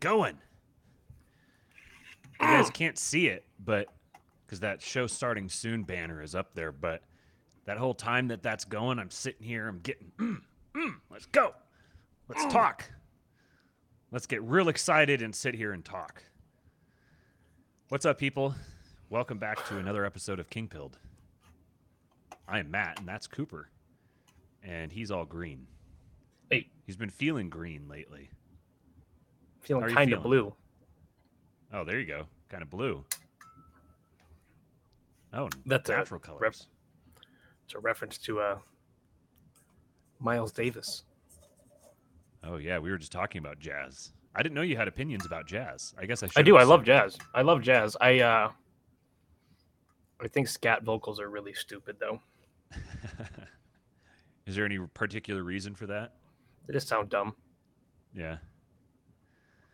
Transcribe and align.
going. 0.00 0.38
You 2.40 2.46
guys 2.46 2.70
can't 2.70 2.98
see 2.98 3.28
it, 3.28 3.44
but 3.62 3.86
because 4.44 4.60
that 4.60 4.80
show 4.80 5.06
starting 5.06 5.48
soon 5.48 5.84
banner 5.84 6.22
is 6.22 6.34
up 6.34 6.54
there, 6.54 6.72
but 6.72 7.02
that 7.66 7.76
whole 7.76 7.94
time 7.94 8.28
that 8.28 8.42
that's 8.42 8.64
going, 8.64 8.98
I'm 8.98 9.10
sitting 9.10 9.46
here, 9.46 9.68
I'm 9.68 9.78
getting, 9.80 10.10
mm, 10.18 10.40
mm, 10.74 10.94
let's 11.10 11.26
go, 11.26 11.52
let's 12.28 12.50
talk, 12.52 12.90
let's 14.10 14.26
get 14.26 14.42
real 14.42 14.68
excited 14.68 15.20
and 15.22 15.34
sit 15.34 15.54
here 15.54 15.72
and 15.72 15.84
talk. 15.84 16.24
What's 17.90 18.06
up, 18.06 18.18
people? 18.18 18.54
Welcome 19.10 19.38
back 19.38 19.66
to 19.68 19.76
another 19.76 20.04
episode 20.04 20.40
of 20.40 20.48
King 20.48 20.66
Pilled. 20.66 20.98
I 22.48 22.60
am 22.60 22.70
Matt, 22.70 22.98
and 23.00 23.06
that's 23.06 23.26
Cooper, 23.26 23.68
and 24.62 24.90
he's 24.90 25.10
all 25.10 25.26
green. 25.26 25.66
Hey. 26.50 26.68
He's 26.86 26.96
been 26.96 27.10
feeling 27.10 27.50
green 27.50 27.86
lately. 27.86 28.30
Feeling 29.60 29.94
kind 29.94 30.12
of 30.12 30.22
blue. 30.22 30.54
Oh, 31.72 31.84
there 31.84 32.00
you 32.00 32.06
go. 32.06 32.24
Kind 32.48 32.62
of 32.62 32.70
blue. 32.70 33.04
Oh, 35.32 35.48
That's 35.66 35.88
a 35.88 35.92
natural 35.92 36.18
rep- 36.18 36.26
colors. 36.26 36.66
It's 37.64 37.74
a 37.74 37.78
reference 37.78 38.18
to 38.18 38.40
uh, 38.40 38.58
Miles 40.18 40.50
Davis. 40.52 41.04
Oh 42.42 42.56
yeah, 42.56 42.78
we 42.78 42.90
were 42.90 42.98
just 42.98 43.12
talking 43.12 43.38
about 43.38 43.58
jazz. 43.60 44.12
I 44.34 44.42
didn't 44.42 44.54
know 44.54 44.62
you 44.62 44.76
had 44.76 44.88
opinions 44.88 45.26
about 45.26 45.46
jazz. 45.46 45.94
I 45.98 46.06
guess 46.06 46.22
I 46.22 46.26
should. 46.26 46.38
I 46.38 46.42
do. 46.42 46.56
I 46.56 46.62
love 46.64 46.84
jazz. 46.84 47.18
I 47.34 47.42
love 47.42 47.62
jazz. 47.62 47.96
I 48.00 48.20
uh, 48.20 48.50
I 50.20 50.28
think 50.28 50.48
scat 50.48 50.82
vocals 50.82 51.20
are 51.20 51.28
really 51.28 51.52
stupid 51.52 51.96
though. 52.00 52.20
Is 54.46 54.56
there 54.56 54.64
any 54.64 54.78
particular 54.94 55.44
reason 55.44 55.74
for 55.74 55.86
that? 55.86 56.14
They 56.66 56.72
just 56.72 56.88
sound 56.88 57.08
dumb. 57.08 57.34
Yeah. 58.14 58.38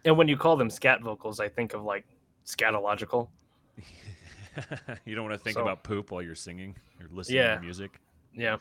And 0.06 0.16
when 0.16 0.28
you 0.28 0.36
call 0.36 0.56
them 0.56 0.70
scat 0.70 1.02
vocals, 1.02 1.40
I 1.40 1.48
think 1.48 1.74
of 1.74 1.82
like 1.84 2.06
scatological. 2.46 3.28
you 5.04 5.14
don't 5.16 5.24
want 5.28 5.34
to 5.36 5.42
think 5.44 5.54
So- 5.56 5.62
about 5.62 5.82
poop 5.82 6.10
while 6.12 6.22
you're 6.22 6.34
singing 6.36 6.74
or 7.00 7.08
listening 7.10 7.38
Yeah. 7.38 7.56
to 7.56 7.60
music. 7.60 8.00
Yeah. 8.32 8.56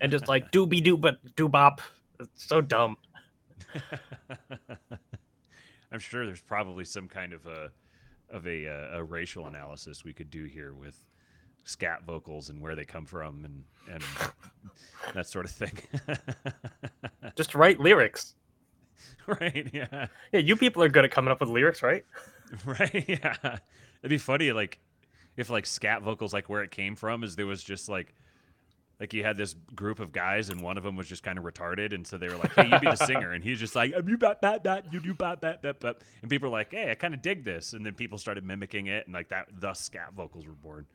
And 0.00 0.10
just 0.10 0.28
like 0.28 0.50
doobie 0.52 0.82
doo 0.82 0.96
but 0.96 1.18
doobop. 1.36 1.80
It's 2.20 2.46
so 2.46 2.60
dumb. 2.62 2.96
I'm 5.92 5.98
sure 5.98 6.24
there's 6.24 6.40
probably 6.40 6.84
some 6.84 7.08
kind 7.08 7.32
of 7.32 7.44
a 7.46 7.70
of 8.30 8.46
a, 8.46 8.68
uh, 8.68 8.98
a 8.98 9.02
racial 9.04 9.46
analysis 9.48 10.04
we 10.04 10.12
could 10.12 10.30
do 10.30 10.44
here 10.44 10.72
with 10.72 10.96
scat 11.64 12.04
vocals 12.06 12.48
and 12.48 12.60
where 12.60 12.76
they 12.76 12.84
come 12.84 13.04
from 13.04 13.44
and 13.44 13.64
and 13.92 14.04
that 15.14 15.26
sort 15.28 15.44
of 15.46 15.50
thing. 15.50 15.76
Just 17.34 17.56
write 17.56 17.80
lyrics. 17.80 18.36
right? 19.40 19.68
Yeah. 19.72 20.06
Yeah, 20.32 20.40
you 20.40 20.56
people 20.56 20.82
are 20.82 20.88
good 20.88 21.04
at 21.04 21.10
coming 21.10 21.30
up 21.30 21.40
with 21.40 21.48
lyrics, 21.48 21.82
right? 21.82 22.04
Right? 22.64 23.04
Yeah. 23.06 23.36
It'd 24.00 24.10
be 24.10 24.18
funny, 24.18 24.50
like, 24.50 24.80
if 25.36 25.50
like 25.50 25.66
scat 25.66 26.02
vocals, 26.02 26.32
like 26.32 26.48
where 26.48 26.64
it 26.64 26.72
came 26.72 26.96
from, 26.96 27.22
is 27.22 27.36
there 27.36 27.46
was 27.46 27.62
just 27.62 27.88
like, 27.88 28.12
like 28.98 29.14
you 29.14 29.22
had 29.22 29.36
this 29.36 29.54
group 29.74 30.00
of 30.00 30.10
guys, 30.12 30.50
and 30.50 30.60
one 30.60 30.76
of 30.76 30.82
them 30.82 30.96
was 30.96 31.08
just 31.08 31.22
kind 31.22 31.38
of 31.38 31.44
retarded, 31.44 31.94
and 31.94 32.04
so 32.06 32.18
they 32.18 32.28
were 32.28 32.36
like, 32.36 32.52
"Hey, 32.54 32.68
you 32.68 32.78
be 32.80 32.86
the 32.86 32.96
singer," 33.06 33.32
and 33.32 33.42
he's 33.42 33.58
just 33.60 33.76
like, 33.76 33.94
"You 34.06 34.18
bat 34.18 34.40
bat 34.42 34.62
bat, 34.64 34.84
you 34.92 35.00
do 35.00 35.14
bat 35.14 35.40
bat 35.40 35.62
bat 35.62 35.80
bat," 35.80 35.98
and 36.22 36.30
people 36.30 36.50
were 36.50 36.58
like, 36.58 36.72
"Hey, 36.72 36.90
I 36.90 36.94
kind 36.96 37.14
of 37.14 37.22
dig 37.22 37.44
this," 37.44 37.72
and 37.72 37.86
then 37.86 37.94
people 37.94 38.18
started 38.18 38.44
mimicking 38.44 38.88
it, 38.88 39.06
and 39.06 39.14
like 39.14 39.28
that, 39.28 39.46
the 39.60 39.72
scat 39.72 40.12
vocals 40.14 40.46
were 40.46 40.52
born. 40.52 40.86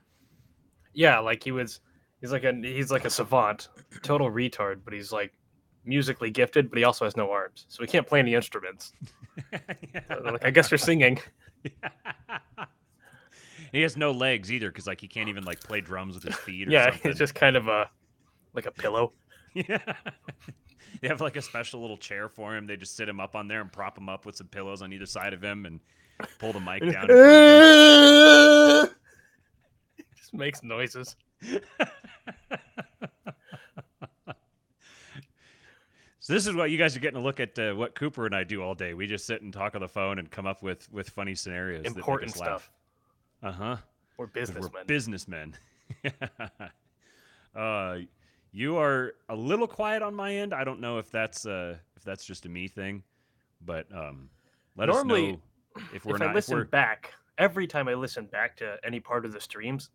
Yeah, 0.94 1.20
like 1.20 1.44
he 1.44 1.52
was 1.52 1.80
he's 2.22 2.32
like 2.32 2.44
a 2.44 2.54
he's 2.54 2.92
like 2.92 3.06
a 3.06 3.10
savant, 3.10 3.70
total 4.04 4.30
retard, 4.30 4.82
but 4.84 4.94
he's 4.94 5.12
like 5.12 5.34
musically 5.86 6.30
gifted, 6.32 6.70
but 6.70 6.78
he 6.78 6.84
also 6.84 7.06
has 7.06 7.16
no 7.18 7.32
arms. 7.32 7.66
So 7.70 7.82
he 7.84 7.88
can't 7.88 8.06
play 8.08 8.20
any 8.20 8.34
instruments. 8.36 8.94
So, 10.10 10.22
like 10.24 10.46
I 10.46 10.50
guess 10.52 10.72
you're 10.72 10.78
singing. 10.78 11.20
he 13.74 13.82
has 13.82 13.98
no 13.98 14.12
legs 14.12 14.50
either, 14.52 14.70
because 14.70 14.88
like 14.88 15.02
he 15.02 15.08
can't 15.10 15.28
even 15.28 15.44
like 15.44 15.60
play 15.60 15.82
drums 15.82 16.16
with 16.16 16.24
his 16.24 16.36
feet. 16.36 16.70
Or 16.70 16.72
Yeah, 16.72 16.92
something. 16.92 17.12
it's 17.12 17.20
just 17.20 17.36
kind 17.36 17.58
of 17.58 17.68
a 17.68 17.90
like 18.54 18.66
a 18.66 18.72
pillow. 18.72 19.12
Yeah. 19.54 19.80
They 21.02 21.08
have 21.10 21.20
like 21.22 21.36
a 21.38 21.42
special 21.42 21.80
little 21.82 21.96
chair 21.98 22.28
for 22.30 22.56
him. 22.56 22.66
They 22.68 22.76
just 22.78 22.96
sit 22.98 23.08
him 23.10 23.20
up 23.22 23.36
on 23.36 23.48
there 23.48 23.62
and 23.62 23.72
prop 23.72 23.98
him 23.98 24.10
up 24.10 24.26
with 24.26 24.36
some 24.36 24.48
pillows 24.48 24.82
on 24.82 24.92
either 24.94 25.06
side 25.06 25.34
of 25.34 25.42
him 25.42 25.66
and 25.66 25.80
pull 26.40 26.52
the 26.54 26.60
mic 26.60 26.82
down. 26.82 26.90
in 26.90 26.94
front 27.08 27.12
of 27.12 28.90
him. 28.90 28.96
just 30.18 30.34
makes 30.34 30.62
noises. 30.64 31.16
So 36.26 36.34
this 36.34 36.48
is 36.48 36.56
what 36.56 36.72
you 36.72 36.80
guys 36.80 36.98
are 36.98 37.00
getting 37.00 37.20
to 37.20 37.24
look 37.24 37.40
at 37.40 37.60
uh, 37.60 37.74
what 37.76 37.94
Cooper 37.94 38.26
and 38.26 38.34
I 38.34 38.44
do 38.44 38.64
all 38.64 38.74
day. 38.74 38.96
We 38.96 39.06
just 39.06 39.28
sit 39.28 39.44
and 39.44 39.54
talk 39.54 39.76
on 39.76 39.82
the 39.82 39.88
phone 39.88 40.18
and 40.18 40.32
come 40.32 40.48
up 40.48 40.64
with 40.64 40.92
with 40.92 41.08
funny 41.12 41.36
scenarios. 41.36 41.86
Important 41.86 42.34
that 42.34 42.40
make 42.40 42.50
us 42.50 42.62
stuff. 42.64 42.72
Uh 43.44 43.52
huh. 43.52 43.78
We're 44.18 44.26
businessmen. 44.26 44.72
We're 44.74 44.86
businessmen. 44.86 45.56
uh, 47.56 47.98
you 48.52 48.76
are 48.76 49.14
a 49.30 49.36
little 49.36 49.68
quiet 49.68 50.02
on 50.02 50.16
my 50.16 50.34
end. 50.34 50.52
I 50.52 50.64
don't 50.64 50.80
know 50.82 50.98
if 50.98 51.12
that's 51.12 51.46
uh, 51.46 51.78
if 51.96 52.04
that's 52.04 52.26
just 52.26 52.48
a 52.48 52.50
me 52.50 52.68
thing, 52.70 53.04
but 53.64 53.86
um, 53.94 54.28
let 54.76 54.88
Normally, 54.88 55.34
us 55.34 55.38
know 55.76 55.84
if 55.94 56.06
we're 56.06 56.16
if 56.16 56.22
not. 56.22 56.30
I 56.30 56.34
listen 56.34 56.66
back, 56.72 57.14
every 57.38 57.68
time 57.68 57.88
I 57.88 57.94
listen 57.94 58.26
back 58.26 58.58
to 58.58 58.80
any 58.84 59.00
part 59.00 59.28
of 59.28 59.32
the 59.32 59.40
streams, 59.40 59.92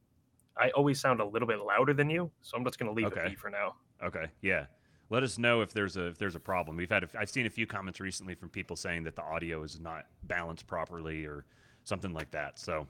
I 0.57 0.71
always 0.77 1.01
sound 1.01 1.19
a 1.21 1.27
little 1.27 1.49
bit 1.49 1.59
louder 1.59 1.93
than 1.93 2.09
you. 2.09 2.31
So 2.41 2.57
I'm 2.57 2.65
just 2.65 2.79
gonna 2.79 2.93
leave 2.93 3.07
Okay. 3.07 3.23
it 3.23 3.31
be 3.31 3.35
for 3.35 3.51
now. 3.51 3.75
Okay, 4.01 4.27
yeah. 4.43 4.67
Let 5.11 5.25
us 5.25 5.39
know 5.39 5.61
if 5.61 5.73
there's 5.73 5.97
a 5.97 6.07
if 6.07 6.19
there's 6.19 6.37
a 6.37 6.41
problem. 6.41 6.77
We've 6.77 6.91
had 6.91 7.05
a, 7.05 7.09
I've 7.19 7.31
seen 7.31 7.47
a 7.47 7.51
few 7.51 7.67
comments 7.67 8.01
recently 8.01 8.35
from 8.35 8.49
people 8.49 8.77
saying 8.77 9.05
that 9.05 9.17
the 9.17 9.23
audio 9.23 9.65
is 9.65 9.81
not 9.81 10.07
balanced 10.25 10.67
properly 10.67 11.27
or 11.27 11.45
something 11.85 12.13
like 12.13 12.31
that. 12.31 12.59
So 12.59 12.87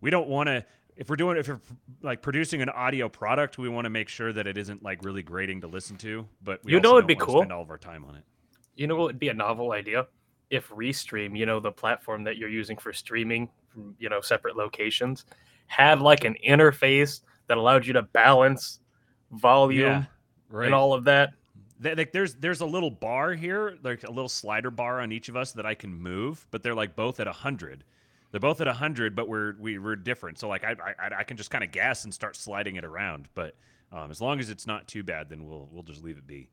we 0.00 0.10
don't 0.10 0.28
want 0.28 0.48
to 0.48 0.64
if 0.96 1.08
we're 1.08 1.16
doing 1.16 1.36
if 1.36 1.48
we're 1.48 1.60
like 2.02 2.20
producing 2.20 2.62
an 2.62 2.68
audio 2.68 3.08
product, 3.08 3.58
we 3.58 3.68
want 3.68 3.84
to 3.86 3.90
make 3.90 4.08
sure 4.08 4.32
that 4.32 4.46
it 4.46 4.58
isn't 4.58 4.82
like 4.82 5.04
really 5.04 5.22
grating 5.22 5.60
to 5.60 5.66
listen 5.66 5.96
to. 5.98 6.26
But 6.42 6.64
we 6.64 6.72
You 6.72 6.80
know 6.80 6.92
what'd 6.92 7.06
be 7.06 7.14
cool? 7.14 7.40
Spend 7.40 7.52
all 7.52 7.62
of 7.62 7.70
our 7.70 7.78
time 7.78 8.04
on 8.04 8.16
it. 8.16 8.24
You 8.74 8.86
know 8.86 9.04
it'd 9.04 9.18
be 9.18 9.28
a 9.28 9.34
novel 9.34 9.72
idea? 9.72 10.06
If 10.50 10.68
Restream, 10.70 11.38
you 11.38 11.46
know, 11.46 11.60
the 11.60 11.70
platform 11.70 12.24
that 12.24 12.36
you're 12.36 12.48
using 12.48 12.76
for 12.76 12.92
streaming 12.92 13.48
from, 13.68 13.94
you 14.00 14.08
know, 14.08 14.20
separate 14.20 14.56
locations, 14.56 15.24
had 15.68 16.00
like 16.00 16.24
an 16.24 16.34
interface 16.46 17.20
that 17.46 17.56
allowed 17.56 17.86
you 17.86 17.92
to 17.92 18.02
balance 18.02 18.80
volume 19.30 19.80
Yeah, 19.80 20.04
right. 20.50 20.66
and 20.66 20.74
all 20.74 20.92
of 20.92 21.04
that. 21.04 21.32
Th- 21.82 21.96
like 21.96 22.12
there's 22.12 22.34
there's 22.34 22.60
a 22.60 22.66
little 22.66 22.90
bar 22.90 23.32
here, 23.32 23.78
like 23.82 24.04
a 24.04 24.10
little 24.10 24.28
slider 24.28 24.70
bar 24.70 25.00
on 25.00 25.12
each 25.12 25.28
of 25.28 25.36
us 25.36 25.52
that 25.52 25.64
I 25.64 25.74
can 25.74 25.94
move, 25.94 26.46
but 26.50 26.62
they're 26.62 26.74
like 26.74 26.94
both 26.94 27.20
at 27.20 27.26
hundred. 27.26 27.84
They're 28.30 28.40
both 28.40 28.60
at 28.60 28.68
hundred, 28.68 29.16
but 29.16 29.28
we're 29.28 29.54
we, 29.58 29.78
we're 29.78 29.96
different. 29.96 30.38
So 30.38 30.48
like 30.48 30.64
I 30.64 30.76
I, 30.98 31.10
I 31.18 31.22
can 31.24 31.36
just 31.36 31.50
kind 31.50 31.64
of 31.64 31.72
guess 31.72 32.04
and 32.04 32.12
start 32.12 32.36
sliding 32.36 32.76
it 32.76 32.84
around. 32.84 33.28
But 33.34 33.54
um, 33.92 34.10
as 34.10 34.20
long 34.20 34.40
as 34.40 34.50
it's 34.50 34.66
not 34.66 34.86
too 34.86 35.02
bad, 35.02 35.28
then 35.28 35.46
we'll 35.46 35.68
we'll 35.72 35.82
just 35.82 36.02
leave 36.02 36.18
it 36.18 36.26
be. 36.26 36.48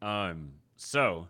Um. 0.00 0.52
So, 0.76 1.28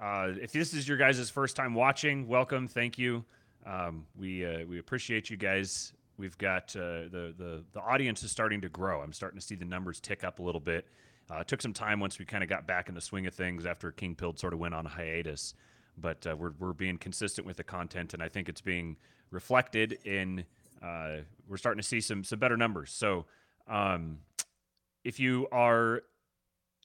uh, 0.00 0.32
if 0.40 0.52
this 0.52 0.74
is 0.74 0.86
your 0.86 0.98
guys' 0.98 1.30
first 1.30 1.56
time 1.56 1.74
watching, 1.74 2.28
welcome. 2.28 2.68
Thank 2.68 2.98
you. 2.98 3.24
Um, 3.66 4.06
we 4.16 4.44
uh, 4.44 4.64
we 4.66 4.78
appreciate 4.78 5.30
you 5.30 5.36
guys. 5.36 5.92
We've 6.18 6.36
got 6.36 6.74
uh, 6.76 7.08
the 7.10 7.34
the 7.36 7.64
the 7.72 7.80
audience 7.80 8.22
is 8.22 8.30
starting 8.30 8.60
to 8.62 8.68
grow. 8.68 9.00
I'm 9.00 9.12
starting 9.12 9.38
to 9.38 9.44
see 9.44 9.54
the 9.54 9.64
numbers 9.64 10.00
tick 10.00 10.24
up 10.24 10.40
a 10.40 10.42
little 10.42 10.60
bit. 10.60 10.86
Uh, 11.30 11.38
it 11.38 11.48
took 11.48 11.62
some 11.62 11.72
time 11.72 12.00
once 12.00 12.18
we 12.18 12.24
kind 12.24 12.42
of 12.42 12.48
got 12.48 12.66
back 12.66 12.88
in 12.88 12.94
the 12.94 13.00
swing 13.00 13.26
of 13.26 13.34
things 13.34 13.66
after 13.66 13.92
King 13.92 14.14
Pilled 14.14 14.38
sort 14.38 14.52
of 14.52 14.58
went 14.58 14.74
on 14.74 14.84
hiatus, 14.84 15.54
but 15.96 16.26
uh, 16.26 16.34
we're 16.36 16.52
we're 16.58 16.72
being 16.72 16.98
consistent 16.98 17.46
with 17.46 17.56
the 17.56 17.64
content, 17.64 18.14
and 18.14 18.22
I 18.22 18.28
think 18.28 18.48
it's 18.48 18.60
being 18.60 18.96
reflected 19.30 19.98
in. 20.04 20.44
Uh, 20.82 21.18
we're 21.48 21.56
starting 21.56 21.80
to 21.80 21.86
see 21.86 22.00
some 22.00 22.24
some 22.24 22.38
better 22.38 22.56
numbers. 22.56 22.90
So, 22.92 23.26
um, 23.68 24.18
if 25.04 25.20
you 25.20 25.46
are 25.52 26.02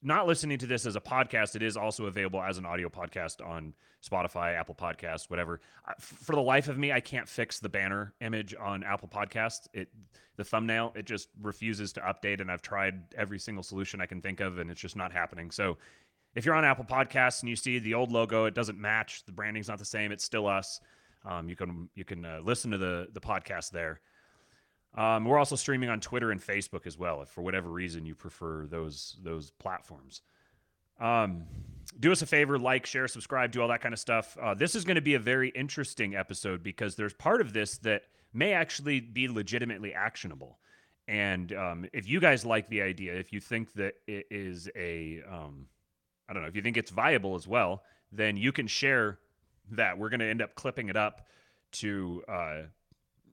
not 0.04 0.26
listening 0.26 0.58
to 0.58 0.66
this 0.66 0.86
as 0.86 0.96
a 0.96 1.00
podcast, 1.00 1.56
it 1.56 1.62
is 1.62 1.76
also 1.76 2.06
available 2.06 2.42
as 2.42 2.58
an 2.58 2.66
audio 2.66 2.88
podcast 2.88 3.44
on 3.44 3.74
Spotify, 4.06 4.54
Apple 4.54 4.74
Podcasts, 4.74 5.30
whatever. 5.30 5.60
For 5.98 6.34
the 6.34 6.42
life 6.42 6.68
of 6.68 6.76
me, 6.76 6.92
I 6.92 7.00
can't 7.00 7.28
fix 7.28 7.58
the 7.58 7.68
banner 7.68 8.12
image 8.20 8.54
on 8.60 8.84
Apple 8.84 9.08
Podcasts. 9.08 9.66
It, 9.72 9.88
the 10.36 10.44
thumbnail, 10.44 10.92
it 10.94 11.06
just 11.06 11.28
refuses 11.40 11.92
to 11.94 12.00
update, 12.00 12.40
and 12.40 12.50
I've 12.50 12.62
tried 12.62 13.14
every 13.16 13.38
single 13.38 13.62
solution 13.62 14.00
I 14.00 14.06
can 14.06 14.20
think 14.20 14.40
of, 14.40 14.58
and 14.58 14.70
it's 14.70 14.80
just 14.80 14.96
not 14.96 15.12
happening. 15.12 15.50
So, 15.50 15.78
if 16.34 16.44
you're 16.44 16.56
on 16.56 16.64
Apple 16.64 16.84
Podcasts 16.84 17.40
and 17.40 17.48
you 17.48 17.54
see 17.54 17.78
the 17.78 17.94
old 17.94 18.10
logo, 18.10 18.44
it 18.46 18.54
doesn't 18.54 18.76
match. 18.76 19.24
The 19.24 19.32
branding's 19.32 19.68
not 19.68 19.78
the 19.78 19.84
same. 19.84 20.10
It's 20.10 20.24
still 20.24 20.48
us. 20.48 20.80
Um, 21.24 21.48
you 21.48 21.56
can 21.56 21.88
you 21.94 22.04
can 22.04 22.24
uh, 22.24 22.40
listen 22.42 22.72
to 22.72 22.78
the 22.78 23.08
the 23.12 23.20
podcast 23.20 23.70
there. 23.70 24.00
Um, 24.96 25.24
we're 25.24 25.38
also 25.38 25.56
streaming 25.56 25.88
on 25.88 26.00
Twitter 26.00 26.30
and 26.30 26.40
Facebook 26.40 26.86
as 26.86 26.96
well, 26.96 27.22
if 27.22 27.28
for 27.28 27.42
whatever 27.42 27.68
reason 27.68 28.06
you 28.06 28.14
prefer 28.14 28.66
those 28.66 29.16
those 29.22 29.50
platforms. 29.50 30.22
Um, 31.00 31.44
do 31.98 32.12
us 32.12 32.22
a 32.22 32.26
favor, 32.26 32.58
like, 32.58 32.86
share, 32.86 33.08
subscribe, 33.08 33.50
do 33.52 33.60
all 33.60 33.68
that 33.68 33.80
kind 33.80 33.92
of 33.92 33.98
stuff. 33.98 34.36
Uh, 34.40 34.54
this 34.54 34.74
is 34.74 34.84
going 34.84 34.94
to 34.94 35.02
be 35.02 35.14
a 35.14 35.18
very 35.18 35.48
interesting 35.50 36.14
episode 36.14 36.62
because 36.62 36.94
there's 36.94 37.12
part 37.12 37.40
of 37.40 37.52
this 37.52 37.78
that 37.78 38.02
may 38.32 38.52
actually 38.52 39.00
be 39.00 39.28
legitimately 39.28 39.92
actionable. 39.92 40.58
And 41.06 41.52
um, 41.52 41.86
if 41.92 42.08
you 42.08 42.20
guys 42.20 42.46
like 42.46 42.68
the 42.68 42.82
idea, 42.82 43.14
if 43.14 43.32
you 43.32 43.40
think 43.40 43.72
that 43.74 43.94
it 44.06 44.26
is 44.30 44.70
a, 44.74 45.22
um, 45.30 45.66
I 46.28 46.32
don't 46.32 46.42
know, 46.42 46.48
if 46.48 46.56
you 46.56 46.62
think 46.62 46.76
it's 46.76 46.90
viable 46.90 47.34
as 47.34 47.46
well, 47.46 47.82
then 48.10 48.36
you 48.36 48.52
can 48.52 48.66
share 48.66 49.18
that. 49.72 49.98
We're 49.98 50.08
going 50.08 50.20
to 50.20 50.26
end 50.26 50.40
up 50.40 50.54
clipping 50.54 50.88
it 50.88 50.96
up 50.96 51.26
to 51.72 52.22
uh, 52.28 52.62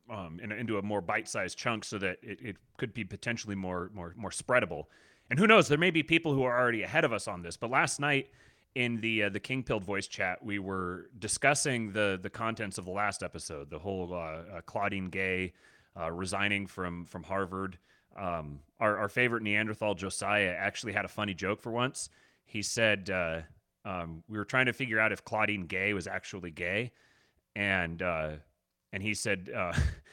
um, 0.09 0.39
in, 0.41 0.51
into 0.51 0.77
a 0.77 0.81
more 0.81 1.01
bite-sized 1.01 1.57
chunk 1.57 1.83
so 1.83 1.97
that 1.97 2.17
it, 2.21 2.39
it 2.41 2.57
could 2.77 2.93
be 2.93 3.03
potentially 3.03 3.55
more 3.55 3.89
more 3.93 4.13
more 4.17 4.31
spreadable. 4.31 4.85
And 5.29 5.39
who 5.39 5.47
knows? 5.47 5.67
There 5.67 5.77
may 5.77 5.91
be 5.91 6.03
people 6.03 6.33
who 6.33 6.43
are 6.43 6.59
already 6.59 6.83
ahead 6.83 7.05
of 7.05 7.13
us 7.13 7.27
on 7.27 7.41
this. 7.41 7.55
But 7.55 7.69
last 7.69 7.99
night 7.99 8.29
in 8.75 8.99
the 9.01 9.23
uh, 9.23 9.29
the 9.29 9.39
King 9.39 9.63
Pilled 9.63 9.83
voice 9.83 10.07
chat, 10.07 10.43
we 10.43 10.59
were 10.59 11.09
discussing 11.19 11.91
the 11.91 12.19
the 12.21 12.29
contents 12.29 12.77
of 12.77 12.85
the 12.85 12.91
last 12.91 13.23
episode, 13.23 13.69
the 13.69 13.79
whole 13.79 14.13
uh, 14.13 14.17
uh, 14.57 14.61
Claudine 14.65 15.09
Gay 15.09 15.53
uh, 15.99 16.11
resigning 16.11 16.67
from 16.67 17.05
from 17.05 17.23
Harvard. 17.23 17.77
Um, 18.17 18.59
our, 18.79 18.97
our 18.97 19.09
favorite 19.09 19.41
Neanderthal 19.41 19.95
Josiah 19.95 20.53
actually 20.57 20.91
had 20.91 21.05
a 21.05 21.07
funny 21.07 21.33
joke 21.33 21.61
for 21.61 21.71
once. 21.71 22.09
He 22.45 22.61
said 22.61 23.09
uh, 23.09 23.41
um, 23.85 24.23
we 24.27 24.37
were 24.37 24.45
trying 24.45 24.65
to 24.65 24.73
figure 24.73 24.99
out 24.99 25.13
if 25.13 25.23
Claudine 25.23 25.65
Gay 25.65 25.93
was 25.93 26.07
actually 26.07 26.51
gay, 26.51 26.91
and 27.55 28.01
uh, 28.01 28.31
and 28.93 29.01
he 29.03 29.13
said 29.13 29.49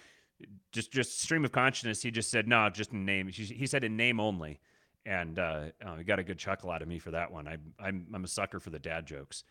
just 0.73 0.93
just 0.93 1.21
stream 1.21 1.45
of 1.45 1.53
consciousness. 1.53 2.03
He 2.03 2.11
just 2.11 2.31
said 2.31 2.49
no, 2.49 2.69
just 2.71 2.93
in 2.93 3.05
name. 3.05 3.29
He 3.29 3.67
said 3.67 3.85
in 3.85 3.97
name 3.97 4.21
only 4.21 4.61
and 5.07 5.39
uh, 5.39 5.63
uh, 5.85 5.97
got 6.07 6.19
a 6.19 6.23
good 6.23 6.39
chuckle 6.39 6.71
out 6.71 6.83
of 6.83 6.89
me 6.89 6.99
for 6.99 7.11
that 7.13 7.33
one. 7.33 7.49
I, 7.49 7.57
I'm 7.81 8.07
I'm 8.13 8.25
a 8.25 8.29
sucker 8.29 8.61
for 8.61 8.71
the 8.71 8.79
dad 8.79 9.07
jokes. 9.07 9.45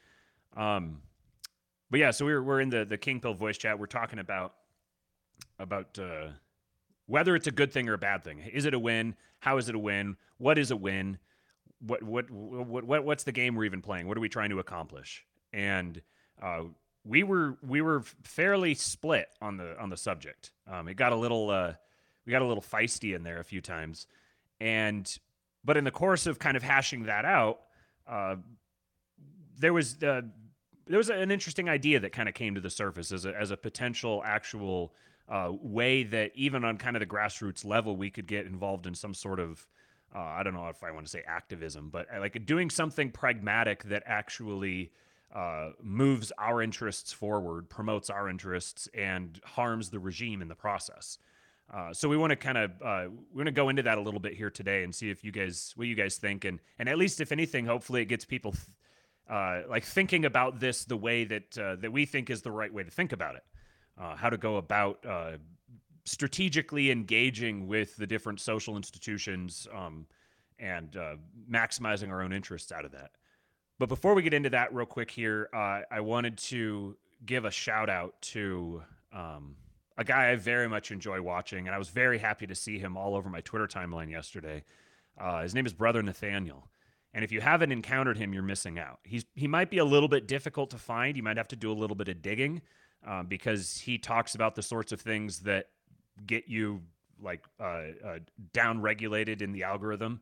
Um, 0.56 1.02
but 1.90 2.00
yeah, 2.00 2.12
so 2.12 2.26
we're 2.26 2.44
we're 2.44 2.62
in 2.62 2.70
the 2.70 2.86
the 2.86 2.98
King 2.98 3.20
Pill 3.20 3.34
voice 3.34 3.58
chat. 3.58 3.80
We're 3.80 3.88
talking 3.88 4.20
about 4.20 4.54
about 5.60 5.98
uh, 6.00 6.30
whether 7.08 7.36
it's 7.36 7.48
a 7.48 7.52
good 7.52 7.74
thing 7.74 7.90
or 7.90 7.94
a 7.94 7.98
bad 7.98 8.24
thing. 8.24 8.40
Is 8.40 8.66
it 8.66 8.74
a 8.74 8.80
win? 8.80 9.16
How 9.40 9.58
is 9.58 9.68
it 9.68 9.76
a 9.76 9.80
win? 9.80 10.18
What 10.38 10.60
is 10.60 10.70
a 10.70 10.76
win? 10.76 11.18
What 11.80 12.04
what 12.04 12.30
what, 12.30 12.84
what 12.84 13.04
what's 13.04 13.24
the 13.24 13.32
game 13.32 13.56
we're 13.56 13.66
even 13.66 13.82
playing? 13.82 14.08
What 14.08 14.18
are 14.18 14.22
we 14.22 14.30
trying 14.30 14.52
to 14.52 14.60
accomplish? 14.60 15.26
And 15.54 16.02
uh, 16.42 16.64
we 17.08 17.24
were 17.24 17.58
we 17.66 17.82
were 17.82 18.04
fairly 18.24 18.74
split 18.74 19.28
on 19.42 19.58
the 19.58 19.80
on 19.80 19.90
the 19.90 19.98
subject. 19.98 20.52
Um, 20.70 20.88
it 20.88 20.96
got 20.96 21.14
a 21.14 21.16
little 21.16 21.50
uh, 21.50 21.74
we 22.26 22.32
got 22.32 22.42
a 22.42 22.46
little 22.46 22.64
feisty 22.64 23.16
in 23.16 23.24
there 23.24 23.40
a 23.40 23.44
few 23.44 23.62
times, 23.62 24.08
and 24.60 25.18
but 25.64 25.78
in 25.78 25.84
the 25.84 25.92
course 25.92 26.28
of 26.28 26.40
kind 26.40 26.58
of 26.58 26.64
hashing 26.64 27.04
that 27.04 27.26
out, 27.26 27.60
uh, 28.08 28.36
there 29.58 29.74
was 29.74 30.02
uh, 30.04 30.22
there 30.88 30.98
was 30.98 31.10
an 31.10 31.32
interesting 31.32 31.70
idea 31.70 32.00
that 32.00 32.12
kind 32.12 32.28
of 32.28 32.36
came 32.36 32.56
to 32.56 32.62
the 32.62 32.70
surface 32.70 33.12
as 33.12 33.26
a, 33.26 33.36
as 33.36 33.52
a 33.52 33.58
potential 33.58 34.22
actual 34.26 34.94
uh, 35.30 35.52
way 35.52 36.04
that 36.04 36.32
even 36.36 36.64
on 36.64 36.78
kind 36.78 36.96
of 36.96 37.00
the 37.00 37.06
grassroots 37.06 37.66
level 37.66 37.96
we 37.96 38.10
could 38.10 38.28
get 38.28 38.46
involved 38.46 38.88
in 38.88 38.96
some 38.96 39.14
sort 39.14 39.40
of 39.40 39.66
uh, 40.16 40.20
I 40.20 40.44
don't 40.44 40.54
know 40.54 40.68
if 40.70 40.84
I 40.84 40.92
want 40.92 41.06
to 41.06 41.12
say 41.12 41.24
activism, 41.28 41.90
but 41.90 42.08
uh, 42.14 42.20
like 42.20 42.46
doing 42.46 42.70
something 42.70 43.12
pragmatic 43.12 43.84
that 43.86 44.04
actually 44.06 44.92
uh, 45.34 45.72
moves 45.82 46.32
our 46.38 46.62
interests 46.62 47.12
forward, 47.12 47.70
promotes 47.70 48.10
our 48.10 48.30
interests, 48.30 48.88
and 48.94 49.40
harms 49.44 49.90
the 49.90 50.00
regime 50.00 50.42
in 50.42 50.48
the 50.48 50.56
process. 50.56 51.18
Uh, 51.74 51.94
so 51.94 52.08
we 52.08 52.16
want 52.16 52.32
to 52.32 52.36
kind 52.36 52.58
of 52.58 52.72
uh, 52.82 53.06
we're 53.32 53.44
going 53.44 53.46
to 53.46 53.52
go 53.52 53.70
into 53.70 53.84
that 53.84 53.98
a 53.98 54.02
little 54.02 54.22
bit 54.22 54.34
here 54.34 54.50
today 54.50 54.84
and 54.84 54.96
see 54.96 55.10
if 55.10 55.24
you 55.24 55.32
guys 55.32 55.74
what 55.76 55.88
you 55.88 55.96
guys 55.96 56.16
think 56.16 56.46
and 56.46 56.60
and 56.80 56.88
at 56.88 56.98
least 56.98 57.20
if 57.20 57.32
anything, 57.32 57.66
hopefully 57.66 58.02
it 58.02 58.06
gets 58.06 58.24
people 58.24 58.54
th- 58.54 58.64
uh, 59.30 59.68
like 59.70 59.84
thinking 59.84 60.24
about 60.24 60.62
this 60.62 60.86
the 60.86 60.96
way 60.96 61.26
that 61.26 61.58
uh, 61.58 61.76
that 61.76 61.92
we 61.92 62.06
think 62.06 62.30
is 62.30 62.42
the 62.42 62.52
right 62.52 62.74
way 62.74 62.84
to 62.84 62.92
think 62.92 63.12
about 63.12 63.36
it. 63.36 63.44
Uh, 64.00 64.16
how 64.16 64.30
to 64.30 64.38
go 64.38 64.58
about 64.58 65.06
strategically 66.06 66.90
engaging 66.90 67.68
with 67.68 67.98
the 67.98 68.08
different 68.08 68.40
social 68.40 68.78
institutions 68.78 69.68
um, 69.76 70.06
and 70.58 70.98
maximizing 71.52 72.10
our 72.10 72.22
own 72.22 72.32
interests 72.32 72.72
out 72.72 72.86
of 72.86 72.92
that. 72.94 73.12
But 73.80 73.90
before 73.90 74.14
we 74.16 74.24
get 74.24 74.34
into 74.34 74.50
that, 74.52 74.74
real 74.74 74.86
quick 74.86 75.12
here, 75.12 75.50
I 75.54 76.00
wanted 76.00 76.38
to 76.40 76.98
give 77.26 77.46
a 77.46 77.52
shout 77.52 77.90
out 77.90 78.22
to. 78.22 78.84
Um, 79.14 79.56
a 80.00 80.04
guy 80.04 80.30
I 80.30 80.36
very 80.36 80.70
much 80.70 80.92
enjoy 80.92 81.22
watching, 81.22 81.66
and 81.66 81.74
I 81.74 81.80
was 81.80 81.90
very 81.90 82.20
happy 82.20 82.46
to 82.46 82.54
see 82.54 82.78
him 82.78 82.96
all 82.96 83.16
over 83.16 83.30
my 83.30 83.42
Twitter 83.42 83.68
timeline 83.68 84.12
yesterday. 84.12 84.64
Uh, 85.20 85.42
his 85.42 85.56
name 85.56 85.66
is 85.66 85.74
Brother 85.74 86.04
Nathanael. 86.04 86.70
And 87.14 87.24
if 87.24 87.32
you 87.32 87.42
haven't 87.42 87.72
encountered 87.72 88.18
him, 88.18 88.34
you're 88.34 88.44
missing 88.44 88.78
out. 88.78 89.00
He's 89.04 89.26
he 89.34 89.48
might 89.48 89.72
be 89.72 89.80
a 89.80 89.86
little 89.86 90.10
bit 90.10 90.28
difficult 90.28 90.70
to 90.72 90.78
find. 90.78 91.18
You 91.18 91.24
might 91.24 91.38
have 91.38 91.48
to 91.48 91.56
do 91.56 91.72
a 91.72 91.74
little 91.74 91.96
bit 91.96 92.10
of 92.10 92.22
digging 92.22 92.62
um, 93.06 93.26
because 93.26 93.80
he 93.80 93.98
talks 93.98 94.36
about 94.36 94.54
the 94.54 94.62
sorts 94.62 94.92
of 94.92 95.02
things 95.02 95.40
that 95.40 95.70
get 96.28 96.48
you 96.48 96.82
like 97.20 97.44
uh, 97.60 97.84
uh, 98.06 98.20
down 98.54 98.82
regulated 98.82 99.42
in 99.42 99.52
the 99.52 99.64
algorithm. 99.64 100.22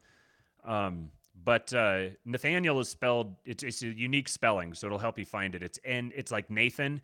Um, 0.64 1.10
but 1.44 1.74
uh, 1.74 2.10
Nathanael 2.26 2.80
is 2.80 2.90
spelled 2.90 3.36
it's 3.46 3.64
it's 3.64 3.82
a 3.82 3.88
unique 3.88 4.30
spelling, 4.30 4.74
so 4.74 4.88
it'll 4.88 5.00
help 5.00 5.20
you 5.20 5.26
find 5.26 5.56
it. 5.56 5.64
It's 5.64 5.80
N. 5.84 6.12
It's 6.16 6.32
like 6.32 6.50
Nathan, 6.50 7.02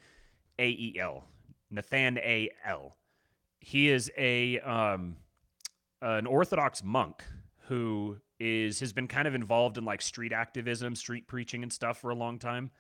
A 0.60 0.70
E 0.70 0.98
L. 1.00 1.26
Nathan 1.70 2.18
A. 2.18 2.50
L. 2.66 2.98
He 3.60 3.90
is 3.90 4.12
a 4.18 4.60
um, 4.60 5.18
an 6.02 6.26
Orthodox 6.26 6.84
monk 6.84 7.24
who 7.68 8.18
is 8.40 8.80
has 8.80 8.94
been 8.94 9.08
kind 9.08 9.28
of 9.28 9.36
involved 9.36 9.78
in 9.78 9.86
like 9.86 10.02
street 10.02 10.34
activism, 10.34 10.96
street 10.96 11.28
preaching, 11.28 11.64
and 11.64 11.72
stuff 11.72 12.00
for 12.00 12.10
a 12.10 12.16
long 12.16 12.40
time. 12.40 12.72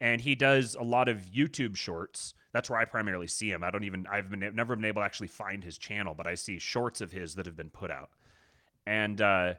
And 0.00 0.20
he 0.20 0.34
does 0.34 0.74
a 0.74 0.82
lot 0.82 1.08
of 1.08 1.22
YouTube 1.34 1.74
shorts. 1.74 2.34
That's 2.52 2.68
where 2.68 2.78
I 2.78 2.84
primarily 2.84 3.26
see 3.26 3.50
him. 3.50 3.64
I 3.64 3.70
don't 3.70 3.84
even 3.84 4.06
I've 4.10 4.28
been 4.28 4.40
never 4.54 4.76
been 4.76 4.84
able 4.84 5.02
to 5.02 5.06
actually 5.06 5.28
find 5.28 5.64
his 5.64 5.78
channel, 5.78 6.14
but 6.14 6.26
I 6.26 6.34
see 6.34 6.58
shorts 6.58 7.00
of 7.00 7.12
his 7.12 7.34
that 7.36 7.46
have 7.46 7.56
been 7.56 7.70
put 7.70 7.90
out. 7.90 8.10
And 8.86 9.20
uh, 9.20 9.54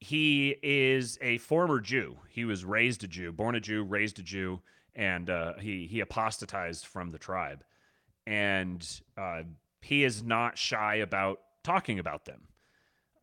he 0.00 0.56
is 0.62 1.18
a 1.20 1.38
former 1.38 1.80
Jew. 1.80 2.16
He 2.30 2.44
was 2.44 2.64
raised 2.64 3.04
a 3.04 3.08
Jew, 3.08 3.32
born 3.32 3.54
a 3.54 3.60
Jew, 3.60 3.82
raised 3.82 4.18
a 4.18 4.22
Jew, 4.22 4.60
and 4.94 5.28
uh, 5.28 5.54
he 5.54 5.86
he 5.86 6.00
apostatized 6.00 6.86
from 6.86 7.10
the 7.10 7.18
tribe 7.18 7.64
and 8.28 9.00
uh, 9.16 9.42
he 9.80 10.04
is 10.04 10.22
not 10.22 10.58
shy 10.58 10.96
about 10.96 11.40
talking 11.64 11.98
about 11.98 12.26
them. 12.26 12.42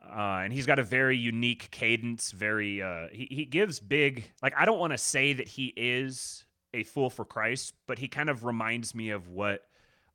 Uh, 0.03 0.41
and 0.43 0.51
he's 0.51 0.65
got 0.65 0.79
a 0.79 0.83
very 0.83 1.15
unique 1.15 1.69
cadence. 1.69 2.31
Very, 2.31 2.81
uh, 2.81 3.07
he 3.11 3.27
he 3.29 3.45
gives 3.45 3.79
big. 3.79 4.31
Like 4.41 4.53
I 4.57 4.65
don't 4.65 4.79
want 4.79 4.93
to 4.93 4.97
say 4.97 5.33
that 5.33 5.47
he 5.47 5.73
is 5.77 6.43
a 6.73 6.83
fool 6.83 7.11
for 7.11 7.23
Christ, 7.23 7.75
but 7.87 7.99
he 7.99 8.07
kind 8.07 8.29
of 8.29 8.45
reminds 8.45 8.95
me 8.95 9.11
of 9.11 9.29
what 9.29 9.61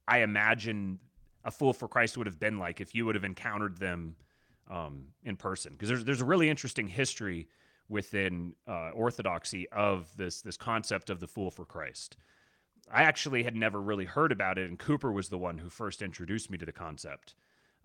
I 0.09 0.19
imagine 0.19 0.99
a 1.45 1.53
fool 1.53 1.73
for 1.73 1.87
Christ 1.87 2.19
would 2.19 2.27
have 2.27 2.41
been 2.41 2.59
like 2.59 2.81
if 2.81 2.93
you 2.93 3.07
would 3.07 3.15
have 3.15 3.25
encountered 3.25 3.79
them 3.79 4.17
um, 4.71 5.07
in 5.25 5.37
person. 5.37 5.73
Because 5.73 5.89
there's 5.89 6.05
there's 6.05 6.21
a 6.21 6.27
really 6.27 6.49
interesting 6.49 6.89
history 6.89 7.49
within 7.89 8.55
uh, 8.69 8.91
Orthodoxy 8.95 9.69
of 9.71 10.09
this 10.17 10.41
this 10.43 10.57
concept 10.57 11.11
of 11.11 11.21
the 11.21 11.27
fool 11.27 11.51
for 11.51 11.65
Christ. 11.65 12.17
I 12.93 13.03
actually 13.03 13.43
had 13.43 13.55
never 13.55 13.81
really 13.81 14.05
heard 14.05 14.33
about 14.33 14.59
it, 14.59 14.69
and 14.69 14.79
Cooper 14.79 15.13
was 15.13 15.29
the 15.29 15.39
one 15.39 15.59
who 15.59 15.69
first 15.69 16.03
introduced 16.03 16.51
me 16.51 16.59
to 16.59 16.67
the 16.67 16.73
concept. 16.73 17.35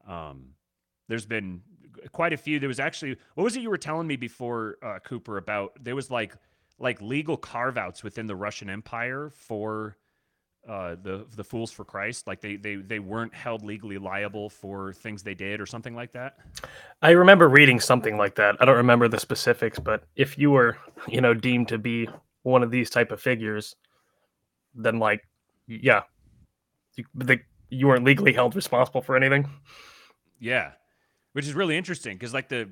Um, 0.08 0.52
there's 1.08 1.26
been 1.26 1.62
quite 2.12 2.34
a 2.34 2.38
few. 2.38 2.60
There 2.60 2.70
was 2.70 2.80
actually 2.80 3.18
what 3.34 3.44
was 3.44 3.56
it 3.56 3.62
you 3.62 3.70
were 3.70 3.78
telling 3.78 4.08
me 4.08 4.16
before, 4.16 4.78
uh, 4.84 5.00
Cooper? 5.00 5.38
About 5.38 5.84
there 5.84 5.96
was 5.96 6.10
like 6.10 6.36
like 6.80 7.02
legal 7.02 7.38
carve 7.38 7.78
outs 7.78 8.04
within 8.04 8.28
the 8.28 8.36
Russian 8.36 8.70
Empire 8.70 9.32
for 9.36 9.98
uh, 10.68 10.96
the 11.02 11.26
the 11.36 11.44
fools 11.44 11.72
for 11.72 11.86
Christ. 11.86 12.28
Like 12.28 12.42
they 12.42 12.56
they 12.56 12.76
they 12.76 13.00
weren't 13.00 13.34
held 13.34 13.64
legally 13.64 13.98
liable 13.98 14.50
for 14.50 14.94
things 14.94 15.24
they 15.24 15.36
did 15.36 15.62
or 15.62 15.66
something 15.66 15.96
like 15.96 16.12
that. 16.14 16.38
I 17.02 17.12
remember 17.12 17.50
reading 17.50 17.80
something 17.80 18.18
like 18.18 18.36
that. 18.36 18.56
I 18.60 18.66
don't 18.66 18.78
remember 18.78 19.08
the 19.08 19.20
specifics, 19.20 19.80
but 19.80 20.04
if 20.16 20.38
you 20.38 20.52
were 20.52 20.78
you 21.08 21.22
know 21.22 21.34
deemed 21.34 21.68
to 21.70 21.78
be 21.78 22.10
one 22.44 22.64
of 22.64 22.72
these 22.72 22.90
type 22.90 23.12
of 23.12 23.20
figures 23.20 23.76
then 24.76 25.00
like 25.00 25.28
yeah, 25.68 26.04
you, 26.96 27.06
the, 27.16 27.40
you 27.70 27.88
weren't 27.88 28.04
legally 28.04 28.34
held 28.34 28.56
responsible 28.56 29.02
for 29.02 29.16
anything. 29.16 29.50
Yeah, 30.40 30.72
which 31.34 31.48
is 31.48 31.54
really 31.54 31.78
interesting 31.78 32.18
because 32.18 32.34
like 32.34 32.50
the 32.50 32.70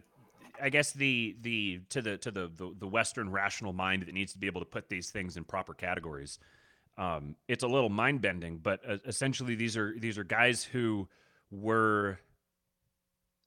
I 0.61 0.69
guess 0.69 0.91
the 0.91 1.35
the 1.41 1.81
to 1.89 2.01
the 2.01 2.17
to 2.17 2.31
the, 2.31 2.51
the, 2.55 2.75
the 2.79 2.87
Western 2.87 3.31
rational 3.31 3.73
mind 3.73 4.03
that 4.03 4.13
needs 4.13 4.33
to 4.33 4.37
be 4.37 4.47
able 4.47 4.61
to 4.61 4.65
put 4.65 4.89
these 4.89 5.09
things 5.09 5.37
in 5.37 5.43
proper 5.43 5.73
categories. 5.73 6.39
Um, 6.97 7.35
it's 7.47 7.63
a 7.63 7.67
little 7.67 7.89
mind 7.89 8.21
bending, 8.21 8.57
but 8.57 8.79
uh, 8.87 8.97
essentially 9.05 9.55
these 9.55 9.75
are 9.77 9.95
these 9.97 10.17
are 10.17 10.23
guys 10.23 10.63
who 10.63 11.07
were 11.49 12.19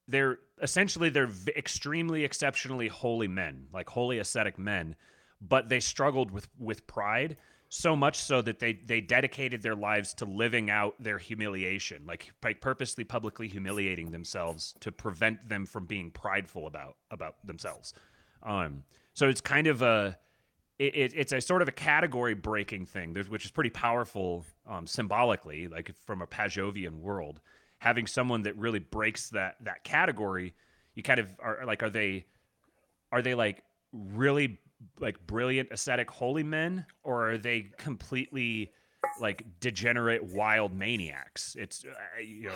they're 0.07 0.39
essentially 0.61 1.09
they're 1.09 1.31
extremely 1.55 2.23
exceptionally 2.23 2.87
holy 2.87 3.27
men, 3.27 3.67
like 3.73 3.89
holy 3.89 4.19
ascetic 4.19 4.59
men, 4.59 4.95
but 5.41 5.69
they 5.69 5.79
struggled 5.79 6.31
with 6.31 6.47
with 6.59 6.85
pride 6.87 7.37
so 7.69 7.95
much 7.95 8.17
so 8.19 8.41
that 8.41 8.59
they 8.59 8.73
they 8.73 9.01
dedicated 9.01 9.61
their 9.61 9.75
lives 9.75 10.13
to 10.13 10.25
living 10.25 10.69
out 10.69 10.95
their 10.99 11.17
humiliation 11.17 12.01
like 12.07 12.31
by 12.41 12.53
purposely 12.53 13.03
publicly 13.03 13.47
humiliating 13.47 14.11
themselves 14.11 14.73
to 14.79 14.91
prevent 14.91 15.49
them 15.49 15.65
from 15.65 15.85
being 15.85 16.09
prideful 16.09 16.67
about 16.67 16.95
about 17.11 17.35
themselves. 17.45 17.93
Um 18.43 18.83
so 19.13 19.27
it's 19.27 19.41
kind 19.41 19.67
of 19.67 19.81
a 19.81 20.17
it, 20.79 21.13
it's 21.15 21.31
a 21.31 21.41
sort 21.41 21.61
of 21.61 21.67
a 21.67 21.71
category 21.71 22.35
breaking 22.35 22.85
thing 22.85 23.15
which 23.29 23.45
is 23.45 23.51
pretty 23.51 23.69
powerful 23.69 24.45
um, 24.67 24.85
symbolically 24.85 25.67
like 25.67 25.91
from 26.05 26.21
a 26.21 26.27
Pageauian 26.27 26.99
world. 26.99 27.39
Having 27.79 28.07
someone 28.07 28.43
that 28.43 28.57
really 28.57 28.79
breaks 28.79 29.29
that 29.29 29.55
that 29.61 29.83
category 29.83 30.53
you 30.95 31.03
kind 31.03 31.19
of 31.19 31.33
are 31.39 31.63
like 31.65 31.83
are 31.83 31.89
they 31.89 32.25
are 33.11 33.21
they 33.21 33.35
like 33.35 33.63
really 33.91 34.59
like 34.99 35.25
brilliant 35.25 35.69
ascetic 35.71 36.09
holy 36.09 36.43
men 36.43 36.85
or 37.03 37.31
are 37.31 37.37
they 37.37 37.69
completely 37.77 38.71
like 39.19 39.43
degenerate 39.59 40.23
wild 40.23 40.73
maniacs? 40.73 41.55
It's 41.57 41.85
uh, 41.85 42.19
you 42.21 42.49
know 42.49 42.55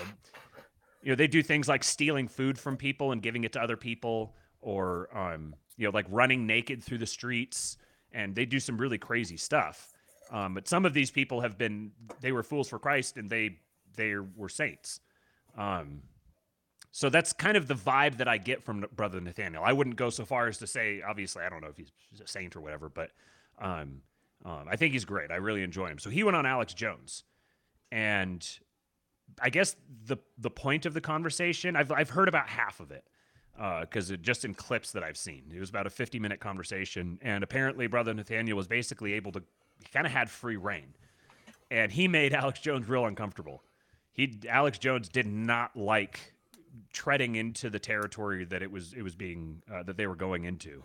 you 1.01 1.09
know 1.09 1.15
they 1.15 1.27
do 1.27 1.41
things 1.41 1.67
like 1.67 1.83
stealing 1.83 2.27
food 2.27 2.59
from 2.59 2.77
people 2.77 3.11
and 3.11 3.21
giving 3.21 3.43
it 3.43 3.53
to 3.53 3.61
other 3.61 3.77
people 3.77 4.35
or 4.59 5.09
um 5.17 5.55
you 5.77 5.85
know 5.85 5.91
like 5.91 6.05
running 6.09 6.45
naked 6.45 6.83
through 6.83 6.99
the 6.99 7.07
streets 7.07 7.77
and 8.13 8.35
they 8.35 8.45
do 8.45 8.59
some 8.59 8.77
really 8.77 8.97
crazy 8.97 9.37
stuff 9.37 9.93
um 10.31 10.53
but 10.53 10.67
some 10.67 10.85
of 10.85 10.93
these 10.93 11.11
people 11.11 11.41
have 11.41 11.57
been 11.57 11.91
they 12.21 12.31
were 12.31 12.43
fools 12.43 12.67
for 12.67 12.79
christ 12.79 13.17
and 13.17 13.29
they 13.29 13.57
they 13.95 14.15
were 14.35 14.49
saints 14.49 14.99
um 15.57 16.01
so 16.91 17.09
that's 17.09 17.31
kind 17.31 17.55
of 17.55 17.67
the 17.67 17.73
vibe 17.73 18.17
that 18.17 18.27
I 18.27 18.37
get 18.37 18.63
from 18.63 18.85
Brother 18.93 19.21
Nathanael. 19.21 19.63
I 19.63 19.71
wouldn't 19.71 19.95
go 19.95 20.09
so 20.09 20.25
far 20.25 20.47
as 20.47 20.57
to 20.57 20.67
say, 20.67 21.01
obviously, 21.01 21.43
I 21.43 21.49
don't 21.49 21.61
know 21.61 21.69
if 21.69 21.77
he's 21.77 21.91
a 22.21 22.27
saint 22.27 22.55
or 22.55 22.61
whatever, 22.61 22.89
but 22.89 23.11
um, 23.59 24.01
um, 24.43 24.65
I 24.69 24.75
think 24.75 24.91
he's 24.91 25.05
great. 25.05 25.31
I 25.31 25.35
really 25.35 25.63
enjoy 25.63 25.87
him. 25.87 25.99
So 25.99 26.09
he 26.09 26.23
went 26.23 26.35
on 26.35 26.45
Alex 26.45 26.73
Jones, 26.73 27.23
and 27.91 28.45
I 29.41 29.49
guess 29.49 29.75
the 30.05 30.17
the 30.37 30.49
point 30.49 30.85
of 30.85 30.93
the 30.93 31.01
conversation, 31.01 31.77
I've 31.77 31.91
I've 31.91 32.09
heard 32.09 32.27
about 32.27 32.49
half 32.49 32.81
of 32.81 32.91
it 32.91 33.05
because 33.55 34.11
uh, 34.11 34.15
it 34.15 34.21
just 34.21 34.45
in 34.45 34.53
clips 34.53 34.91
that 34.91 35.03
I've 35.03 35.17
seen. 35.17 35.51
It 35.55 35.59
was 35.59 35.69
about 35.69 35.87
a 35.87 35.89
50 35.89 36.19
minute 36.19 36.39
conversation, 36.39 37.19
and 37.21 37.43
apparently 37.43 37.87
Brother 37.87 38.13
Nathanael 38.13 38.55
was 38.55 38.67
basically 38.67 39.13
able 39.13 39.31
to, 39.33 39.43
he 39.79 39.87
kind 39.93 40.05
of 40.05 40.11
had 40.11 40.29
free 40.29 40.57
reign, 40.57 40.93
and 41.69 41.91
he 41.91 42.07
made 42.07 42.33
Alex 42.33 42.59
Jones 42.59 42.87
real 42.87 43.05
uncomfortable. 43.05 43.63
He 44.13 44.39
Alex 44.49 44.77
Jones 44.77 45.07
did 45.07 45.25
not 45.27 45.75
like 45.75 46.33
treading 46.93 47.35
into 47.35 47.69
the 47.69 47.79
territory 47.79 48.45
that 48.45 48.61
it 48.61 48.71
was 48.71 48.93
it 48.93 49.01
was 49.01 49.15
being 49.15 49.61
uh, 49.73 49.83
that 49.83 49.95
they 49.95 50.07
were 50.07 50.15
going 50.15 50.43
into, 50.43 50.83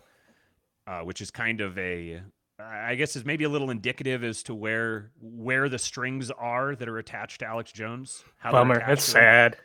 uh, 0.85 1.01
which 1.01 1.19
is 1.19 1.29
kind 1.29 1.59
of 1.59 1.77
a 1.77 2.21
I 2.59 2.95
guess 2.95 3.15
is 3.15 3.23
maybe 3.23 3.43
a 3.43 3.49
little 3.49 3.69
indicative 3.69 4.23
as 4.23 4.41
to 4.43 4.55
where 4.55 5.11
where 5.21 5.69
the 5.69 5.77
strings 5.77 6.31
are 6.31 6.75
that 6.75 6.89
are 6.89 6.97
attached 6.97 7.39
to 7.39 7.45
Alex 7.45 7.71
Jones. 7.71 8.23
How 8.37 8.51
Bummer, 8.51 8.79
That's 8.79 9.03
sad. 9.03 9.57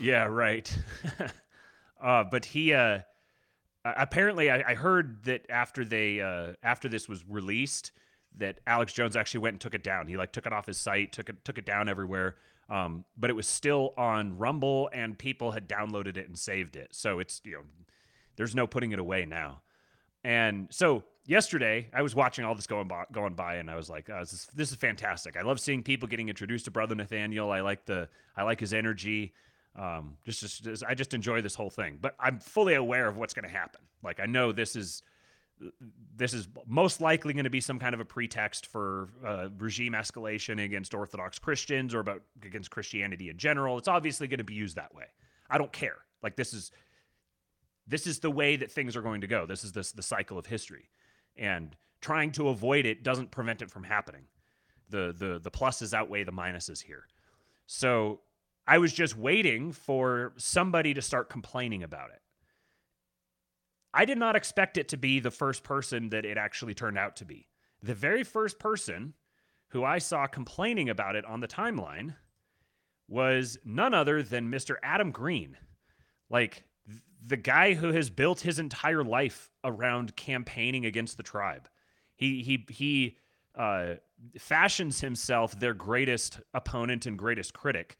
Yeah, 0.00 0.24
right. 0.24 0.76
uh, 2.02 2.24
but 2.24 2.44
he 2.44 2.72
uh, 2.72 3.00
apparently 3.84 4.50
I, 4.50 4.70
I, 4.70 4.74
heard 4.74 5.24
that 5.24 5.46
after 5.50 5.84
they 5.84 6.20
uh, 6.20 6.52
after 6.62 6.88
this 6.88 7.08
was 7.08 7.24
released 7.28 7.92
that 8.36 8.60
Alex 8.66 8.92
Jones 8.92 9.16
actually 9.16 9.40
went 9.40 9.54
and 9.54 9.60
took 9.60 9.74
it 9.74 9.82
down. 9.82 10.06
He 10.06 10.16
like 10.16 10.32
took 10.32 10.46
it 10.46 10.52
off 10.52 10.66
his 10.66 10.78
site, 10.78 11.12
took 11.12 11.28
it 11.28 11.44
took 11.44 11.58
it 11.58 11.66
down 11.66 11.88
everywhere. 11.88 12.36
Um, 12.68 13.04
but 13.16 13.30
it 13.30 13.32
was 13.34 13.48
still 13.48 13.94
on 13.96 14.38
Rumble, 14.38 14.88
and 14.92 15.18
people 15.18 15.50
had 15.50 15.68
downloaded 15.68 16.16
it 16.16 16.28
and 16.28 16.38
saved 16.38 16.76
it. 16.76 16.88
So 16.92 17.18
it's 17.18 17.40
you 17.44 17.52
know, 17.52 17.62
there's 18.36 18.54
no 18.54 18.66
putting 18.66 18.92
it 18.92 18.98
away 18.98 19.26
now. 19.26 19.62
And 20.22 20.68
so 20.70 21.02
yesterday, 21.26 21.88
I 21.94 22.02
was 22.02 22.14
watching 22.14 22.44
all 22.44 22.54
this 22.54 22.66
going 22.66 22.88
by, 22.88 23.04
going 23.10 23.34
by, 23.34 23.56
and 23.56 23.70
I 23.70 23.76
was 23.76 23.88
like, 23.88 24.10
oh, 24.10 24.20
this, 24.20 24.32
is, 24.32 24.48
this 24.54 24.70
is 24.70 24.76
fantastic. 24.76 25.36
I 25.36 25.42
love 25.42 25.58
seeing 25.58 25.82
people 25.82 26.08
getting 26.08 26.28
introduced 26.28 26.66
to 26.66 26.70
Brother 26.70 26.94
Nathanael. 26.94 27.50
I 27.50 27.60
like 27.60 27.86
the 27.86 28.08
I 28.36 28.42
like 28.42 28.60
his 28.60 28.74
energy. 28.74 29.32
Um, 29.80 30.18
just, 30.26 30.40
just, 30.40 30.62
just 30.62 30.84
I 30.86 30.94
just 30.94 31.14
enjoy 31.14 31.40
this 31.40 31.54
whole 31.54 31.70
thing. 31.70 31.98
But 32.00 32.14
I'm 32.20 32.38
fully 32.38 32.74
aware 32.74 33.08
of 33.08 33.16
what's 33.16 33.32
going 33.32 33.48
to 33.48 33.54
happen. 33.54 33.80
Like 34.02 34.20
I 34.20 34.26
know 34.26 34.52
this 34.52 34.76
is 34.76 35.02
this 36.16 36.34
is 36.34 36.48
most 36.66 37.00
likely 37.00 37.32
going 37.32 37.44
to 37.44 37.50
be 37.50 37.60
some 37.60 37.78
kind 37.78 37.94
of 37.94 38.00
a 38.00 38.04
pretext 38.04 38.66
for 38.66 39.08
uh, 39.26 39.48
regime 39.58 39.92
escalation 39.92 40.62
against 40.62 40.94
Orthodox 40.94 41.38
Christians 41.38 41.94
or 41.94 42.00
about 42.00 42.22
against 42.42 42.70
Christianity 42.70 43.30
in 43.30 43.38
general. 43.38 43.78
It's 43.78 43.88
obviously 43.88 44.28
going 44.28 44.38
to 44.38 44.44
be 44.44 44.54
used 44.54 44.76
that 44.76 44.94
way. 44.94 45.06
I 45.48 45.56
don't 45.58 45.72
care. 45.72 45.98
Like 46.22 46.36
this 46.36 46.52
is 46.52 46.72
this 47.86 48.06
is 48.06 48.18
the 48.20 48.30
way 48.30 48.56
that 48.56 48.70
things 48.70 48.96
are 48.96 49.02
going 49.02 49.22
to 49.22 49.26
go. 49.26 49.46
This 49.46 49.64
is 49.64 49.72
this 49.72 49.92
the 49.92 50.02
cycle 50.02 50.38
of 50.38 50.46
history, 50.46 50.90
and 51.36 51.74
trying 52.02 52.32
to 52.32 52.48
avoid 52.48 52.84
it 52.84 53.02
doesn't 53.02 53.30
prevent 53.30 53.62
it 53.62 53.70
from 53.70 53.84
happening. 53.84 54.24
The 54.90 55.14
the 55.16 55.38
the 55.42 55.50
pluses 55.50 55.94
outweigh 55.94 56.24
the 56.24 56.32
minuses 56.32 56.82
here. 56.82 57.04
So 57.66 58.20
I 58.66 58.78
was 58.78 58.92
just 58.92 59.16
waiting 59.16 59.72
for 59.72 60.32
somebody 60.36 60.94
to 60.94 61.02
start 61.02 61.30
complaining 61.30 61.82
about 61.82 62.10
it 62.10 62.20
I 63.92 64.04
did 64.04 64.18
not 64.18 64.36
expect 64.36 64.78
it 64.78 64.88
to 64.88 64.96
be 64.96 65.20
the 65.20 65.30
first 65.30 65.62
person 65.62 66.10
that 66.10 66.24
it 66.24 66.38
actually 66.38 66.74
turned 66.74 66.98
out 66.98 67.16
to 67.16 67.24
be. 67.24 67.48
The 67.82 67.94
very 67.94 68.22
first 68.22 68.58
person 68.58 69.14
who 69.68 69.84
I 69.84 69.98
saw 69.98 70.26
complaining 70.26 70.88
about 70.88 71.16
it 71.16 71.24
on 71.24 71.40
the 71.40 71.48
timeline 71.48 72.14
was 73.08 73.58
none 73.64 73.94
other 73.94 74.22
than 74.22 74.50
Mr. 74.50 74.76
Adam 74.82 75.10
Green. 75.10 75.56
Like 76.28 76.64
the 77.24 77.36
guy 77.36 77.74
who 77.74 77.92
has 77.92 78.10
built 78.10 78.40
his 78.40 78.58
entire 78.58 79.02
life 79.02 79.50
around 79.64 80.14
campaigning 80.16 80.86
against 80.86 81.16
the 81.16 81.22
tribe. 81.22 81.68
He 82.14 82.42
he 82.42 82.66
he 82.68 83.16
uh, 83.56 83.94
fashions 84.38 85.00
himself 85.00 85.58
their 85.58 85.74
greatest 85.74 86.40
opponent 86.54 87.06
and 87.06 87.18
greatest 87.18 87.54
critic. 87.54 87.96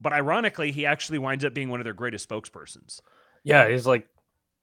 But 0.00 0.12
ironically, 0.12 0.70
he 0.72 0.86
actually 0.86 1.18
winds 1.18 1.44
up 1.44 1.54
being 1.54 1.68
one 1.68 1.80
of 1.80 1.84
their 1.84 1.94
greatest 1.94 2.28
spokespersons. 2.28 3.00
Yeah, 3.42 3.68
he's 3.68 3.86
like 3.86 4.06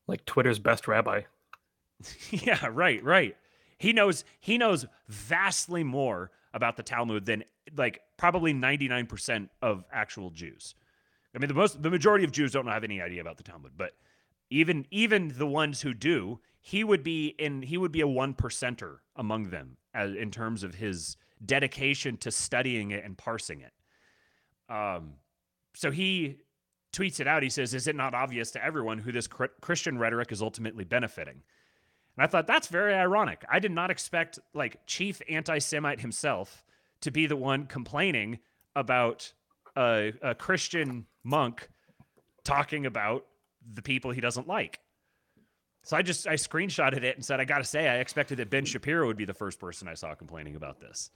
like 0.08 0.25
Twitter's 0.25 0.60
best 0.60 0.88
rabbi. 0.88 1.22
yeah, 2.30 2.68
right, 2.72 3.04
right. 3.04 3.36
He 3.77 3.94
knows 3.94 4.24
he 4.39 4.58
knows 4.58 4.86
vastly 5.08 5.84
more 5.84 6.32
about 6.54 6.77
the 6.77 6.84
Talmud 6.84 7.25
than 7.25 7.44
like 7.75 8.01
probably 8.18 8.54
99% 8.54 9.50
of 9.62 9.84
actual 9.92 10.30
Jews. 10.30 10.75
I 11.36 11.39
mean, 11.39 11.50
the 11.50 11.54
most 11.54 11.82
the 11.82 11.89
majority 11.89 12.24
of 12.24 12.32
Jews 12.32 12.54
don't 12.54 12.68
have 12.68 12.84
any 12.84 13.01
idea 13.01 13.22
about 13.22 13.38
the 13.38 13.44
Talmud, 13.44 13.74
but 13.75 13.92
even 14.50 14.86
even 14.89 15.34
the 15.38 15.48
ones 15.48 15.82
who 15.82 15.94
do, 15.94 16.39
he 16.62 16.84
would 16.84 17.04
be 17.04 17.36
in 17.38 17.62
he 17.62 17.77
would 17.77 17.92
be 17.92 18.01
a 18.01 18.08
one 18.08 18.34
percenter 18.34 18.98
among 19.15 19.50
them 19.50 19.77
as, 19.94 20.13
in 20.13 20.32
terms 20.32 20.63
of 20.63 20.75
his 20.75 21.18
dedication 21.46 22.15
to 22.18 22.32
studying 22.32 22.92
it 22.92 23.04
and 23.04 23.18
parsing 23.18 23.62
it. 23.62 23.74
Um, 24.74 25.15
so 25.75 25.91
he 25.91 26.38
tweets 26.94 27.20
it 27.20 27.27
out. 27.27 27.44
He 27.44 27.50
says, 27.50 27.74
Is 27.74 27.88
it 27.88 27.96
not 27.96 28.13
obvious 28.13 28.51
to 28.51 28.63
everyone 28.63 29.00
who 29.00 29.12
this 29.12 29.27
Christian 29.27 29.98
rhetoric 29.98 30.32
is 30.32 30.41
ultimately 30.41 30.84
benefiting? 30.84 31.41
And 32.17 32.24
I 32.24 32.27
thought 32.27 32.48
that's 32.48 32.67
very 32.67 32.94
ironic. 32.94 33.44
I 33.50 33.60
did 33.60 33.72
not 33.72 33.91
expect 33.91 34.39
like 34.53 34.86
chief 34.86 35.22
anti-Semite 35.29 36.00
himself 36.00 36.63
to 37.01 37.12
be 37.12 37.27
the 37.27 37.36
one 37.36 37.65
complaining 37.65 38.39
about 38.75 39.34
a, 39.75 40.13
a 40.22 40.34
Christian 40.34 41.05
monk 41.24 41.70
talking 42.44 42.86
about 42.86 43.25
the 43.74 43.82
people 43.82 44.12
he 44.12 44.22
doesn't 44.22 44.48
like. 44.48 44.79
So 45.84 45.98
I 45.98 46.01
just 46.01 46.25
I 46.25 46.34
screenshotted 46.36 47.03
it 47.03 47.15
and 47.15 47.24
said, 47.24 47.39
I 47.39 47.46
gotta 47.46 47.63
say, 47.63 47.88
I 47.88 47.98
expected 47.98 48.38
that 48.39 48.50
Ben 48.50 48.65
Shapiro 48.65 49.05
would 49.08 49.17
be 49.17 49.25
the 49.25 49.34
first 49.34 49.60
person 49.60 49.88
I 49.88 49.94
saw 49.94 50.15
complaining 50.15 50.55
about 50.55 50.79
this. 50.79 51.12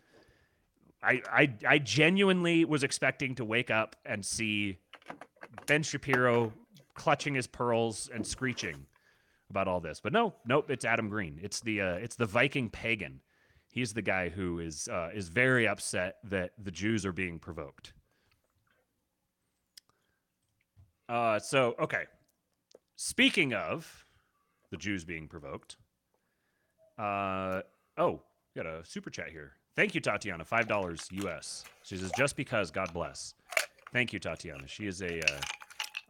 I 1.02 1.54
I, 1.66 1.78
genuinely 1.80 2.66
was 2.66 2.84
expecting 2.84 3.36
to 3.36 3.46
wake 3.46 3.72
up 3.72 3.96
and 4.06 4.26
see 4.26 4.80
Ben 5.66 5.84
Shapiro 5.84 6.54
clutching 6.94 7.36
his 7.36 7.48
pearls 7.48 8.10
and 8.14 8.26
screeching 8.26 8.86
about 9.50 9.68
all 9.68 9.80
this. 9.80 10.00
But 10.02 10.14
no, 10.14 10.36
nope, 10.46 10.70
it's 10.70 10.86
Adam 10.86 11.10
Green. 11.10 11.40
It's 11.42 11.62
the 11.62 11.82
uh, 11.82 11.94
it's 11.94 12.16
the 12.16 12.26
Viking 12.26 12.70
pagan. 12.70 13.22
He's 13.72 13.94
the 13.94 14.02
guy 14.02 14.30
who 14.30 14.60
is 14.60 14.88
uh, 14.92 15.10
is 15.14 15.30
very 15.30 15.68
upset 15.68 16.18
that 16.26 16.52
the 16.62 16.72
Jews 16.72 17.06
are 17.06 17.14
being 17.14 17.40
provoked. 17.40 17.94
Uh, 21.08 21.40
so 21.40 21.76
okay. 21.80 22.04
Speaking 22.96 23.54
of 23.54 24.06
the 24.72 24.78
Jews 24.78 25.06
being 25.06 25.30
provoked, 25.30 25.78
uh, 26.98 27.62
oh, 27.98 28.22
got 28.56 28.66
a 28.66 28.84
super 28.84 29.10
chat 29.10 29.30
here. 29.30 29.54
Thank 29.80 29.96
you, 29.96 30.02
Tatiana. 30.02 30.44
Five 30.44 30.68
dollars 30.68 31.08
US. 31.10 31.64
She 31.84 31.96
says, 31.96 32.12
"Just 32.18 32.36
because, 32.36 32.70
God 32.70 32.92
bless." 32.92 33.34
Thank 33.94 34.12
you, 34.12 34.20
Tatiana. 34.20 34.68
She 34.68 34.88
is 34.88 35.02
a 35.02 35.22
uh, 35.22 35.40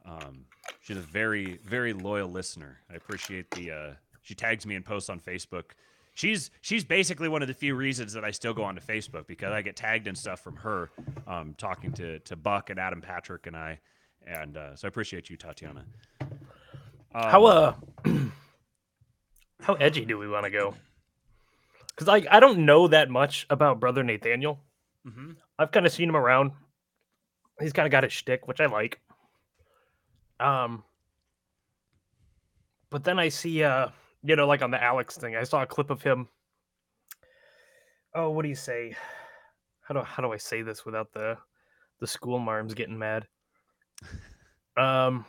um, 0.08 0.46
she's 0.82 0.98
a 0.98 1.02
very 1.02 1.60
very 1.64 1.94
loyal 1.94 2.32
listener. 2.32 2.80
I 2.92 2.96
appreciate 2.96 3.52
the. 3.52 3.72
Uh, 3.72 3.94
she 4.24 4.34
tags 4.34 4.66
me 4.66 4.74
and 4.74 4.84
posts 4.84 5.08
on 5.08 5.20
Facebook. 5.20 5.74
She's 6.16 6.50
she's 6.62 6.84
basically 6.84 7.30
one 7.30 7.44
of 7.44 7.48
the 7.48 7.54
few 7.54 7.76
reasons 7.76 8.12
that 8.14 8.26
I 8.26 8.32
still 8.32 8.56
go 8.56 8.64
onto 8.64 8.82
Facebook 8.82 9.28
because 9.28 9.52
I 9.52 9.62
get 9.62 9.76
tagged 9.76 10.08
and 10.08 10.18
stuff 10.18 10.40
from 10.40 10.56
her, 10.56 10.90
um, 11.28 11.54
talking 11.60 11.92
to 11.92 12.18
to 12.22 12.36
Buck 12.36 12.72
and 12.72 12.80
Adam 12.80 13.02
Patrick 13.02 13.46
and 13.46 13.56
I, 13.56 13.80
and 14.26 14.58
uh, 14.58 14.76
so 14.76 14.88
I 14.88 14.90
appreciate 14.90 15.30
you, 15.30 15.38
Tatiana. 15.38 15.86
Um, 16.22 16.30
how 17.14 17.46
uh, 17.46 17.74
how 19.62 19.76
edgy 19.76 20.06
do 20.06 20.18
we 20.18 20.28
want 20.28 20.46
to 20.46 20.50
go? 20.50 20.74
Because 22.00 22.08
like 22.08 22.28
I 22.32 22.40
don't 22.40 22.66
know 22.66 22.88
that 22.88 23.10
much 23.10 23.46
about 23.50 23.82
Brother 23.82 24.04
Nathanael. 24.04 24.60
Mm-hmm. 25.06 25.32
I've 25.58 25.72
kind 25.72 25.86
of 25.86 25.92
seen 25.92 26.08
him 26.08 26.16
around 26.16 26.54
he's 27.62 27.74
kind 27.74 27.86
of 27.86 27.92
got 27.92 28.04
his 28.04 28.14
shtick, 28.14 28.48
which 28.48 28.62
I 28.62 28.66
like. 28.66 29.00
Um, 30.40 30.84
but 32.90 33.04
then 33.04 33.20
I 33.20 33.30
see, 33.30 33.64
uh, 33.64 33.90
you 34.24 34.36
know, 34.36 34.48
like 34.48 34.62
on 34.62 34.72
the 34.72 34.82
Alex 34.82 35.18
thing, 35.18 35.36
I 35.36 35.44
saw 35.44 35.62
a 35.62 35.68
clip 35.68 35.90
of 35.90 36.02
him. 36.02 36.28
Oh, 38.16 38.30
what 38.30 38.44
do 38.44 38.50
you 38.50 38.56
say? 38.56 38.96
How 39.82 39.94
do 39.94 40.02
how 40.02 40.24
do 40.24 40.32
I 40.32 40.38
say 40.38 40.62
this 40.62 40.86
without 40.86 41.12
the 41.14 41.38
the 42.00 42.08
school 42.08 42.40
marms 42.40 42.74
getting 42.74 42.98
mad? 42.98 43.28
Um, 44.78 45.26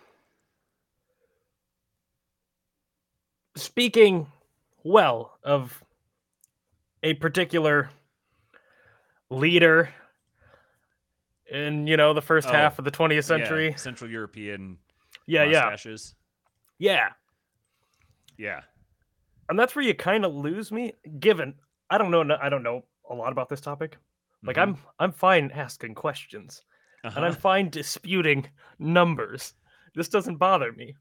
speaking 3.56 4.28
well 4.84 5.38
of 5.42 5.82
a 7.02 7.14
particular 7.14 7.90
leader 9.30 9.88
in 11.50 11.86
you 11.86 11.96
know 11.96 12.12
the 12.14 12.22
first 12.22 12.48
Oh, 12.48 12.52
half 12.52 12.78
of 12.78 12.84
the 12.84 12.90
20th 12.90 13.16
Yeah, 13.16 13.22
century. 13.22 13.74
Central 13.76 14.10
European 14.10 14.78
Yeah, 15.26 15.44
yeah, 15.44 15.64
mustaches. 15.64 16.14
yeah. 16.78 17.10
Yeah. 18.38 18.62
And 19.48 19.58
that's 19.58 19.74
where 19.74 19.84
you 19.84 19.94
kind 19.94 20.24
of 20.24 20.34
lose 20.34 20.70
me. 20.72 20.94
Given 21.18 21.54
I 21.90 21.98
don't 21.98 22.10
know, 22.12 22.36
I 22.40 22.48
don't 22.48 22.62
know 22.62 22.84
a 23.08 23.14
lot 23.14 23.32
about 23.32 23.48
this 23.48 23.60
topic. 23.60 23.96
Like 24.44 24.56
Mhm. 24.56 24.62
I'm, 24.62 24.76
I'm 24.98 25.12
fine 25.12 25.50
asking 25.50 25.94
questions, 25.96 26.62
and 27.04 27.24
I'm 27.24 27.32
Uh-huh. 27.32 27.40
fine 27.40 27.68
disputing 27.68 28.48
numbers. 28.78 29.52
This 29.94 30.08
doesn't 30.08 30.36
bother 30.36 30.72
me. 30.72 30.94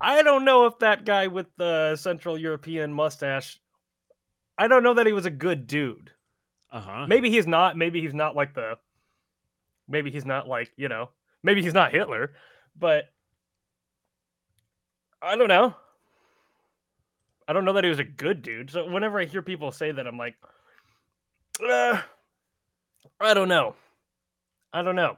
I 0.00 0.22
don't 0.22 0.44
know 0.44 0.66
if 0.66 0.78
that 0.80 1.04
guy 1.06 1.26
with 1.26 1.46
the 1.56 1.96
Central 1.96 2.36
European 2.38 2.92
mustache. 2.92 3.58
I 4.58 4.68
don't 4.68 4.82
know 4.82 4.94
that 4.94 5.06
he 5.06 5.12
was 5.12 5.26
a 5.26 5.30
good 5.30 5.66
dude. 5.66 6.10
Uh-huh. 6.72 7.06
Maybe 7.06 7.30
he's 7.30 7.46
not. 7.46 7.76
Maybe 7.76 8.00
he's 8.00 8.14
not 8.14 8.34
like 8.34 8.54
the. 8.54 8.78
Maybe 9.88 10.10
he's 10.10 10.26
not 10.26 10.48
like 10.48 10.70
you 10.76 10.88
know. 10.88 11.10
Maybe 11.42 11.62
he's 11.62 11.74
not 11.74 11.92
Hitler, 11.92 12.32
but 12.78 13.04
I 15.22 15.36
don't 15.36 15.48
know. 15.48 15.74
I 17.48 17.52
don't 17.52 17.64
know 17.64 17.74
that 17.74 17.84
he 17.84 17.90
was 17.90 18.00
a 18.00 18.04
good 18.04 18.42
dude. 18.42 18.70
So 18.70 18.90
whenever 18.90 19.20
I 19.20 19.24
hear 19.24 19.42
people 19.42 19.70
say 19.70 19.92
that, 19.92 20.06
I'm 20.06 20.18
like, 20.18 20.34
uh, 21.64 22.00
I 23.20 23.34
don't 23.34 23.48
know. 23.48 23.76
I 24.72 24.82
don't 24.82 24.96
know. 24.96 25.16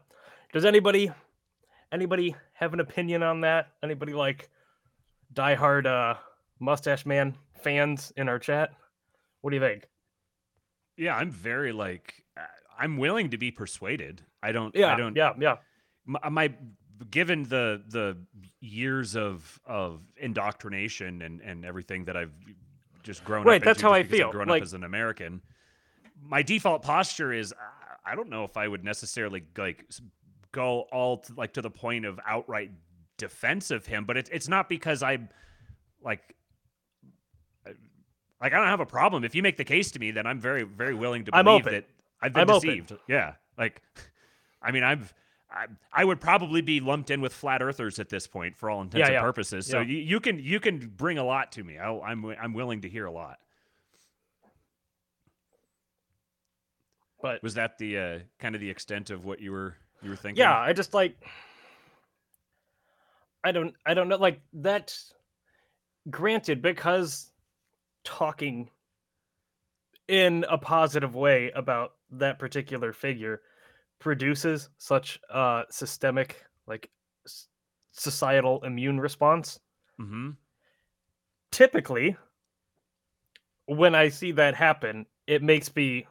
Does 0.53 0.65
anybody 0.65 1.11
anybody 1.91 2.37
have 2.53 2.75
an 2.75 2.81
opinion 2.81 3.23
on 3.23 3.41
that? 3.43 3.69
Anybody 3.83 4.13
like 4.13 4.51
diehard 5.35 5.87
uh 5.87 6.19
mustache 6.61 7.07
man 7.07 7.37
fans 7.63 8.13
in 8.17 8.29
our 8.29 8.39
chat? 8.39 8.71
What 9.41 9.51
do 9.51 9.57
you 9.57 9.63
think? 9.63 9.87
Yeah, 10.97 11.17
I'm 11.17 11.31
very 11.31 11.73
like 11.73 12.25
uh, 12.37 12.43
I'm 12.79 12.97
willing 12.97 13.31
to 13.31 13.39
be 13.39 13.51
persuaded. 13.51 14.23
I 14.43 14.53
don't 14.53 14.75
Yeah, 14.75 14.93
I 14.95 14.97
don't 14.97 15.17
yeah, 15.17 15.33
yeah. 15.39 15.57
my, 16.07 16.29
my 16.29 16.53
given 17.11 17.45
the 17.45 17.83
the 17.89 18.17
years 18.61 19.15
of 19.17 19.61
of 19.65 20.01
indoctrination 20.17 21.23
and 21.23 21.41
and 21.41 21.65
everything 21.65 22.05
that 22.07 22.17
I've 22.17 22.33
just 23.05 23.25
grown 23.25 23.45
Right, 23.45 23.57
up 23.57 23.63
Right. 23.63 23.65
that's 23.65 23.81
how 23.81 23.93
I 23.93 23.99
I've 23.99 24.09
feel, 24.09 24.31
grown 24.33 24.49
like- 24.49 24.63
up 24.63 24.67
as 24.67 24.75
an 24.75 24.85
American 24.85 25.41
my 26.21 26.43
default 26.43 26.83
posture 26.83 27.33
is 27.33 27.53
uh, 27.53 27.57
I 28.05 28.17
don't 28.17 28.29
know 28.29 28.43
if 28.45 28.57
I 28.57 28.67
would 28.67 28.83
necessarily 28.85 29.45
like 29.57 29.85
go 30.51 30.87
all 30.91 31.19
to, 31.19 31.33
like 31.35 31.53
to 31.53 31.63
the 31.63 31.71
point 31.71 32.05
of 32.05 32.19
outright 32.27 32.73
defense 33.19 33.71
of 33.71 33.87
him 33.87 34.05
but 34.05 34.17
it's 34.17 34.29
it's 34.31 34.49
not 34.49 34.69
because 34.69 35.03
I 35.05 35.19
like 36.03 36.35
like 38.41 38.53
I 38.53 38.57
don't 38.59 38.67
have 38.69 38.81
a 38.81 38.87
problem 38.87 39.25
if 39.25 39.35
you 39.35 39.43
make 39.43 39.57
the 39.57 39.65
case 39.65 39.91
to 39.93 39.99
me 39.99 40.11
then 40.11 40.27
I'm 40.27 40.41
very 40.41 40.63
very 40.65 40.95
willing 40.95 41.25
to 41.27 41.35
I'm 41.35 41.45
believe 41.45 41.63
open. 41.65 41.73
that 41.75 41.85
I've 42.23 42.33
been 42.33 42.43
I'm 42.43 42.51
open. 42.51 42.69
deceived 42.69 42.93
yeah 43.09 43.35
like 43.57 43.83
I 44.63 44.71
mean 44.73 44.83
I've 44.85 45.13
I, 45.51 45.67
I 45.93 46.05
would 46.05 46.21
probably 46.21 46.61
be 46.61 46.79
lumped 46.81 47.11
in 47.11 47.23
with 47.23 47.33
flat 47.33 47.63
earthers 47.63 47.99
at 47.99 48.11
this 48.11 48.27
point 48.27 48.55
for 48.59 48.69
all 48.69 48.83
intents 48.83 48.99
Yeah, 49.01 49.07
and 49.07 49.15
yeah. 49.15 49.23
purposes. 49.23 49.67
So 49.67 49.79
Yeah. 49.79 49.87
you, 49.87 49.97
you 49.97 50.21
can 50.21 50.39
you 50.39 50.61
can 50.61 50.89
bring 50.95 51.17
a 51.17 51.25
lot 51.25 51.53
to 51.53 51.65
me. 51.65 51.79
I'll, 51.79 52.03
I'm 52.03 52.23
I'm 52.27 52.53
willing 52.53 52.83
to 52.83 52.89
hear 52.89 53.07
a 53.07 53.11
lot. 53.11 53.39
But 57.23 57.43
Was 57.43 57.55
that 57.55 57.79
the 57.79 57.99
uh, 57.99 58.19
kind 58.39 58.55
of 58.55 58.61
the 58.61 58.69
extent 58.71 59.09
of 59.11 59.25
what 59.25 59.41
you 59.41 59.53
were 59.53 59.75
you 60.03 60.11
were 60.11 60.17
thinking? 60.17 60.41
yeah, 60.41 60.57
I 60.57 60.73
just 60.75 60.93
like 60.95 61.17
I 63.43 63.51
don't 63.53 63.75
I 63.87 63.95
don't 63.95 64.09
know 64.09 64.17
like 64.17 64.41
that 64.53 64.97
granted 66.11 66.61
because 66.63 67.31
talking 68.09 68.71
in 70.09 70.45
a 70.49 70.57
positive 70.57 71.15
way 71.15 71.51
about 71.55 71.93
that 72.11 72.39
particular 72.39 72.95
figure 72.95 73.43
produces 73.99 74.71
such 74.79 75.21
a 75.29 75.65
systemic 75.69 76.43
like 76.67 76.89
societal 77.93 78.63
immune 78.65 78.99
response 78.99 79.61
Mm-hmm. 80.01 80.31
typically 81.51 82.17
when 83.67 83.95
i 83.95 84.09
see 84.09 84.33
that 84.33 84.55
happen 84.55 85.05
it 85.27 85.43
makes 85.43 85.75
me 85.77 86.07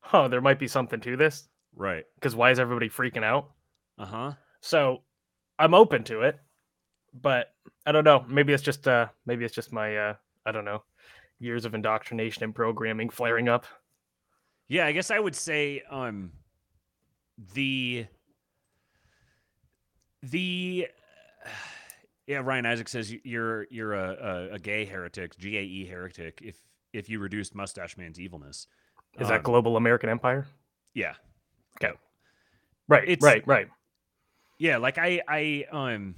huh 0.00 0.26
there 0.26 0.40
might 0.40 0.58
be 0.58 0.66
something 0.68 1.00
to 1.00 1.16
this 1.16 1.48
Right. 1.76 2.04
because 2.16 2.34
why 2.34 2.50
is 2.50 2.58
everybody 2.58 2.88
freaking 2.88 3.22
out 3.24 3.50
Uh 3.98 4.06
huh. 4.06 4.32
so 4.60 5.02
i'm 5.58 5.74
open 5.74 6.02
to 6.04 6.22
it 6.22 6.38
but 7.12 7.54
i 7.86 7.92
don't 7.92 8.04
know 8.04 8.24
maybe 8.28 8.52
it's 8.52 8.62
just 8.62 8.88
uh 8.88 9.06
maybe 9.26 9.44
it's 9.44 9.54
just 9.54 9.72
my 9.72 9.96
uh 9.96 10.14
i 10.46 10.52
don't 10.52 10.64
know 10.64 10.82
years 11.38 11.64
of 11.64 11.74
indoctrination 11.74 12.44
and 12.44 12.54
programming 12.54 13.08
flaring 13.10 13.48
up 13.48 13.66
Yeah, 14.68 14.86
I 14.86 14.92
guess 14.92 15.10
I 15.10 15.18
would 15.18 15.34
say 15.34 15.82
um 15.90 16.30
the 17.54 18.06
the 20.22 20.88
yeah 22.26 22.38
Ryan 22.38 22.66
Isaac 22.66 22.88
says 22.88 23.12
you're 23.24 23.66
you're 23.70 23.94
a, 23.94 24.48
a, 24.50 24.54
a 24.54 24.58
gay 24.58 24.84
heretic, 24.84 25.36
G 25.36 25.58
A 25.58 25.62
E 25.62 25.86
heretic 25.86 26.40
if 26.42 26.56
if 26.92 27.08
you 27.10 27.18
reduced 27.18 27.54
Mustache 27.54 27.96
Man's 27.96 28.18
evilness. 28.20 28.66
is 29.18 29.28
that 29.28 29.38
Um, 29.38 29.42
global 29.42 29.76
american 29.76 30.08
empire 30.08 30.46
Yeah. 30.94 31.14
Okay. 31.82 31.94
Right 32.88 33.04
It's- 33.08 33.22
right 33.22 33.46
right 33.46 33.68
Yeah, 34.58 34.78
like 34.78 34.96
I 34.98 35.20
I 35.28 35.64
um 35.72 36.14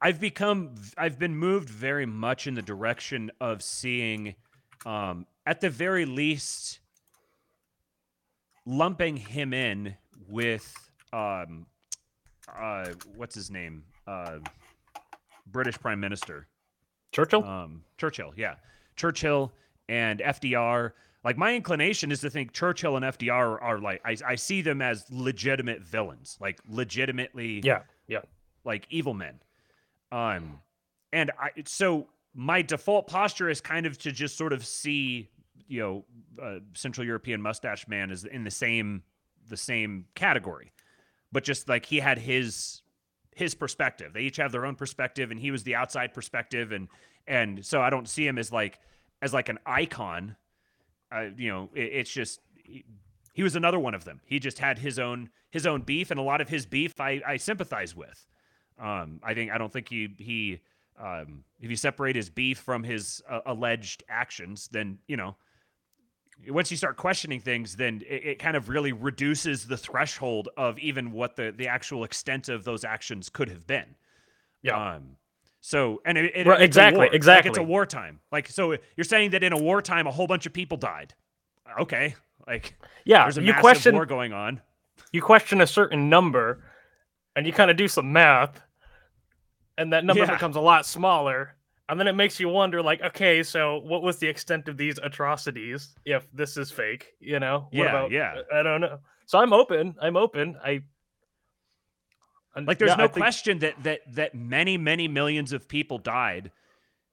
I've 0.00 0.20
become 0.20 0.74
I've 0.96 1.18
been 1.18 1.34
moved 1.36 1.68
very 1.68 2.06
much 2.06 2.46
in 2.46 2.54
the 2.54 2.62
direction 2.62 3.30
of 3.40 3.62
seeing 3.62 4.34
um 4.86 5.26
at 5.46 5.60
the 5.60 5.70
very 5.70 6.04
least 6.04 6.80
lumping 8.64 9.16
him 9.16 9.52
in 9.52 9.96
with 10.28 10.72
um 11.12 11.66
uh 12.56 12.90
what's 13.16 13.34
his 13.34 13.50
name? 13.50 13.84
Uh 14.06 14.38
British 15.46 15.78
Prime 15.78 16.00
Minister. 16.00 16.46
churchill 17.12 17.44
Um 17.44 17.82
Churchill, 17.96 18.32
yeah. 18.36 18.54
Churchill 18.96 19.52
and 19.88 20.20
FDR. 20.20 20.92
Like 21.24 21.36
my 21.36 21.54
inclination 21.54 22.12
is 22.12 22.20
to 22.20 22.30
think 22.30 22.52
Churchill 22.52 22.96
and 22.96 23.04
FDR 23.04 23.32
are, 23.32 23.60
are 23.60 23.78
like 23.80 24.00
I, 24.04 24.16
I 24.24 24.34
see 24.36 24.62
them 24.62 24.80
as 24.80 25.04
legitimate 25.10 25.82
villains, 25.82 26.36
like 26.40 26.60
legitimately 26.68 27.62
yeah 27.64 27.82
yeah 28.06 28.20
like 28.64 28.86
evil 28.90 29.14
men. 29.14 29.40
Um, 30.12 30.60
and 31.12 31.30
I 31.40 31.50
so 31.66 32.08
my 32.34 32.62
default 32.62 33.06
posture 33.06 33.48
is 33.48 33.60
kind 33.60 33.86
of 33.86 33.98
to 33.98 34.12
just 34.12 34.36
sort 34.36 34.52
of 34.52 34.64
see 34.64 35.28
you 35.66 35.80
know 35.80 36.04
uh, 36.42 36.58
Central 36.74 37.06
European 37.06 37.42
mustache 37.42 37.88
man 37.88 38.10
is 38.10 38.24
in 38.24 38.44
the 38.44 38.50
same 38.50 39.02
the 39.48 39.56
same 39.56 40.06
category, 40.14 40.72
but 41.32 41.44
just 41.44 41.68
like 41.68 41.86
he 41.86 42.00
had 42.00 42.18
his 42.18 42.82
his 43.34 43.54
perspective. 43.54 44.12
They 44.12 44.22
each 44.22 44.36
have 44.36 44.52
their 44.52 44.66
own 44.66 44.74
perspective, 44.74 45.30
and 45.30 45.38
he 45.38 45.50
was 45.50 45.62
the 45.62 45.74
outside 45.76 46.12
perspective, 46.12 46.72
and 46.72 46.88
and 47.26 47.64
so 47.64 47.80
I 47.80 47.90
don't 47.90 48.08
see 48.08 48.26
him 48.26 48.38
as 48.38 48.52
like 48.52 48.78
as 49.22 49.32
like 49.32 49.48
an 49.48 49.58
icon. 49.64 50.36
Uh, 51.10 51.26
you 51.36 51.50
know, 51.50 51.70
it, 51.74 51.92
it's 51.92 52.10
just 52.10 52.40
he, 52.56 52.84
he 53.32 53.42
was 53.42 53.56
another 53.56 53.78
one 53.78 53.94
of 53.94 54.04
them. 54.04 54.20
He 54.24 54.38
just 54.38 54.58
had 54.58 54.78
his 54.78 54.98
own 54.98 55.30
his 55.50 55.66
own 55.66 55.82
beef, 55.82 56.10
and 56.10 56.18
a 56.18 56.22
lot 56.22 56.40
of 56.40 56.48
his 56.48 56.66
beef 56.66 57.00
I, 57.00 57.20
I 57.26 57.36
sympathize 57.36 57.94
with. 57.94 58.26
Um, 58.78 59.20
I 59.22 59.34
think 59.34 59.50
I 59.50 59.58
don't 59.58 59.72
think 59.72 59.88
he 59.88 60.14
he 60.18 60.60
um, 61.00 61.44
if 61.60 61.70
you 61.70 61.76
separate 61.76 62.16
his 62.16 62.30
beef 62.30 62.58
from 62.58 62.82
his 62.82 63.22
uh, 63.28 63.40
alleged 63.46 64.04
actions, 64.08 64.68
then 64.72 64.98
you 65.06 65.16
know 65.16 65.36
once 66.48 66.70
you 66.70 66.76
start 66.76 66.96
questioning 66.96 67.40
things, 67.40 67.76
then 67.76 68.02
it, 68.08 68.24
it 68.24 68.38
kind 68.38 68.56
of 68.56 68.68
really 68.68 68.92
reduces 68.92 69.66
the 69.66 69.76
threshold 69.76 70.48
of 70.56 70.78
even 70.78 71.12
what 71.12 71.36
the 71.36 71.52
the 71.56 71.68
actual 71.68 72.04
extent 72.04 72.48
of 72.48 72.64
those 72.64 72.84
actions 72.84 73.28
could 73.28 73.48
have 73.48 73.66
been. 73.66 73.96
yeah 74.62 74.94
Um, 74.94 75.16
so 75.60 76.00
and 76.04 76.16
it, 76.16 76.32
it, 76.34 76.46
Right, 76.46 76.62
it's 76.62 76.76
a 76.76 76.86
exactly. 76.86 77.00
Like, 77.08 77.46
it's 77.46 77.58
a 77.58 77.62
wartime. 77.62 78.20
Like 78.30 78.48
so, 78.48 78.76
you're 78.96 79.04
saying 79.04 79.30
that 79.30 79.42
in 79.42 79.52
a 79.52 79.58
wartime, 79.58 80.06
a 80.06 80.12
whole 80.12 80.26
bunch 80.26 80.46
of 80.46 80.52
people 80.52 80.76
died. 80.76 81.14
Okay, 81.80 82.14
like 82.46 82.74
yeah 83.04 83.24
there's 83.24 83.38
a 83.38 83.42
you 83.42 83.48
massive 83.48 83.60
question 83.60 83.94
war 83.94 84.06
going 84.06 84.32
on. 84.32 84.60
you 85.12 85.20
question 85.20 85.60
a 85.60 85.66
certain 85.66 86.08
number 86.08 86.62
and 87.36 87.46
you 87.46 87.52
kind 87.52 87.70
of 87.70 87.76
do 87.76 87.86
some 87.86 88.12
math 88.12 88.62
and 89.78 89.92
that 89.94 90.04
number 90.04 90.24
Yeah. 90.24 90.32
becomes 90.32 90.56
a 90.56 90.60
lot 90.60 90.84
smaller 90.84 91.54
and 91.88 91.98
then 91.98 92.06
it 92.06 92.12
makes 92.14 92.38
you 92.38 92.48
wonder 92.50 92.82
like 92.82 93.00
okay 93.00 93.42
so 93.42 93.78
what 93.78 94.02
was 94.02 94.18
the 94.18 94.26
extent 94.28 94.68
of 94.68 94.76
these 94.76 94.98
atrocities 95.02 95.96
if 96.04 96.28
this 96.32 96.56
is 96.58 96.70
fake 96.70 97.14
you 97.20 97.40
know 97.40 97.60
What 97.70 97.72
Yeah, 97.72 97.84
about- 97.88 98.10
yeah. 98.10 98.34
i 98.52 98.62
don't 98.62 98.80
know 98.82 98.98
so 99.24 99.38
i'm 99.38 99.52
open 99.54 99.94
i'm 100.02 100.16
open 100.16 100.56
i 100.62 100.82
Like 102.56 102.78
there's 102.78 102.90
yeah, 102.90 102.96
no 102.96 103.04
I 103.04 103.06
think- 103.08 103.22
question 103.22 103.58
that 103.60 103.82
that 103.84 104.00
that 104.14 104.34
many 104.34 104.76
many 104.76 105.06
millions 105.08 105.52
of 105.52 105.68
people 105.68 105.98
died 105.98 106.50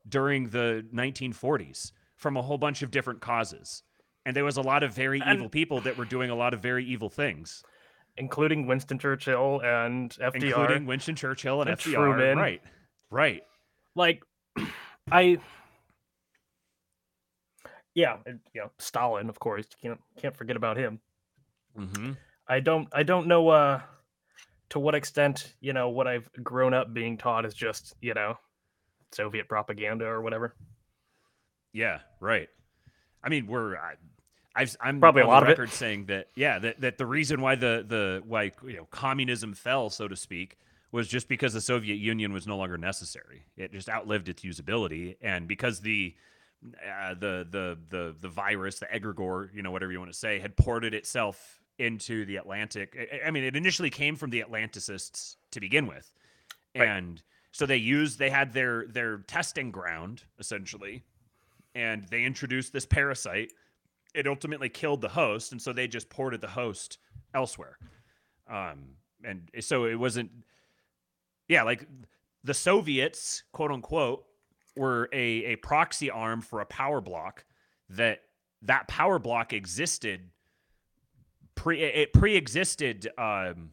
during 0.07 0.49
the 0.49 0.85
1940s 0.93 1.91
from 2.15 2.35
a 2.37 2.41
whole 2.41 2.57
bunch 2.57 2.81
of 2.81 2.89
different 2.91 3.21
causes. 3.21 3.83
And 4.25 4.35
there 4.35 4.45
was 4.45 4.57
a 4.57 4.61
lot 4.61 4.81
of 4.83 4.93
very 4.93 5.21
And- 5.21 5.37
evil 5.37 5.49
people 5.49 5.81
that 5.81 5.97
were 5.97 6.05
doing 6.05 6.29
a 6.31 6.35
lot 6.35 6.53
of 6.55 6.61
very 6.61 6.83
evil 6.85 7.09
things, 7.09 7.63
including 8.17 8.67
winston 8.67 8.97
churchill 8.97 9.61
and 9.61 10.11
fdr 10.11 10.43
including 10.43 10.85
Winston 10.85 11.15
Churchill 11.15 11.61
and, 11.61 11.69
And 11.69 11.79
FDR. 11.79 11.93
Truman. 11.93 12.37
Right. 12.37 12.61
Right. 13.11 13.43
like 13.95 14.23
I 15.11 15.39
yeah, 17.95 18.17
and, 18.25 18.41
you 18.53 18.61
know, 18.61 18.71
Stalin, 18.77 19.29
of 19.29 19.39
course. 19.39 19.65
You 19.81 19.89
can't 19.89 20.01
can't 20.21 20.35
forget 20.35 20.57
about 20.57 20.77
him. 20.77 20.99
Mm-hmm. 21.79 22.11
I 22.47 22.59
don't 22.59 22.87
I 22.93 23.03
don't 23.03 23.27
know 23.27 23.49
uh 23.49 23.81
to 24.69 24.79
what 24.79 24.95
extent, 24.95 25.53
you 25.61 25.73
know, 25.73 25.89
what 25.89 26.07
I've 26.07 26.29
grown 26.43 26.73
up 26.73 26.93
being 26.93 27.17
taught 27.17 27.45
is 27.45 27.53
just, 27.53 27.95
you 28.01 28.13
know, 28.13 28.37
Soviet 29.13 29.47
propaganda 29.47 30.05
or 30.05 30.21
whatever. 30.21 30.55
Yeah, 31.71 31.99
right. 32.19 32.49
I 33.23 33.29
mean, 33.29 33.47
we're 33.47 33.77
I, 33.77 33.93
I've, 34.55 34.75
I'm 34.81 34.99
Probably 34.99 35.21
a 35.21 35.27
lot 35.27 35.49
of 35.49 35.59
it. 35.59 35.69
saying 35.71 36.05
that 36.05 36.29
yeah, 36.35 36.59
that, 36.59 36.81
that 36.81 36.97
the 36.97 37.05
reason 37.05 37.41
why 37.41 37.55
the 37.55 37.83
the 37.87 38.23
why 38.25 38.51
you 38.65 38.77
know 38.77 38.85
communism 38.91 39.53
fell, 39.53 39.89
so 39.89 40.07
to 40.07 40.15
speak, 40.15 40.57
was 40.91 41.07
just 41.07 41.27
because 41.27 41.53
the 41.53 41.61
Soviet 41.61 41.95
Union 41.95 42.31
was 42.31 42.47
no 42.47 42.57
longer 42.57 42.77
necessary. 42.77 43.43
It 43.57 43.71
just 43.73 43.89
outlived 43.89 44.29
its 44.29 44.43
usability, 44.43 45.17
and 45.21 45.47
because 45.47 45.81
the 45.81 46.15
uh, 46.65 47.13
the 47.15 47.45
the 47.49 47.77
the 47.89 48.15
the 48.21 48.29
virus, 48.29 48.79
the 48.79 48.85
egregore, 48.87 49.49
you 49.53 49.61
know, 49.61 49.71
whatever 49.71 49.91
you 49.91 49.99
want 49.99 50.11
to 50.11 50.17
say, 50.17 50.39
had 50.39 50.55
ported 50.55 50.93
itself 50.93 51.59
into 51.77 52.25
the 52.25 52.37
Atlantic. 52.37 52.95
I- 53.11 53.27
I 53.27 53.31
mean, 53.31 53.43
it 53.43 53.55
initially 53.57 53.89
came 53.89 54.15
from 54.15 54.29
the 54.29 54.41
Atlanticists 54.41 55.35
to 55.51 55.59
begin 55.59 55.85
with, 55.87 56.13
Right. 56.77 56.87
and 56.87 57.21
so 57.51 57.65
they 57.65 57.75
used 57.77 58.17
they 58.19 58.29
had 58.29 58.53
their 58.53 58.87
their 58.87 59.17
testing 59.17 59.71
ground 59.71 60.23
essentially, 60.39 61.03
and 61.75 62.05
they 62.05 62.23
introduced 62.23 62.71
this 62.71 62.85
parasite. 62.85 63.51
It 64.15 64.27
ultimately 64.27 64.69
killed 64.69 65.01
the 65.01 65.09
host, 65.09 65.51
and 65.51 65.61
so 65.61 65.73
they 65.73 65.87
just 65.87 66.09
ported 66.09 66.41
the 66.41 66.47
host 66.47 66.97
elsewhere. 67.33 67.77
Um, 68.49 68.95
and 69.23 69.49
so 69.59 69.85
it 69.85 69.95
wasn't, 69.95 70.31
yeah, 71.47 71.63
like 71.63 71.87
the 72.43 72.53
Soviets, 72.53 73.43
quote 73.51 73.71
unquote, 73.71 74.25
were 74.75 75.09
a, 75.11 75.45
a 75.45 75.55
proxy 75.57 76.09
arm 76.09 76.41
for 76.41 76.61
a 76.61 76.65
power 76.65 77.01
block 77.01 77.45
that 77.89 78.21
that 78.61 78.87
power 78.87 79.19
block 79.19 79.53
existed 79.53 80.29
pre 81.55 81.81
it 81.81 82.13
pre-existed 82.13 83.07
um, 83.17 83.71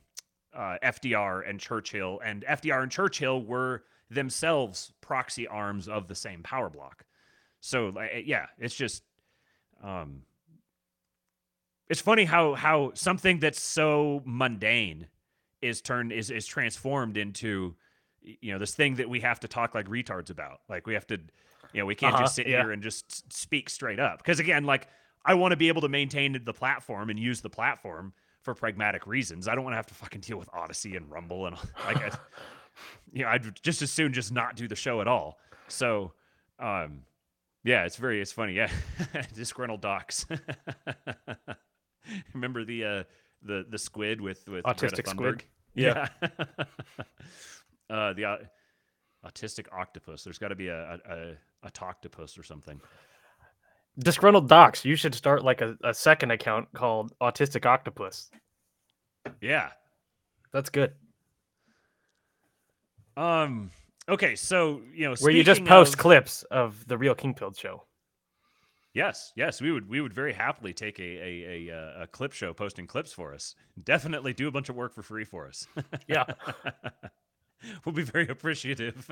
uh, 0.55 0.77
FDR 0.83 1.49
and 1.49 1.59
Churchill 1.59 2.21
and 2.25 2.45
FDR 2.49 2.83
and 2.83 2.91
Churchill 2.91 3.43
were 3.43 3.85
themselves 4.11 4.93
proxy 5.01 5.47
arms 5.47 5.89
of 5.89 6.07
the 6.09 6.15
same 6.15 6.43
power 6.43 6.69
block 6.69 7.05
so 7.61 7.95
yeah 8.25 8.47
it's 8.59 8.75
just 8.75 9.03
um 9.83 10.23
it's 11.89 12.01
funny 12.01 12.25
how 12.25 12.55
how 12.55 12.93
something 12.95 13.39
that's 13.39 13.61
so 13.61 14.23
mundane 14.25 15.09
is 15.61 15.81
turned 15.83 16.13
is 16.13 16.31
is 16.31 16.47
transformed 16.47 17.17
into 17.17 17.75
you 18.21 18.53
know 18.53 18.59
this 18.59 18.75
thing 18.75 18.95
that 18.97 19.09
we 19.09 19.21
have 19.21 19.41
to 19.41 19.49
talk 19.49 19.75
like 19.75 19.87
retards 19.87 20.31
about. 20.31 20.61
Like 20.69 20.87
we 20.87 20.95
have 20.95 21.07
to 21.09 21.19
you 21.73 21.81
know 21.81 21.87
we 21.87 21.95
can't 21.95 22.15
Uh-huh, 22.15 22.25
just 22.25 22.35
sit 22.37 22.47
yeah. 22.47 22.63
here 22.63 22.73
and 22.73 22.83
just 22.83 23.33
speak 23.33 23.69
straight 23.71 24.01
up. 24.01 24.19
Because 24.19 24.41
again 24.41 24.65
like 24.65 24.89
i 25.25 25.35
want 25.35 25.53
to 25.53 25.57
be 25.57 25.69
able 25.69 25.81
to 25.83 25.89
maintain 25.89 26.41
the 26.45 26.53
platform 26.53 27.09
and 27.09 27.19
use 27.19 27.41
the 27.41 27.51
platform 27.51 28.13
for 28.41 28.55
pragmatic 28.55 29.07
reasons. 29.07 29.47
I 29.47 29.55
don't 29.55 29.63
want 29.63 29.73
to 29.75 29.77
have 29.77 29.87
to 29.87 29.95
fucking 29.95 30.21
deal 30.23 30.37
with 30.37 30.49
Odysee 30.53 30.97
and 30.97 31.09
rumble 31.11 31.47
and 31.47 31.57
like 31.87 31.97
I, 31.99 32.11
you 33.13 33.23
know 33.23 33.29
i'd 33.29 33.63
just 33.63 33.83
as 33.83 33.91
soon 33.93 34.13
just 34.13 34.33
not 34.33 34.57
do 34.57 34.67
the 34.67 34.75
show 34.77 35.01
at 35.01 35.07
all. 35.09 35.39
So 35.69 36.13
um 36.59 37.03
yeah 37.65 37.85
it's 37.85 37.97
very 37.97 38.21
it's 38.21 38.33
funny. 38.33 38.55
Yeah 38.55 38.71
disgruntled 39.35 39.81
docs 39.81 40.27
remember 42.35 42.65
the 42.65 42.85
uh 42.85 43.03
the 43.43 43.67
the 43.69 43.79
squid 43.79 44.21
with 44.21 44.49
with 44.49 44.65
Autistic 44.65 45.09
squid? 45.09 45.39
Thunberg? 45.39 45.41
Yeah. 45.75 46.09
uh, 47.91 48.13
the 48.13 48.27
au- 48.27 48.47
autistic 49.27 49.67
octopus. 49.73 50.23
There's 50.25 50.39
got 50.39 50.49
to 50.49 50.55
be 50.55 50.69
a 50.69 50.95
a, 51.07 51.15
a 51.15 51.35
a 51.65 51.71
toctopus 51.71 52.39
or 52.39 52.43
something. 52.43 52.81
Disgruntled 53.99 54.49
docs, 54.49 54.85
you 54.87 54.97
should 54.97 55.15
start 55.15 55.45
like 55.45 55.61
a, 55.61 55.77
a 55.85 55.93
second 55.93 56.31
account 56.31 56.67
called 56.73 57.13
Autistic 57.21 57.67
Octopus. 57.67 58.31
Yeah. 59.41 59.69
That's 60.51 60.71
good. 60.71 60.93
Um. 63.17 63.71
Okay. 64.09 64.35
So 64.35 64.81
you 64.95 65.09
know, 65.09 65.15
Where 65.21 65.33
you 65.33 65.45
just 65.45 65.65
post 65.65 65.95
of- 65.95 65.99
clips 65.99 66.43
of 66.45 66.87
the 66.89 66.97
real 66.97 67.15
Kingpilled 67.15 67.59
show. 67.59 67.85
Yes, 68.95 69.33
yes, 69.37 69.61
we 69.61 69.73
would 69.73 69.89
we 69.89 70.01
would 70.01 70.13
very 70.13 70.35
happily 70.35 70.75
take 70.75 70.99
a 70.99 71.03
a, 71.03 71.69
a 71.71 71.77
uh, 71.77 72.03
a 72.03 72.07
clip 72.07 72.33
show 72.33 72.53
posting 72.53 72.87
clips 72.87 73.13
for 73.13 73.33
us. 73.33 73.55
Definitely 73.83 74.35
do 74.35 74.49
a 74.49 74.51
bunch 74.51 74.69
of 74.69 74.77
work 74.77 74.95
for 74.95 75.03
free 75.03 75.25
for 75.25 75.49
us. 75.49 75.67
Yeah. 76.07 76.25
we'll 77.85 77.95
be 77.95 78.03
very 78.03 78.29
appreciative. 78.29 79.09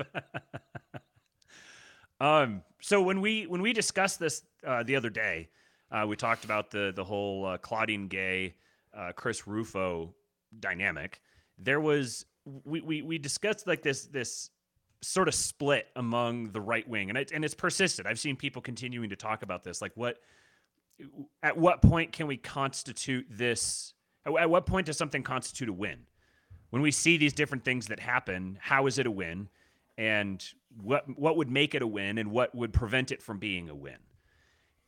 um, 2.19 2.61
so 2.81 3.01
when 3.01 3.21
we 3.21 3.47
when 3.47 3.61
we 3.61 3.73
discussed 3.73 4.19
this 4.19 4.43
uh, 4.65 4.83
the 4.83 4.95
other 4.95 5.09
day, 5.09 5.49
uh, 5.91 6.05
we 6.07 6.15
talked 6.15 6.45
about 6.45 6.69
the 6.69 6.91
the 6.95 7.03
whole 7.03 7.45
uh, 7.45 7.57
Claudine 7.57 8.07
Gay, 8.07 8.55
uh, 8.95 9.11
Chris 9.15 9.47
Rufo 9.47 10.13
dynamic. 10.59 11.21
There 11.57 11.79
was 11.79 12.25
we, 12.65 12.81
we 12.81 13.01
we 13.01 13.17
discussed 13.17 13.65
like 13.65 13.81
this 13.81 14.05
this 14.05 14.51
sort 15.01 15.27
of 15.27 15.33
split 15.33 15.87
among 15.95 16.51
the 16.51 16.61
right 16.61 16.87
wing, 16.87 17.09
and 17.09 17.17
it, 17.17 17.31
and 17.31 17.43
it's 17.43 17.55
persisted. 17.55 18.05
I've 18.05 18.19
seen 18.19 18.35
people 18.35 18.61
continuing 18.61 19.09
to 19.09 19.15
talk 19.15 19.43
about 19.43 19.63
this, 19.63 19.81
like 19.81 19.93
what 19.95 20.17
at 21.41 21.57
what 21.57 21.81
point 21.81 22.11
can 22.11 22.27
we 22.27 22.37
constitute 22.37 23.25
this? 23.29 23.93
At, 24.25 24.33
at 24.35 24.49
what 24.49 24.65
point 24.65 24.85
does 24.85 24.97
something 24.97 25.23
constitute 25.23 25.69
a 25.69 25.73
win? 25.73 25.99
When 26.69 26.81
we 26.81 26.91
see 26.91 27.17
these 27.17 27.33
different 27.33 27.65
things 27.65 27.87
that 27.87 27.99
happen, 27.99 28.57
how 28.61 28.87
is 28.87 28.97
it 28.97 29.05
a 29.05 29.11
win? 29.11 29.49
And 29.97 30.43
what 30.81 31.05
what 31.17 31.35
would 31.37 31.49
make 31.49 31.75
it 31.75 31.81
a 31.81 31.87
win 31.87 32.17
and 32.17 32.31
what 32.31 32.53
would 32.55 32.73
prevent 32.73 33.11
it 33.11 33.21
from 33.21 33.39
being 33.39 33.69
a 33.69 33.75
win? 33.75 33.97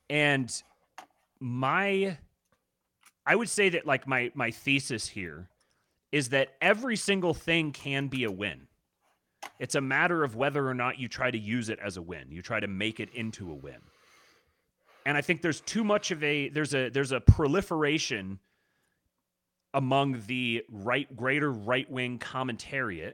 And 0.09 0.51
my 1.39 2.17
I 3.25 3.35
would 3.35 3.49
say 3.49 3.69
that 3.69 3.85
like 3.85 4.07
my 4.07 4.31
my 4.33 4.51
thesis 4.51 5.07
here 5.07 5.49
is 6.11 6.29
that 6.29 6.53
every 6.61 6.95
single 6.95 7.33
thing 7.33 7.71
can 7.71 8.07
be 8.07 8.23
a 8.23 8.31
win. 8.31 8.67
It's 9.59 9.75
a 9.75 9.81
matter 9.81 10.23
of 10.23 10.35
whether 10.35 10.67
or 10.67 10.73
not 10.73 10.99
you 10.99 11.07
try 11.07 11.31
to 11.31 11.37
use 11.37 11.69
it 11.69 11.79
as 11.83 11.97
a 11.97 12.01
win. 12.01 12.31
You 12.31 12.41
try 12.41 12.59
to 12.59 12.67
make 12.67 12.99
it 12.99 13.09
into 13.13 13.51
a 13.51 13.55
win. 13.55 13.79
And 15.05 15.17
I 15.17 15.21
think 15.21 15.41
there's 15.41 15.61
too 15.61 15.83
much 15.83 16.11
of 16.11 16.23
a 16.23 16.49
there's 16.49 16.73
a 16.73 16.89
there's 16.89 17.11
a 17.11 17.19
proliferation 17.19 18.39
among 19.73 20.23
the 20.27 20.63
right 20.69 21.13
greater 21.15 21.51
right-wing 21.51 22.19
commentariat 22.19 23.13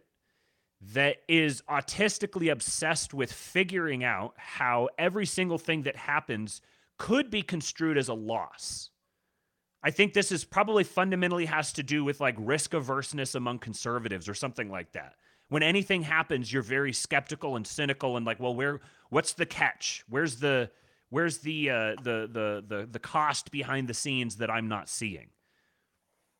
that 0.94 1.18
is 1.28 1.62
autistically 1.70 2.52
obsessed 2.52 3.14
with 3.14 3.32
figuring 3.32 4.04
out 4.04 4.34
how 4.38 4.90
every 4.98 5.26
single 5.26 5.58
thing 5.58 5.84
that 5.84 5.96
happens 5.96 6.62
could 6.98 7.30
be 7.30 7.42
construed 7.42 7.98
as 7.98 8.08
a 8.08 8.14
loss. 8.14 8.90
I 9.82 9.92
think 9.92 10.14
this 10.14 10.32
is 10.32 10.44
probably 10.44 10.84
fundamentally 10.84 11.46
has 11.46 11.74
to 11.74 11.84
do 11.84 12.04
with 12.04 12.20
like 12.20 12.36
risk 12.38 12.74
averseness 12.74 13.36
among 13.36 13.60
conservatives 13.60 14.28
or 14.28 14.34
something 14.34 14.70
like 14.70 14.92
that. 14.94 15.14
When 15.50 15.64
anything 15.64 16.04
happens, 16.04 16.52
you're 16.54 16.64
very 16.64 16.94
skeptical 16.94 17.56
and 17.56 17.66
cynical 17.66 18.18
and 18.18 18.26
like, 18.26 18.40
well, 18.40 18.54
where 18.54 18.82
what's 19.10 19.34
the 19.34 19.46
catch? 19.46 20.04
Where's 20.08 20.38
the 20.38 20.70
where's 21.10 21.40
the 21.40 21.70
uh, 21.70 21.96
the 22.04 22.30
the 22.32 22.64
the 22.68 22.88
the 22.92 23.00
cost 23.00 23.52
behind 23.52 23.88
the 23.88 23.94
scenes 23.94 24.38
that 24.38 24.50
I'm 24.50 24.68
not 24.68 24.90
seeing? 24.90 25.30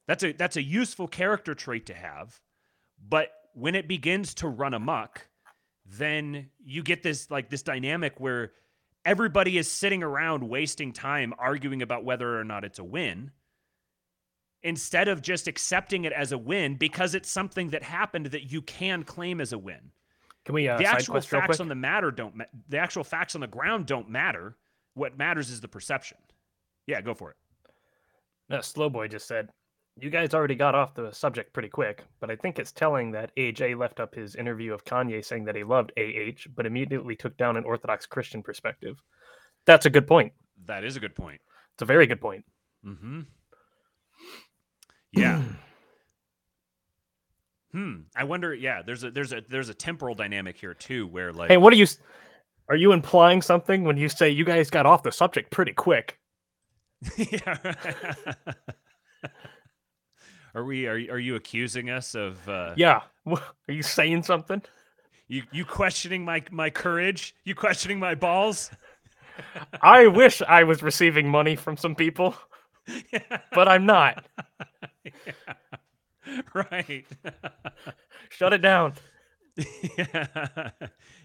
That's 0.08 0.24
a 0.24 0.32
that's 0.32 0.58
a 0.58 0.64
useful 0.64 1.08
character 1.08 1.56
trait 1.56 1.88
to 1.88 1.94
have, 1.94 2.40
but 3.08 3.30
when 3.54 3.76
it 3.76 3.88
begins 3.88 4.36
to 4.36 4.48
run 4.48 4.74
amok, 4.74 5.28
then 5.86 6.50
you 6.64 6.84
get 6.84 7.04
this 7.04 7.30
like 7.32 7.50
this 7.50 7.64
dynamic 7.64 8.20
where 8.20 8.52
everybody 9.06 9.58
is 9.58 9.70
sitting 9.70 10.04
around 10.04 10.48
wasting 10.48 10.94
time 10.94 11.34
arguing 11.38 11.82
about 11.82 12.04
whether 12.04 12.40
or 12.40 12.44
not 12.44 12.64
it's 12.64 12.80
a 12.80 12.84
win 12.84 13.32
instead 14.64 15.08
of 15.08 15.22
just 15.22 15.48
accepting 15.48 16.06
it 16.06 16.14
as 16.14 16.32
a 16.32 16.38
win 16.38 16.76
because 16.76 17.16
it's 17.16 17.30
something 17.30 17.70
that 17.70 17.84
happened 17.84 18.28
that 18.28 18.52
you 18.52 18.62
can 18.62 19.04
claim 19.04 19.40
as 19.40 19.54
a 19.54 19.58
win. 19.58 19.92
Can 20.46 20.56
we 20.56 20.68
uh, 20.68 20.78
the 20.78 20.86
actual 20.86 21.22
facts 21.22 21.60
on 21.60 21.68
the 21.68 21.76
matter 21.76 22.12
don't 22.12 22.36
ma- 22.36 22.46
the 22.68 22.78
actual 22.78 23.04
facts 23.04 23.36
on 23.36 23.42
the 23.42 23.48
ground 23.48 23.86
don't 23.86 24.10
matter. 24.10 24.58
What 24.94 25.18
matters 25.18 25.50
is 25.50 25.62
the 25.62 25.68
perception. 25.68 26.18
Yeah, 26.88 27.02
go 27.02 27.14
for 27.14 27.32
it. 27.32 27.38
No, 28.50 28.58
Slowboy 28.58 29.12
just 29.12 29.28
said, 29.28 29.50
You 30.02 30.10
guys 30.10 30.34
already 30.34 30.56
got 30.56 30.76
off 30.76 30.96
the 30.96 31.12
subject 31.12 31.54
pretty 31.54 31.70
quick, 31.70 32.04
but 32.20 32.32
I 32.32 32.36
think 32.36 32.58
it's 32.58 32.72
telling 32.72 33.12
that 33.12 33.36
AJ 33.36 33.78
left 33.78 34.00
up 34.00 34.16
his 34.16 34.36
interview 34.36 34.74
of 34.74 34.84
Kanye 34.84 35.24
saying 35.24 35.46
that 35.46 35.56
he 35.56 35.64
loved 35.64 35.92
AH, 35.98 36.50
but 36.56 36.66
immediately 36.66 37.16
took 37.16 37.38
down 37.38 37.58
an 37.58 37.64
Orthodox 37.64 38.06
Christian 38.08 38.42
perspective. 38.42 39.02
That's 39.66 39.86
a 39.86 39.90
good 39.90 40.08
point. 40.08 40.34
That 40.66 40.84
is 40.84 40.96
a 40.96 41.00
good 41.00 41.16
point. 41.16 41.40
It's 41.76 41.84
a 41.84 41.86
very 41.86 42.08
good 42.08 42.22
point. 42.22 42.44
Mm-hmm. 42.86 43.22
Yeah. 45.14 45.42
hmm. 47.72 47.96
I 48.16 48.24
wonder. 48.24 48.54
Yeah. 48.54 48.82
There's 48.86 49.04
a 49.04 49.12
there's 49.12 49.34
a 49.34 49.42
there's 49.48 49.70
a 49.70 49.74
temporal 49.74 50.16
dynamic 50.16 50.58
here 50.58 50.74
too, 50.74 51.08
where 51.08 51.32
like 51.34 51.50
Hey, 51.50 51.58
what 51.58 51.74
are 51.74 51.78
you? 51.78 51.88
Are 52.70 52.76
you 52.76 52.92
implying 52.92 53.42
something 53.42 53.84
when 53.84 53.98
you 53.98 54.10
say 54.10 54.30
you 54.30 54.46
guys 54.46 54.70
got 54.70 54.86
off 54.86 55.04
the 55.04 55.12
subject 55.12 55.52
pretty 55.52 55.74
quick? 55.74 56.20
yeah. 57.18 57.58
are 60.56 60.64
we? 60.64 60.88
Are 60.88 60.98
you- 60.98 61.12
are 61.12 61.20
you 61.20 61.36
accusing 61.36 61.90
us 61.90 62.16
of? 62.16 62.48
Uh, 62.48 62.74
Yeah. 62.76 63.02
Are 63.28 63.74
you 63.74 63.84
saying 63.84 64.24
something? 64.24 64.62
You 65.28 65.44
you 65.52 65.66
questioning 65.66 66.26
my 66.26 66.44
my 66.52 66.70
courage? 66.72 67.36
You 67.44 67.54
questioning 67.54 68.00
my 68.00 68.16
balls? 68.16 68.72
I 69.82 70.08
wish 70.08 70.42
I 70.42 70.64
was 70.64 70.82
receiving 70.82 71.30
money 71.30 71.56
from 71.56 71.78
some 71.78 71.96
people, 71.96 72.34
but 73.52 73.68
I'm 73.68 73.86
not. 73.86 74.26
Yeah. 75.04 75.12
Right. 76.54 77.08
Shut 78.30 78.54
it 78.54 78.62
down. 78.62 78.94
yeah. 79.98 80.70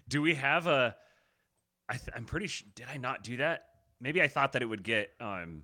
Do 0.07 0.21
we 0.21 0.33
have 0.33 0.65
a? 0.65 0.95
I 1.87 1.97
th- 1.97 2.09
I'm 2.15 2.25
pretty 2.25 2.47
sure. 2.47 2.67
Did 2.73 2.87
I 2.91 2.97
not 2.97 3.23
do 3.23 3.37
that? 3.37 3.65
Maybe 4.01 4.21
I 4.21 4.27
thought 4.27 4.53
that 4.53 4.63
it 4.63 4.65
would 4.65 4.83
get. 4.83 5.11
Um. 5.19 5.63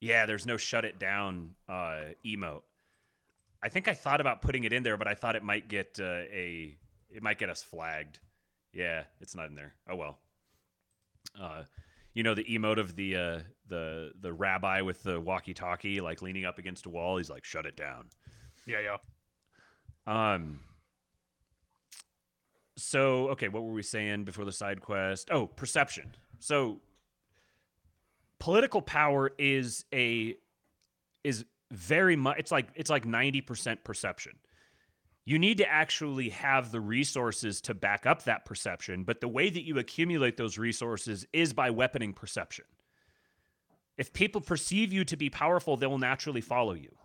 Yeah, 0.00 0.24
there's 0.24 0.46
no 0.46 0.56
shut 0.56 0.84
it 0.86 0.98
down 0.98 1.50
uh, 1.68 2.14
emote. 2.24 2.62
I 3.62 3.68
think 3.68 3.86
I 3.86 3.94
thought 3.94 4.20
about 4.20 4.40
putting 4.40 4.64
it 4.64 4.72
in 4.72 4.82
there, 4.82 4.96
but 4.96 5.08
I 5.08 5.14
thought 5.14 5.36
it 5.36 5.42
might 5.42 5.68
get 5.68 5.98
uh, 6.00 6.04
a. 6.32 6.76
It 7.10 7.22
might 7.22 7.38
get 7.38 7.50
us 7.50 7.62
flagged. 7.62 8.18
Yeah, 8.72 9.02
it's 9.20 9.34
not 9.34 9.48
in 9.48 9.54
there. 9.54 9.74
Oh 9.90 9.96
well. 9.96 10.18
Uh, 11.40 11.64
you 12.14 12.22
know 12.22 12.34
the 12.34 12.44
emote 12.44 12.78
of 12.78 12.96
the 12.96 13.16
uh, 13.16 13.38
the 13.68 14.12
the 14.20 14.32
rabbi 14.32 14.80
with 14.82 15.02
the 15.02 15.20
walkie-talkie, 15.20 16.00
like 16.00 16.22
leaning 16.22 16.44
up 16.44 16.58
against 16.58 16.86
a 16.86 16.88
wall. 16.88 17.16
He's 17.16 17.30
like, 17.30 17.44
"Shut 17.44 17.66
it 17.66 17.76
down." 17.76 18.06
Yeah, 18.66 18.78
yeah. 20.06 20.32
Um. 20.34 20.60
So 22.76 23.28
okay, 23.30 23.48
what 23.48 23.62
were 23.62 23.72
we 23.72 23.82
saying 23.82 24.24
before 24.24 24.44
the 24.44 24.52
side 24.52 24.80
quest? 24.80 25.30
Oh, 25.30 25.46
perception. 25.46 26.14
So 26.38 26.80
political 28.38 28.82
power 28.82 29.30
is 29.38 29.84
a 29.94 30.36
is 31.22 31.44
very 31.70 32.16
much. 32.16 32.38
It's 32.38 32.50
like 32.50 32.68
it's 32.74 32.90
like 32.90 33.04
ninety 33.04 33.40
percent 33.40 33.84
perception. 33.84 34.32
You 35.24 35.38
need 35.38 35.58
to 35.58 35.70
actually 35.70 36.30
have 36.30 36.72
the 36.72 36.80
resources 36.80 37.60
to 37.62 37.74
back 37.74 38.06
up 38.06 38.24
that 38.24 38.44
perception, 38.44 39.04
but 39.04 39.20
the 39.20 39.28
way 39.28 39.50
that 39.50 39.64
you 39.64 39.78
accumulate 39.78 40.36
those 40.36 40.58
resources 40.58 41.26
is 41.32 41.52
by 41.52 41.70
weaponing 41.70 42.14
perception. 42.14 42.64
If 43.96 44.12
people 44.12 44.40
perceive 44.40 44.92
you 44.92 45.04
to 45.04 45.16
be 45.16 45.30
powerful, 45.30 45.76
they 45.76 45.86
will 45.86 45.98
naturally 45.98 46.40
follow 46.40 46.72
you 46.72 46.96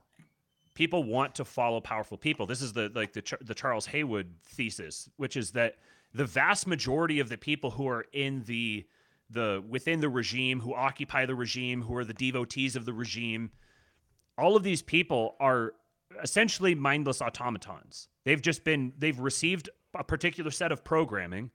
people 0.78 1.04
want 1.04 1.34
to 1.34 1.44
follow 1.44 1.82
powerful 1.82 2.20
people. 2.20 2.46
This 2.46 2.62
is 2.62 2.72
the 2.72 2.92
like 2.94 3.12
the 3.12 3.24
the 3.42 3.56
Charles 3.56 3.88
Haywood 3.88 4.36
thesis, 4.46 5.10
which 5.18 5.36
is 5.36 5.52
that 5.54 5.78
the 6.14 6.24
vast 6.24 6.68
majority 6.68 7.20
of 7.20 7.30
the 7.30 7.38
people 7.38 7.72
who 7.72 7.88
are 7.88 8.06
in 8.14 8.44
the 8.44 8.86
the 9.32 9.64
within 9.68 10.02
the 10.02 10.10
regime, 10.10 10.60
who 10.60 10.76
occupy 10.76 11.26
the 11.26 11.34
regime, 11.34 11.82
who 11.82 11.96
are 11.98 12.06
the 12.06 12.14
devotees 12.14 12.76
of 12.76 12.86
the 12.86 12.94
regime, 12.94 13.50
all 14.38 14.56
of 14.56 14.62
these 14.62 14.84
people 14.84 15.36
are 15.40 15.74
essentially 16.22 16.76
mindless 16.76 17.22
automatons. 17.22 18.08
They've 18.26 18.42
just 18.42 18.64
been 18.64 18.94
they've 18.98 19.20
received 19.20 19.70
a 19.96 20.04
particular 20.04 20.52
set 20.52 20.72
of 20.72 20.84
programming 20.84 21.52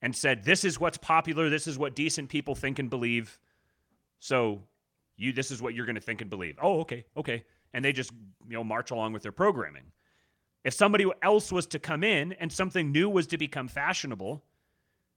and 0.00 0.14
said 0.14 0.44
this 0.44 0.64
is 0.64 0.78
what's 0.78 0.98
popular, 0.98 1.50
this 1.50 1.66
is 1.66 1.78
what 1.78 1.94
decent 1.94 2.28
people 2.28 2.54
think 2.54 2.78
and 2.78 2.90
believe. 2.90 3.38
So 4.18 4.62
you 5.16 5.32
this 5.32 5.50
is 5.50 5.60
what 5.62 5.74
you're 5.74 5.86
going 5.86 5.94
to 5.96 6.00
think 6.00 6.20
and 6.20 6.30
believe. 6.30 6.58
Oh, 6.60 6.80
okay. 6.80 7.04
Okay 7.16 7.44
and 7.74 7.84
they 7.84 7.92
just 7.92 8.12
you 8.48 8.54
know 8.54 8.64
march 8.64 8.90
along 8.90 9.12
with 9.12 9.22
their 9.22 9.32
programming. 9.32 9.92
If 10.62 10.72
somebody 10.72 11.04
else 11.22 11.52
was 11.52 11.66
to 11.66 11.78
come 11.78 12.02
in 12.02 12.32
and 12.34 12.50
something 12.50 12.90
new 12.90 13.10
was 13.10 13.26
to 13.26 13.36
become 13.36 13.68
fashionable, 13.68 14.42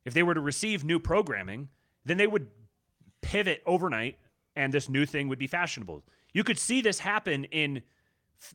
if 0.03 0.13
they 0.13 0.23
were 0.23 0.33
to 0.33 0.41
receive 0.41 0.83
new 0.83 0.99
programming, 0.99 1.69
then 2.03 2.17
they 2.17 2.27
would 2.27 2.47
pivot 3.21 3.61
overnight 3.65 4.17
and 4.57 4.73
this 4.73 4.89
new 4.89 5.05
thing 5.05 5.29
would 5.29 5.39
be 5.39 5.47
fashionable. 5.47 6.03
You 6.33 6.43
could 6.43 6.59
see 6.59 6.81
this 6.81 6.99
happen 6.99 7.45
in 7.45 7.83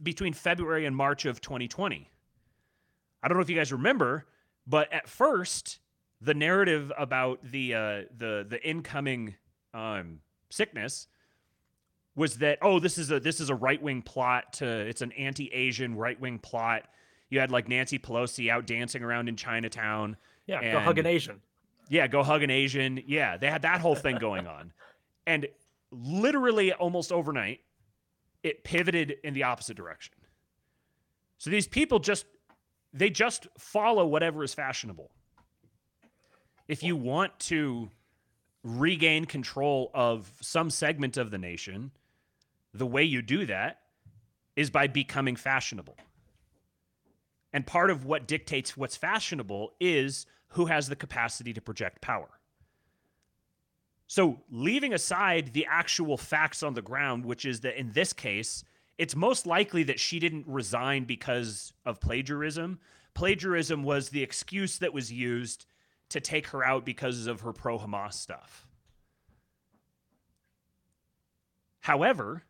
between 0.03 0.33
February 0.33 0.87
and 0.87 0.95
March 0.95 1.25
of 1.25 1.40
2020. 1.40 2.11
I 3.23 3.29
don't 3.29 3.37
know 3.37 3.42
if 3.42 3.51
you 3.51 3.57
guys 3.57 3.73
remember, 3.73 4.27
but 4.66 4.92
at 4.92 5.09
first, 5.09 5.79
the 6.21 6.35
narrative 6.35 6.92
about 6.99 7.40
the 7.42 7.75
uh, 7.75 8.03
the 8.16 8.47
the 8.49 8.61
incoming 8.62 9.35
um, 9.75 10.21
sickness 10.51 11.09
was 12.14 12.38
that 12.38 12.59
oh 12.62 12.79
this 12.79 12.99
is 12.99 13.11
a 13.11 13.21
this 13.21 13.40
is 13.40 13.51
a 13.51 13.55
right 13.55 13.83
wing 13.83 14.03
plot 14.03 14.53
to 14.55 14.66
it's 14.66 15.03
an 15.03 15.12
anti 15.12 15.53
Asian 15.53 15.97
right 15.97 16.18
wing 16.21 16.38
plot. 16.38 16.85
You 17.31 17.40
had 17.40 17.51
like 17.51 17.68
Nancy 17.68 17.99
Pelosi 17.99 18.51
out 18.51 18.66
dancing 18.66 19.03
around 19.03 19.29
in 19.29 19.37
Chinatown. 19.37 20.16
Yeah, 20.47 20.61
and, 20.61 20.73
go 20.73 20.81
hug 20.81 20.99
an 20.99 21.07
Asian. 21.07 21.40
Yeah, 21.88 22.07
go 22.07 22.23
hug 22.23 22.42
an 22.42 22.51
Asian. 22.51 23.03
Yeah, 23.07 23.37
they 23.37 23.51
had 23.51 23.62
that 23.62 23.81
whole 23.81 23.95
thing 23.95 24.18
going 24.18 24.47
on, 24.47 24.73
and 25.27 25.47
literally 25.90 26.73
almost 26.73 27.12
overnight, 27.12 27.61
it 28.42 28.64
pivoted 28.64 29.14
in 29.24 29.35
the 29.35 29.44
opposite 29.44 29.76
direction. 29.76 30.14
So 31.38 31.50
these 31.50 31.66
people 31.66 31.98
just 31.98 32.26
they 32.92 33.11
just 33.11 33.48
follow 33.59 34.07
whatever 34.07 34.44
is 34.44 34.55
fashionable. 34.55 35.11
If 36.68 36.83
you 36.83 36.94
want 36.94 37.38
to 37.40 37.90
regain 38.62 39.24
control 39.24 39.90
of 39.94 40.31
some 40.40 40.70
segment 40.70 41.16
of 41.16 41.31
the 41.31 41.38
nation, 41.38 41.90
the 42.74 42.87
way 42.87 43.02
you 43.02 43.22
do 43.22 43.46
that 43.46 43.81
is 44.57 44.70
by 44.70 44.87
becoming 44.87 45.37
fashionable. 45.37 45.96
And 47.52 47.66
part 47.66 47.90
of 47.90 48.05
what 48.05 48.26
dictates 48.26 48.76
what's 48.76 48.96
fashionable 48.96 49.72
is 49.81 50.26
who 50.48 50.66
has 50.66 50.88
the 50.88 50.96
capacity 50.96 51.52
to 51.55 51.61
project 51.61 52.00
power. 52.00 52.28
So, 54.07 54.41
leaving 54.51 54.93
aside 54.93 55.53
the 55.53 55.67
actual 55.71 56.17
facts 56.19 56.62
on 56.62 56.75
the 56.75 56.83
ground, 56.83 57.25
which 57.25 57.45
is 57.45 57.61
that 57.61 57.79
in 57.79 57.93
this 57.93 58.12
case, 58.12 58.62
it's 58.99 59.17
most 59.17 59.47
likely 59.47 59.85
that 59.85 59.99
she 59.99 60.19
didn't 60.19 60.47
resign 60.47 61.05
because 61.05 61.73
of 61.87 62.01
plagiarism. 62.01 62.79
Plagiarism 63.15 63.83
was 63.83 64.11
the 64.11 64.23
excuse 64.23 64.79
that 64.79 64.93
was 64.93 65.11
used 65.11 65.67
to 66.11 66.21
take 66.21 66.49
her 66.49 66.65
out 66.65 66.85
because 66.85 67.27
of 67.27 67.41
her 67.41 67.53
pro 67.53 67.79
Hamas 67.79 68.15
stuff. 68.15 68.67
However, 71.81 72.45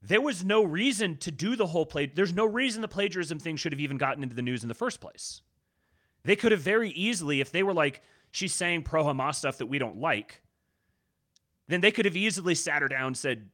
there 0.00 0.20
was 0.20 0.44
no 0.44 0.64
reason 0.64 1.16
to 1.18 1.30
do 1.30 1.54
the 1.54 1.66
whole 1.66 1.86
play. 1.86 2.06
There's 2.06 2.32
no 2.32 2.46
reason 2.46 2.82
the 2.82 2.88
plagiarism 2.88 3.38
thing 3.38 3.56
should 3.56 3.72
have 3.72 3.80
even 3.80 3.98
gotten 3.98 4.22
into 4.22 4.34
the 4.34 4.42
news 4.42 4.62
in 4.62 4.68
the 4.68 4.74
first 4.74 5.00
place. 5.00 5.42
They 6.24 6.36
could 6.36 6.52
have 6.52 6.60
very 6.60 6.90
easily, 6.90 7.40
if 7.40 7.52
they 7.52 7.62
were 7.62 7.74
like, 7.74 8.02
she's 8.30 8.52
saying 8.52 8.82
pro 8.82 9.04
Hamas 9.04 9.36
stuff 9.36 9.58
that 9.58 9.66
we 9.66 9.78
don't 9.78 9.98
like, 9.98 10.41
then 11.72 11.80
they 11.80 11.90
could 11.90 12.04
have 12.04 12.16
easily 12.16 12.54
sat 12.54 12.82
her 12.82 12.88
down 12.88 13.14
said, 13.14 13.48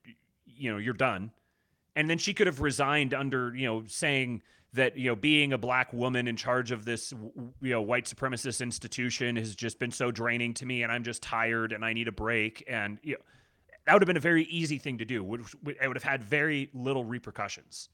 you 0.44 0.72
know, 0.72 0.78
you're 0.78 0.94
done. 0.94 1.30
And 1.94 2.08
then 2.08 2.18
she 2.18 2.34
could 2.34 2.46
have 2.46 2.60
resigned 2.60 3.14
under, 3.14 3.54
you 3.54 3.66
know, 3.66 3.84
saying 3.86 4.42
that, 4.74 4.96
you 4.96 5.08
know, 5.10 5.16
being 5.16 5.52
a 5.52 5.58
black 5.58 5.92
woman 5.92 6.28
in 6.28 6.36
charge 6.36 6.70
of 6.70 6.84
this, 6.84 7.12
you 7.60 7.70
know, 7.70 7.82
white 7.82 8.04
supremacist 8.04 8.60
institution 8.60 9.36
has 9.36 9.54
just 9.54 9.78
been 9.78 9.90
so 9.90 10.10
draining 10.10 10.54
to 10.54 10.66
me 10.66 10.82
and 10.82 10.92
I'm 10.92 11.04
just 11.04 11.22
tired 11.22 11.72
and 11.72 11.84
I 11.84 11.92
need 11.92 12.08
a 12.08 12.12
break. 12.12 12.64
And, 12.68 12.98
you 13.02 13.14
know, 13.14 13.20
that 13.86 13.94
would 13.94 14.02
have 14.02 14.06
been 14.06 14.16
a 14.16 14.20
very 14.20 14.44
easy 14.44 14.78
thing 14.78 14.98
to 14.98 15.04
do. 15.04 15.22
It 15.34 15.88
would 15.88 15.96
have 15.96 16.02
had 16.02 16.22
very 16.22 16.70
little 16.74 17.04
repercussions. 17.04 17.88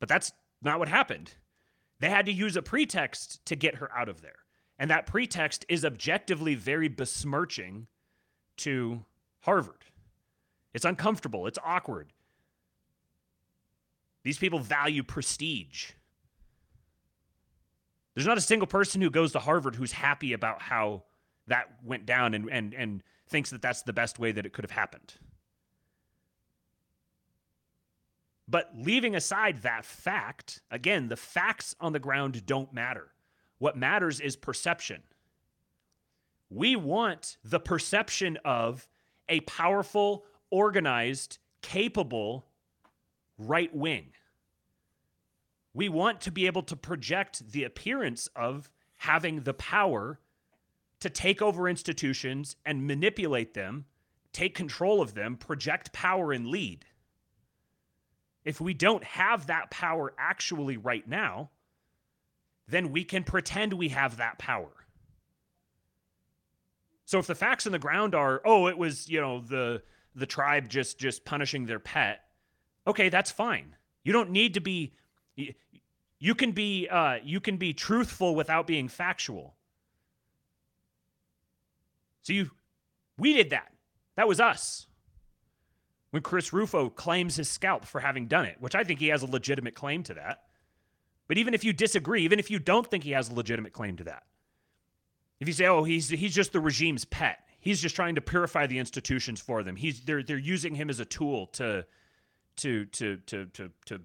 But 0.00 0.08
that's 0.08 0.32
not 0.62 0.78
what 0.78 0.88
happened. 0.88 1.34
They 2.00 2.08
had 2.08 2.26
to 2.26 2.32
use 2.32 2.56
a 2.56 2.62
pretext 2.62 3.44
to 3.46 3.56
get 3.56 3.76
her 3.76 3.90
out 3.96 4.08
of 4.08 4.22
there. 4.22 4.38
And 4.78 4.90
that 4.90 5.06
pretext 5.06 5.64
is 5.68 5.84
objectively 5.84 6.54
very 6.54 6.88
besmirching 6.88 7.86
to 8.58 9.04
Harvard. 9.40 9.84
It's 10.74 10.84
uncomfortable, 10.84 11.46
it's 11.46 11.58
awkward. 11.64 12.12
These 14.22 14.38
people 14.38 14.58
value 14.58 15.02
prestige. 15.02 15.92
There's 18.14 18.26
not 18.26 18.38
a 18.38 18.42
single 18.42 18.66
person 18.66 19.00
who 19.00 19.10
goes 19.10 19.32
to 19.32 19.38
Harvard 19.38 19.76
who's 19.76 19.92
happy 19.92 20.32
about 20.32 20.62
how 20.62 21.04
that 21.46 21.68
went 21.84 22.06
down 22.06 22.34
and 22.34 22.48
and 22.50 22.74
and 22.74 23.02
thinks 23.28 23.50
that 23.50 23.62
that's 23.62 23.82
the 23.82 23.92
best 23.92 24.18
way 24.18 24.32
that 24.32 24.46
it 24.46 24.52
could 24.52 24.64
have 24.64 24.70
happened. 24.70 25.14
But 28.48 28.70
leaving 28.76 29.16
aside 29.16 29.62
that 29.62 29.84
fact, 29.84 30.60
again, 30.70 31.08
the 31.08 31.16
facts 31.16 31.74
on 31.80 31.92
the 31.92 31.98
ground 31.98 32.46
don't 32.46 32.72
matter. 32.72 33.08
What 33.58 33.76
matters 33.76 34.20
is 34.20 34.36
perception. 34.36 35.02
We 36.50 36.76
want 36.76 37.38
the 37.44 37.60
perception 37.60 38.38
of 38.44 38.88
a 39.28 39.40
powerful, 39.40 40.24
organized, 40.50 41.38
capable 41.62 42.46
right 43.38 43.74
wing. 43.74 44.12
We 45.74 45.88
want 45.88 46.20
to 46.22 46.30
be 46.30 46.46
able 46.46 46.62
to 46.62 46.76
project 46.76 47.50
the 47.50 47.64
appearance 47.64 48.28
of 48.34 48.70
having 48.96 49.40
the 49.40 49.54
power 49.54 50.20
to 51.00 51.10
take 51.10 51.42
over 51.42 51.68
institutions 51.68 52.56
and 52.64 52.86
manipulate 52.86 53.54
them, 53.54 53.84
take 54.32 54.54
control 54.54 55.02
of 55.02 55.14
them, 55.14 55.36
project 55.36 55.92
power, 55.92 56.32
and 56.32 56.46
lead. 56.46 56.86
If 58.44 58.60
we 58.60 58.72
don't 58.72 59.04
have 59.04 59.48
that 59.48 59.70
power 59.70 60.14
actually 60.16 60.76
right 60.76 61.06
now, 61.06 61.50
then 62.68 62.90
we 62.90 63.04
can 63.04 63.24
pretend 63.24 63.72
we 63.72 63.90
have 63.90 64.16
that 64.16 64.38
power. 64.38 64.85
So 67.06 67.18
if 67.18 67.26
the 67.26 67.34
facts 67.34 67.66
on 67.66 67.72
the 67.72 67.78
ground 67.78 68.14
are, 68.14 68.42
oh, 68.44 68.66
it 68.66 68.76
was, 68.76 69.08
you 69.08 69.20
know, 69.20 69.40
the 69.40 69.82
the 70.14 70.26
tribe 70.26 70.68
just 70.68 70.98
just 70.98 71.24
punishing 71.24 71.64
their 71.66 71.78
pet, 71.78 72.20
okay, 72.86 73.08
that's 73.08 73.30
fine. 73.30 73.74
You 74.04 74.12
don't 74.12 74.30
need 74.30 74.54
to 74.54 74.60
be 74.60 74.92
You 76.18 76.34
can 76.34 76.52
be 76.52 76.88
uh, 76.88 77.18
you 77.22 77.40
can 77.40 77.56
be 77.58 77.72
truthful 77.74 78.34
without 78.34 78.66
being 78.66 78.88
factual. 78.88 79.54
So 82.22 82.32
you, 82.32 82.50
we 83.18 83.34
did 83.34 83.50
that. 83.50 83.70
That 84.16 84.26
was 84.26 84.40
us. 84.40 84.86
When 86.10 86.22
Chris 86.22 86.52
Rufo 86.52 86.88
claims 86.88 87.36
his 87.36 87.48
scalp 87.48 87.84
for 87.84 88.00
having 88.00 88.26
done 88.26 88.46
it, 88.46 88.56
which 88.58 88.74
I 88.74 88.82
think 88.82 88.98
he 88.98 89.08
has 89.08 89.22
a 89.22 89.26
legitimate 89.26 89.74
claim 89.74 90.02
to 90.04 90.14
that. 90.14 90.42
But 91.28 91.38
even 91.38 91.54
if 91.54 91.62
you 91.64 91.72
disagree, 91.72 92.24
even 92.24 92.38
if 92.38 92.50
you 92.50 92.58
don't 92.58 92.90
think 92.90 93.04
he 93.04 93.10
has 93.10 93.28
a 93.28 93.34
legitimate 93.34 93.72
claim 93.72 93.96
to 93.98 94.04
that, 94.04 94.22
if 95.40 95.48
you 95.48 95.54
say, 95.54 95.66
"Oh, 95.66 95.84
he's 95.84 96.08
he's 96.08 96.34
just 96.34 96.52
the 96.52 96.60
regime's 96.60 97.04
pet," 97.04 97.46
he's 97.60 97.80
just 97.80 97.96
trying 97.96 98.14
to 98.14 98.20
purify 98.20 98.66
the 98.66 98.78
institutions 98.78 99.40
for 99.40 99.62
them. 99.62 99.76
He's 99.76 100.00
they're 100.00 100.22
they're 100.22 100.38
using 100.38 100.74
him 100.74 100.90
as 100.90 101.00
a 101.00 101.04
tool 101.04 101.48
to 101.48 101.84
to 102.56 102.84
to 102.86 103.16
to 103.26 103.46
to 103.46 103.70
to 103.86 104.00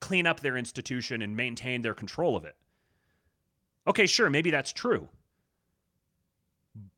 clean 0.00 0.26
up 0.26 0.40
their 0.40 0.56
institution 0.56 1.22
and 1.22 1.36
maintain 1.36 1.82
their 1.82 1.94
control 1.94 2.36
of 2.36 2.44
it. 2.44 2.56
Okay, 3.86 4.06
sure, 4.06 4.30
maybe 4.30 4.50
that's 4.50 4.72
true. 4.72 5.08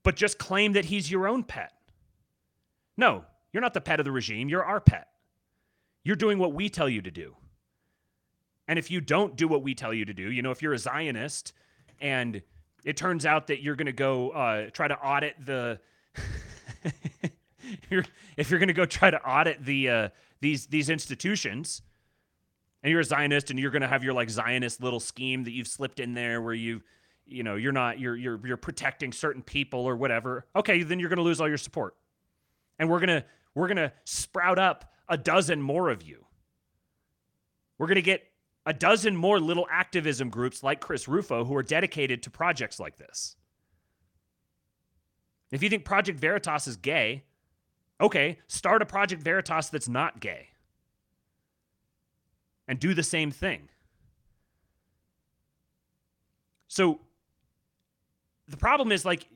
But 0.02 0.16
just 0.16 0.38
claim 0.38 0.72
that 0.72 0.86
he's 0.86 1.10
your 1.10 1.28
own 1.28 1.44
pet. 1.44 1.72
No, 2.96 3.24
you're 3.52 3.62
not 3.62 3.74
the 3.74 3.80
pet 3.80 4.00
of 4.00 4.04
the 4.04 4.12
regime, 4.12 4.48
you're 4.48 4.64
our 4.64 4.80
pet. 4.80 5.08
You're 6.02 6.16
doing 6.16 6.38
what 6.38 6.52
we 6.52 6.68
tell 6.68 6.88
you 6.88 7.02
to 7.02 7.10
do. 7.10 7.36
And 8.66 8.78
if 8.78 8.90
you 8.90 9.00
don't 9.00 9.36
do 9.36 9.48
what 9.48 9.62
we 9.62 9.74
tell 9.74 9.92
you 9.92 10.04
to 10.04 10.14
do, 10.14 10.30
you 10.30 10.42
know, 10.42 10.50
if 10.50 10.62
you're 10.62 10.72
a 10.72 10.78
Zionist 10.78 11.52
and 12.00 12.42
it 12.84 12.96
turns 12.96 13.26
out 13.26 13.48
that 13.48 13.62
you're 13.62 13.76
going 13.76 13.86
to 13.86 13.92
go 13.92 14.30
uh, 14.30 14.70
try 14.70 14.88
to 14.88 14.98
audit 14.98 15.34
the 15.44 15.78
you're, 17.90 18.04
if 18.36 18.50
you're 18.50 18.58
going 18.58 18.68
to 18.68 18.74
go 18.74 18.84
try 18.84 19.10
to 19.10 19.20
audit 19.22 19.64
the 19.64 19.88
uh, 19.88 20.08
these 20.40 20.66
these 20.66 20.90
institutions 20.90 21.82
and 22.82 22.90
you're 22.90 23.00
a 23.00 23.04
Zionist 23.04 23.50
and 23.50 23.58
you're 23.58 23.70
going 23.70 23.82
to 23.82 23.88
have 23.88 24.02
your 24.02 24.14
like 24.14 24.30
Zionist 24.30 24.82
little 24.82 25.00
scheme 25.00 25.44
that 25.44 25.52
you've 25.52 25.68
slipped 25.68 26.00
in 26.00 26.14
there 26.14 26.40
where 26.40 26.54
you 26.54 26.82
you 27.26 27.42
know 27.42 27.56
you're 27.56 27.72
not 27.72 27.98
you're 27.98 28.16
you're 28.16 28.40
you're 28.46 28.56
protecting 28.56 29.12
certain 29.12 29.42
people 29.42 29.80
or 29.80 29.96
whatever 29.96 30.46
okay 30.56 30.82
then 30.82 30.98
you're 30.98 31.08
going 31.08 31.18
to 31.18 31.22
lose 31.22 31.40
all 31.40 31.48
your 31.48 31.58
support. 31.58 31.94
And 32.78 32.88
we're 32.88 33.00
to 33.00 33.24
we're 33.54 33.68
going 33.68 33.76
to 33.76 33.92
sprout 34.04 34.58
up 34.58 34.92
a 35.08 35.18
dozen 35.18 35.60
more 35.60 35.90
of 35.90 36.02
you. 36.02 36.24
We're 37.78 37.88
going 37.88 37.96
to 37.96 38.02
get 38.02 38.29
a 38.66 38.72
dozen 38.72 39.16
more 39.16 39.40
little 39.40 39.66
activism 39.70 40.28
groups 40.28 40.62
like 40.62 40.80
Chris 40.80 41.08
Rufo 41.08 41.44
who 41.44 41.56
are 41.56 41.62
dedicated 41.62 42.22
to 42.24 42.30
projects 42.30 42.78
like 42.78 42.96
this 42.96 43.36
if 45.50 45.62
you 45.62 45.68
think 45.68 45.84
Project 45.84 46.18
Veritas 46.20 46.66
is 46.66 46.76
gay 46.76 47.24
okay 48.00 48.38
start 48.46 48.82
a 48.82 48.86
Project 48.86 49.22
Veritas 49.22 49.68
that's 49.68 49.88
not 49.88 50.20
gay 50.20 50.48
and 52.70 52.78
do 52.78 52.94
the 52.94 53.02
same 53.02 53.32
thing. 53.32 53.68
So 56.68 57.00
the 58.46 58.56
problem 58.56 58.92
is 58.92 59.04
like 59.04 59.26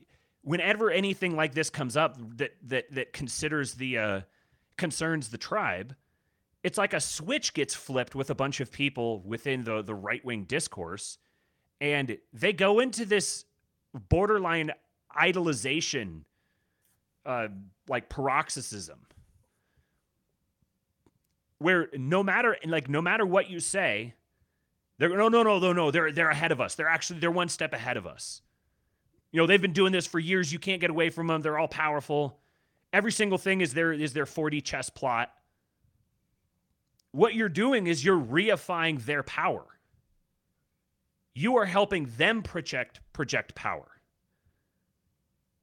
whenever 0.41 0.89
anything 0.89 1.35
like 1.35 1.53
this 1.53 1.69
comes 1.69 1.97
up 1.97 2.15
that 2.37 2.51
that 2.63 2.85
that 2.91 3.11
considers 3.11 3.73
the 3.73 3.97
uh, 3.97 4.21
concerns 4.77 5.27
the 5.29 5.37
tribe, 5.37 5.97
it's 6.65 6.77
like 6.77 6.93
a 6.93 6.99
switch 6.99 7.53
gets 7.53 7.75
flipped 7.75 8.15
with 8.15 8.29
a 8.29 8.35
bunch 8.35 8.59
of 8.59 8.71
people 8.71 9.21
within 9.21 9.63
the 9.63 9.81
the 9.81 9.95
right 9.95 10.23
wing 10.25 10.43
discourse, 10.43 11.19
and 11.79 12.17
they 12.33 12.53
go 12.53 12.79
into 12.79 13.05
this 13.05 13.45
borderline 14.09 14.71
idolization, 15.15 16.21
uh, 17.25 17.47
like 17.87 18.09
paroxysm 18.09 18.99
where 21.59 21.89
no 21.93 22.23
matter 22.23 22.57
like 22.65 22.89
no 22.89 23.01
matter 23.01 23.25
what 23.25 23.49
you 23.49 23.59
say, 23.59 24.13
they're 24.97 25.09
no 25.09 25.29
no 25.29 25.43
no 25.43 25.59
no 25.59 25.73
no 25.73 25.91
they're 25.91 26.11
they're 26.11 26.29
ahead 26.29 26.51
of 26.51 26.59
us. 26.59 26.75
They're 26.75 26.89
actually 26.89 27.19
they're 27.19 27.31
one 27.31 27.49
step 27.49 27.73
ahead 27.73 27.97
of 27.97 28.05
us. 28.05 28.41
You 29.31 29.41
know 29.41 29.47
they've 29.47 29.61
been 29.61 29.73
doing 29.73 29.91
this 29.91 30.07
for 30.07 30.19
years. 30.19 30.51
You 30.51 30.59
can't 30.59 30.81
get 30.81 30.89
away 30.89 31.09
from 31.09 31.27
them. 31.27 31.41
They're 31.41 31.57
all 31.57 31.67
powerful. 31.67 32.39
Every 32.91 33.11
single 33.11 33.37
thing 33.37 33.61
is 33.61 33.73
their 33.73 33.93
is 33.93 34.13
their 34.13 34.25
4D 34.25 34.63
chess 34.63 34.89
plot. 34.89 35.31
What 37.15 37.33
you're 37.33 37.47
doing 37.47 37.87
is 37.87 38.03
you're 38.03 38.19
reifying 38.19 39.05
their 39.05 39.23
power. 39.23 39.63
You 41.33 41.55
are 41.55 41.65
helping 41.65 42.11
them 42.17 42.43
project 42.43 42.99
project 43.13 43.55
power. 43.55 43.87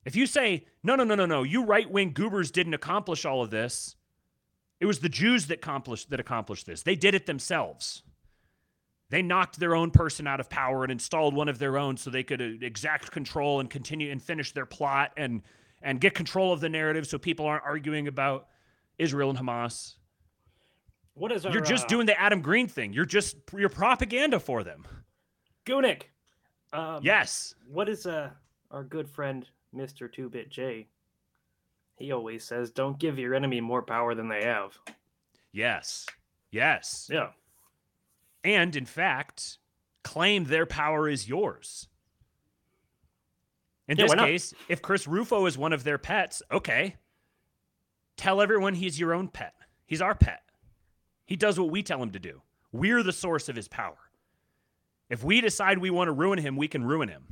If 0.07 0.17
you 0.17 0.25
say, 0.27 0.65
no, 0.83 0.97
no, 0.97 1.05
no, 1.05 1.15
no, 1.15 1.27
no, 1.27 1.43
you 1.43 1.67
right 1.67 1.91
wing 1.91 2.12
goobers 2.12 2.51
didn't 2.51 2.73
accomplish 2.73 3.27
all 3.27 3.43
of 3.43 3.51
this, 3.51 3.97
it 4.81 4.87
was 4.87 5.01
the 5.01 5.11
Jews 5.11 5.49
that 5.49 5.57
accomplished 5.59 6.09
that 6.09 6.21
accomplished 6.21 6.65
this. 6.65 6.85
They 6.85 6.97
did 6.97 7.15
it 7.15 7.27
themselves. 7.27 8.03
They 9.11 9.21
knocked 9.21 9.61
their 9.61 9.77
own 9.77 9.91
person 9.91 10.27
out 10.27 10.41
of 10.41 10.49
power 10.49 10.85
and 10.85 10.91
installed 10.91 11.35
one 11.35 11.51
of 11.51 11.59
their 11.59 11.77
own 11.77 11.99
so 11.99 12.09
they 12.09 12.23
could 12.23 12.41
uh, 12.41 12.65
exact 12.65 13.11
control 13.11 13.61
and 13.61 13.69
continue 13.69 14.11
and 14.11 14.23
finish 14.23 14.53
their 14.53 14.65
plot 14.65 15.12
and 15.19 15.43
and 15.83 16.01
get 16.01 16.15
control 16.15 16.55
of 16.55 16.61
the 16.61 16.71
narrative 16.71 17.07
so 17.07 17.19
people 17.19 17.45
aren't 17.45 17.65
arguing 17.65 18.09
about 18.09 18.49
Israel 18.97 19.29
and 19.29 19.38
Hamas. 19.38 19.97
What 21.14 21.31
is 21.33 21.44
our, 21.44 21.53
You're 21.53 21.61
just 21.61 21.85
uh, 21.85 21.88
doing 21.88 22.07
the 22.07 22.18
Adam 22.18 22.40
Green 22.40 22.68
thing. 22.68 22.92
You're 22.92 23.05
just 23.05 23.37
you're 23.57 23.68
propaganda 23.68 24.40
for 24.40 24.62
them. 24.64 24.87
Gunic? 25.66 26.05
Um, 26.72 27.01
Yes. 27.03 27.55
What 27.68 27.88
is 27.88 28.07
uh 28.07 28.31
our 28.70 28.83
good 28.85 29.09
friend 29.09 29.46
Mister 29.73 30.08
Two 30.08 30.29
Bit 30.31 30.50
J? 30.50 30.88
He 31.96 32.13
always 32.13 32.44
says, 32.44 32.71
"Don't 32.71 32.98
give 32.98 33.19
your 33.19 33.35
enemy 33.35 33.60
more 33.60 33.83
power 33.83 34.15
than 34.15 34.29
they 34.29 34.44
have." 34.44 34.79
Yes. 35.52 36.06
Yes. 36.50 37.08
Yeah. 37.13 37.29
And 38.42 38.75
in 38.75 38.87
fact, 38.87 39.58
claim 40.02 40.44
their 40.44 40.67
power 40.67 41.08
is 41.08 41.29
yours. 41.29 41.88
In 43.87 43.98
Yeah, 43.98 44.06
this 44.06 44.15
case, 44.15 44.54
if 44.69 44.81
Chris 44.81 45.06
Rufo 45.06 45.44
is 45.46 45.58
one 45.58 45.73
of 45.73 45.85
their 45.85 45.98
pets, 45.98 46.42
okay. 46.50 46.96
Tell 48.17 48.40
everyone 48.40 48.75
he's 48.75 48.98
your 48.98 49.13
own 49.13 49.29
pet. 49.29 49.54
He's 49.85 50.00
our 50.00 50.15
pet. 50.15 50.42
He 51.33 51.37
does 51.37 51.59
what 51.59 51.71
we 51.71 51.83
tell 51.83 52.03
him 52.03 52.11
to 52.11 52.19
do. 52.19 52.43
We're 52.73 53.03
the 53.03 53.11
source 53.11 53.49
of 53.49 53.57
his 53.57 53.67
power. 53.67 53.97
If 55.09 55.25
we 55.25 55.41
decide 55.41 55.79
we 55.79 55.89
want 55.89 56.09
to 56.09 56.13
ruin 56.13 56.39
him, 56.39 56.59
we 56.59 56.69
can 56.69 56.85
ruin 56.85 57.09
him. 57.09 57.23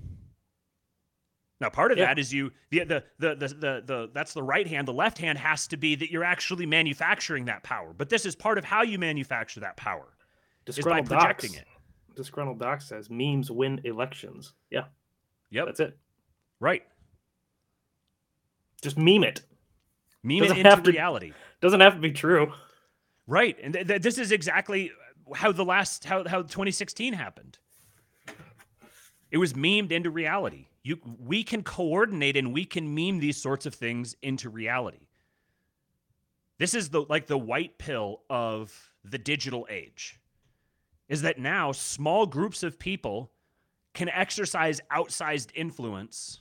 Now, 1.60 1.68
part 1.68 1.92
of 1.92 1.98
Yeah. 1.98 2.06
that 2.06 2.18
is 2.18 2.32
you 2.32 2.50
the, 2.70 2.84
the 2.84 3.04
the 3.18 3.34
the 3.34 3.48
the 3.48 3.82
the 3.84 4.10
that's 4.14 4.32
the 4.32 4.42
right 4.42 4.66
hand. 4.66 4.88
The 4.88 4.94
left 4.94 5.18
hand 5.18 5.36
has 5.36 5.66
to 5.66 5.76
be 5.76 5.96
that 5.96 6.10
you're 6.10 6.24
actually 6.24 6.64
manufacturing 6.64 7.44
that 7.44 7.62
power. 7.62 7.92
But 7.92 8.08
this 8.08 8.24
is 8.24 8.34
part 8.34 8.56
of 8.56 8.64
how 8.64 8.80
you 8.80 8.98
manufacture 8.98 9.60
that 9.60 9.76
power 9.76 10.06
is 10.66 10.76
by 10.76 10.76
Disgruntled 10.76 11.06
projecting 11.08 11.50
Docs. 11.52 11.60
it. 11.60 11.68
Disgruntled 12.16 12.58
Doc 12.58 12.80
says 12.80 13.10
memes 13.10 13.50
win 13.50 13.82
elections. 13.84 14.54
Yeah, 14.70 14.84
Yep. 15.50 15.66
that's 15.66 15.80
it. 15.80 15.98
right. 16.58 16.84
Just 18.80 18.96
meme 18.96 19.24
it. 19.24 19.42
Meme 20.22 20.38
Doesn't 20.38 20.56
it 20.56 20.64
into 20.66 20.82
to- 20.84 20.90
reality. 20.90 21.34
Doesn't 21.60 21.80
have 21.80 21.96
to 21.96 22.00
be 22.00 22.12
true. 22.12 22.54
Right. 23.30 23.56
And 23.62 23.74
th- 23.74 23.86
th- 23.86 24.02
this 24.02 24.18
is 24.18 24.32
exactly 24.32 24.90
how 25.36 25.52
the 25.52 25.64
last 25.64 26.04
how 26.04 26.26
how 26.26 26.42
2016 26.42 27.12
happened. 27.12 27.58
It 29.30 29.38
was 29.38 29.52
memed 29.52 29.92
into 29.92 30.10
reality. 30.10 30.66
You 30.82 30.98
we 31.20 31.44
can 31.44 31.62
coordinate 31.62 32.36
and 32.36 32.52
we 32.52 32.64
can 32.64 32.92
meme 32.92 33.20
these 33.20 33.40
sorts 33.40 33.66
of 33.66 33.74
things 33.74 34.16
into 34.20 34.50
reality. 34.50 35.06
This 36.58 36.74
is 36.74 36.88
the 36.88 37.02
like 37.02 37.28
the 37.28 37.38
white 37.38 37.78
pill 37.78 38.22
of 38.28 38.76
the 39.04 39.18
digital 39.18 39.64
age. 39.70 40.18
Is 41.08 41.22
that 41.22 41.38
now 41.38 41.70
small 41.70 42.26
groups 42.26 42.64
of 42.64 42.80
people 42.80 43.30
can 43.94 44.08
exercise 44.08 44.80
outsized 44.92 45.50
influence 45.54 46.40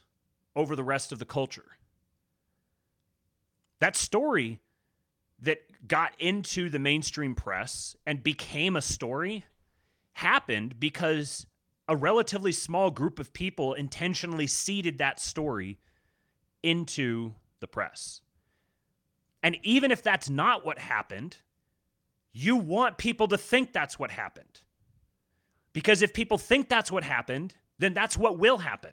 over 0.55 0.75
the 0.75 0.83
rest 0.83 1.11
of 1.11 1.19
the 1.19 1.25
culture. 1.25 1.77
That 3.79 3.95
story 3.95 4.59
that 5.41 5.59
got 5.87 6.13
into 6.19 6.69
the 6.69 6.79
mainstream 6.79 7.35
press 7.35 7.95
and 8.05 8.23
became 8.23 8.75
a 8.75 8.81
story 8.81 9.45
happened 10.13 10.79
because 10.79 11.45
a 11.87 11.95
relatively 11.95 12.51
small 12.51 12.91
group 12.91 13.19
of 13.19 13.33
people 13.33 13.73
intentionally 13.73 14.47
seeded 14.47 14.97
that 14.97 15.19
story 15.19 15.79
into 16.61 17.33
the 17.61 17.67
press. 17.67 18.21
And 19.41 19.57
even 19.63 19.91
if 19.91 20.03
that's 20.03 20.29
not 20.29 20.65
what 20.65 20.77
happened, 20.77 21.37
you 22.33 22.57
want 22.57 22.97
people 22.97 23.27
to 23.29 23.37
think 23.37 23.73
that's 23.73 23.97
what 23.97 24.11
happened. 24.11 24.61
Because 25.73 26.01
if 26.01 26.13
people 26.13 26.37
think 26.37 26.67
that's 26.67 26.91
what 26.91 27.03
happened, 27.03 27.53
then 27.79 27.93
that's 27.93 28.17
what 28.17 28.37
will 28.37 28.57
happen. 28.57 28.91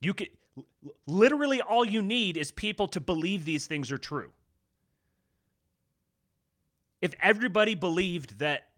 You 0.00 0.14
could 0.14 0.30
literally 1.06 1.60
all 1.62 1.84
you 1.84 2.02
need 2.02 2.36
is 2.36 2.50
people 2.50 2.88
to 2.88 3.00
believe 3.00 3.44
these 3.44 3.66
things 3.66 3.92
are 3.92 3.98
true. 3.98 4.32
If 7.02 7.14
everybody 7.20 7.74
believed 7.74 8.38
that 8.38 8.68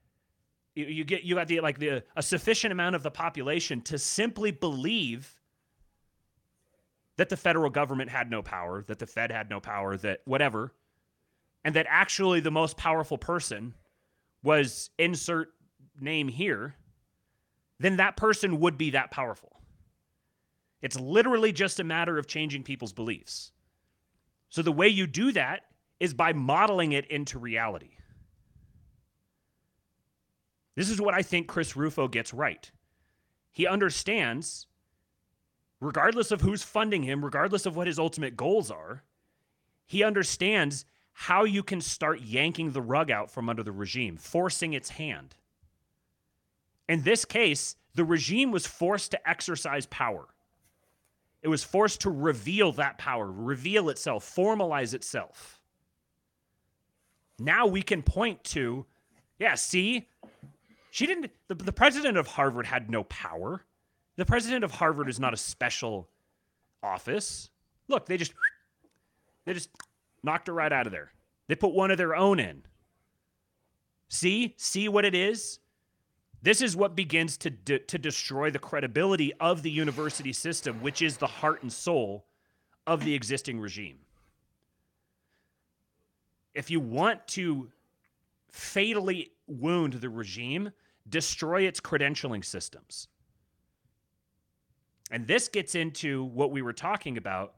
you, 0.75 0.87
you 0.87 1.05
get 1.05 1.23
you 1.23 1.37
got 1.37 1.47
the 1.47 1.61
like 1.61 1.79
the 1.79 2.03
a 2.17 2.23
sufficient 2.23 2.73
amount 2.73 2.97
of 2.97 3.03
the 3.05 3.11
population 3.11 3.81
to 3.83 3.99
simply 3.99 4.51
believe 4.51 5.41
that 7.17 7.29
the 7.29 7.37
federal 7.37 7.71
government 7.71 8.11
had 8.11 8.29
no 8.29 8.43
power, 8.43 8.83
that 8.89 8.99
the 8.99 9.07
Fed 9.07 9.31
had 9.31 9.49
no 9.49 9.61
power, 9.61 9.97
that 9.99 10.21
whatever, 10.25 10.73
and 11.65 11.77
that 11.77 11.87
actually 11.89 12.41
the 12.41 12.51
most 12.51 12.77
powerful 12.77 13.19
person 13.19 13.75
was 14.43 14.91
insert 14.99 15.51
name 16.01 16.29
here, 16.29 16.75
then 17.79 17.97
that 17.99 18.17
person 18.17 18.59
would 18.61 18.77
be 18.77 18.91
that 18.91 19.11
powerful. 19.11 19.61
It's 20.83 20.99
literally 20.99 21.53
just 21.53 21.81
a 21.81 21.85
matter 21.85 22.19
of 22.19 22.27
changing 22.27 22.63
people's 22.63 22.93
beliefs. 22.93 23.53
So 24.51 24.61
the 24.61 24.73
way 24.73 24.89
you 24.89 25.07
do 25.07 25.33
that 25.33 25.63
is 26.01 26.13
by 26.13 26.33
modeling 26.33 26.93
it 26.93 27.07
into 27.11 27.39
reality. 27.39 27.94
This 30.77 30.91
is 30.91 31.01
what 31.01 31.15
I 31.15 31.23
think 31.23 31.47
Chris 31.47 31.77
Rufo 31.77 32.09
gets 32.09 32.35
right. 32.35 32.71
He 33.51 33.67
understands, 33.67 34.67
regardless 35.81 36.31
of 36.31 36.41
who's 36.41 36.63
funding 36.63 37.05
him, 37.05 37.25
regardless 37.25 37.67
of 37.67 37.77
what 37.77 37.87
his 37.87 37.99
ultimate 37.99 38.37
goals 38.37 38.71
are, 38.71 39.05
he 39.87 40.03
understands 40.03 40.85
how 41.13 41.45
you 41.45 41.63
can 41.63 41.81
start 41.81 42.21
yanking 42.21 42.73
the 42.73 42.83
rug 42.83 43.11
out 43.11 43.31
from 43.31 43.49
under 43.49 43.63
the 43.63 43.71
regime, 43.71 44.17
forcing 44.17 44.73
its 44.73 44.91
hand. 44.91 45.37
In 46.89 47.03
this 47.03 47.25
case, 47.25 47.77
the 47.95 48.05
regime 48.05 48.51
was 48.51 48.67
forced 48.67 49.13
to 49.13 49.29
exercise 49.29 49.87
power. 49.87 50.27
It 51.43 51.49
was 51.49 51.63
forced 51.63 52.01
to 52.01 52.11
reveal 52.11 52.73
that 52.73 52.99
power, 52.99 53.31
reveal 53.31 53.91
itself, 53.91 54.35
formalize 54.35 54.95
itself. 54.95 55.61
Now 57.39 57.67
we 57.67 57.83
can 57.83 58.03
point 58.03 58.43
to, 58.45 58.87
yeah, 59.39 59.55
see, 59.55 60.09
she 60.95 61.09
didn't, 61.09 61.33
the, 61.49 61.57
the 61.57 61.73
president 61.73 62.17
of 62.17 62.29
Harvard 62.29 62.67
had 62.67 62.89
no 62.89 63.03
power. 63.03 63.65
The 64.15 64.25
president 64.25 64.63
of 64.63 64.71
Harvard 64.71 65.09
is 65.09 65.19
not 65.19 65.35
a 65.35 65.37
special 65.37 66.09
office. 66.85 67.51
Look, 67.89 68.07
they 68.07 68.17
just, 68.17 68.33
they 69.45 69.55
just 69.55 69.71
knocked 70.23 70.47
her 70.47 70.53
right 70.53 70.73
out 70.73 70.87
of 70.87 70.93
there. 70.93 71.11
They 71.49 71.57
put 71.57 71.75
one 71.75 71.91
of 71.91 71.99
their 71.99 72.15
own 72.15 72.39
in. 72.39 72.63
See, 74.09 74.55
see 74.57 74.89
what 74.89 75.05
it 75.05 75.17
is? 75.17 75.59
This 76.43 76.63
is 76.63 76.77
what 76.77 76.95
begins 76.95 77.39
to, 77.39 77.51
de- 77.51 77.81
to 77.81 77.99
destroy 77.99 78.53
the 78.53 78.61
credibility 78.61 79.33
of 79.41 79.65
the 79.65 79.73
university 79.73 80.33
system, 80.33 80.81
which 80.81 81.03
is 81.03 81.17
the 81.17 81.27
heart 81.27 81.61
and 81.63 81.73
soul 81.73 82.25
of 82.87 83.05
the 83.05 83.15
existing 83.15 83.59
regime. 83.59 83.99
If 86.55 86.71
you 86.71 86.79
want 86.79 87.27
to 87.29 87.73
fatally 88.49 89.33
wound 89.49 89.95
the 89.95 90.09
regime, 90.09 90.71
destroy 91.09 91.63
its 91.63 91.81
credentialing 91.81 92.45
systems. 92.45 93.09
And 95.11 95.27
this 95.27 95.49
gets 95.49 95.75
into 95.75 96.25
what 96.25 96.51
we 96.51 96.63
were 96.63 96.73
talking 96.73 97.17
about 97.17 97.55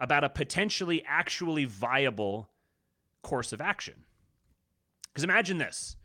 about 0.00 0.24
a 0.24 0.28
potentially 0.28 1.02
actually 1.06 1.64
viable 1.64 2.50
course 3.22 3.52
of 3.52 3.60
action. 3.60 3.94
Because 5.08 5.24
imagine 5.24 5.58
this. 5.58 5.96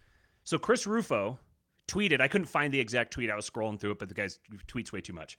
So 0.44 0.58
Chris 0.58 0.88
Rufo 0.88 1.40
tweeted, 1.88 2.22
I 2.22 2.28
couldn't 2.28 2.48
find 2.48 2.74
the 2.74 2.80
exact 2.80 3.12
tweet. 3.12 3.30
I 3.30 3.36
was 3.36 3.50
scrolling 3.50 3.80
through 3.80 3.92
it, 3.92 4.00
but 4.00 4.08
the 4.08 4.16
guy's 4.16 4.40
tweets 4.68 4.92
way 4.92 5.02
too 5.02 5.14
much. 5.14 5.38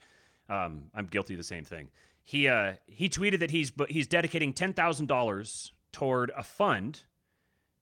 Um, 0.49 0.85
I'm 0.95 1.07
guilty 1.07 1.35
of 1.35 1.39
the 1.39 1.45
same 1.45 1.65
thing. 1.65 1.89
He 2.25 2.49
uh, 2.49 2.75
he 2.87 3.09
tweeted 3.09 3.41
that 3.41 3.51
he's 3.51 3.73
he's 3.89 4.07
dedicating 4.07 4.53
ten 4.53 4.73
thousand 4.73 5.07
dollars 5.07 5.73
toward 5.93 6.31
a 6.37 6.43
fund 6.43 7.03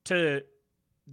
to, 0.05 0.43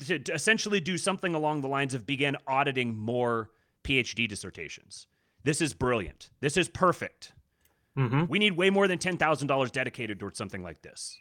to 0.06 0.20
to 0.20 0.34
essentially 0.34 0.80
do 0.80 0.98
something 0.98 1.34
along 1.36 1.62
the 1.62 1.68
lines 1.68 1.94
of 1.94 2.06
begin 2.06 2.38
auditing 2.48 2.98
more 2.98 3.50
PhD 3.84 4.28
dissertations. 4.28 5.08
This 5.44 5.62
is 5.62 5.74
brilliant. 5.74 6.30
This 6.42 6.58
is 6.58 6.68
perfect. 6.68 7.34
Mm-hmm. 7.98 8.26
We 8.28 8.38
need 8.38 8.58
way 8.58 8.70
more 8.70 8.88
than 8.88 9.00
$10,000 9.00 9.72
dedicated 9.72 10.20
towards 10.20 10.38
something 10.38 10.62
like 10.62 10.82
this. 10.82 11.18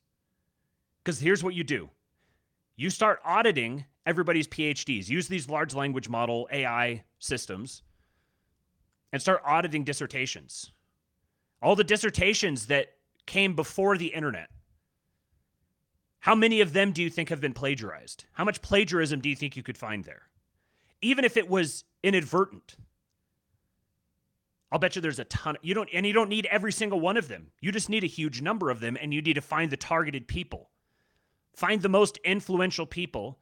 Because 1.02 1.20
here's 1.20 1.42
what 1.42 1.54
you 1.54 1.64
do 1.64 1.88
you 2.76 2.90
start 2.90 3.20
auditing 3.24 3.84
everybody's 4.04 4.46
PhDs, 4.46 5.08
use 5.08 5.28
these 5.28 5.48
large 5.48 5.74
language 5.74 6.08
model 6.08 6.48
AI 6.52 7.04
systems, 7.18 7.82
and 9.12 9.20
start 9.20 9.42
auditing 9.44 9.84
dissertations. 9.84 10.72
All 11.62 11.74
the 11.74 11.84
dissertations 11.84 12.66
that 12.66 12.88
came 13.26 13.56
before 13.56 13.96
the 13.96 14.06
internet. 14.06 14.48
How 16.26 16.34
many 16.34 16.60
of 16.60 16.72
them 16.72 16.90
do 16.90 17.04
you 17.04 17.08
think 17.08 17.28
have 17.28 17.40
been 17.40 17.52
plagiarized? 17.52 18.24
How 18.32 18.44
much 18.44 18.60
plagiarism 18.60 19.20
do 19.20 19.28
you 19.28 19.36
think 19.36 19.56
you 19.56 19.62
could 19.62 19.78
find 19.78 20.02
there? 20.04 20.22
Even 21.00 21.24
if 21.24 21.36
it 21.36 21.48
was 21.48 21.84
inadvertent. 22.02 22.74
I'll 24.72 24.80
bet 24.80 24.96
you 24.96 25.02
there's 25.02 25.20
a 25.20 25.24
ton. 25.26 25.56
You 25.62 25.72
don't, 25.72 25.88
and 25.94 26.04
you 26.04 26.12
don't 26.12 26.28
need 26.28 26.46
every 26.46 26.72
single 26.72 26.98
one 26.98 27.16
of 27.16 27.28
them. 27.28 27.52
You 27.60 27.70
just 27.70 27.88
need 27.88 28.02
a 28.02 28.08
huge 28.08 28.42
number 28.42 28.70
of 28.70 28.80
them, 28.80 28.98
and 29.00 29.14
you 29.14 29.22
need 29.22 29.34
to 29.34 29.40
find 29.40 29.70
the 29.70 29.76
targeted 29.76 30.26
people. 30.26 30.70
Find 31.54 31.80
the 31.80 31.88
most 31.88 32.18
influential 32.24 32.86
people 32.86 33.38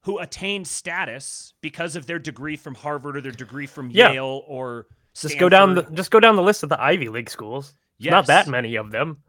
who 0.00 0.18
attain 0.18 0.64
status 0.64 1.52
because 1.60 1.94
of 1.94 2.06
their 2.06 2.18
degree 2.18 2.56
from 2.56 2.74
Harvard 2.74 3.18
or 3.18 3.20
their 3.20 3.32
degree 3.32 3.66
from 3.66 3.90
Yeah. 3.90 4.12
Yale 4.12 4.42
or 4.46 4.86
Just 5.14 5.38
go 5.38 5.50
down 5.50 5.74
the 5.74 5.82
just 5.82 6.10
go 6.10 6.20
down 6.20 6.36
the 6.36 6.42
list 6.42 6.62
of 6.62 6.70
the 6.70 6.80
Ivy 6.82 7.10
League 7.10 7.28
schools. 7.28 7.74
yes. 7.98 8.10
Not 8.10 8.26
that 8.28 8.48
many 8.48 8.76
of 8.76 8.92
them. 8.92 9.22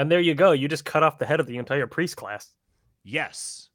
And 0.00 0.10
there 0.10 0.20
you 0.20 0.34
go. 0.34 0.52
You 0.52 0.66
just 0.66 0.86
cut 0.86 1.02
off 1.02 1.18
the 1.18 1.26
head 1.26 1.40
of 1.40 1.46
the 1.46 1.58
entire 1.58 1.86
priest 1.86 2.16
class. 2.16 2.54
Yes. 3.04 3.68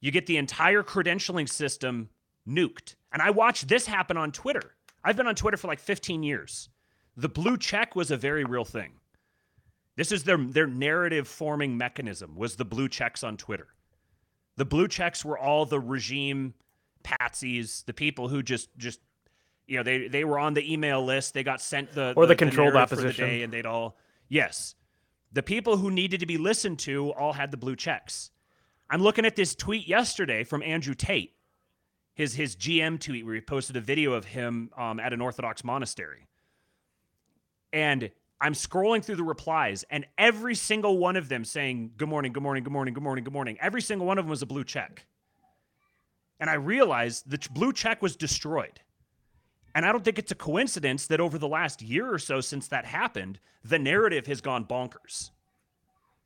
You 0.00 0.10
get 0.10 0.24
the 0.24 0.38
entire 0.38 0.82
credentialing 0.82 1.50
system 1.50 2.08
nuked. 2.48 2.94
And 3.12 3.20
I 3.20 3.28
watched 3.28 3.68
this 3.68 3.84
happen 3.86 4.16
on 4.16 4.32
Twitter. 4.32 4.74
I've 5.04 5.18
been 5.18 5.26
on 5.26 5.34
Twitter 5.34 5.58
for 5.58 5.66
like 5.68 5.80
15 5.80 6.22
years. 6.22 6.70
The 7.14 7.28
blue 7.28 7.58
check 7.58 7.94
was 7.94 8.10
a 8.10 8.16
very 8.16 8.44
real 8.44 8.64
thing. 8.64 8.92
This 9.96 10.12
is 10.12 10.24
their 10.24 10.38
their 10.38 10.66
narrative 10.66 11.28
forming 11.28 11.76
mechanism 11.76 12.34
was 12.34 12.56
the 12.56 12.64
blue 12.64 12.88
checks 12.88 13.22
on 13.22 13.36
Twitter. 13.36 13.68
The 14.56 14.64
blue 14.64 14.88
checks 14.88 15.26
were 15.26 15.38
all 15.38 15.66
the 15.66 15.78
regime 15.78 16.54
patsies, 17.04 17.84
the 17.84 17.92
people 17.92 18.28
who 18.28 18.42
just 18.42 18.70
just 18.78 19.00
you 19.66 19.76
know, 19.76 19.82
they 19.82 20.08
they 20.08 20.24
were 20.24 20.38
on 20.38 20.54
the 20.54 20.72
email 20.72 21.04
list, 21.04 21.34
they 21.34 21.42
got 21.42 21.60
sent 21.60 21.92
the 21.92 22.14
Or 22.16 22.24
the 22.24 22.34
controlled 22.34 22.72
narrative 22.72 22.88
for 22.88 22.96
the 22.96 23.02
opposition. 23.02 23.28
day 23.28 23.42
and 23.42 23.52
they'd 23.52 23.66
all 23.66 23.98
Yes. 24.30 24.74
The 25.32 25.42
people 25.42 25.78
who 25.78 25.90
needed 25.90 26.20
to 26.20 26.26
be 26.26 26.36
listened 26.36 26.78
to 26.80 27.10
all 27.12 27.32
had 27.32 27.50
the 27.50 27.56
blue 27.56 27.74
checks. 27.74 28.30
I'm 28.90 29.02
looking 29.02 29.24
at 29.24 29.34
this 29.34 29.54
tweet 29.54 29.88
yesterday 29.88 30.44
from 30.44 30.62
Andrew 30.62 30.94
Tate, 30.94 31.34
his 32.14 32.34
his 32.34 32.54
GM 32.54 33.00
tweet 33.00 33.24
where 33.24 33.34
he 33.34 33.40
posted 33.40 33.76
a 33.76 33.80
video 33.80 34.12
of 34.12 34.26
him 34.26 34.70
um, 34.76 35.00
at 35.00 35.14
an 35.14 35.22
Orthodox 35.22 35.64
monastery, 35.64 36.26
and 37.72 38.10
I'm 38.38 38.52
scrolling 38.52 39.02
through 39.02 39.16
the 39.16 39.24
replies, 39.24 39.84
and 39.88 40.04
every 40.18 40.54
single 40.54 40.98
one 40.98 41.16
of 41.16 41.30
them 41.30 41.46
saying 41.46 41.92
"Good 41.96 42.10
morning, 42.10 42.34
good 42.34 42.42
morning, 42.42 42.64
good 42.64 42.72
morning, 42.72 42.92
good 42.92 43.02
morning, 43.02 43.24
good 43.24 43.32
morning." 43.32 43.56
Every 43.58 43.80
single 43.80 44.06
one 44.06 44.18
of 44.18 44.26
them 44.26 44.30
was 44.30 44.42
a 44.42 44.46
blue 44.46 44.64
check, 44.64 45.06
and 46.38 46.50
I 46.50 46.54
realized 46.54 47.30
the 47.30 47.38
blue 47.50 47.72
check 47.72 48.02
was 48.02 48.16
destroyed. 48.16 48.80
And 49.74 49.86
I 49.86 49.92
don't 49.92 50.04
think 50.04 50.18
it's 50.18 50.32
a 50.32 50.36
coincidence 50.36 51.06
that 51.06 51.20
over 51.20 51.38
the 51.38 51.48
last 51.48 51.80
year 51.82 52.12
or 52.12 52.18
so 52.18 52.40
since 52.40 52.68
that 52.68 52.84
happened, 52.84 53.38
the 53.64 53.78
narrative 53.78 54.26
has 54.26 54.40
gone 54.40 54.64
bonkers. 54.64 55.30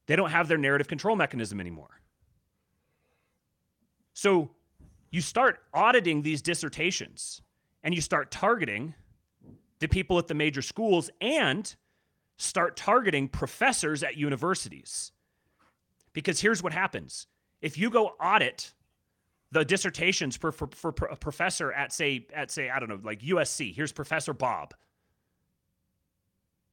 They 0.07 0.17
don't 0.17 0.31
have 0.31 0.49
their 0.49 0.59
narrative 0.59 0.89
control 0.89 1.17
mechanism 1.17 1.61
anymore. 1.61 2.01
So 4.15 4.51
you 5.11 5.21
start 5.21 5.61
auditing 5.75 6.23
these 6.23 6.43
dissertations 6.43 7.43
and 7.83 7.95
you 7.95 8.01
start 8.01 8.31
targeting 8.31 8.95
the 9.79 9.89
people 9.89 10.19
at 10.19 10.27
the 10.27 10.35
major 10.35 10.63
schools 10.63 11.11
and 11.21 11.75
start 12.39 12.77
targeting 12.77 13.29
professors 13.29 14.03
at 14.03 14.17
universities. 14.17 15.13
Because 16.13 16.41
here's 16.41 16.63
what 16.63 16.73
happens 16.73 17.27
if 17.61 17.79
you 17.79 17.91
go 17.91 18.09
audit 18.21 18.73
the 19.57 19.65
dissertations 19.65 20.37
for, 20.37 20.53
for, 20.53 20.69
for 20.75 20.93
a 21.07 21.17
professor 21.17 21.73
at 21.73 21.91
say 21.91 22.27
at 22.35 22.51
say 22.51 22.69
I 22.69 22.79
don't 22.79 22.91
know 22.91 23.01
like 23.03 23.23
USC. 23.23 23.75
Here's 23.75 23.91
Professor 23.91 24.35
Bob, 24.35 24.75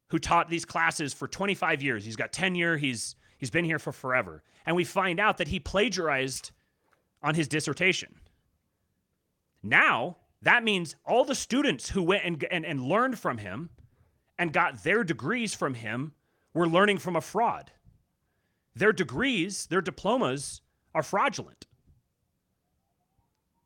who 0.09 0.19
taught 0.19 0.49
these 0.49 0.65
classes 0.65 1.13
for 1.13 1.27
25 1.27 1.81
years. 1.81 2.03
He's 2.03 2.17
got 2.17 2.33
tenure. 2.33 2.75
He's 2.75 3.15
he's 3.37 3.49
been 3.49 3.63
here 3.63 3.79
for 3.79 3.93
forever, 3.93 4.43
and 4.65 4.75
we 4.75 4.83
find 4.83 5.17
out 5.21 5.37
that 5.37 5.47
he 5.47 5.61
plagiarized 5.61 6.51
on 7.21 7.35
his 7.35 7.47
dissertation. 7.47 8.15
Now 9.63 10.17
that 10.41 10.65
means 10.65 10.97
all 11.05 11.23
the 11.23 11.35
students 11.35 11.89
who 11.89 12.03
went 12.03 12.25
and, 12.25 12.43
and, 12.51 12.65
and 12.65 12.81
learned 12.81 13.17
from 13.17 13.37
him 13.37 13.69
and 14.37 14.51
got 14.51 14.83
their 14.83 15.05
degrees 15.05 15.55
from 15.55 15.75
him 15.75 16.11
were 16.53 16.67
learning 16.67 16.97
from 16.97 17.15
a 17.15 17.21
fraud. 17.21 17.71
Their 18.75 18.91
degrees, 18.91 19.67
their 19.67 19.79
diplomas 19.79 20.59
are 20.93 21.01
fraudulent. 21.01 21.65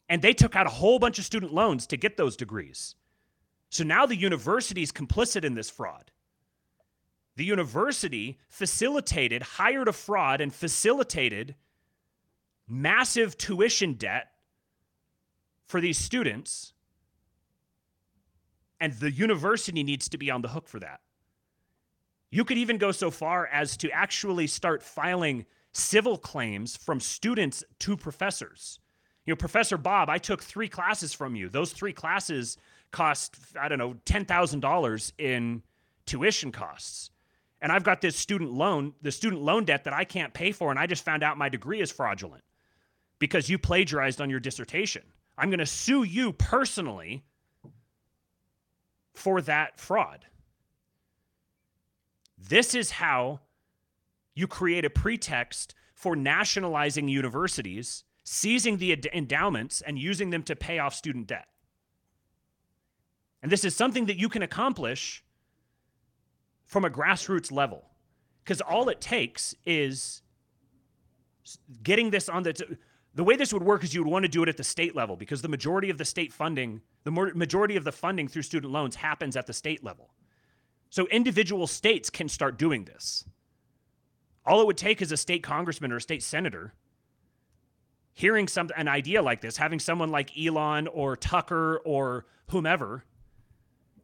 And 0.10 0.22
they 0.22 0.34
took 0.34 0.56
out 0.56 0.68
a 0.68 0.72
whole 0.72 1.00
bunch 1.00 1.20
of 1.20 1.26
student 1.26 1.54
loans 1.54 1.86
to 1.88 1.98
get 1.98 2.18
those 2.18 2.36
degrees. 2.36 2.96
So 3.70 3.84
now 3.84 4.06
the 4.06 4.16
university 4.16 4.82
is 4.82 4.92
complicit 4.92 5.44
in 5.44 5.56
this 5.56 5.70
fraud. 5.70 6.12
The 7.36 7.46
university 7.46 8.40
facilitated, 8.50 9.44
hired 9.44 9.88
a 9.88 9.94
fraud, 9.94 10.42
and 10.42 10.54
facilitated 10.54 11.56
massive 12.68 13.38
tuition 13.38 13.94
debt 13.94 14.32
for 15.68 15.80
these 15.80 15.98
students. 15.98 16.74
And 18.80 18.94
the 18.94 19.12
university 19.12 19.84
needs 19.84 20.10
to 20.10 20.18
be 20.18 20.32
on 20.32 20.42
the 20.42 20.50
hook 20.50 20.68
for 20.68 20.80
that. 20.80 21.02
You 22.30 22.44
could 22.44 22.58
even 22.58 22.78
go 22.78 22.92
so 22.92 23.12
far 23.12 23.48
as 23.48 23.78
to 23.78 23.92
actually 23.92 24.48
start 24.48 24.84
filing 24.84 25.46
civil 25.72 26.18
claims 26.18 26.76
from 26.76 27.00
students 27.00 27.64
to 27.80 27.96
professors 27.96 28.80
You 29.28 29.34
know, 29.34 29.36
Professor 29.36 29.78
Bob, 29.78 30.10
I 30.10 30.18
took 30.18 30.42
three 30.42 30.70
classes 30.70 31.14
from 31.14 31.36
you. 31.36 31.50
Those 31.50 31.74
three 31.74 31.92
classes 31.92 32.58
cost, 32.92 33.36
I 33.60 33.68
don't 33.68 33.78
know, 33.78 33.96
$10,000 34.06 35.12
in 35.18 35.62
tuition 36.06 36.54
costs. 36.54 37.12
And 37.62 37.70
I've 37.70 37.84
got 37.84 38.00
this 38.00 38.16
student 38.16 38.54
loan, 38.54 38.94
the 39.02 39.12
student 39.12 39.42
loan 39.42 39.66
debt 39.66 39.84
that 39.84 39.94
I 39.94 40.06
can't 40.06 40.34
pay 40.34 40.54
for. 40.54 40.72
And 40.72 40.80
I 40.80 40.88
just 40.88 41.04
found 41.04 41.24
out 41.24 41.38
my 41.38 41.50
degree 41.50 41.82
is 41.82 41.92
fraudulent 41.92 42.44
because 43.20 43.50
you 43.50 43.58
plagiarized 43.58 44.22
on 44.22 44.30
your 44.30 44.40
dissertation. 44.40 45.04
I'm 45.38 45.50
going 45.50 45.60
to 45.60 45.66
sue 45.66 46.04
you 46.04 46.32
personally 46.32 47.26
for 49.14 49.42
that 49.42 49.78
fraud. 49.78 50.26
This 52.38 52.74
is 52.74 52.92
how 52.92 53.42
you 54.36 54.48
create 54.48 54.86
a 54.86 54.90
pretext 54.90 55.76
for 55.94 56.16
nationalizing 56.16 57.10
universities, 57.10 58.06
seizing 58.30 58.78
the 58.78 58.94
endowments, 59.14 59.80
and 59.80 59.98
using 59.98 60.32
them 60.32 60.44
to 60.44 60.54
pay 60.54 60.80
off 60.80 60.94
student 60.94 61.28
debt. 61.28 61.48
And 63.42 63.50
this 63.50 63.64
is 63.64 63.74
something 63.74 64.08
that 64.08 64.18
you 64.18 64.28
can 64.28 64.42
accomplish 64.42 65.24
from 66.66 66.84
a 66.84 66.90
grassroots 66.90 67.54
level. 67.54 67.86
Because 68.44 68.60
all 68.60 68.90
it 68.90 69.00
takes 69.00 69.56
is 69.66 70.24
getting 71.82 72.10
this 72.10 72.28
on 72.28 72.44
the. 72.44 72.78
The 73.16 73.24
way 73.24 73.38
this 73.38 73.54
would 73.54 73.64
work 73.64 73.84
is 73.84 73.96
you 73.96 74.04
would 74.04 74.12
want 74.12 74.26
to 74.26 74.30
do 74.30 74.44
it 74.44 74.50
at 74.50 74.58
the 74.58 74.64
state 74.64 74.96
level 74.96 75.16
because 75.16 75.42
the 75.42 75.48
majority 75.48 75.90
of 75.90 75.98
the 75.98 76.06
state 76.06 76.32
funding, 76.32 76.82
the 77.04 77.12
majority 77.12 77.78
of 77.78 77.84
the 77.84 77.92
funding 77.92 78.28
through 78.28 78.44
student 78.44 78.72
loans 78.72 78.98
happens 78.98 79.36
at 79.36 79.48
the 79.48 79.54
state 79.54 79.84
level. 79.84 80.12
So 80.90 81.08
individual 81.08 81.66
states 81.66 82.12
can 82.12 82.30
start 82.30 82.60
doing 82.60 82.84
this. 82.84 83.24
All 84.46 84.62
it 84.62 84.68
would 84.68 84.78
take 84.78 85.02
is 85.02 85.12
a 85.12 85.18
state 85.18 85.42
congressman 85.42 85.92
or 85.92 85.96
a 85.96 86.02
state 86.02 86.22
senator 86.22 86.76
hearing 88.18 88.48
some 88.48 88.68
an 88.76 88.88
idea 88.88 89.22
like 89.22 89.42
this, 89.42 89.58
having 89.58 89.78
someone 89.78 90.10
like 90.10 90.36
Elon 90.36 90.88
or 90.88 91.16
Tucker 91.16 91.80
or 91.86 92.26
whomever 92.50 93.06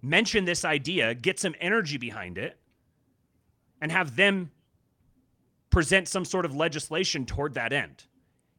mention 0.03 0.45
this 0.45 0.63
idea, 0.63 1.15
get 1.15 1.39
some 1.39 1.55
energy 1.59 1.97
behind 1.97 2.37
it, 2.37 2.55
and 3.81 3.91
have 3.91 4.15
them 4.15 4.51
present 5.71 6.07
some 6.07 6.25
sort 6.25 6.45
of 6.45 6.55
legislation 6.55 7.25
toward 7.25 7.55
that 7.55 7.73
end. 7.73 8.03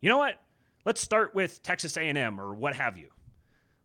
You 0.00 0.08
know 0.08 0.18
what? 0.18 0.40
Let's 0.84 1.00
start 1.00 1.36
with 1.36 1.62
Texas 1.62 1.96
A&M 1.96 2.40
or 2.40 2.52
what 2.52 2.74
have 2.74 2.98
you. 2.98 3.10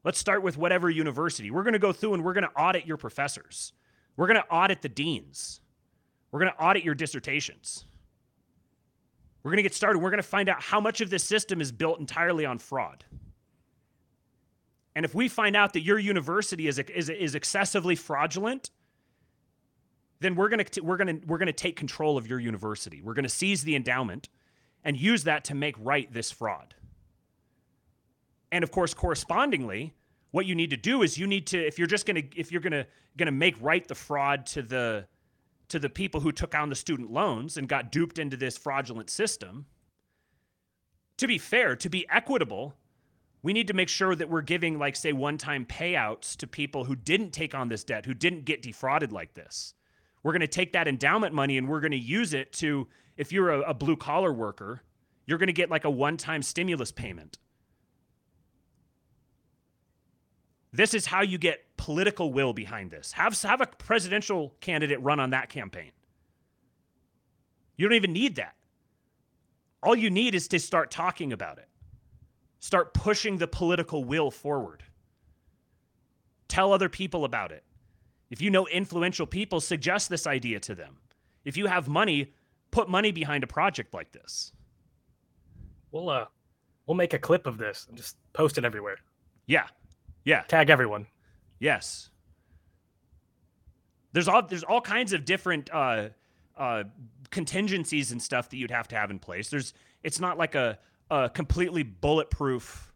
Let's 0.04 0.18
start 0.18 0.42
with 0.42 0.58
whatever 0.58 0.90
university. 0.90 1.52
We're 1.52 1.62
going 1.62 1.74
to 1.74 1.80
go 1.80 1.92
through 1.92 2.16
and 2.16 2.26
we're 2.26 2.34
going 2.34 2.48
to 2.48 2.60
audit 2.60 2.88
your 2.88 2.98
professors. 2.98 3.74
We're 4.18 4.26
going 4.26 4.42
to 4.42 4.50
audit 4.50 4.82
the 4.82 4.90
deans. 4.90 5.62
We're 6.32 6.40
going 6.40 6.52
to 6.52 6.60
audit 6.60 6.84
your 6.84 6.96
dissertations. 6.96 7.86
We're 9.44 9.52
going 9.52 9.58
to 9.58 9.64
get 9.64 9.74
started. 9.74 10.00
We're 10.00 10.10
going 10.10 10.22
to 10.22 10.28
find 10.28 10.50
out 10.50 10.62
how 10.62 10.80
much 10.80 11.02
of 11.02 11.10
this 11.10 11.24
system 11.24 11.62
is 11.62 11.72
built 11.72 12.00
entirely 12.00 12.46
on 12.46 12.60
fraud. 12.60 13.06
And 14.96 15.06
if 15.06 15.16
we 15.16 15.30
find 15.30 15.56
out 15.56 15.74
that 15.74 15.82
your 15.82 15.98
university 15.98 16.68
is, 16.68 16.80
is, 16.80 17.10
is 17.10 17.36
excessively 17.36 17.96
fraudulent, 17.96 18.72
then 20.20 20.36
we're 20.36 20.50
going 20.50 20.66
to 20.66 20.82
we're 20.82 20.98
going 20.98 21.22
to 21.22 21.26
we're 21.26 21.38
going 21.38 21.48
to 21.48 21.54
take 21.54 21.78
control 21.78 22.18
of 22.18 22.28
your 22.28 22.40
university. 22.40 23.02
We're 23.02 23.14
going 23.14 23.24
to 23.24 23.30
seize 23.30 23.64
the 23.64 23.76
endowment 23.76 24.28
and 24.84 24.98
use 24.98 25.24
that 25.24 25.46
to 25.46 25.56
make 25.56 25.76
right 25.80 26.12
this 26.12 26.32
fraud. 26.32 26.76
And 28.52 28.64
of 28.64 28.72
course, 28.72 28.94
correspondingly, 28.94 29.94
what 30.32 30.46
you 30.46 30.56
need 30.56 30.72
to 30.72 30.78
do 30.78 31.02
is 31.04 31.18
you 31.18 31.28
need 31.28 31.48
to 31.48 31.66
if 31.66 31.78
you're 31.78 31.88
just 31.88 32.06
going 32.06 32.22
to 32.22 32.40
if 32.40 32.52
you're 32.52 32.62
going 32.62 32.74
to 32.74 32.86
going 33.18 33.28
to 33.28 33.32
make 33.32 33.56
right 33.62 33.88
the 33.88 33.96
fraud 33.96 34.46
to 34.48 34.62
the 34.62 35.06
to 35.70 35.80
the 35.80 35.90
people 35.90 36.22
who 36.22 36.32
took 36.32 36.54
on 36.54 36.70
the 36.70 36.76
student 36.76 37.12
loans 37.12 37.58
and 37.58 37.68
got 37.70 37.92
duped 37.92 38.20
into 38.20 38.36
this 38.36 38.58
fraudulent 38.58 39.10
system, 39.10 39.66
to 41.18 41.28
be 41.28 41.38
fair, 41.38 41.76
to 41.76 41.90
be 41.90 42.08
equitable, 42.10 42.76
we 43.42 43.54
need 43.54 43.68
to 43.68 43.74
make 43.74 43.90
sure 43.90 44.16
that 44.16 44.30
we're 44.30 44.42
giving, 44.42 44.78
like, 44.78 44.96
say, 44.96 45.14
one 45.14 45.38
time 45.38 45.66
payouts 45.66 46.36
to 46.38 46.48
people 46.48 46.86
who 46.86 46.96
didn't 46.96 47.32
take 47.32 47.56
on 47.56 47.70
this 47.70 47.84
debt, 47.84 48.06
who 48.06 48.14
didn't 48.14 48.46
get 48.46 48.62
defrauded 48.62 49.12
like 49.12 49.34
this. 49.34 49.74
We're 50.24 50.34
going 50.34 50.42
to 50.42 50.48
take 50.48 50.74
that 50.74 50.88
endowment 50.88 51.34
money 51.34 51.58
and 51.58 51.70
we're 51.70 51.80
going 51.80 51.92
to 51.92 51.98
use 51.98 52.34
it 52.34 52.52
to, 52.54 52.88
if 53.16 53.32
you're 53.32 53.50
a, 53.50 53.70
a 53.70 53.74
blue 53.74 53.96
collar 53.96 54.34
worker, 54.34 54.82
you're 55.26 55.38
going 55.38 55.48
to 55.48 55.54
get 55.54 55.70
like 55.70 55.86
a 55.86 55.90
one 55.90 56.18
time 56.18 56.42
stimulus 56.42 56.92
payment. 56.92 57.38
This 60.72 60.94
is 60.94 61.06
how 61.06 61.22
you 61.22 61.38
get 61.38 61.66
political 61.78 62.32
will 62.32 62.54
behind 62.54 62.92
this. 62.92 63.12
Have, 63.14 63.40
have 63.42 63.62
a 63.62 63.68
presidential 63.68 64.54
candidate 64.62 65.02
run 65.02 65.20
on 65.20 65.32
that 65.32 65.50
campaign. 65.50 65.92
You 67.76 67.88
don't 67.88 67.96
even 67.96 68.14
need 68.14 68.36
that. 68.36 68.56
All 69.82 69.96
you 69.96 70.10
need 70.10 70.36
is 70.36 70.48
to 70.50 70.60
start 70.60 70.92
talking 70.92 71.32
about 71.34 71.58
it. 71.58 71.68
Start 72.60 72.94
pushing 72.94 73.38
the 73.38 73.48
political 73.48 74.04
will 74.04 74.30
forward. 74.30 74.84
Tell 76.50 76.74
other 76.74 76.90
people 76.90 77.24
about 77.24 77.52
it. 77.52 77.64
If 78.30 78.42
you 78.42 78.50
know 78.50 78.68
influential 78.68 79.26
people, 79.26 79.62
suggest 79.62 80.10
this 80.10 80.28
idea 80.28 80.60
to 80.60 80.76
them. 80.76 80.98
If 81.46 81.58
you 81.58 81.68
have 81.68 81.88
money, 81.88 82.34
put 82.72 82.90
money 82.90 83.12
behind 83.12 83.44
a 83.44 83.48
project 83.48 83.94
like 83.94 84.12
this. 84.12 84.52
We'll 85.92 86.10
uh 86.10 86.26
we'll 86.86 86.98
make 86.98 87.14
a 87.14 87.20
clip 87.20 87.48
of 87.48 87.58
this 87.58 87.86
and 87.88 87.98
just 87.98 88.18
post 88.34 88.58
it 88.58 88.66
everywhere. 88.66 88.98
Yeah. 89.48 89.68
Yeah. 90.24 90.42
Tag 90.44 90.70
everyone. 90.70 91.08
Yes. 91.60 92.10
There's 94.12 94.28
all 94.28 94.44
there's 94.44 94.64
all 94.64 94.82
kinds 94.82 95.14
of 95.14 95.26
different 95.26 95.70
uh 95.74 96.10
uh 96.58 96.84
contingencies 97.30 98.12
and 98.12 98.22
stuff 98.22 98.50
that 98.50 98.58
you'd 98.58 98.72
have 98.72 98.88
to 98.90 98.96
have 98.96 99.12
in 99.12 99.20
place. 99.20 99.50
There's 99.50 99.74
it's 100.04 100.20
not 100.20 100.38
like 100.38 100.56
a 100.56 100.80
a 101.12 101.30
completely 101.30 101.84
bulletproof 101.84 102.90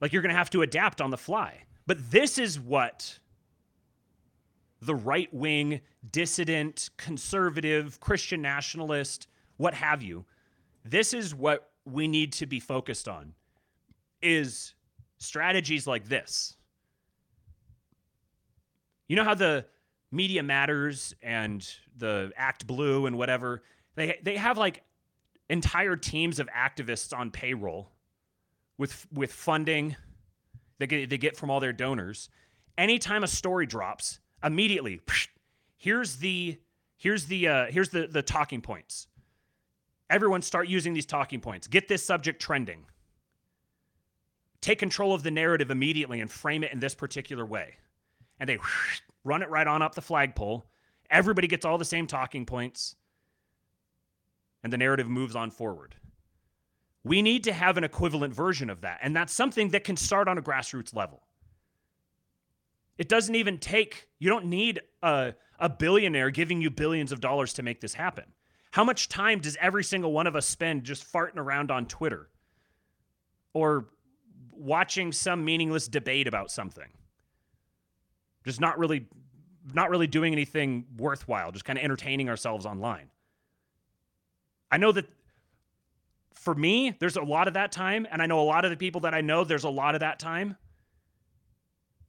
like 0.00 0.12
you're 0.12 0.22
going 0.22 0.32
to 0.32 0.38
have 0.38 0.50
to 0.50 0.62
adapt 0.62 1.00
on 1.00 1.10
the 1.10 1.18
fly. 1.18 1.64
But 1.86 2.10
this 2.10 2.38
is 2.38 2.58
what 2.58 3.18
the 4.80 4.94
right 4.94 5.32
wing, 5.32 5.80
dissident, 6.10 6.90
conservative, 6.96 8.00
Christian 8.00 8.40
nationalist, 8.40 9.26
what 9.58 9.74
have 9.74 10.02
you, 10.02 10.24
this 10.84 11.12
is 11.12 11.34
what 11.34 11.70
we 11.84 12.08
need 12.08 12.32
to 12.34 12.46
be 12.46 12.60
focused 12.60 13.08
on 13.08 13.34
is 14.22 14.74
strategies 15.20 15.86
like 15.86 16.08
this. 16.08 16.56
You 19.08 19.16
know 19.16 19.24
how 19.24 19.34
the 19.34 19.64
Media 20.12 20.42
Matters 20.42 21.14
and 21.22 21.66
the 21.96 22.32
Act 22.36 22.66
Blue 22.66 23.06
and 23.06 23.16
whatever, 23.16 23.62
they 23.94 24.18
they 24.22 24.36
have 24.36 24.58
like 24.58 24.82
entire 25.48 25.96
teams 25.96 26.38
of 26.38 26.48
activists 26.48 27.16
on 27.16 27.30
payroll 27.30 27.90
with 28.78 29.06
with 29.12 29.32
funding 29.32 29.96
they 30.80 30.86
get 30.86 31.10
they 31.10 31.18
get 31.18 31.36
from 31.36 31.50
all 31.50 31.60
their 31.60 31.74
donors. 31.74 32.30
Anytime 32.76 33.22
a 33.22 33.28
story 33.28 33.66
drops, 33.66 34.18
immediately 34.42 35.00
here's 35.76 36.16
the 36.16 36.58
here's 36.96 37.26
the 37.26 37.46
uh, 37.46 37.66
here's 37.66 37.90
the 37.90 38.06
the 38.06 38.22
talking 38.22 38.62
points. 38.62 39.06
Everyone 40.08 40.42
start 40.42 40.68
using 40.68 40.94
these 40.94 41.06
talking 41.06 41.40
points. 41.40 41.68
Get 41.68 41.86
this 41.86 42.02
subject 42.02 42.40
trending. 42.40 42.86
Take 44.60 44.78
control 44.78 45.14
of 45.14 45.22
the 45.22 45.30
narrative 45.30 45.70
immediately 45.70 46.20
and 46.20 46.30
frame 46.30 46.64
it 46.64 46.72
in 46.72 46.80
this 46.80 46.94
particular 46.94 47.46
way. 47.46 47.76
And 48.38 48.48
they 48.48 48.58
run 49.24 49.42
it 49.42 49.50
right 49.50 49.66
on 49.66 49.82
up 49.82 49.94
the 49.94 50.02
flagpole. 50.02 50.66
Everybody 51.10 51.48
gets 51.48 51.64
all 51.64 51.78
the 51.78 51.84
same 51.84 52.06
talking 52.06 52.46
points 52.46 52.96
and 54.62 54.72
the 54.72 54.78
narrative 54.78 55.08
moves 55.08 55.34
on 55.34 55.50
forward. 55.50 55.94
We 57.02 57.22
need 57.22 57.44
to 57.44 57.52
have 57.52 57.78
an 57.78 57.84
equivalent 57.84 58.34
version 58.34 58.68
of 58.68 58.82
that. 58.82 58.98
And 59.02 59.16
that's 59.16 59.32
something 59.32 59.70
that 59.70 59.84
can 59.84 59.96
start 59.96 60.28
on 60.28 60.36
a 60.36 60.42
grassroots 60.42 60.94
level. 60.94 61.22
It 62.98 63.08
doesn't 63.08 63.34
even 63.34 63.56
take, 63.58 64.08
you 64.18 64.28
don't 64.28 64.44
need 64.44 64.80
a, 65.02 65.32
a 65.58 65.70
billionaire 65.70 66.30
giving 66.30 66.60
you 66.60 66.68
billions 66.68 67.12
of 67.12 67.20
dollars 67.20 67.54
to 67.54 67.62
make 67.62 67.80
this 67.80 67.94
happen. 67.94 68.24
How 68.72 68.84
much 68.84 69.08
time 69.08 69.40
does 69.40 69.56
every 69.60 69.82
single 69.82 70.12
one 70.12 70.26
of 70.26 70.36
us 70.36 70.46
spend 70.46 70.84
just 70.84 71.10
farting 71.10 71.38
around 71.38 71.70
on 71.70 71.86
Twitter 71.86 72.28
or 73.54 73.88
watching 74.60 75.12
some 75.12 75.44
meaningless 75.44 75.88
debate 75.88 76.26
about 76.28 76.50
something? 76.50 76.88
Just 78.44 78.60
not 78.60 78.78
really 78.78 79.06
not 79.74 79.90
really 79.90 80.06
doing 80.06 80.32
anything 80.32 80.86
worthwhile, 80.96 81.52
just 81.52 81.64
kind 81.64 81.78
of 81.78 81.84
entertaining 81.84 82.28
ourselves 82.28 82.64
online. 82.64 83.10
I 84.70 84.78
know 84.78 84.92
that 84.92 85.06
for 86.34 86.54
me, 86.54 86.96
there's 86.98 87.16
a 87.16 87.22
lot 87.22 87.48
of 87.48 87.54
that 87.54 87.70
time. 87.70 88.06
And 88.10 88.22
I 88.22 88.26
know 88.26 88.40
a 88.40 88.42
lot 88.42 88.64
of 88.64 88.70
the 88.70 88.76
people 88.76 89.02
that 89.02 89.14
I 89.14 89.20
know, 89.20 89.44
there's 89.44 89.64
a 89.64 89.70
lot 89.70 89.94
of 89.94 90.00
that 90.00 90.18
time. 90.18 90.56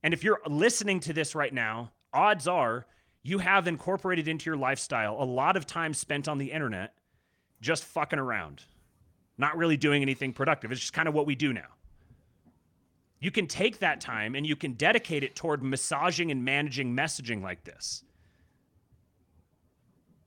And 0.03 0.13
if 0.13 0.23
you're 0.23 0.39
listening 0.47 1.01
to 1.01 1.13
this 1.13 1.35
right 1.35 1.53
now, 1.53 1.91
odds 2.13 2.47
are 2.47 2.85
you 3.23 3.39
have 3.39 3.67
incorporated 3.67 4.27
into 4.27 4.49
your 4.49 4.57
lifestyle 4.57 5.21
a 5.21 5.25
lot 5.25 5.55
of 5.55 5.67
time 5.67 5.93
spent 5.93 6.27
on 6.27 6.37
the 6.37 6.51
internet 6.51 6.93
just 7.61 7.83
fucking 7.83 8.17
around, 8.17 8.63
not 9.37 9.57
really 9.57 9.77
doing 9.77 10.01
anything 10.01 10.33
productive. 10.33 10.71
It's 10.71 10.81
just 10.81 10.93
kind 10.93 11.07
of 11.07 11.13
what 11.13 11.27
we 11.27 11.35
do 11.35 11.53
now. 11.53 11.67
You 13.21 13.31
can 13.31 13.47
take 13.47 13.79
that 13.79 14.01
time 14.01 14.35
and 14.35 14.45
you 14.45 14.57
can 14.57 14.73
dedicate 14.73 15.23
it 15.23 15.35
toward 15.35 15.63
massaging 15.63 16.29
and 16.29 16.43
managing 16.43 16.93
messaging 16.93 17.41
like 17.41 17.63
this. 17.63 18.03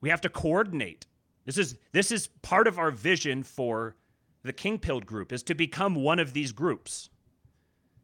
We 0.01 0.09
have 0.09 0.21
to 0.21 0.29
coordinate 0.29 1.05
this 1.45 1.57
is 1.59 1.77
this 1.91 2.11
is 2.11 2.27
part 2.41 2.67
of 2.67 2.79
our 2.79 2.91
vision 2.91 3.43
for 3.43 3.95
the 4.43 4.53
Kingpilled 4.53 5.05
group, 5.05 5.31
is 5.31 5.43
to 5.43 5.55
become 5.55 5.95
one 5.95 6.19
of 6.19 6.33
these 6.33 6.51
groups 6.51 7.09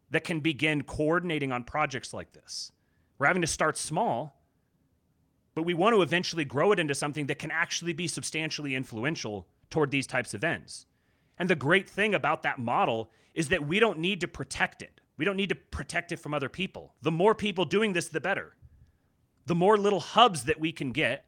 that 0.10 0.24
can 0.24 0.40
begin 0.40 0.84
coordinating 0.84 1.52
on 1.52 1.64
projects 1.64 2.14
like 2.14 2.34
this. 2.34 2.72
We're 3.18 3.28
having 3.28 3.44
to 3.44 3.48
start 3.48 3.78
small, 3.78 4.42
but 5.54 5.64
we 5.64 5.74
want 5.74 5.96
to 5.96 6.02
eventually 6.02 6.46
grow 6.46 6.72
it 6.72 6.80
into 6.80 6.96
something 6.96 7.28
that 7.28 7.40
can 7.40 7.52
actually 7.52 7.94
be 7.94 8.08
substantially 8.08 8.76
influential 8.76 9.48
toward 9.70 9.92
these 9.92 10.08
types 10.08 10.34
of 10.34 10.44
ends. 10.44 10.88
And 11.38 11.50
the 11.50 11.56
great 11.56 11.90
thing 11.90 12.14
about 12.14 12.44
that 12.44 12.60
model 12.60 13.12
is 13.34 13.50
that 13.50 13.66
we 13.66 13.80
don't 13.80 14.00
need 14.00 14.22
to 14.22 14.28
protect 14.28 14.82
it. 14.82 15.02
We 15.18 15.26
don't 15.26 15.38
need 15.38 15.50
to 15.50 15.56
protect 15.56 16.12
it 16.12 16.18
from 16.18 16.34
other 16.34 16.50
people. 16.50 16.96
The 17.02 17.12
more 17.12 17.36
people 17.36 17.66
doing 17.66 17.94
this, 17.94 18.10
the 18.10 18.22
better. 18.22 18.56
The 19.46 19.56
more 19.56 19.78
little 19.78 20.00
hubs 20.00 20.44
that 20.46 20.60
we 20.60 20.72
can 20.72 20.92
get 20.92 21.26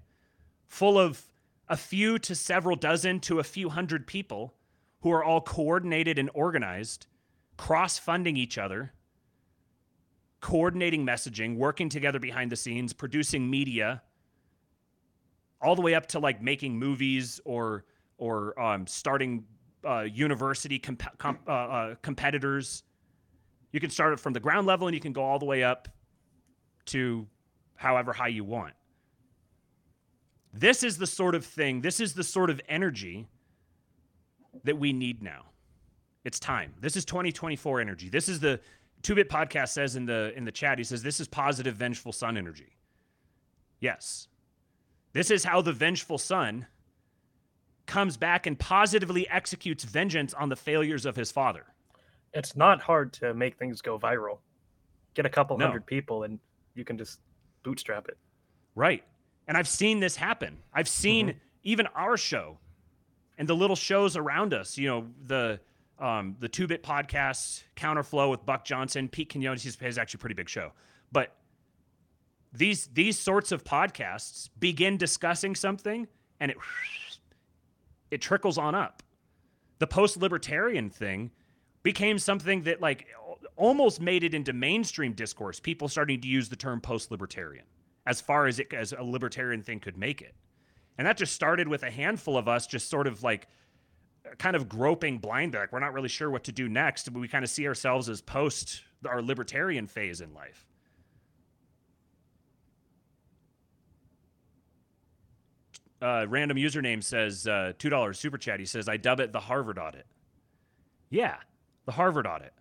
full 0.67 0.97
of 0.97 1.23
a 1.67 1.77
few 1.77 2.19
to 2.19 2.35
several 2.35 2.75
dozen 2.75 3.19
to 3.21 3.39
a 3.39 3.43
few 3.43 3.69
hundred 3.69 4.07
people 4.07 4.53
who 5.01 5.11
are 5.11 5.23
all 5.23 5.41
coordinated 5.41 6.17
and 6.17 6.29
organized, 6.33 7.07
cross 7.57 7.97
funding 7.97 8.37
each 8.37 8.57
other, 8.57 8.93
coordinating 10.39 11.05
messaging, 11.05 11.55
working 11.57 11.89
together 11.89 12.19
behind 12.19 12.51
the 12.51 12.55
scenes, 12.55 12.93
producing 12.93 13.49
media, 13.49 14.01
all 15.61 15.75
the 15.75 15.81
way 15.81 15.95
up 15.95 16.07
to 16.07 16.19
like 16.19 16.41
making 16.41 16.77
movies 16.77 17.39
or 17.45 17.85
or 18.17 18.59
um, 18.59 18.85
starting 18.85 19.45
uh, 19.85 20.01
university 20.01 20.79
comp- 20.79 21.47
uh, 21.47 21.51
uh, 21.51 21.95
competitors. 22.01 22.83
You 23.71 23.79
can 23.79 23.89
start 23.89 24.13
it 24.13 24.19
from 24.19 24.33
the 24.33 24.39
ground 24.39 24.67
level 24.67 24.87
and 24.87 24.93
you 24.93 25.01
can 25.01 25.13
go 25.13 25.23
all 25.23 25.39
the 25.39 25.45
way 25.45 25.63
up 25.63 25.87
to 26.85 27.27
however 27.75 28.13
high 28.13 28.27
you 28.27 28.43
want. 28.43 28.73
This 30.53 30.83
is 30.83 30.97
the 30.97 31.07
sort 31.07 31.33
of 31.33 31.45
thing, 31.45 31.81
this 31.81 31.99
is 31.99 32.13
the 32.13 32.23
sort 32.23 32.49
of 32.49 32.61
energy 32.69 33.27
that 34.63 34.77
we 34.77 34.93
need 34.93 35.23
now. 35.23 35.45
It's 36.23 36.39
time. 36.39 36.73
This 36.79 36.95
is 36.95 37.05
2024 37.05 37.81
energy. 37.81 38.09
This 38.09 38.29
is 38.29 38.39
the 38.39 38.59
Two 39.01 39.15
Bit 39.15 39.29
Podcast 39.29 39.69
says 39.69 39.97
in 39.97 40.05
the 40.05 40.31
in 40.37 40.45
the 40.45 40.51
chat. 40.51 40.77
He 40.77 40.83
says 40.85 41.03
this 41.03 41.19
is 41.19 41.27
positive 41.27 41.75
vengeful 41.75 42.13
sun 42.13 42.37
energy. 42.37 42.77
Yes, 43.81 44.29
this 45.11 45.29
is 45.29 45.43
how 45.43 45.61
the 45.61 45.73
vengeful 45.73 46.17
son 46.17 46.67
comes 47.85 48.17
back 48.17 48.47
and 48.47 48.57
positively 48.57 49.27
executes 49.29 49.83
vengeance 49.83 50.33
on 50.33 50.49
the 50.49 50.55
failures 50.55 51.05
of 51.05 51.15
his 51.15 51.31
father. 51.31 51.65
It's 52.33 52.55
not 52.55 52.81
hard 52.81 53.13
to 53.13 53.33
make 53.33 53.57
things 53.57 53.81
go 53.81 53.99
viral. 53.99 54.39
Get 55.13 55.25
a 55.25 55.29
couple 55.29 55.57
No. 55.57 55.65
hundred 55.67 55.85
people 55.85 56.23
and 56.23 56.39
you 56.75 56.83
can 56.83 56.97
just 56.97 57.19
bootstrap 57.63 58.07
it. 58.07 58.17
Right. 58.75 59.03
And 59.47 59.57
I've 59.57 59.67
seen 59.67 59.99
this 59.99 60.15
happen. 60.15 60.57
I've 60.73 60.87
seen 60.87 61.35
even 61.63 61.87
our 61.87 62.17
show 62.17 62.57
and 63.37 63.47
the 63.47 63.55
little 63.55 63.75
shows 63.75 64.15
around 64.17 64.53
us, 64.53 64.77
you 64.77 64.87
know, 64.87 65.07
the 65.25 65.59
um, 65.99 66.35
the 66.39 66.49
two 66.49 66.65
bit 66.67 66.81
podcast, 66.83 67.63
Counterflow 67.75 68.29
with 68.31 68.45
Buck 68.45 68.65
Johnson, 68.65 69.07
Pete 69.07 69.29
Quinones, 69.31 69.63
he's, 69.63 69.77
he's 69.79 69.97
actually 69.97 70.17
a 70.17 70.21
pretty 70.21 70.33
big 70.33 70.49
show. 70.49 70.71
But 71.11 71.35
these 72.51 72.87
these 72.93 73.17
sorts 73.19 73.51
of 73.51 73.63
podcasts 73.63 74.49
begin 74.59 74.97
discussing 74.97 75.55
something 75.55 76.07
and 76.39 76.51
it 76.51 76.57
it 78.13 78.21
trickles 78.21 78.57
on 78.57 78.75
up. 78.75 79.03
The 79.79 79.87
post 79.87 80.17
libertarian 80.17 80.89
thing 80.89 81.31
became 81.81 82.17
something 82.19 82.63
that 82.63 82.79
like 82.79 83.07
almost 83.55 83.99
made 83.99 84.23
it 84.23 84.33
into 84.33 84.53
mainstream 84.53 85.13
discourse. 85.13 85.59
People 85.59 85.87
starting 85.87 86.21
to 86.21 86.27
use 86.27 86.49
the 86.49 86.55
term 86.55 86.79
post 86.79 87.11
libertarian 87.11 87.65
as 88.05 88.21
far 88.21 88.47
as 88.47 88.59
it 88.59 88.73
as 88.73 88.93
a 88.93 89.03
libertarian 89.03 89.61
thing 89.61 89.79
could 89.79 89.97
make 89.97 90.21
it. 90.21 90.35
And 90.97 91.07
that 91.07 91.17
just 91.17 91.33
started 91.33 91.67
with 91.67 91.83
a 91.83 91.91
handful 91.91 92.37
of 92.37 92.47
us 92.47 92.67
just 92.67 92.89
sort 92.89 93.07
of 93.07 93.23
like 93.23 93.47
kind 94.37 94.55
of 94.55 94.69
groping 94.69 95.17
blindly. 95.17 95.59
Like 95.59 95.71
we're 95.71 95.79
not 95.79 95.93
really 95.93 96.09
sure 96.09 96.29
what 96.29 96.43
to 96.45 96.51
do 96.51 96.69
next, 96.69 97.11
but 97.11 97.19
we 97.19 97.27
kind 97.27 97.43
of 97.43 97.49
see 97.49 97.67
ourselves 97.67 98.09
as 98.09 98.21
post 98.21 98.83
our 99.07 99.21
libertarian 99.21 99.87
phase 99.87 100.21
in 100.21 100.33
life. 100.33 100.67
Uh, 106.03 106.25
random 106.27 106.57
username 106.57 107.01
says 107.01 107.47
uh, 107.47 107.71
two 107.79 107.89
dollars 107.89 108.19
super 108.19 108.37
chat. 108.37 108.59
He 108.59 108.65
says 108.65 108.89
I 108.89 108.97
dub 108.97 109.21
it 109.21 109.31
the 109.31 109.39
Harvard 109.39 109.79
audit. 109.79 110.05
Yeah, 111.09 111.37
the 111.85 111.93
Harvard 111.93 112.27
audit. 112.27 112.53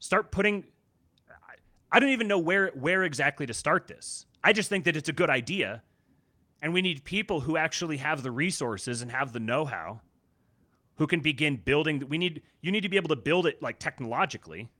Start 0.00 0.32
putting. 0.32 0.64
I 1.92 2.00
don't 2.00 2.08
even 2.08 2.26
know 2.26 2.40
where 2.40 2.70
where 2.70 3.04
exactly 3.04 3.46
to 3.46 3.54
start 3.54 3.86
this. 3.86 4.26
I 4.42 4.52
just 4.52 4.68
think 4.68 4.84
that 4.86 4.96
it's 4.96 5.08
a 5.08 5.12
good 5.12 5.30
idea, 5.30 5.82
and 6.60 6.72
we 6.72 6.82
need 6.82 7.04
people 7.04 7.42
who 7.42 7.56
actually 7.56 7.98
have 7.98 8.24
the 8.24 8.32
resources 8.32 9.00
and 9.02 9.12
have 9.12 9.32
the 9.32 9.38
know-how, 9.38 10.00
who 10.96 11.06
can 11.06 11.20
begin 11.20 11.56
building. 11.56 12.02
We 12.08 12.18
need 12.18 12.42
you 12.62 12.72
need 12.72 12.80
to 12.80 12.88
be 12.88 12.96
able 12.96 13.10
to 13.10 13.16
build 13.16 13.46
it 13.46 13.62
like 13.62 13.78
technologically, 13.78 14.70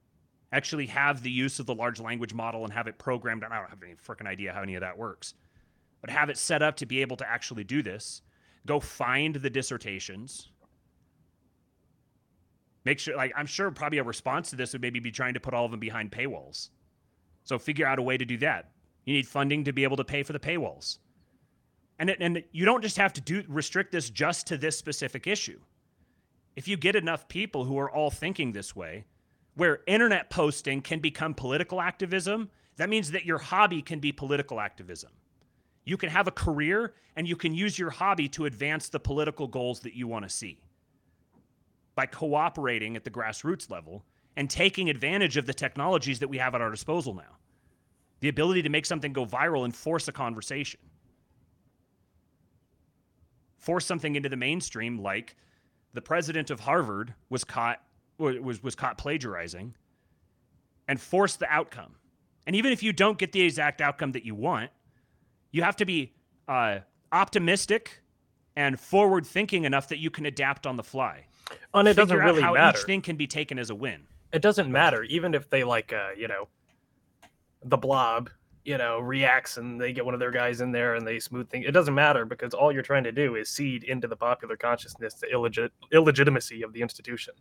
actually 0.51 0.86
have 0.86 1.22
the 1.22 1.30
use 1.30 1.61
of 1.61 1.66
the 1.66 1.74
large 1.74 2.01
language 2.01 2.34
model 2.34 2.64
and 2.64 2.72
have 2.72 2.88
it 2.88 2.99
programmed. 2.99 3.45
And 3.45 3.55
I 3.55 3.61
don't 3.61 3.70
have 3.70 3.82
any 3.82 3.95
freaking 3.95 4.26
idea 4.26 4.53
how 4.53 4.62
any 4.62 4.74
of 4.74 4.80
that 4.80 4.99
works, 4.99 5.34
but 6.03 6.11
have 6.11 6.29
it 6.29 6.37
set 6.37 6.61
up 6.61 6.77
to 6.77 6.87
be 6.87 7.01
able 7.01 7.17
to 7.17 7.29
actually 7.29 7.65
do 7.65 7.83
this. 7.83 8.21
Go 8.67 8.79
find 8.79 9.37
the 9.37 9.49
dissertations. 9.49 10.51
Make 12.85 12.99
sure, 12.99 13.17
like, 13.17 13.33
I'm 13.37 13.47
sure 13.47 13.71
probably 13.71 13.99
a 13.99 14.05
response 14.05 14.51
to 14.51 14.57
this 14.57 14.73
would 14.73 14.83
maybe 14.83 15.01
be 15.01 15.13
trying 15.13 15.35
to 15.35 15.41
put 15.41 15.55
all 15.55 15.65
of 15.65 15.71
them 15.71 15.81
behind 15.81 16.11
paywalls. 16.11 16.69
So 17.45 17.59
figure 17.59 17.87
out 17.87 17.99
a 17.99 18.03
way 18.03 18.19
to 18.19 18.25
do 18.25 18.37
that. 18.39 18.73
You 19.05 19.15
need 19.15 19.27
funding 19.27 19.65
to 19.65 19.73
be 19.73 19.85
able 19.85 19.97
to 19.97 20.05
pay 20.05 20.23
for 20.23 20.33
the 20.33 20.39
paywalls. 20.39 20.99
And 21.99 22.11
it, 22.11 22.19
and 22.21 22.43
you 22.53 22.65
don't 22.65 22.83
just 22.83 22.97
have 22.97 23.13
to 23.15 23.21
do 23.21 23.45
restrict 23.49 23.93
this 23.93 24.11
just 24.11 24.49
to 24.49 24.57
this 24.57 24.77
specific 24.77 25.27
issue. 25.27 25.61
If 26.57 26.67
you 26.69 26.77
get 26.77 26.97
enough 26.97 27.29
people 27.29 27.65
who 27.65 27.79
are 27.79 27.91
all 27.91 28.11
thinking 28.11 28.53
this 28.53 28.75
way, 28.75 29.05
where 29.55 29.81
internet 29.87 30.31
posting 30.31 30.83
can 30.83 30.99
become 30.99 31.35
political 31.35 31.81
activism, 31.81 32.51
that 32.77 32.89
means 32.89 33.11
that 33.13 33.25
your 33.25 33.39
hobby 33.39 33.83
can 33.83 34.01
be 34.01 34.13
political 34.13 34.61
activism. 34.61 35.11
You 35.85 35.97
can 35.97 36.11
have 36.11 36.28
a 36.28 36.33
career 36.33 36.95
and 37.16 37.26
you 37.26 37.37
can 37.37 37.55
use 37.55 37.78
your 37.78 37.91
hobby 37.91 38.28
to 38.30 38.47
advance 38.47 38.89
the 38.89 39.01
political 39.01 39.47
goals 39.47 39.80
that 39.80 39.95
you 39.95 40.07
want 40.07 40.24
to 40.24 40.28
see 40.28 40.59
by 41.95 42.07
cooperating 42.07 42.97
at 42.97 43.05
the 43.05 43.11
grassroots 43.11 43.70
level 43.70 44.05
and 44.37 44.49
taking 44.49 44.89
advantage 44.89 45.37
of 45.37 45.47
the 45.47 45.53
technologies 45.55 46.20
that 46.20 46.28
we 46.28 46.39
have 46.39 46.55
at 46.55 46.61
our 46.61 46.70
disposal 46.70 47.14
now. 47.14 47.37
The 48.20 48.28
ability 48.28 48.62
to 48.62 48.68
make 48.68 48.87
something 48.87 49.12
go 49.12 49.26
viral 49.26 49.64
and 49.64 49.74
force 49.74 50.09
a 50.09 50.12
conversation. 50.12 50.80
Force 53.59 53.85
something 53.85 54.14
into 54.16 54.28
the 54.28 54.37
mainstream 54.37 54.99
like 54.99 55.37
the 55.93 56.01
president 56.01 56.51
of 56.51 56.61
Harvard 56.61 57.14
was 57.28 57.45
caught 57.45 57.83
was 58.18 58.62
was 58.62 58.74
caught 58.74 58.99
plagiarizing 58.99 59.74
and 60.89 61.01
force 61.01 61.37
the 61.37 61.49
outcome. 61.51 61.97
And 62.47 62.57
even 62.57 62.72
if 62.72 62.83
you 62.83 62.93
don't 62.93 63.18
get 63.18 63.33
the 63.33 63.43
exact 63.43 63.80
outcome 63.80 64.12
that 64.12 64.24
you 64.24 64.35
want, 64.35 64.70
you 65.53 65.63
have 65.63 65.77
to 65.77 65.85
be 65.85 66.13
uh, 66.49 66.79
optimistic 67.13 68.03
and 68.57 68.79
forward 68.79 69.25
thinking 69.27 69.65
enough 69.65 69.89
that 69.89 69.99
you 69.99 70.11
can 70.11 70.27
adapt 70.27 70.67
on 70.67 70.77
the 70.77 70.83
fly 70.83 71.25
And 71.75 71.87
it 71.89 71.95
doesn't 71.95 72.09
figure 72.09 72.23
out 72.23 72.27
really 72.27 72.43
how 72.43 72.55
matter. 72.55 72.79
each 72.79 72.85
thing 72.85 73.01
can 73.01 73.17
be 73.17 73.27
taken 73.27 73.59
as 73.59 73.71
a 73.71 73.75
win. 73.75 74.03
it 74.33 74.43
doesn't 74.43 74.71
matter 74.71 75.05
even 75.05 75.35
if 75.35 75.49
they 75.49 75.63
like 75.65 75.93
uh 75.93 76.09
you 76.17 76.27
know 76.29 76.49
the 77.65 77.77
blob 77.77 78.29
you 78.65 78.77
know 78.79 78.99
reacts 79.01 79.57
and 79.57 79.81
they 79.81 79.93
get 79.93 80.05
one 80.05 80.15
of 80.15 80.21
their 80.21 80.31
guys 80.31 80.61
in 80.61 80.73
there 80.73 80.95
and 80.97 81.07
they 81.07 81.19
smooth 81.19 81.49
things 81.49 81.65
it 81.67 81.73
doesn't 81.73 81.95
matter 81.95 82.25
because 82.25 82.55
all 82.55 82.73
you're 82.73 82.83
trying 82.83 83.05
to 83.05 83.13
do 83.13 83.37
is 83.37 83.49
seed 83.49 83.85
into 83.85 84.07
the 84.09 84.17
popular 84.17 84.57
consciousness 84.57 85.15
the 85.15 85.27
illegit- 85.29 85.71
illegitimacy 85.93 86.63
of 86.63 86.73
the 86.73 86.81
institution 86.83 87.35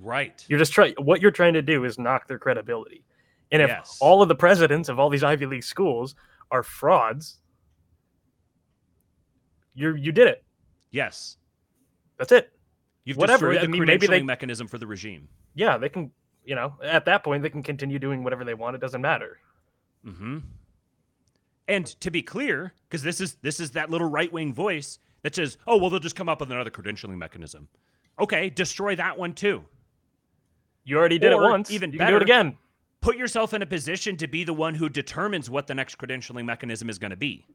Right. 0.00 0.44
you're 0.48 0.58
just 0.58 0.72
trying 0.72 0.94
what 0.98 1.20
you're 1.20 1.30
trying 1.30 1.52
to 1.54 1.62
do 1.62 1.84
is 1.84 1.98
knock 1.98 2.26
their 2.26 2.38
credibility 2.38 3.04
and 3.52 3.60
if 3.62 3.68
Yes. 3.68 3.98
all 4.00 4.22
of 4.22 4.28
the 4.28 4.34
presidents 4.34 4.88
of 4.88 4.98
all 4.98 5.10
these 5.10 5.22
ivy 5.24 5.46
league 5.46 5.64
schools 5.64 6.14
are 6.50 6.62
frauds 6.62 7.38
you 9.74 9.94
you 9.94 10.12
did 10.12 10.28
it 10.28 10.44
Yes. 10.90 11.36
that's 12.18 12.32
it 12.32 12.52
You've 13.04 13.16
Whatever, 13.16 13.48
destroyed 13.50 13.58
I 13.58 13.66
the 13.66 13.68
mean, 13.78 13.84
maybe 13.86 14.06
they- 14.06 14.20
credentialing 14.20 14.26
mechanism 14.26 14.66
for 14.68 14.78
the 14.78 14.86
regime. 14.86 15.28
yeah 15.54 15.76
they 15.78 15.88
can 15.88 16.10
you 16.44 16.54
know 16.54 16.74
at 16.82 17.04
that 17.06 17.24
point 17.24 17.42
they 17.42 17.50
can 17.50 17.62
continue 17.62 17.98
doing 17.98 18.22
whatever 18.24 18.44
they 18.44 18.54
want 18.54 18.76
it 18.76 18.80
doesn't 18.80 19.00
matter 19.02 19.38
hmm 20.04 20.38
And 21.68 21.86
to 22.00 22.10
be 22.10 22.22
clear, 22.22 22.74
because 22.88 23.02
this 23.02 23.20
is 23.20 23.34
this 23.42 23.60
is 23.60 23.70
that 23.72 23.88
little 23.90 24.08
right 24.10 24.32
wing 24.32 24.52
voice 24.52 24.98
that 25.22 25.34
says, 25.36 25.56
"Oh, 25.66 25.76
well, 25.76 25.88
they'll 25.90 26.00
just 26.00 26.16
come 26.16 26.28
up 26.28 26.40
with 26.40 26.50
another 26.50 26.70
credentialing 26.70 27.16
mechanism." 27.18 27.68
Okay, 28.18 28.50
destroy 28.50 28.96
that 28.96 29.16
one 29.16 29.32
too. 29.32 29.64
you 30.84 30.98
already 30.98 31.18
did 31.20 31.32
Or 31.32 31.44
it 31.46 31.50
once 31.50 31.70
even 31.70 31.92
you 31.92 31.98
can 31.98 32.08
do 32.08 32.16
it 32.16 32.22
again 32.22 32.58
Put 33.00 33.16
yourself 33.16 33.54
in 33.54 33.62
a 33.62 33.66
position 33.66 34.16
to 34.16 34.26
be 34.28 34.42
the 34.44 34.52
one 34.52 34.74
who 34.74 34.88
determines 34.88 35.48
what 35.50 35.66
the 35.68 35.74
next 35.74 35.96
credentialing 35.98 36.44
mechanism 36.44 36.88
is 36.90 36.98
going 36.98 37.10
to 37.10 37.16
be. 37.16 37.46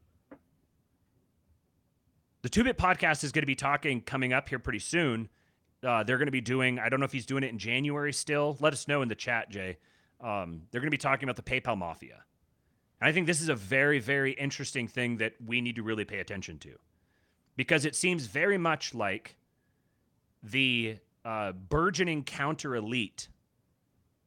The 2.42 2.48
Two 2.48 2.62
Bit 2.62 2.78
Podcast 2.78 3.24
is 3.24 3.32
going 3.32 3.42
to 3.42 3.46
be 3.46 3.56
talking 3.56 4.00
coming 4.00 4.32
up 4.32 4.48
here 4.48 4.60
pretty 4.60 4.78
soon. 4.78 5.28
Uh, 5.82 6.04
they're 6.04 6.18
going 6.18 6.26
to 6.26 6.32
be 6.32 6.40
doing. 6.40 6.78
I 6.78 6.88
don't 6.88 7.00
know 7.00 7.04
if 7.04 7.12
he's 7.12 7.26
doing 7.26 7.42
it 7.42 7.48
in 7.48 7.58
January 7.58 8.12
still. 8.12 8.56
Let 8.60 8.72
us 8.72 8.86
know 8.86 9.02
in 9.02 9.08
the 9.08 9.16
chat, 9.16 9.50
Jay. 9.50 9.78
Um, 10.20 10.62
they're 10.70 10.80
going 10.80 10.86
to 10.86 10.92
be 10.92 10.98
talking 10.98 11.28
about 11.28 11.34
the 11.34 11.42
PayPal 11.42 11.76
mafia. 11.76 12.22
And 13.00 13.08
I 13.08 13.12
think 13.12 13.26
this 13.26 13.40
is 13.40 13.48
a 13.48 13.56
very, 13.56 13.98
very 13.98 14.32
interesting 14.32 14.86
thing 14.86 15.16
that 15.16 15.32
we 15.44 15.60
need 15.60 15.74
to 15.76 15.82
really 15.82 16.04
pay 16.04 16.20
attention 16.20 16.58
to, 16.60 16.76
because 17.56 17.84
it 17.84 17.96
seems 17.96 18.26
very 18.26 18.58
much 18.58 18.94
like 18.94 19.36
the 20.44 20.98
uh, 21.24 21.50
burgeoning 21.52 22.22
counter 22.22 22.76
elite 22.76 23.28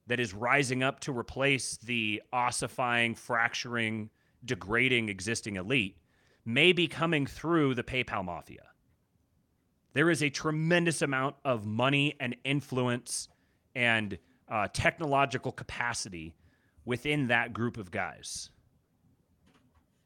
that 0.08 0.20
is 0.20 0.34
rising 0.34 0.84
up 0.84 1.00
to 1.02 1.18
replace 1.18 1.78
the 1.78 2.22
ossifying, 2.34 3.16
fracturing, 3.16 4.10
degrading 4.44 5.08
existing 5.08 5.56
elite 5.56 5.96
may 6.46 6.74
be 6.74 6.88
coming 6.88 7.26
through 7.26 7.76
the 7.76 7.84
PayPal 7.84 8.24
mafia. 8.26 8.64
There 9.94 10.10
is 10.10 10.24
a 10.24 10.30
tremendous 10.30 11.02
amount 11.02 11.36
of 11.44 11.66
money 11.66 12.16
and 12.20 12.36
influence 12.44 13.28
and 13.76 14.18
uh, 14.50 14.68
technological 14.74 15.52
capacity 15.52 16.34
within 16.86 17.28
that 17.28 17.54
group 17.54 17.78
of 17.78 17.92
guys. 17.92 18.50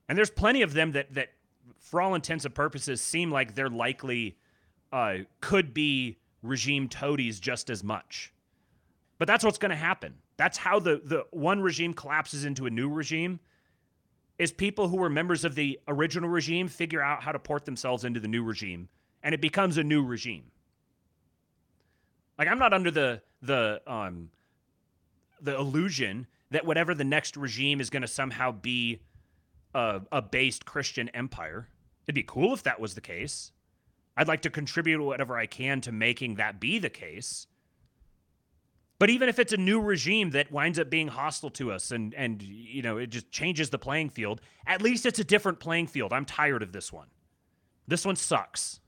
And 0.07 0.17
there's 0.17 0.29
plenty 0.29 0.61
of 0.61 0.73
them 0.73 0.91
that, 0.93 1.13
that 1.13 1.29
for 1.79 2.01
all 2.01 2.15
intents 2.15 2.45
and 2.45 2.53
purposes, 2.53 3.01
seem 3.01 3.31
like 3.31 3.55
they're 3.55 3.69
likely 3.69 4.37
uh, 4.91 5.17
could 5.41 5.73
be 5.73 6.17
regime 6.41 6.87
toadies 6.87 7.39
just 7.39 7.69
as 7.69 7.83
much. 7.83 8.33
But 9.17 9.27
that's 9.27 9.43
what's 9.43 9.57
going 9.57 9.71
to 9.71 9.75
happen. 9.75 10.15
That's 10.37 10.57
how 10.57 10.79
the, 10.79 11.01
the 11.03 11.25
one 11.31 11.61
regime 11.61 11.93
collapses 11.93 12.45
into 12.45 12.65
a 12.65 12.69
new 12.69 12.89
regime 12.89 13.39
is 14.37 14.51
people 14.51 14.89
who 14.89 14.97
were 14.97 15.09
members 15.09 15.45
of 15.45 15.55
the 15.55 15.79
original 15.87 16.29
regime 16.29 16.67
figure 16.67 17.01
out 17.01 17.23
how 17.23 17.31
to 17.31 17.39
port 17.39 17.65
themselves 17.65 18.03
into 18.03 18.19
the 18.19 18.27
new 18.27 18.43
regime 18.43 18.89
and 19.23 19.33
it 19.33 19.41
becomes 19.41 19.77
a 19.77 19.83
new 19.83 20.03
regime. 20.03 20.51
Like 22.37 22.47
I'm 22.47 22.59
not 22.59 22.73
under 22.73 22.91
the 22.91 23.21
the 23.41 23.81
um 23.87 24.29
the 25.41 25.55
illusion 25.55 26.27
that 26.51 26.65
whatever 26.65 26.93
the 26.93 27.03
next 27.03 27.35
regime 27.35 27.81
is 27.81 27.89
going 27.89 28.01
to 28.01 28.07
somehow 28.07 28.51
be 28.51 29.01
a, 29.73 30.01
a 30.11 30.21
based 30.21 30.65
Christian 30.65 31.09
empire. 31.09 31.69
It'd 32.05 32.15
be 32.15 32.23
cool 32.23 32.53
if 32.53 32.63
that 32.63 32.79
was 32.79 32.95
the 32.95 33.01
case. 33.01 33.51
I'd 34.15 34.27
like 34.27 34.43
to 34.43 34.49
contribute 34.49 35.03
whatever 35.03 35.37
I 35.37 35.47
can 35.47 35.81
to 35.81 35.91
making 35.91 36.35
that 36.35 36.59
be 36.59 36.79
the 36.79 36.89
case. 36.89 37.47
But 38.97 39.09
even 39.09 39.27
if 39.27 39.39
it's 39.39 39.51
a 39.51 39.57
new 39.57 39.81
regime 39.81 40.29
that 40.31 40.51
winds 40.51 40.79
up 40.79 40.89
being 40.89 41.09
hostile 41.09 41.49
to 41.51 41.71
us 41.71 41.91
and 41.91 42.13
and 42.13 42.41
you 42.41 42.81
know 42.81 42.97
it 42.97 43.07
just 43.07 43.29
changes 43.31 43.69
the 43.69 43.77
playing 43.79 44.09
field, 44.09 44.41
at 44.67 44.81
least 44.81 45.05
it's 45.05 45.19
a 45.19 45.23
different 45.23 45.59
playing 45.59 45.87
field. 45.87 46.13
I'm 46.13 46.25
tired 46.25 46.63
of 46.63 46.71
this 46.71 46.93
one. 46.93 47.07
This 47.87 48.05
one 48.05 48.15
sucks. 48.15 48.79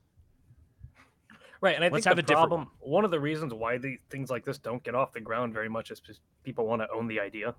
Right, 1.60 1.74
and 1.74 1.84
I 1.84 1.88
Let's 1.88 2.04
think 2.04 2.16
have 2.16 2.24
the 2.24 2.32
a 2.32 2.36
problem, 2.36 2.68
one. 2.78 3.04
of 3.04 3.10
the 3.10 3.18
reasons 3.18 3.52
why 3.52 3.78
the 3.78 3.98
things 4.10 4.30
like 4.30 4.44
this 4.44 4.58
don't 4.58 4.82
get 4.84 4.94
off 4.94 5.12
the 5.12 5.20
ground 5.20 5.52
very 5.52 5.68
much 5.68 5.90
is 5.90 5.98
because 5.98 6.20
people 6.44 6.66
want 6.66 6.80
to 6.82 6.88
own 6.92 7.08
the 7.08 7.18
idea. 7.18 7.52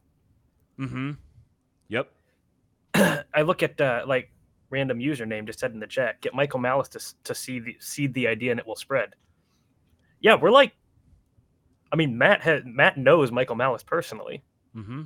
Mm-hmm. 0.80 1.12
Yep. 1.90 2.10
I 2.94 3.42
look 3.44 3.62
at 3.62 3.80
uh, 3.82 4.04
like 4.08 4.32
random 4.70 5.00
username 5.00 5.46
just 5.46 5.60
said 5.60 5.74
in 5.74 5.80
the 5.82 5.88
chat, 5.88 6.22
get 6.22 6.34
Michael 6.34 6.60
Malice 6.60 6.88
to 6.90 7.14
to 7.26 7.36
see 7.36 7.60
the 7.60 7.76
seed 7.80 8.14
the 8.14 8.28
idea 8.28 8.52
and 8.52 8.60
it 8.60 8.66
will 8.66 8.78
spread. 8.78 9.16
Yeah, 10.22 10.36
we're 10.36 10.52
like, 10.52 10.74
I 11.92 11.96
mean, 11.96 12.18
Matt 12.18 12.42
has 12.42 12.62
Matt 12.66 12.98
knows 12.98 13.32
Michael 13.32 13.56
Malice 13.56 13.84
personally, 13.84 14.44
Mm-hmm. 14.76 15.04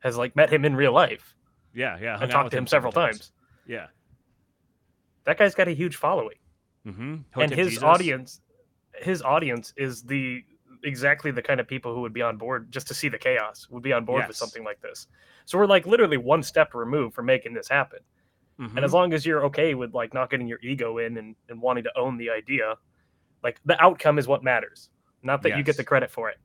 has 0.00 0.16
like 0.16 0.34
met 0.36 0.50
him 0.52 0.64
in 0.64 0.74
real 0.76 0.92
life 0.92 1.34
Yeah, 1.74 1.98
yeah. 2.00 2.18
and 2.20 2.30
talked 2.30 2.50
to 2.52 2.56
him 2.58 2.66
several 2.66 2.92
times. 2.92 3.32
Yeah. 3.66 3.86
That 5.24 5.38
guy's 5.38 5.54
got 5.54 5.68
a 5.68 5.72
huge 5.72 5.96
following. 5.96 6.36
Mm-hmm. 6.86 7.40
and 7.40 7.50
his 7.52 7.82
audience 7.82 8.40
his 8.94 9.20
audience 9.20 9.72
is 9.76 10.02
the 10.04 10.44
exactly 10.84 11.32
the 11.32 11.42
kind 11.42 11.58
of 11.58 11.66
people 11.66 11.92
who 11.92 12.00
would 12.02 12.12
be 12.12 12.22
on 12.22 12.36
board 12.36 12.70
just 12.70 12.86
to 12.86 12.94
see 12.94 13.08
the 13.08 13.18
chaos 13.18 13.66
would 13.70 13.82
be 13.82 13.92
on 13.92 14.04
board 14.04 14.20
with 14.28 14.36
something 14.36 14.62
like 14.62 14.80
this 14.82 15.08
so 15.46 15.58
we're 15.58 15.66
like 15.66 15.84
literally 15.84 16.16
one 16.16 16.44
step 16.44 16.74
removed 16.74 17.12
from 17.14 17.26
making 17.26 17.52
this 17.54 17.68
happen 17.68 17.98
Mm-hmm. 18.60 18.76
and 18.76 18.84
as 18.86 18.92
long 18.94 19.12
as 19.12 19.26
you're 19.26 19.44
okay 19.46 19.74
with 19.74 19.92
like 19.94 20.14
not 20.14 20.30
getting 20.30 20.46
your 20.46 20.60
ego 20.62 20.96
in 20.98 21.16
and, 21.18 21.34
and 21.50 21.60
wanting 21.60 21.82
to 21.84 21.90
own 21.98 22.16
the 22.18 22.30
idea 22.30 22.76
like 23.42 23.60
the 23.66 23.78
outcome 23.82 24.18
is 24.18 24.26
what 24.28 24.42
matters 24.44 24.88
not 25.26 25.42
that 25.42 25.56
you 25.56 25.62
get 25.62 25.76
the 25.76 25.84
credit 25.84 26.10
for 26.10 26.30
it 26.30 26.38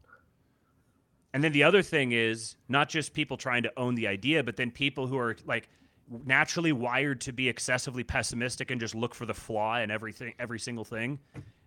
And 1.33 1.43
then 1.43 1.51
the 1.53 1.63
other 1.63 1.81
thing 1.81 2.11
is 2.11 2.55
not 2.67 2.89
just 2.89 3.13
people 3.13 3.37
trying 3.37 3.63
to 3.63 3.71
own 3.77 3.95
the 3.95 4.07
idea, 4.07 4.43
but 4.43 4.57
then 4.57 4.71
people 4.71 5.07
who 5.07 5.17
are 5.17 5.37
like 5.45 5.69
naturally 6.25 6.73
wired 6.73 7.21
to 7.21 7.31
be 7.31 7.47
excessively 7.47 8.03
pessimistic 8.03 8.69
and 8.71 8.81
just 8.81 8.93
look 8.95 9.15
for 9.15 9.25
the 9.25 9.33
flaw 9.33 9.77
in 9.77 9.89
everything, 9.89 10.33
every 10.39 10.59
single 10.59 10.83
thing. 10.83 11.19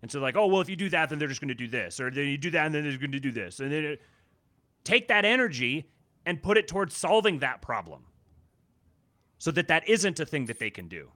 And 0.03 0.11
so, 0.11 0.21
like, 0.21 0.37
oh, 0.37 0.47
well, 0.47 0.61
if 0.61 0.69
you 0.69 0.77
do 0.77 0.91
that, 0.91 1.09
then 1.09 1.19
they're 1.19 1.29
just 1.29 1.41
going 1.41 1.49
to 1.49 1.55
do 1.55 1.67
this, 1.69 1.99
or 1.99 2.11
then 2.11 2.27
you 2.27 2.37
do 2.37 2.51
that, 2.51 2.67
and 2.67 2.75
then 2.75 2.83
they're 2.83 2.99
going 2.99 3.13
to 3.13 3.21
do 3.21 3.33
this, 3.33 3.61
and 3.61 3.73
then 3.73 3.85
it, 3.85 4.03
take 4.85 5.09
that 5.09 5.25
energy 5.25 5.89
and 6.27 6.43
put 6.43 6.59
it 6.59 6.69
towards 6.69 6.95
solving 6.95 7.39
that 7.39 7.63
problem, 7.63 8.05
so 9.39 9.51
that 9.51 9.69
that 9.69 9.89
isn't 9.89 10.21
a 10.21 10.27
thing 10.27 10.45
that 10.47 10.59
they 10.59 10.71
can 10.71 10.89
do. 10.89 11.11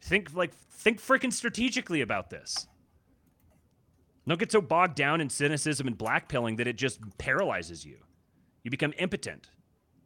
Think 0.00 0.32
like 0.34 0.54
think 0.54 1.00
freaking 1.00 1.32
strategically 1.32 2.02
about 2.02 2.30
this. 2.30 2.68
Don't 4.26 4.40
get 4.40 4.52
so 4.52 4.60
bogged 4.62 4.94
down 4.94 5.20
in 5.20 5.28
cynicism 5.28 5.86
and 5.86 5.98
blackpilling 5.98 6.56
that 6.56 6.66
it 6.66 6.76
just 6.76 7.00
paralyzes 7.18 7.84
you. 7.84 7.98
You 8.62 8.70
become 8.70 8.94
impotent. 8.98 9.48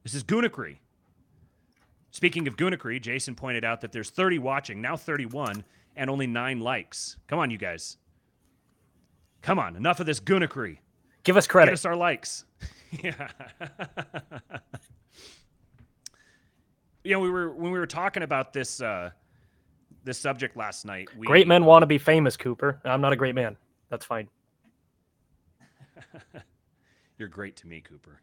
This 0.02 0.14
is 0.14 0.24
Gunakri. 0.24 0.78
Speaking 2.10 2.48
of 2.48 2.56
Gunakri, 2.56 3.00
Jason 3.00 3.34
pointed 3.36 3.64
out 3.64 3.80
that 3.82 3.92
there's 3.92 4.10
30 4.10 4.38
watching, 4.38 4.80
now 4.80 4.96
31, 4.96 5.62
and 5.94 6.10
only 6.10 6.26
nine 6.26 6.58
likes. 6.58 7.16
Come 7.28 7.38
on, 7.38 7.50
you 7.50 7.58
guys. 7.58 7.96
Come 9.42 9.58
on, 9.60 9.76
enough 9.76 10.00
of 10.00 10.06
this 10.06 10.18
Gunakri. 10.18 10.78
give 11.22 11.36
us 11.36 11.46
credit. 11.46 11.70
Give 11.70 11.74
us 11.74 11.84
our 11.84 11.94
likes. 11.94 12.44
yeah. 13.04 13.28
you 17.04 17.12
know, 17.12 17.20
we 17.20 17.30
were 17.30 17.52
when 17.52 17.70
we 17.70 17.78
were 17.78 17.86
talking 17.86 18.24
about 18.24 18.52
this 18.52 18.80
uh 18.80 19.10
this 20.04 20.18
subject 20.18 20.56
last 20.56 20.86
night. 20.86 21.08
We, 21.16 21.26
great 21.26 21.46
men 21.46 21.64
want 21.64 21.82
to 21.82 21.86
be 21.86 21.98
famous 21.98 22.36
cooper 22.36 22.80
i'm 22.84 23.00
not 23.02 23.12
a 23.12 23.16
great 23.16 23.34
man 23.34 23.56
that's 23.88 24.04
fine 24.04 24.28
You're 27.18 27.28
great 27.28 27.56
to 27.56 27.66
me, 27.66 27.80
Cooper. 27.80 28.20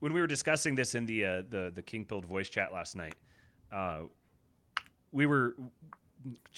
When 0.00 0.12
we 0.12 0.20
were 0.20 0.26
discussing 0.26 0.74
this 0.74 0.96
in 0.96 1.06
the 1.06 1.24
uh, 1.24 1.42
the 1.48 1.72
the 1.72 1.82
Kingpilled 1.82 2.24
voice 2.24 2.48
chat 2.48 2.72
last 2.72 2.96
night, 2.96 3.14
uh, 3.72 4.00
we 5.12 5.26
were 5.26 5.54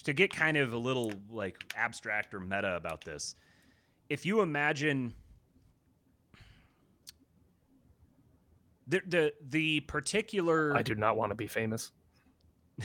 to 0.04 0.12
get 0.14 0.34
kind 0.34 0.56
of 0.56 0.72
a 0.72 0.78
little 0.78 1.12
like 1.30 1.62
abstract 1.76 2.32
or 2.32 2.40
meta 2.40 2.74
about 2.76 3.04
this. 3.04 3.34
If 4.08 4.24
you 4.24 4.40
imagine 4.40 5.12
the 8.86 9.02
the 9.06 9.32
the 9.48 9.80
particular 9.80 10.76
i 10.76 10.82
do 10.82 10.94
not 10.94 11.16
want 11.16 11.30
to 11.30 11.34
be 11.34 11.46
famous 11.46 11.90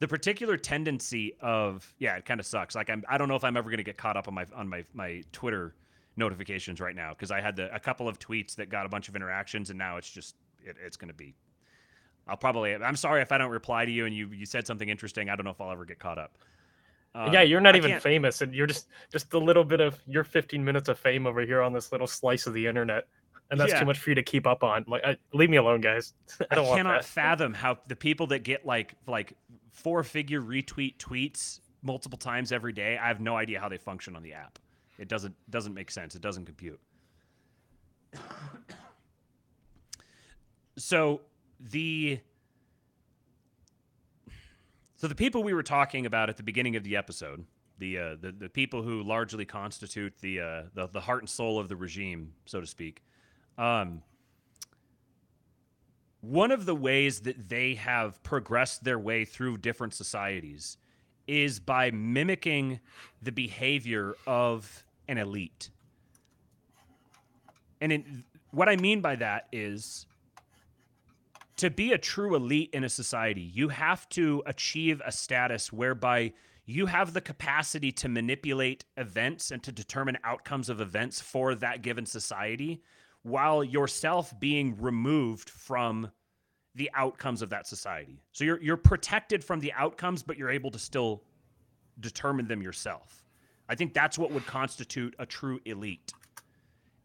the 0.00 0.08
particular 0.08 0.56
tendency 0.56 1.34
of 1.40 1.92
yeah, 1.98 2.16
it 2.16 2.24
kind 2.24 2.40
of 2.40 2.46
sucks. 2.46 2.74
Like 2.74 2.90
I'm 2.90 3.02
I 3.08 3.18
don't 3.18 3.28
know 3.28 3.36
if 3.36 3.44
I'm 3.44 3.56
ever 3.56 3.68
going 3.70 3.78
to 3.78 3.84
get 3.84 3.96
caught 3.96 4.16
up 4.16 4.28
on 4.28 4.34
my 4.34 4.46
on 4.54 4.68
my 4.68 4.84
my 4.94 5.22
Twitter 5.32 5.74
notifications 6.16 6.80
right 6.80 6.96
now 6.96 7.10
because 7.10 7.30
I 7.30 7.40
had 7.40 7.56
the, 7.56 7.72
a 7.74 7.78
couple 7.78 8.08
of 8.08 8.18
tweets 8.18 8.56
that 8.56 8.68
got 8.70 8.86
a 8.86 8.88
bunch 8.88 9.08
of 9.08 9.16
interactions 9.16 9.70
and 9.70 9.78
now 9.78 9.96
it's 9.96 10.10
just 10.10 10.36
it, 10.64 10.76
it's 10.84 10.96
going 10.96 11.08
to 11.08 11.14
be. 11.14 11.34
I'll 12.26 12.36
probably 12.36 12.74
I'm 12.74 12.96
sorry 12.96 13.22
if 13.22 13.32
I 13.32 13.38
don't 13.38 13.50
reply 13.50 13.84
to 13.84 13.90
you 13.90 14.06
and 14.06 14.14
you 14.14 14.28
you 14.28 14.46
said 14.46 14.66
something 14.66 14.88
interesting. 14.88 15.30
I 15.30 15.36
don't 15.36 15.44
know 15.44 15.50
if 15.52 15.60
I'll 15.60 15.72
ever 15.72 15.84
get 15.84 15.98
caught 15.98 16.18
up. 16.18 16.36
Um, 17.14 17.32
yeah 17.32 17.40
you're 17.40 17.60
not 17.60 17.74
I 17.74 17.78
even 17.78 17.90
can't- 17.92 18.02
famous 18.02 18.42
and 18.42 18.54
you're 18.54 18.66
just 18.66 18.88
just 19.10 19.32
a 19.32 19.38
little 19.38 19.64
bit 19.64 19.80
of 19.80 19.98
your 20.06 20.24
15 20.24 20.62
minutes 20.62 20.88
of 20.90 20.98
fame 20.98 21.26
over 21.26 21.40
here 21.40 21.62
on 21.62 21.72
this 21.72 21.90
little 21.90 22.06
slice 22.06 22.46
of 22.46 22.52
the 22.52 22.66
internet 22.66 23.08
and 23.50 23.58
that's 23.58 23.72
Yeah. 23.72 23.80
too 23.80 23.86
much 23.86 23.98
for 23.98 24.10
you 24.10 24.14
to 24.14 24.22
keep 24.22 24.46
up 24.46 24.62
on 24.62 24.84
like 24.86 25.02
I, 25.02 25.16
leave 25.32 25.48
me 25.48 25.56
alone 25.56 25.80
guys 25.80 26.12
i 26.50 26.60
I 26.60 26.76
cannot 26.76 27.02
fathom 27.06 27.54
how 27.54 27.78
the 27.86 27.96
people 27.96 28.26
that 28.26 28.40
get 28.40 28.66
like 28.66 28.94
like 29.06 29.32
four 29.78 30.02
figure 30.02 30.42
retweet 30.42 30.96
tweets 30.96 31.60
multiple 31.82 32.18
times 32.18 32.52
every 32.52 32.72
day. 32.72 32.98
I 32.98 33.08
have 33.08 33.20
no 33.20 33.36
idea 33.36 33.60
how 33.60 33.68
they 33.68 33.78
function 33.78 34.16
on 34.16 34.22
the 34.22 34.32
app. 34.32 34.58
It 34.98 35.08
doesn't 35.08 35.34
doesn't 35.48 35.74
make 35.74 35.90
sense. 35.90 36.14
It 36.14 36.22
doesn't 36.22 36.44
compute. 36.44 36.80
so 40.76 41.20
the 41.60 42.18
so 44.96 45.06
the 45.06 45.14
people 45.14 45.44
we 45.44 45.54
were 45.54 45.62
talking 45.62 46.06
about 46.06 46.28
at 46.28 46.36
the 46.36 46.42
beginning 46.42 46.74
of 46.74 46.82
the 46.82 46.96
episode, 46.96 47.44
the 47.78 47.98
uh, 47.98 48.16
the 48.20 48.32
the 48.32 48.48
people 48.48 48.82
who 48.82 49.02
largely 49.04 49.44
constitute 49.44 50.14
the 50.20 50.40
uh, 50.40 50.62
the 50.74 50.88
the 50.88 51.00
heart 51.00 51.22
and 51.22 51.30
soul 51.30 51.60
of 51.60 51.68
the 51.68 51.76
regime, 51.76 52.32
so 52.46 52.60
to 52.60 52.66
speak. 52.66 53.02
Um, 53.56 54.02
one 56.20 56.50
of 56.50 56.66
the 56.66 56.74
ways 56.74 57.20
that 57.20 57.48
they 57.48 57.74
have 57.74 58.22
progressed 58.22 58.84
their 58.84 58.98
way 58.98 59.24
through 59.24 59.58
different 59.58 59.94
societies 59.94 60.76
is 61.26 61.60
by 61.60 61.90
mimicking 61.90 62.80
the 63.22 63.30
behavior 63.30 64.16
of 64.26 64.84
an 65.06 65.18
elite. 65.18 65.70
And 67.80 68.24
what 68.50 68.68
I 68.68 68.76
mean 68.76 69.00
by 69.00 69.16
that 69.16 69.46
is 69.52 70.06
to 71.58 71.70
be 71.70 71.92
a 71.92 71.98
true 71.98 72.34
elite 72.34 72.70
in 72.72 72.82
a 72.82 72.88
society, 72.88 73.42
you 73.42 73.68
have 73.68 74.08
to 74.10 74.42
achieve 74.46 75.02
a 75.04 75.12
status 75.12 75.72
whereby 75.72 76.32
you 76.64 76.86
have 76.86 77.14
the 77.14 77.20
capacity 77.20 77.90
to 77.92 78.08
manipulate 78.08 78.84
events 78.96 79.50
and 79.50 79.62
to 79.62 79.72
determine 79.72 80.18
outcomes 80.24 80.68
of 80.68 80.80
events 80.80 81.20
for 81.20 81.54
that 81.54 81.82
given 81.82 82.06
society 82.06 82.82
while 83.28 83.62
yourself 83.62 84.38
being 84.38 84.76
removed 84.80 85.50
from 85.50 86.10
the 86.74 86.90
outcomes 86.94 87.42
of 87.42 87.50
that 87.50 87.66
society. 87.66 88.22
So 88.32 88.44
you're 88.44 88.60
you're 88.62 88.76
protected 88.76 89.42
from 89.44 89.60
the 89.60 89.72
outcomes, 89.72 90.22
but 90.22 90.38
you're 90.38 90.50
able 90.50 90.70
to 90.70 90.78
still 90.78 91.22
determine 92.00 92.46
them 92.46 92.62
yourself. 92.62 93.24
I 93.68 93.74
think 93.74 93.92
that's 93.92 94.18
what 94.18 94.30
would 94.30 94.46
constitute 94.46 95.14
a 95.18 95.26
true 95.26 95.60
elite. 95.64 96.12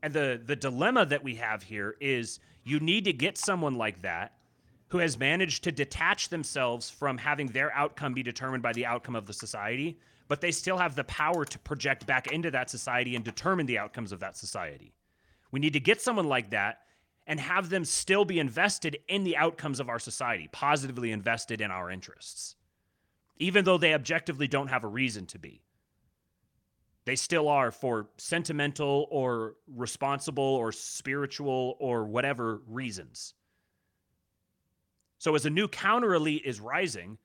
And 0.02 0.14
the 0.14 0.42
the 0.44 0.56
dilemma 0.56 1.06
that 1.08 1.24
we 1.24 1.36
have 1.36 1.64
here 1.64 1.96
is 2.00 2.40
you 2.64 2.80
need 2.80 3.06
to 3.06 3.14
get 3.14 3.38
someone 3.38 3.76
like 3.76 4.02
that 4.04 4.34
who 4.90 5.00
has 5.00 5.18
managed 5.18 5.64
to 5.64 5.72
detach 5.72 6.30
themselves 6.30 6.90
from 6.90 7.18
having 7.18 7.48
their 7.48 7.74
outcome 7.74 8.14
be 8.14 8.22
determined 8.22 8.62
by 8.62 8.74
the 8.74 8.86
outcome 8.86 9.16
of 9.16 9.26
the 9.26 9.34
society, 9.34 9.98
but 10.28 10.40
they 10.40 10.52
still 10.52 10.78
have 10.78 10.96
the 10.96 11.04
power 11.06 11.46
to 11.46 11.58
project 11.60 12.06
back 12.06 12.28
into 12.28 12.52
that 12.52 12.70
society 12.70 13.16
and 13.16 13.26
determine 13.26 13.66
the 13.66 13.80
outcomes 13.80 14.12
of 14.12 14.20
that 14.20 14.38
society. 14.38 14.94
We 15.54 15.60
need 15.60 15.74
to 15.74 15.80
get 15.80 16.02
someone 16.02 16.28
like 16.28 16.50
that 16.50 16.80
and 17.28 17.40
have 17.40 17.70
them 17.70 17.86
still 17.86 18.26
be 18.26 18.40
invested 18.40 18.98
in 19.08 19.24
the 19.24 19.38
outcomes 19.38 19.80
of 19.80 19.88
our 19.88 20.00
society, 20.00 20.50
positively 20.52 21.12
invested 21.12 21.62
in 21.62 21.70
our 21.70 21.92
interests, 21.92 22.56
even 23.38 23.64
though 23.64 23.78
they 23.78 23.94
objectively 23.94 24.48
don't 24.48 24.70
have 24.70 24.84
a 24.84 24.88
reason 24.88 25.28
to 25.28 25.38
be. 25.38 25.62
They 27.06 27.16
still 27.16 27.48
are 27.50 27.70
for 27.70 28.10
sentimental 28.18 29.08
or 29.12 29.54
responsible 29.68 30.44
or 30.44 30.72
spiritual 30.72 31.78
or 31.80 32.06
whatever 32.06 32.64
reasons. 32.68 33.36
So, 35.20 35.36
as 35.36 35.46
a 35.46 35.52
new 35.52 35.68
counter 35.68 36.16
elite 36.16 36.44
is 36.46 36.60
rising, 36.60 37.20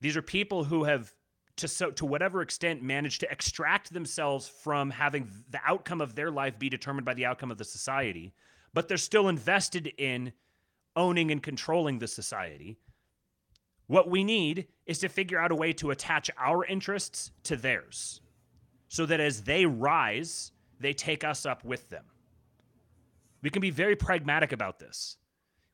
these 0.00 0.16
are 0.16 0.22
people 0.22 0.62
who 0.62 0.84
have, 0.84 1.12
to 1.58 1.68
so 1.68 1.90
to 1.92 2.06
whatever 2.06 2.42
extent, 2.42 2.82
manage 2.82 3.18
to 3.18 3.30
extract 3.30 3.92
themselves 3.92 4.48
from 4.48 4.90
having 4.90 5.30
the 5.50 5.60
outcome 5.64 6.00
of 6.00 6.14
their 6.14 6.30
life 6.30 6.58
be 6.58 6.68
determined 6.68 7.04
by 7.04 7.14
the 7.14 7.26
outcome 7.26 7.50
of 7.50 7.58
the 7.58 7.64
society 7.64 8.32
but 8.74 8.88
they're 8.88 8.96
still 8.96 9.28
invested 9.28 9.92
in 9.98 10.32
owning 10.96 11.30
and 11.30 11.42
controlling 11.42 11.98
the 11.98 12.08
society. 12.08 12.78
What 13.86 14.10
we 14.10 14.24
need 14.24 14.66
is 14.86 14.98
to 15.00 15.08
figure 15.08 15.40
out 15.40 15.52
a 15.52 15.56
way 15.56 15.72
to 15.74 15.90
attach 15.90 16.30
our 16.38 16.64
interests 16.64 17.30
to 17.44 17.56
theirs 17.56 18.20
so 18.88 19.06
that 19.06 19.20
as 19.20 19.42
they 19.42 19.66
rise, 19.66 20.52
they 20.80 20.92
take 20.92 21.24
us 21.24 21.46
up 21.46 21.64
with 21.64 21.88
them. 21.88 22.04
We 23.42 23.50
can 23.50 23.60
be 23.60 23.70
very 23.70 23.96
pragmatic 23.96 24.52
about 24.52 24.78
this. 24.78 25.16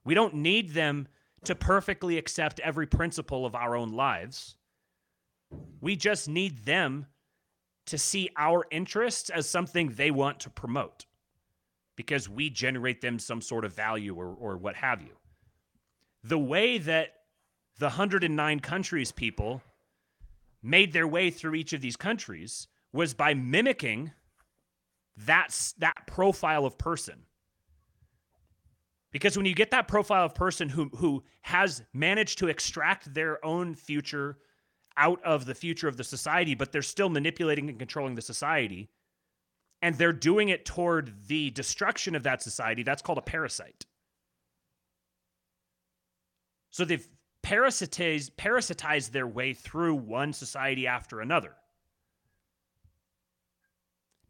We 0.05 0.14
don't 0.14 0.35
need 0.35 0.74
them 0.74 1.09
to 1.45 1.55
perfectly 1.55 2.18
accept 2.18 2.61
every 2.61 2.87
principle 2.87 3.45
of 3.45 3.55
our 3.55 3.76
own 3.76 3.93
lives. 3.93 4.57
We 5.80 5.96
just 5.96 6.28
need 6.28 6.64
them 6.64 7.07
to 7.86 7.98
see 7.98 8.30
our 8.36 8.64
interests 8.70 9.30
as 9.30 9.48
something 9.48 9.90
they 9.90 10.11
want 10.11 10.40
to 10.40 10.50
promote 10.50 11.07
because 11.96 12.28
we 12.28 12.50
generate 12.50 13.00
them 13.00 13.18
some 13.18 13.40
sort 13.40 13.64
of 13.64 13.74
value 13.74 14.14
or, 14.14 14.34
or 14.34 14.57
what 14.57 14.76
have 14.76 15.02
you. 15.02 15.12
The 16.22 16.38
way 16.38 16.78
that 16.78 17.14
the 17.78 17.86
109 17.86 18.61
countries 18.61 19.12
people 19.12 19.62
made 20.62 20.92
their 20.92 21.07
way 21.07 21.30
through 21.30 21.55
each 21.55 21.72
of 21.72 21.80
these 21.80 21.96
countries 21.96 22.66
was 22.92 23.12
by 23.12 23.34
mimicking 23.34 24.12
that, 25.16 25.72
that 25.78 26.07
profile 26.07 26.64
of 26.64 26.78
person. 26.78 27.24
Because 29.12 29.36
when 29.36 29.46
you 29.46 29.55
get 29.55 29.70
that 29.70 29.86
profile 29.86 30.24
of 30.24 30.34
person 30.34 30.68
who, 30.68 30.88
who 30.96 31.22
has 31.42 31.82
managed 31.92 32.38
to 32.38 32.48
extract 32.48 33.12
their 33.12 33.44
own 33.44 33.74
future 33.74 34.38
out 34.97 35.22
of 35.24 35.47
the 35.47 35.55
future 35.55 35.88
of 35.88 35.97
the 35.97 36.05
society, 36.05 36.55
but 36.55 36.72
they're 36.72 36.82
still 36.82 37.09
manipulating 37.09 37.68
and 37.68 37.78
controlling 37.78 38.14
the 38.14 38.22
society, 38.22 38.90
and 39.82 39.97
they're 39.97 40.12
doing 40.12 40.49
it 40.49 40.64
toward 40.64 41.26
the 41.26 41.51
destruction 41.51 42.14
of 42.14 42.22
that 42.22 42.42
society, 42.42 42.82
that's 42.82 43.03
called 43.03 43.18
a 43.18 43.22
parasite. 43.22 43.84
So 46.70 46.84
they've 46.84 47.07
parasitized, 47.42 48.32
parasitized 48.36 49.11
their 49.11 49.26
way 49.26 49.53
through 49.53 49.95
one 49.95 50.32
society 50.32 50.86
after 50.86 51.20
another. 51.20 51.55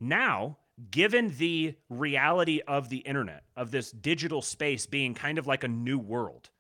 Now, 0.00 0.58
given 0.90 1.34
the 1.38 1.76
reality 1.88 2.60
of 2.66 2.88
the 2.88 2.98
internet, 2.98 3.44
of 3.56 3.70
this 3.70 3.92
digital 3.92 4.42
space 4.42 4.86
being 4.86 5.14
kind 5.14 5.38
of 5.38 5.46
like 5.46 5.64
a 5.64 5.68
new 5.68 5.98
world, 5.98 6.50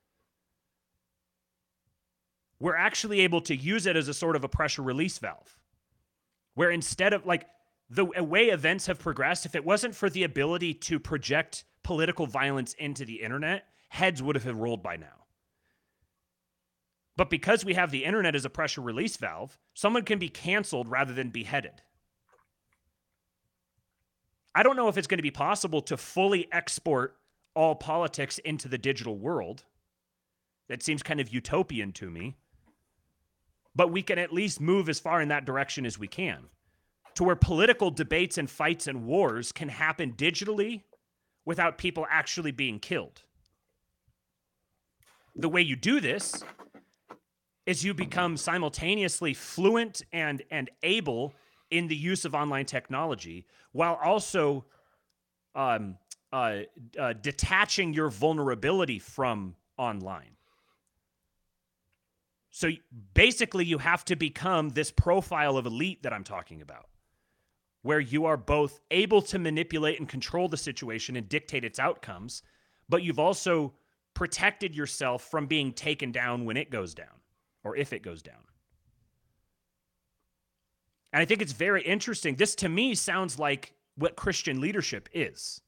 we're 2.60 2.76
actually 2.76 3.20
able 3.20 3.40
to 3.42 3.56
use 3.56 3.86
it 3.86 3.96
as 3.96 4.08
a 4.08 4.14
sort 4.14 4.36
of 4.36 4.44
a 4.44 4.48
pressure 4.48 4.82
release 4.82 5.18
valve. 5.18 5.58
Where 6.54 6.70
instead 6.70 7.12
of 7.12 7.26
like 7.26 7.46
the 7.90 8.04
way 8.04 8.46
events 8.46 8.86
have 8.86 8.98
progressed, 8.98 9.44
if 9.46 9.54
it 9.54 9.64
wasn't 9.64 9.94
for 9.94 10.08
the 10.08 10.24
ability 10.24 10.74
to 10.74 10.98
project 10.98 11.64
political 11.82 12.26
violence 12.26 12.74
into 12.74 13.04
the 13.04 13.22
internet, 13.22 13.66
heads 13.88 14.22
would 14.22 14.36
have 14.36 14.46
rolled 14.56 14.82
by 14.82 14.96
now. 14.96 15.24
But 17.16 17.30
because 17.30 17.64
we 17.64 17.74
have 17.74 17.90
the 17.90 18.04
internet 18.04 18.34
as 18.34 18.44
a 18.44 18.50
pressure 18.50 18.80
release 18.80 19.16
valve, 19.16 19.58
someone 19.74 20.02
can 20.02 20.18
be 20.18 20.28
canceled 20.28 20.88
rather 20.88 21.12
than 21.12 21.30
beheaded. 21.30 21.82
I 24.54 24.62
don't 24.62 24.76
know 24.76 24.88
if 24.88 24.96
it's 24.96 25.06
going 25.06 25.18
to 25.18 25.22
be 25.22 25.30
possible 25.30 25.82
to 25.82 25.96
fully 25.96 26.48
export 26.52 27.16
all 27.54 27.74
politics 27.74 28.38
into 28.38 28.68
the 28.68 28.78
digital 28.78 29.16
world. 29.16 29.64
That 30.68 30.82
seems 30.82 31.02
kind 31.02 31.20
of 31.20 31.32
utopian 31.32 31.92
to 31.92 32.10
me. 32.10 32.36
But 33.76 33.90
we 33.90 34.02
can 34.02 34.18
at 34.18 34.32
least 34.32 34.60
move 34.60 34.88
as 34.88 35.00
far 35.00 35.20
in 35.20 35.28
that 35.28 35.44
direction 35.44 35.84
as 35.84 35.98
we 35.98 36.08
can 36.08 36.44
to 37.14 37.24
where 37.24 37.36
political 37.36 37.90
debates 37.90 38.38
and 38.38 38.50
fights 38.50 38.86
and 38.86 39.06
wars 39.06 39.52
can 39.52 39.68
happen 39.68 40.12
digitally 40.12 40.82
without 41.44 41.78
people 41.78 42.06
actually 42.10 42.50
being 42.50 42.78
killed. 42.78 43.22
The 45.36 45.48
way 45.48 45.62
you 45.62 45.76
do 45.76 46.00
this 46.00 46.44
is 47.66 47.84
you 47.84 47.94
become 47.94 48.36
simultaneously 48.36 49.34
fluent 49.34 50.02
and 50.12 50.42
and 50.50 50.70
able 50.82 51.34
in 51.70 51.88
the 51.88 51.96
use 51.96 52.24
of 52.24 52.34
online 52.34 52.66
technology 52.66 53.46
while 53.72 53.98
also 54.02 54.64
um, 55.54 55.96
uh, 56.32 56.60
uh, 56.98 57.12
detaching 57.14 57.92
your 57.94 58.10
vulnerability 58.10 58.98
from 58.98 59.54
online. 59.78 60.36
So 62.56 62.70
basically, 63.14 63.64
you 63.64 63.78
have 63.78 64.04
to 64.04 64.14
become 64.14 64.68
this 64.68 64.92
profile 64.92 65.56
of 65.56 65.66
elite 65.66 66.04
that 66.04 66.12
I'm 66.12 66.22
talking 66.22 66.62
about 66.62 66.86
where 67.82 67.98
you 67.98 68.26
are 68.26 68.36
both 68.36 68.78
able 68.92 69.20
to 69.22 69.40
manipulate 69.40 69.98
and 69.98 70.08
control 70.08 70.48
the 70.48 70.56
situation 70.56 71.16
and 71.16 71.28
dictate 71.28 71.64
its 71.64 71.80
outcomes, 71.80 72.44
but 72.88 73.02
you've 73.02 73.18
also 73.18 73.72
protected 74.14 74.72
yourself 74.72 75.24
from 75.24 75.46
being 75.46 75.72
taken 75.72 76.12
down 76.12 76.44
when 76.44 76.56
it 76.56 76.70
goes 76.70 76.94
down 76.94 77.18
or 77.64 77.76
if 77.76 77.92
it 77.92 78.04
goes 78.04 78.22
down. 78.22 78.44
And 81.12 81.20
I 81.20 81.24
think 81.24 81.42
it's 81.42 81.52
very 81.52 81.82
interesting. 81.82 82.36
This 82.36 82.54
to 82.54 82.68
me 82.68 82.94
sounds 82.94 83.36
like 83.36 83.74
what 83.96 84.14
Christian 84.14 84.60
leadership 84.60 85.08
is. 85.12 85.60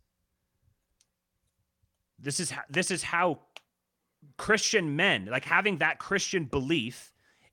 This 2.21 2.39
is 2.39 2.53
how, 2.53 2.63
this 2.71 2.93
is 2.93 3.03
how 3.03 3.41
Christian 4.37 4.97
men, 4.97 5.27
like 5.27 5.45
having 5.45 5.79
that 5.79 5.99
Christian 5.99 6.45
belief 6.45 7.13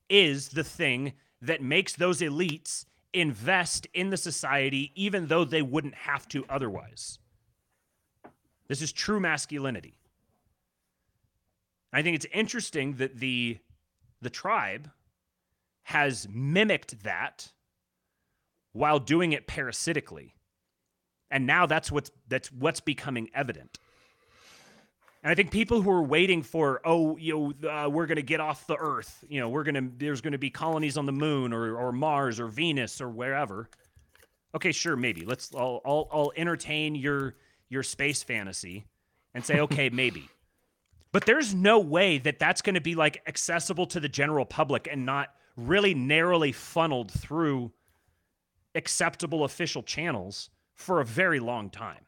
is 0.10 0.50
the 0.50 0.64
thing 0.64 1.14
that 1.42 1.62
makes 1.62 1.94
those 1.94 2.22
elites 2.22 2.86
invest 3.14 3.88
in 3.94 4.10
the 4.10 4.18
society 4.18 4.92
even 4.96 5.28
though 5.28 5.46
they 5.46 5.62
wouldn't 5.62 5.96
have 5.96 6.28
to 6.30 6.46
otherwise. 6.50 7.20
This 8.68 8.82
is 8.82 8.92
true 8.92 9.20
masculinity. 9.20 10.00
I 11.92 12.02
think 12.02 12.16
it's 12.16 12.26
interesting 12.34 12.96
that 12.96 13.20
the 13.20 13.60
the 14.22 14.30
tribe 14.30 14.90
has 15.84 16.28
mimicked 16.32 17.04
that 17.04 17.52
while 18.72 19.00
doing 19.00 19.34
it 19.34 19.48
parasitically. 19.48 20.34
And 21.30 21.46
now 21.46 21.66
that's 21.66 21.92
what's 21.92 22.10
that's 22.28 22.52
what's 22.52 22.80
becoming 22.80 23.30
evident. 23.34 23.80
And 25.24 25.32
I 25.32 25.36
think 25.36 25.52
people 25.52 25.82
who 25.82 25.90
are 25.90 26.04
waiting 26.04 26.44
for, 26.44 26.82
oh, 26.84 27.16
you 27.16 27.54
know, 27.62 27.70
uh, 27.70 27.90
we're 27.90 28.08
going 28.08 28.18
to 28.18 28.22
get 28.22 28.42
off 28.42 28.68
the 28.68 28.76
Earth, 28.76 29.24
you 29.30 29.40
know, 29.40 29.48
we're 29.48 29.64
going 29.64 29.76
to, 29.76 29.90
there's 29.98 30.20
going 30.20 30.34
to 30.34 30.38
be 30.38 30.50
colonies 30.50 30.98
on 30.98 31.06
the 31.06 31.14
moon 31.14 31.54
or, 31.54 31.78
or 31.78 31.94
Mars 31.94 32.42
or 32.42 32.48
Venus 32.48 33.00
or 33.00 33.10
wherever. 33.10 33.70
Okay, 34.54 34.74
sure, 34.74 34.98
maybe. 34.98 35.24
Let's, 35.26 35.56
I'll, 35.56 35.82
I'll, 35.86 36.10
I'll 36.12 36.32
entertain 36.36 36.94
your, 36.94 37.36
your 37.70 37.84
space 37.84 38.22
fantasy 38.22 38.86
and 39.34 39.46
say, 39.46 39.62
okay, 39.62 39.90
maybe. 39.94 40.28
But 41.14 41.26
there's 41.26 41.56
no 41.56 41.80
way 41.80 42.18
that 42.18 42.38
that's 42.38 42.62
going 42.62 42.76
to 42.76 42.82
be 42.82 42.96
like 42.96 43.22
accessible 43.26 43.86
to 43.88 44.02
the 44.02 44.10
general 44.10 44.46
public 44.46 44.90
and 44.92 45.06
not 45.06 45.30
really 45.56 45.94
narrowly 45.94 46.52
funneled 46.52 47.12
through 47.12 47.72
acceptable 48.76 49.46
official 49.46 49.84
channels 49.84 50.50
for 50.74 51.00
a 51.00 51.06
very 51.06 51.40
long 51.40 51.70
time. 51.70 52.02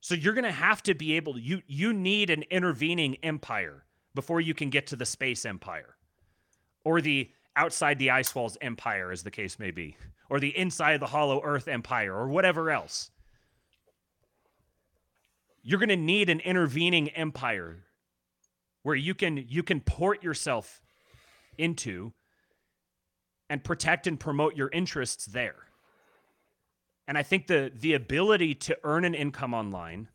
So 0.00 0.14
you're 0.14 0.34
going 0.34 0.44
to 0.44 0.52
have 0.52 0.82
to 0.84 0.94
be 0.94 1.16
able 1.16 1.34
to 1.34 1.40
you 1.40 1.62
you 1.66 1.92
need 1.92 2.30
an 2.30 2.44
intervening 2.50 3.16
empire 3.22 3.84
before 4.14 4.40
you 4.40 4.54
can 4.54 4.70
get 4.70 4.86
to 4.88 4.96
the 4.96 5.06
space 5.06 5.44
empire 5.44 5.96
or 6.84 7.00
the 7.00 7.30
outside 7.56 7.98
the 7.98 8.10
ice 8.10 8.34
walls 8.34 8.56
empire 8.60 9.10
as 9.10 9.22
the 9.22 9.30
case 9.30 9.58
may 9.58 9.70
be 9.70 9.96
or 10.30 10.40
the 10.40 10.56
inside 10.56 11.00
the 11.00 11.06
hollow 11.06 11.40
earth 11.44 11.68
empire 11.68 12.14
or 12.14 12.28
whatever 12.28 12.70
else. 12.70 13.10
you're 15.62 15.78
going 15.78 15.88
to 15.88 15.96
need 15.96 16.30
an 16.30 16.40
intervening 16.40 17.10
empire 17.10 17.84
where 18.82 18.94
you 18.96 19.14
can 19.14 19.44
you 19.48 19.62
can 19.62 19.80
port 19.80 20.22
yourself 20.22 20.80
into 21.58 22.12
and 23.50 23.62
protect 23.62 24.06
and 24.06 24.18
promote 24.18 24.56
your 24.56 24.70
interests 24.70 25.26
there. 25.26 25.67
And 27.08 27.16
I 27.16 27.22
think 27.22 27.46
the 27.46 27.72
the 27.74 27.94
ability 27.94 28.54
to 28.54 28.78
earn 28.84 29.04
an 29.06 29.14
income 29.14 29.54
online 29.54 30.08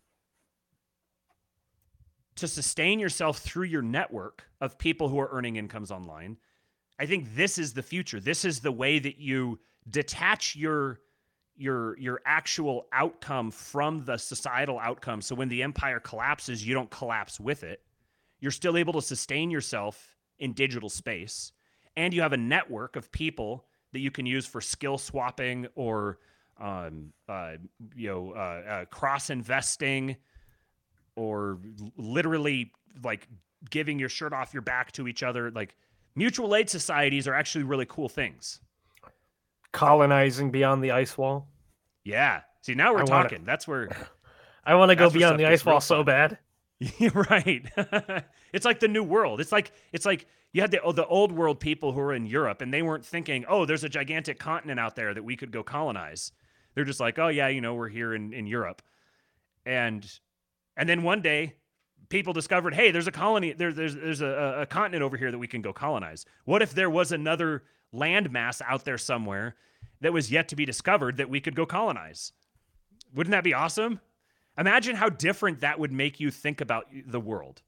to 2.35 2.47
sustain 2.47 2.99
yourself 2.99 3.39
through 3.39 3.65
your 3.65 3.81
network 3.81 4.45
of 4.61 4.77
people 4.77 5.09
who 5.09 5.19
are 5.19 5.29
earning 5.31 5.55
incomes 5.55 5.91
online, 5.91 6.37
I 6.99 7.05
think 7.05 7.35
this 7.35 7.57
is 7.57 7.73
the 7.73 7.83
future. 7.83 8.19
This 8.19 8.45
is 8.45 8.59
the 8.59 8.71
way 8.71 8.99
that 8.99 9.17
you 9.17 9.59
detach 9.89 10.55
your 10.55 10.99
your 11.55 11.97
your 11.97 12.21
actual 12.25 12.85
outcome 12.93 13.49
from 13.49 14.05
the 14.05 14.17
societal 14.17 14.77
outcome. 14.77 15.21
So 15.21 15.33
when 15.33 15.49
the 15.49 15.63
empire 15.63 15.99
collapses, 15.99 16.65
you 16.65 16.75
don't 16.75 16.91
collapse 16.91 17.39
with 17.39 17.63
it. 17.63 17.81
You're 18.39 18.51
still 18.51 18.77
able 18.77 18.93
to 18.93 19.01
sustain 19.01 19.49
yourself 19.49 20.15
in 20.37 20.53
digital 20.53 20.89
space, 20.89 21.53
and 21.97 22.13
you 22.13 22.21
have 22.21 22.33
a 22.33 22.37
network 22.37 22.95
of 22.95 23.11
people 23.11 23.65
that 23.93 23.99
you 23.99 24.11
can 24.11 24.27
use 24.27 24.45
for 24.45 24.61
skill 24.61 24.99
swapping 24.99 25.67
or 25.75 26.19
um, 26.59 27.11
uh, 27.27 27.53
you 27.95 28.09
know 28.09 28.31
uh, 28.31 28.69
uh, 28.69 28.85
cross 28.85 29.29
investing 29.29 30.15
or 31.15 31.59
literally 31.97 32.71
like 33.03 33.27
giving 33.69 33.99
your 33.99 34.09
shirt 34.09 34.33
off 34.33 34.53
your 34.53 34.61
back 34.61 34.91
to 34.93 35.07
each 35.07 35.23
other. 35.23 35.51
Like 35.51 35.75
mutual 36.15 36.55
aid 36.55 36.69
societies 36.69 37.27
are 37.27 37.33
actually 37.33 37.63
really 37.63 37.85
cool 37.87 38.09
things. 38.09 38.59
Colonizing 39.71 40.51
beyond 40.51 40.83
the 40.83 40.91
ice 40.91 41.17
wall. 41.17 41.47
Yeah. 42.03 42.41
See, 42.61 42.75
now 42.75 42.93
we're 42.93 42.99
I 42.99 43.03
wanna- 43.03 43.23
talking. 43.23 43.43
That's 43.45 43.67
where 43.67 43.89
I 44.65 44.75
want 44.75 44.89
to 44.89 44.95
go 44.95 45.09
beyond 45.09 45.39
the 45.39 45.45
ice 45.45 45.65
wall 45.65 45.81
so 45.81 45.97
fun. 45.97 46.05
bad. 46.05 46.37
right. 47.13 47.65
it's 48.53 48.65
like 48.65 48.79
the 48.79 48.87
new 48.87 49.03
world. 49.03 49.39
It's 49.41 49.51
like 49.51 49.71
it's 49.91 50.05
like 50.05 50.27
you 50.51 50.61
had 50.61 50.71
the 50.71 50.81
oh, 50.81 50.91
the 50.91 51.05
old 51.07 51.31
world 51.31 51.59
people 51.59 51.91
who 51.91 51.99
were 51.99 52.13
in 52.13 52.25
Europe 52.25 52.61
and 52.61 52.73
they 52.73 52.81
weren't 52.81 53.05
thinking, 53.05 53.45
"Oh, 53.47 53.65
there's 53.65 53.83
a 53.83 53.89
gigantic 53.89 54.39
continent 54.39 54.79
out 54.79 54.95
there 54.95 55.13
that 55.13 55.23
we 55.23 55.35
could 55.35 55.51
go 55.51 55.63
colonize." 55.63 56.31
They're 56.75 56.85
just 56.85 56.99
like, 56.99 57.19
"Oh 57.19 57.27
yeah, 57.27 57.47
you 57.47 57.61
know, 57.61 57.73
we're 57.73 57.89
here 57.89 58.13
in 58.13 58.33
in 58.33 58.47
Europe." 58.47 58.81
And 59.65 60.09
and 60.75 60.87
then 60.89 61.03
one 61.03 61.21
day 61.21 61.55
people 62.09 62.33
discovered, 62.33 62.73
"Hey, 62.73 62.91
there's 62.91 63.07
a 63.07 63.11
colony 63.11 63.53
there, 63.53 63.73
there's 63.73 63.95
there's 63.95 64.21
a, 64.21 64.61
a 64.61 64.65
continent 64.65 65.03
over 65.03 65.17
here 65.17 65.31
that 65.31 65.37
we 65.37 65.47
can 65.47 65.61
go 65.61 65.73
colonize." 65.73 66.25
What 66.45 66.61
if 66.61 66.73
there 66.73 66.89
was 66.89 67.11
another 67.11 67.63
landmass 67.93 68.61
out 68.65 68.85
there 68.85 68.97
somewhere 68.97 69.55
that 70.01 70.13
was 70.13 70.31
yet 70.31 70.47
to 70.49 70.55
be 70.55 70.65
discovered 70.65 71.17
that 71.17 71.29
we 71.29 71.39
could 71.39 71.55
go 71.55 71.65
colonize? 71.65 72.33
Wouldn't 73.13 73.31
that 73.31 73.43
be 73.43 73.53
awesome? 73.53 73.99
Imagine 74.57 74.95
how 74.95 75.09
different 75.09 75.61
that 75.61 75.79
would 75.79 75.91
make 75.91 76.19
you 76.19 76.29
think 76.29 76.61
about 76.61 76.87
the 77.07 77.19
world. 77.19 77.61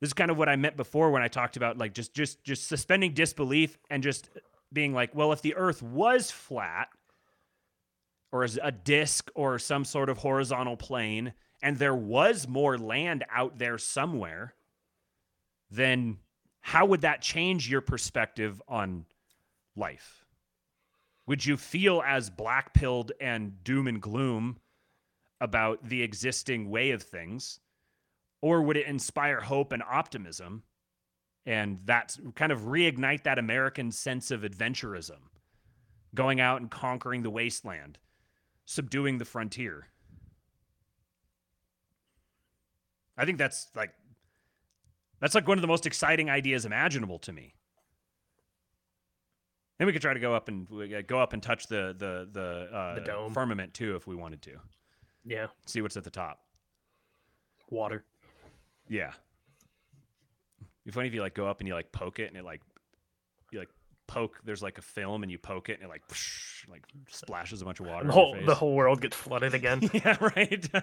This 0.00 0.08
is 0.08 0.14
kind 0.14 0.30
of 0.30 0.36
what 0.36 0.48
I 0.48 0.56
meant 0.56 0.76
before 0.76 1.10
when 1.10 1.22
I 1.22 1.28
talked 1.28 1.56
about 1.56 1.78
like 1.78 1.94
just 1.94 2.14
just 2.14 2.42
just 2.44 2.68
suspending 2.68 3.14
disbelief 3.14 3.78
and 3.90 4.02
just 4.02 4.28
being 4.72 4.92
like, 4.92 5.14
well, 5.14 5.32
if 5.32 5.40
the 5.40 5.54
earth 5.54 5.82
was 5.82 6.30
flat 6.30 6.88
or 8.34 8.48
a 8.64 8.72
disc 8.72 9.30
or 9.36 9.60
some 9.60 9.84
sort 9.84 10.08
of 10.08 10.18
horizontal 10.18 10.76
plane 10.76 11.32
and 11.62 11.78
there 11.78 11.94
was 11.94 12.48
more 12.48 12.76
land 12.76 13.24
out 13.30 13.58
there 13.58 13.78
somewhere, 13.78 14.54
then 15.70 16.18
how 16.60 16.84
would 16.84 17.02
that 17.02 17.22
change 17.22 17.70
your 17.70 17.80
perspective 17.80 18.60
on 18.66 19.06
life? 19.76 20.24
Would 21.28 21.46
you 21.46 21.56
feel 21.56 22.02
as 22.04 22.28
black 22.28 22.74
pilled 22.74 23.12
and 23.20 23.62
doom 23.62 23.86
and 23.86 24.02
gloom 24.02 24.58
about 25.40 25.88
the 25.88 26.02
existing 26.02 26.68
way 26.68 26.90
of 26.90 27.04
things? 27.04 27.60
Or 28.42 28.62
would 28.62 28.76
it 28.76 28.88
inspire 28.88 29.42
hope 29.42 29.70
and 29.70 29.82
optimism 29.88 30.64
and 31.46 31.78
that's 31.84 32.18
kind 32.34 32.50
of 32.50 32.62
reignite 32.62 33.22
that 33.22 33.38
American 33.38 33.92
sense 33.92 34.32
of 34.32 34.40
adventurism, 34.40 35.18
going 36.16 36.40
out 36.40 36.60
and 36.60 36.70
conquering 36.70 37.22
the 37.22 37.30
wasteland, 37.30 37.98
subduing 38.64 39.18
the 39.18 39.24
frontier? 39.24 39.86
I 43.16 43.24
think 43.24 43.38
that's 43.38 43.68
like 43.74 43.90
that's 45.20 45.34
like 45.34 45.46
one 45.46 45.56
of 45.58 45.62
the 45.62 45.68
most 45.68 45.86
exciting 45.86 46.28
ideas 46.30 46.64
imaginable 46.66 47.18
to 47.20 47.32
me. 47.32 47.54
Then 49.78 49.86
we 49.86 49.92
could 49.92 50.02
try 50.02 50.14
to 50.14 50.20
go 50.20 50.34
up 50.34 50.48
and 50.48 50.66
uh, 50.72 51.02
go 51.06 51.18
up 51.20 51.32
and 51.32 51.42
touch 51.42 51.66
the 51.68 51.94
the 51.96 52.28
the, 52.30 52.76
uh, 52.76 52.94
The 52.96 53.00
dome. 53.02 53.32
firmament 53.32 53.74
too 53.74 53.96
if 53.96 54.06
we 54.06 54.14
wanted 54.14 54.42
to. 54.42 54.52
Yeah. 55.24 55.46
See 55.66 55.80
what's 55.80 55.96
at 55.96 56.04
the 56.04 56.10
top. 56.10 56.40
Water. 57.70 58.04
Yeah. 58.88 59.12
Be 60.84 60.90
funny 60.90 61.08
if 61.08 61.14
you 61.14 61.22
like 61.22 61.34
go 61.34 61.46
up 61.46 61.60
and 61.60 61.68
you 61.68 61.74
like 61.74 61.90
poke 61.92 62.18
it 62.18 62.28
and 62.28 62.36
it 62.36 62.44
like 62.44 62.60
you 63.50 63.58
like 63.58 63.70
poke. 64.06 64.40
There's 64.44 64.62
like 64.62 64.78
a 64.78 64.82
film 64.82 65.22
and 65.22 65.32
you 65.32 65.38
poke 65.38 65.68
it 65.68 65.74
and 65.74 65.84
it 65.84 65.88
like 65.88 66.02
like 66.70 66.82
splashes 67.08 67.62
a 67.62 67.64
bunch 67.64 67.80
of 67.80 67.86
water. 67.86 68.06
The 68.06 68.12
whole, 68.12 68.36
the 68.44 68.54
whole 68.54 68.74
world 68.74 69.00
gets 69.00 69.16
flooded 69.16 69.54
again. 69.54 69.88
yeah, 69.92 70.16
right. 70.20 70.68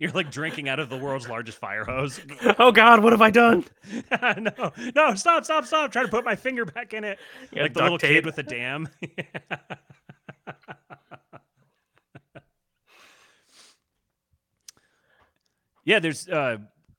You're 0.00 0.12
like 0.12 0.30
drinking 0.30 0.68
out 0.68 0.80
of 0.80 0.88
the 0.88 0.96
world's 0.96 1.28
largest 1.28 1.58
fire 1.58 1.84
hose. 1.84 2.20
oh 2.58 2.72
God, 2.72 3.02
what 3.02 3.12
have 3.12 3.22
I 3.22 3.30
done? 3.30 3.64
no, 4.10 4.72
no, 4.94 5.14
stop, 5.14 5.44
stop, 5.44 5.66
stop! 5.66 5.92
Trying 5.92 6.06
to 6.06 6.10
put 6.10 6.24
my 6.24 6.36
finger 6.36 6.64
back 6.64 6.94
in 6.94 7.04
it, 7.04 7.18
Yeah, 7.52 7.62
like 7.62 7.74
the 7.74 7.82
little 7.82 7.98
kid 7.98 8.24
with 8.24 8.36
the 8.36 8.42
dam. 8.42 8.88
yeah, 15.84 15.98
there's 15.98 16.28
uh, 16.28 16.58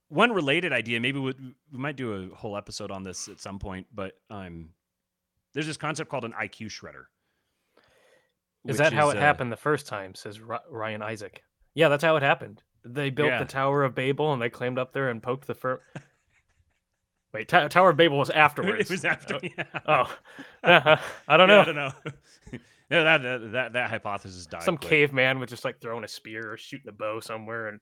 one 0.09 0.31
related 0.31 0.71
idea. 0.73 0.99
Maybe 0.99 1.19
we, 1.19 1.33
we 1.71 1.77
might 1.79 1.95
do 1.95 2.13
a 2.31 2.35
whole 2.35 2.55
episode 2.57 2.91
on 2.91 3.03
this 3.03 3.27
at 3.27 3.39
some 3.39 3.59
point. 3.59 3.87
But 3.93 4.13
um, 4.29 4.69
there's 5.53 5.67
this 5.67 5.77
concept 5.77 6.09
called 6.09 6.25
an 6.25 6.33
IQ 6.33 6.67
shredder. 6.67 7.05
Is 8.67 8.77
that 8.79 8.93
how 8.93 9.09
it 9.11 9.17
uh, 9.17 9.21
happened 9.21 9.51
the 9.51 9.55
first 9.57 9.87
time? 9.87 10.15
Says 10.15 10.39
Ry- 10.39 10.59
Ryan 10.69 11.01
Isaac. 11.03 11.43
Yeah, 11.75 11.89
that's 11.89 12.03
how 12.03 12.15
it 12.15 12.23
happened. 12.23 12.63
They 12.83 13.09
built 13.09 13.29
Yeah. 13.29 13.39
the 13.39 13.45
Tower 13.45 13.83
of 13.83 13.93
Babel 13.95 14.33
and 14.33 14.41
they 14.41 14.49
climbed 14.49 14.79
up 14.79 14.91
there 14.93 15.09
and 15.09 15.21
poked 15.21 15.45
the 15.47 15.53
fir. 15.55 15.81
Wait, 17.33 17.47
Ta- 17.47 17.67
Tower 17.67 17.89
of 17.91 17.97
Babel 17.97 18.17
was 18.17 18.29
afterwards. 18.31 18.89
It 18.89 18.93
was 18.93 19.05
after. 19.05 19.35
Oh, 19.35 19.39
yeah. 19.43 19.63
Oh, 19.87 20.97
I 21.27 21.37
don't 21.37 21.49
Yeah, 21.49 21.55
know. 21.55 21.61
I 21.61 21.65
don't 21.65 21.75
know. 21.75 21.91
yeah, 22.89 23.03
that, 23.03 23.21
that 23.23 23.51
that 23.51 23.73
that 23.73 23.89
hypothesis 23.89 24.45
died. 24.45 24.63
Some 24.63 24.77
quick. 24.77 24.89
caveman 24.89 25.39
was 25.39 25.49
just 25.49 25.65
like 25.65 25.79
throwing 25.81 26.03
a 26.03 26.07
spear 26.07 26.53
or 26.53 26.57
shooting 26.57 26.87
a 26.87 26.91
bow 26.91 27.19
somewhere, 27.19 27.67
and 27.67 27.79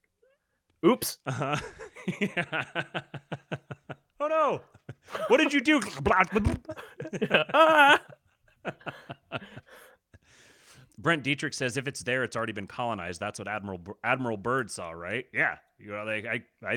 oops. 0.86 1.18
Uh-huh. 1.26 1.58
yeah. 2.20 2.74
oh 4.20 4.28
no! 4.28 4.62
What 5.28 5.38
did 5.38 5.54
you 5.54 5.62
do? 5.62 5.82
Ah! 7.54 8.02
Brent 10.98 11.24
Dietrich 11.24 11.54
says 11.54 11.78
if 11.78 11.88
it's 11.88 12.04
there, 12.04 12.24
it's 12.24 12.36
already 12.36 12.54
been 12.54 12.68
colonized. 12.68 13.20
That's 13.20 13.40
what 13.40 13.48
Admiral 13.48 13.78
B- 13.80 13.92
Admiral 14.04 14.38
Byrd 14.38 14.72
saw, 14.72 14.92
right? 14.92 15.26
Yeah, 15.34 15.58
you 15.78 15.92
know, 15.92 16.04
like 16.04 16.26
I, 16.26 16.44
I, 16.66 16.74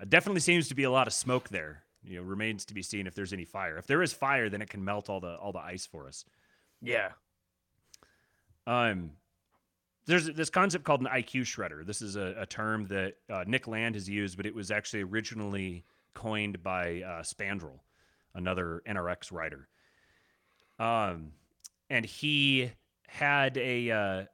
it 0.00 0.08
definitely 0.08 0.40
seems 0.40 0.68
to 0.68 0.74
be 0.74 0.84
a 0.84 0.90
lot 0.90 1.06
of 1.06 1.12
smoke 1.12 1.48
there. 1.48 1.82
You 2.02 2.16
know, 2.16 2.22
remains 2.22 2.64
to 2.66 2.74
be 2.74 2.82
seen 2.82 3.06
if 3.06 3.14
there's 3.14 3.34
any 3.34 3.44
fire. 3.44 3.76
If 3.76 3.86
there 3.86 4.02
is 4.02 4.12
fire, 4.12 4.48
then 4.48 4.62
it 4.62 4.70
can 4.70 4.82
melt 4.84 5.10
all 5.10 5.20
the 5.20 5.34
all 5.36 5.52
the 5.52 5.58
ice 5.58 5.86
for 5.86 6.06
us. 6.06 6.24
Yeah. 6.80 7.10
Um, 8.66 9.10
there's 10.10 10.26
this 10.26 10.50
concept 10.50 10.84
called 10.84 11.00
an 11.00 11.06
IQ 11.06 11.42
shredder. 11.42 11.86
This 11.86 12.02
is 12.02 12.16
a, 12.16 12.34
a 12.38 12.46
term 12.46 12.86
that 12.88 13.14
uh, 13.30 13.44
Nick 13.46 13.66
Land 13.66 13.94
has 13.94 14.08
used, 14.08 14.36
but 14.36 14.46
it 14.46 14.54
was 14.54 14.70
actually 14.70 15.02
originally 15.02 15.84
coined 16.14 16.62
by 16.62 17.02
uh, 17.02 17.22
Spandrell, 17.22 17.78
another 18.34 18.82
NRX 18.88 19.32
writer. 19.32 19.68
Um, 20.78 21.32
and 21.88 22.04
he 22.04 22.72
had 23.06 23.56
a 23.56 23.90
uh, 23.90 24.24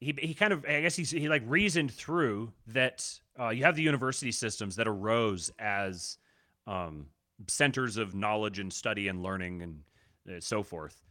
he 0.00 0.14
he 0.18 0.34
kind 0.34 0.52
of 0.52 0.64
I 0.64 0.82
guess 0.82 0.96
he's 0.96 1.10
he 1.10 1.28
like 1.28 1.42
reasoned 1.46 1.92
through 1.92 2.52
that 2.68 3.08
uh, 3.38 3.48
you 3.48 3.64
have 3.64 3.76
the 3.76 3.82
university 3.82 4.32
systems 4.32 4.76
that 4.76 4.86
arose 4.86 5.50
as 5.58 6.18
um, 6.66 7.06
centers 7.48 7.96
of 7.96 8.14
knowledge 8.14 8.58
and 8.58 8.72
study 8.72 9.08
and 9.08 9.22
learning 9.22 9.62
and 9.62 9.80
uh, 10.28 10.40
so 10.40 10.62
forth. 10.62 11.05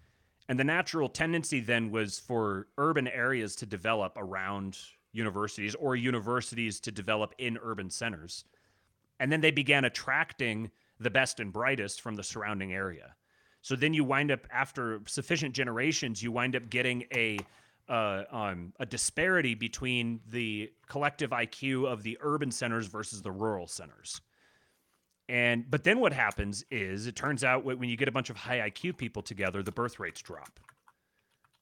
And 0.48 0.60
the 0.60 0.64
natural 0.64 1.10
tendency 1.10 1.60
then 1.60 1.92
was 1.92 2.20
for 2.20 2.68
urban 2.78 3.08
areas 3.08 3.56
to 3.58 3.66
develop 3.66 4.14
around 4.18 4.78
universities 5.12 5.76
or 5.76 5.96
universities 5.96 6.80
to 6.82 6.92
develop 6.92 7.34
in 7.38 7.58
urban 7.64 7.90
centers. 7.90 8.46
And 9.20 9.32
then 9.32 9.42
they 9.42 9.52
began 9.52 9.86
attracting 9.86 10.72
the 11.00 11.10
best 11.10 11.40
and 11.40 11.52
brightest 11.52 12.02
from 12.02 12.16
the 12.16 12.24
surrounding 12.24 12.74
area. 12.74 13.16
So 13.62 13.76
then 13.76 13.94
you 13.94 14.04
wind 14.04 14.32
up, 14.32 14.46
after 14.52 15.02
sufficient 15.08 15.56
generations, 15.56 16.22
you 16.22 16.32
wind 16.32 16.56
up 16.56 16.70
getting 16.70 17.06
a 17.14 17.40
uh, 17.88 18.24
um, 18.32 18.74
a 18.80 18.86
disparity 18.86 19.54
between 19.54 20.20
the 20.32 20.72
collective 20.88 21.30
IQ 21.30 21.88
of 21.88 22.02
the 22.02 22.18
urban 22.22 22.50
centers 22.50 22.88
versus 22.88 23.22
the 23.22 23.32
rural 23.32 23.68
centers. 23.68 24.22
And 25.28 25.70
but 25.70 25.84
then 25.84 26.00
what 26.00 26.14
happens 26.14 26.64
is 26.70 27.08
it 27.08 27.16
turns 27.16 27.44
out 27.44 27.66
when 27.66 27.90
you 27.90 27.98
get 27.98 28.08
a 28.08 28.12
bunch 28.12 28.30
of 28.30 28.38
high 28.38 28.70
IQ 28.70 28.98
people 28.98 29.24
together, 29.24 29.64
the 29.64 29.72
birth 29.72 30.00
rates 30.00 30.22
drop. 30.22 30.60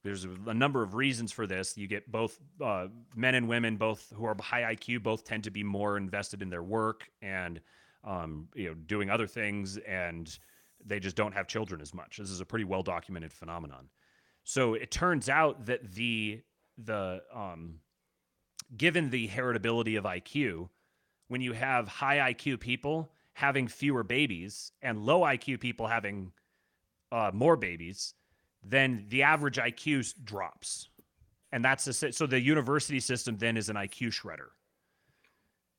there's 0.02 0.26
a, 0.46 0.52
number 0.52 0.82
of 0.82 0.94
reasons 0.94 1.32
for 1.32 1.46
this. 1.46 1.78
You 1.78 1.86
get 1.86 2.10
both 2.12 2.38
uh, 2.62 2.88
men 3.16 3.34
and 3.34 3.48
women, 3.48 3.76
both 3.76 4.12
who 4.14 4.26
are 4.26 4.36
high 4.38 4.74
IQ, 4.74 5.02
both 5.02 5.24
tend 5.24 5.44
to 5.44 5.50
be 5.50 5.62
more 5.62 5.96
invested 5.96 6.42
in 6.42 6.50
their 6.50 6.62
work 6.62 7.08
and 7.22 7.60
um, 8.04 8.48
you 8.54 8.68
know 8.68 8.74
doing 8.74 9.08
other 9.08 9.26
things, 9.26 9.78
and 9.78 10.38
they 10.84 11.00
just 11.00 11.16
don't 11.16 11.32
have 11.32 11.46
children 11.46 11.80
as 11.80 11.94
much. 11.94 12.18
This 12.18 12.30
is 12.30 12.40
a 12.40 12.46
pretty 12.46 12.66
well 12.66 12.82
documented 12.82 13.32
phenomenon. 13.32 13.88
So 14.44 14.74
it 14.74 14.90
turns 14.90 15.30
out 15.30 15.64
that 15.66 15.94
the 15.94 16.42
the 16.76 17.22
um, 17.32 17.80
given 18.76 19.08
the 19.08 19.26
heritability 19.28 19.96
of 19.96 20.04
IQ, 20.04 20.68
when 21.28 21.40
you 21.40 21.52
have 21.54 21.88
high 21.88 22.34
IQ 22.34 22.60
people 22.60 23.10
having 23.34 23.68
fewer 23.68 24.02
babies 24.02 24.72
and 24.82 24.98
low 25.04 25.20
IQ 25.20 25.60
people 25.60 25.86
having 25.86 26.32
uh, 27.12 27.30
more 27.34 27.56
babies, 27.56 28.14
then 28.62 29.04
the 29.08 29.22
average 29.22 29.56
IQ 29.56 30.14
drops. 30.24 30.88
And 31.52 31.64
that's 31.64 31.84
the 31.84 31.92
so 32.12 32.26
the 32.26 32.40
university 32.40 32.98
system 33.00 33.36
then 33.36 33.56
is 33.56 33.68
an 33.68 33.76
IQ 33.76 34.08
shredder. 34.08 34.48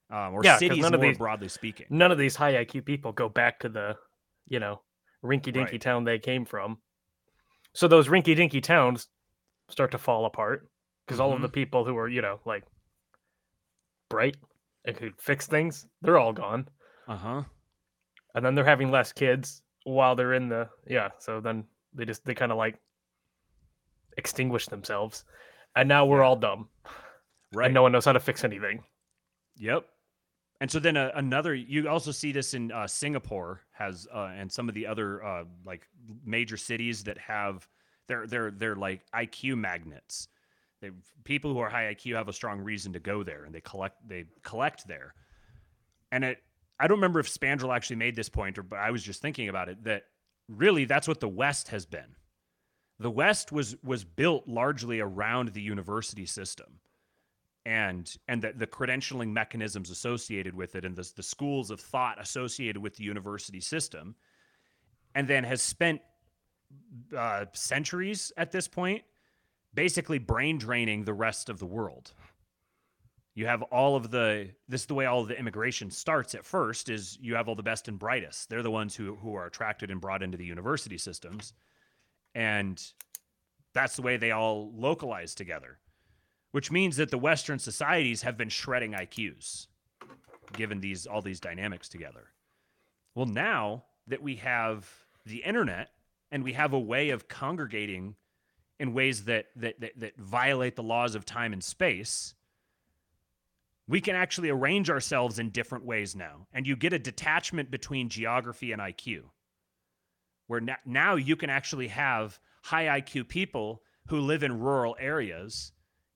Um, 0.09 0.33
or 0.35 0.41
Yeah, 0.43 0.57
cities 0.57 0.81
none 0.81 0.93
of 0.93 0.99
more 1.01 1.09
these- 1.09 1.17
broadly 1.17 1.49
speaking. 1.49 1.87
None 1.89 2.11
of 2.11 2.17
these 2.17 2.35
high 2.35 2.53
IQ 2.63 2.85
people 2.85 3.11
go 3.11 3.27
back 3.27 3.59
to 3.61 3.69
the, 3.69 3.97
you 4.47 4.59
know, 4.59 4.81
rinky 5.23 5.51
dinky 5.51 5.59
Right. 5.73 5.81
town 5.81 6.03
they 6.03 6.19
came 6.19 6.45
from. 6.45 6.77
So 7.73 7.87
those 7.87 8.07
rinky 8.07 8.35
dinky 8.35 8.61
towns 8.61 9.07
start 9.69 9.91
to 9.91 9.97
fall 9.97 10.25
apart 10.25 10.69
because 11.05 11.19
all 11.19 11.33
of 11.33 11.41
the 11.41 11.49
people 11.49 11.83
who 11.83 11.97
are, 11.97 12.07
you 12.07 12.21
know, 12.21 12.39
like 12.45 12.63
bright 14.09 14.37
and 14.85 14.95
could 14.95 15.19
fix 15.19 15.47
things, 15.47 15.87
they're 16.01 16.19
all 16.19 16.31
gone. 16.33 16.67
Uh 17.07 17.17
huh. 17.17 17.43
And 18.33 18.45
then 18.45 18.55
they're 18.55 18.65
having 18.65 18.91
less 18.91 19.11
kids 19.13 19.61
while 19.83 20.15
they're 20.15 20.33
in 20.33 20.49
the, 20.49 20.69
yeah. 20.87 21.09
So 21.19 21.39
then 21.39 21.63
they 21.93 22.05
just, 22.05 22.25
they 22.25 22.33
kind 22.33 22.51
of 22.51 22.57
like 22.57 22.77
extinguish 24.17 24.67
themselves. 24.67 25.23
And 25.75 25.87
now 25.87 26.05
we're 26.05 26.23
all 26.23 26.35
dumb. 26.35 26.69
Right. 27.53 27.65
And 27.65 27.73
no 27.73 27.83
one 27.83 27.91
knows 27.91 28.05
how 28.05 28.13
to 28.13 28.19
fix 28.19 28.43
anything. 28.43 28.83
Yep. 29.57 29.85
And 30.61 30.71
so 30.71 30.79
then 30.79 30.97
uh, 30.97 31.11
another, 31.15 31.53
you 31.53 31.87
also 31.89 32.11
see 32.11 32.31
this 32.31 32.53
in 32.53 32.71
uh, 32.71 32.87
Singapore 32.87 33.61
has, 33.71 34.07
uh, 34.13 34.31
and 34.35 34.51
some 34.51 34.69
of 34.69 34.75
the 34.75 34.87
other 34.87 35.23
uh, 35.23 35.43
like 35.65 35.87
major 36.25 36.57
cities 36.57 37.03
that 37.03 37.17
have, 37.17 37.67
they're 38.07 38.27
they're 38.27 38.51
they're 38.51 38.75
like 38.75 39.01
IQ 39.13 39.57
magnets. 39.57 40.27
They 40.81 40.91
people 41.23 41.51
who 41.51 41.59
are 41.59 41.69
high 41.69 41.93
IQ 41.93 42.15
have 42.15 42.29
a 42.29 42.33
strong 42.33 42.61
reason 42.61 42.93
to 42.93 42.99
go 42.99 43.23
there, 43.23 43.45
and 43.45 43.53
they 43.53 43.61
collect 43.61 44.07
they 44.07 44.25
collect 44.43 44.87
there. 44.87 45.13
And 46.11 46.23
it, 46.23 46.37
I 46.79 46.87
don't 46.87 46.97
remember 46.97 47.19
if 47.19 47.33
Spandrell 47.33 47.75
actually 47.75 47.97
made 47.97 48.15
this 48.15 48.29
point, 48.29 48.57
or 48.57 48.63
but 48.63 48.79
I 48.79 48.91
was 48.91 49.03
just 49.03 49.21
thinking 49.21 49.49
about 49.49 49.69
it 49.69 49.83
that 49.85 50.03
really 50.47 50.85
that's 50.85 51.07
what 51.07 51.19
the 51.19 51.29
West 51.29 51.69
has 51.69 51.85
been. 51.85 52.15
The 52.99 53.11
West 53.11 53.51
was 53.51 53.75
was 53.83 54.03
built 54.03 54.47
largely 54.47 54.99
around 54.99 55.49
the 55.49 55.61
university 55.61 56.25
system 56.25 56.79
and 57.65 58.15
and 58.27 58.41
the, 58.41 58.53
the 58.55 58.67
credentialing 58.67 59.31
mechanisms 59.31 59.89
associated 59.89 60.53
with 60.53 60.75
it 60.75 60.85
and 60.85 60.95
the, 60.95 61.11
the 61.15 61.23
schools 61.23 61.71
of 61.71 61.79
thought 61.79 62.21
associated 62.21 62.81
with 62.81 62.95
the 62.95 63.03
university 63.03 63.59
system 63.59 64.15
and 65.15 65.27
then 65.27 65.43
has 65.43 65.61
spent 65.61 66.01
uh, 67.17 67.45
centuries 67.53 68.31
at 68.37 68.51
this 68.51 68.67
point 68.67 69.03
basically 69.73 70.19
brain 70.19 70.57
draining 70.57 71.03
the 71.03 71.13
rest 71.13 71.49
of 71.49 71.59
the 71.59 71.65
world 71.65 72.13
you 73.35 73.45
have 73.45 73.61
all 73.63 73.95
of 73.95 74.09
the 74.11 74.49
this 74.67 74.81
is 74.81 74.87
the 74.87 74.95
way 74.95 75.05
all 75.05 75.21
of 75.21 75.27
the 75.27 75.37
immigration 75.37 75.91
starts 75.91 76.33
at 76.33 76.43
first 76.43 76.89
is 76.89 77.17
you 77.21 77.35
have 77.35 77.47
all 77.47 77.55
the 77.55 77.63
best 77.63 77.87
and 77.87 77.99
brightest 77.99 78.49
they're 78.49 78.63
the 78.63 78.71
ones 78.71 78.95
who, 78.95 79.15
who 79.15 79.35
are 79.35 79.45
attracted 79.45 79.91
and 79.91 80.01
brought 80.01 80.23
into 80.23 80.37
the 80.37 80.45
university 80.45 80.97
systems 80.97 81.53
and 82.33 82.91
that's 83.73 83.95
the 83.95 84.01
way 84.01 84.17
they 84.17 84.31
all 84.31 84.71
localize 84.73 85.35
together 85.35 85.79
which 86.55 86.71
means 86.71 86.95
that 86.95 87.11
the 87.11 87.17
Western 87.17 87.59
societies 87.59 88.21
have 88.21 88.37
been 88.37 88.47
shredding 88.47 88.93
IQs, 88.93 89.67
given 90.53 90.79
these 90.79 91.05
all 91.05 91.21
these 91.21 91.41
dynamics 91.41 91.89
together. 91.89 92.27
Well, 93.13 93.25
now 93.25 93.83
that 94.07 94.21
we 94.21 94.37
have 94.37 94.89
the 95.25 95.39
internet 95.39 95.89
and 96.31 96.45
we 96.45 96.53
have 96.53 96.71
a 96.71 96.79
way 96.79 97.09
of 97.09 97.27
congregating 97.27 98.15
in 98.79 98.93
ways 98.93 99.25
that 99.25 99.47
that 99.57 99.81
that, 99.81 99.99
that 99.99 100.17
violate 100.17 100.77
the 100.77 100.83
laws 100.83 101.13
of 101.13 101.25
time 101.25 101.51
and 101.51 101.61
space, 101.61 102.35
we 103.87 104.01
can 104.01 104.15
actually 104.15 104.49
arrange 104.49 104.89
ourselves 104.89 105.39
in 105.39 105.49
different 105.49 105.85
ways 105.85 106.15
now, 106.15 106.47
and 106.53 106.65
you 106.65 106.75
get 106.75 106.93
a 106.93 106.99
detachment 106.99 107.69
between 107.69 108.09
geography 108.09 108.71
and 108.71 108.81
IQ, 108.81 109.23
where 110.47 110.61
now 110.85 111.15
you 111.15 111.35
can 111.35 111.49
actually 111.49 111.89
have 111.89 112.39
high 112.63 112.99
IQ 112.99 113.27
people 113.27 113.83
who 114.07 114.19
live 114.19 114.43
in 114.43 114.59
rural 114.59 114.95
areas 114.99 115.71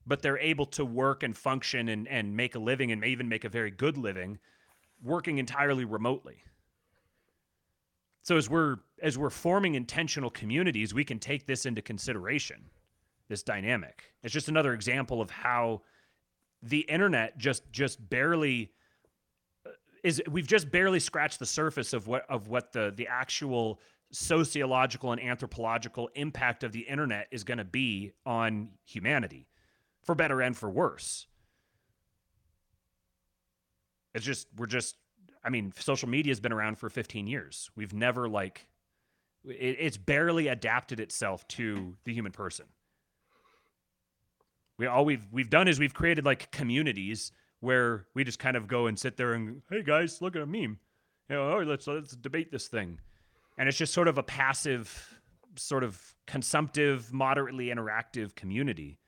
but 0.06 0.22
they're 0.22 0.38
able 0.38 0.66
to 0.66 0.84
work 0.84 1.22
and 1.22 1.36
function 1.36 1.88
and, 1.88 2.08
and 2.08 2.36
make 2.36 2.54
a 2.54 2.58
living 2.58 2.90
and 2.90 3.04
even 3.04 3.28
make 3.28 3.44
a 3.44 3.48
very 3.48 3.70
good 3.70 3.96
living 3.96 4.38
working 5.02 5.38
entirely 5.38 5.84
remotely. 5.84 6.42
So 8.22 8.36
as 8.36 8.50
we're 8.50 8.78
as 9.02 9.16
we're 9.16 9.30
forming 9.30 9.76
intentional 9.76 10.30
communities 10.30 10.92
we 10.92 11.04
can 11.04 11.18
take 11.18 11.46
this 11.46 11.64
into 11.64 11.80
consideration 11.80 12.64
this 13.28 13.42
dynamic. 13.44 14.12
It's 14.24 14.34
just 14.34 14.48
another 14.48 14.74
example 14.74 15.22
of 15.22 15.30
how 15.30 15.82
the 16.62 16.80
internet 16.80 17.38
just 17.38 17.70
just 17.72 18.08
barely 18.08 18.72
uh, 19.66 19.70
is 20.04 20.22
we've 20.30 20.46
just 20.46 20.70
barely 20.70 21.00
scratched 21.00 21.38
the 21.38 21.46
surface 21.46 21.92
of 21.92 22.06
what 22.06 22.24
of 22.28 22.48
what 22.48 22.72
the 22.72 22.92
the 22.94 23.06
actual 23.08 23.80
sociological 24.12 25.12
and 25.12 25.20
anthropological 25.20 26.10
impact 26.14 26.64
of 26.64 26.72
the 26.72 26.80
internet 26.80 27.28
is 27.30 27.44
going 27.44 27.58
to 27.58 27.64
be 27.64 28.12
on 28.26 28.70
humanity 28.84 29.46
for 30.02 30.14
better 30.14 30.40
and 30.40 30.56
for 30.56 30.68
worse. 30.68 31.26
It's 34.14 34.24
just 34.24 34.48
we're 34.56 34.66
just 34.66 34.96
I 35.42 35.48
mean, 35.48 35.72
social 35.78 36.08
media 36.08 36.30
has 36.30 36.40
been 36.40 36.52
around 36.52 36.78
for 36.78 36.90
15 36.90 37.26
years. 37.26 37.70
We've 37.74 37.94
never 37.94 38.28
like 38.28 38.66
it, 39.44 39.76
it's 39.78 39.96
barely 39.96 40.48
adapted 40.48 41.00
itself 41.00 41.46
to 41.48 41.96
the 42.04 42.12
human 42.12 42.32
person. 42.32 42.66
We 44.80 44.86
all 44.86 45.04
we've 45.04 45.26
we've 45.30 45.50
done 45.50 45.68
is 45.68 45.78
we've 45.78 45.92
created 45.92 46.24
like 46.24 46.50
communities 46.52 47.32
where 47.60 48.06
we 48.14 48.24
just 48.24 48.38
kind 48.38 48.56
of 48.56 48.66
go 48.66 48.86
and 48.86 48.98
sit 48.98 49.18
there 49.18 49.34
and 49.34 49.60
hey 49.68 49.82
guys, 49.82 50.22
look 50.22 50.34
at 50.34 50.40
a 50.40 50.46
meme. 50.46 50.78
You 51.28 51.36
know, 51.36 51.52
oh, 51.52 51.62
let's 51.66 51.86
let's 51.86 52.16
debate 52.16 52.50
this 52.50 52.66
thing. 52.66 52.98
And 53.58 53.68
it's 53.68 53.76
just 53.76 53.92
sort 53.92 54.08
of 54.08 54.16
a 54.16 54.22
passive 54.22 55.20
sort 55.56 55.84
of 55.84 56.00
consumptive, 56.26 57.12
moderately 57.12 57.66
interactive 57.66 58.34
community. 58.34 58.98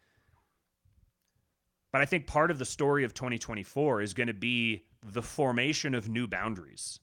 But 1.90 2.02
I 2.02 2.04
think 2.04 2.26
part 2.26 2.50
of 2.50 2.58
the 2.58 2.66
story 2.66 3.04
of 3.04 3.14
2024 3.14 4.02
is 4.02 4.12
going 4.12 4.26
to 4.26 4.34
be 4.34 4.84
the 5.02 5.22
formation 5.22 5.94
of 5.94 6.06
new 6.06 6.26
boundaries. 6.26 7.00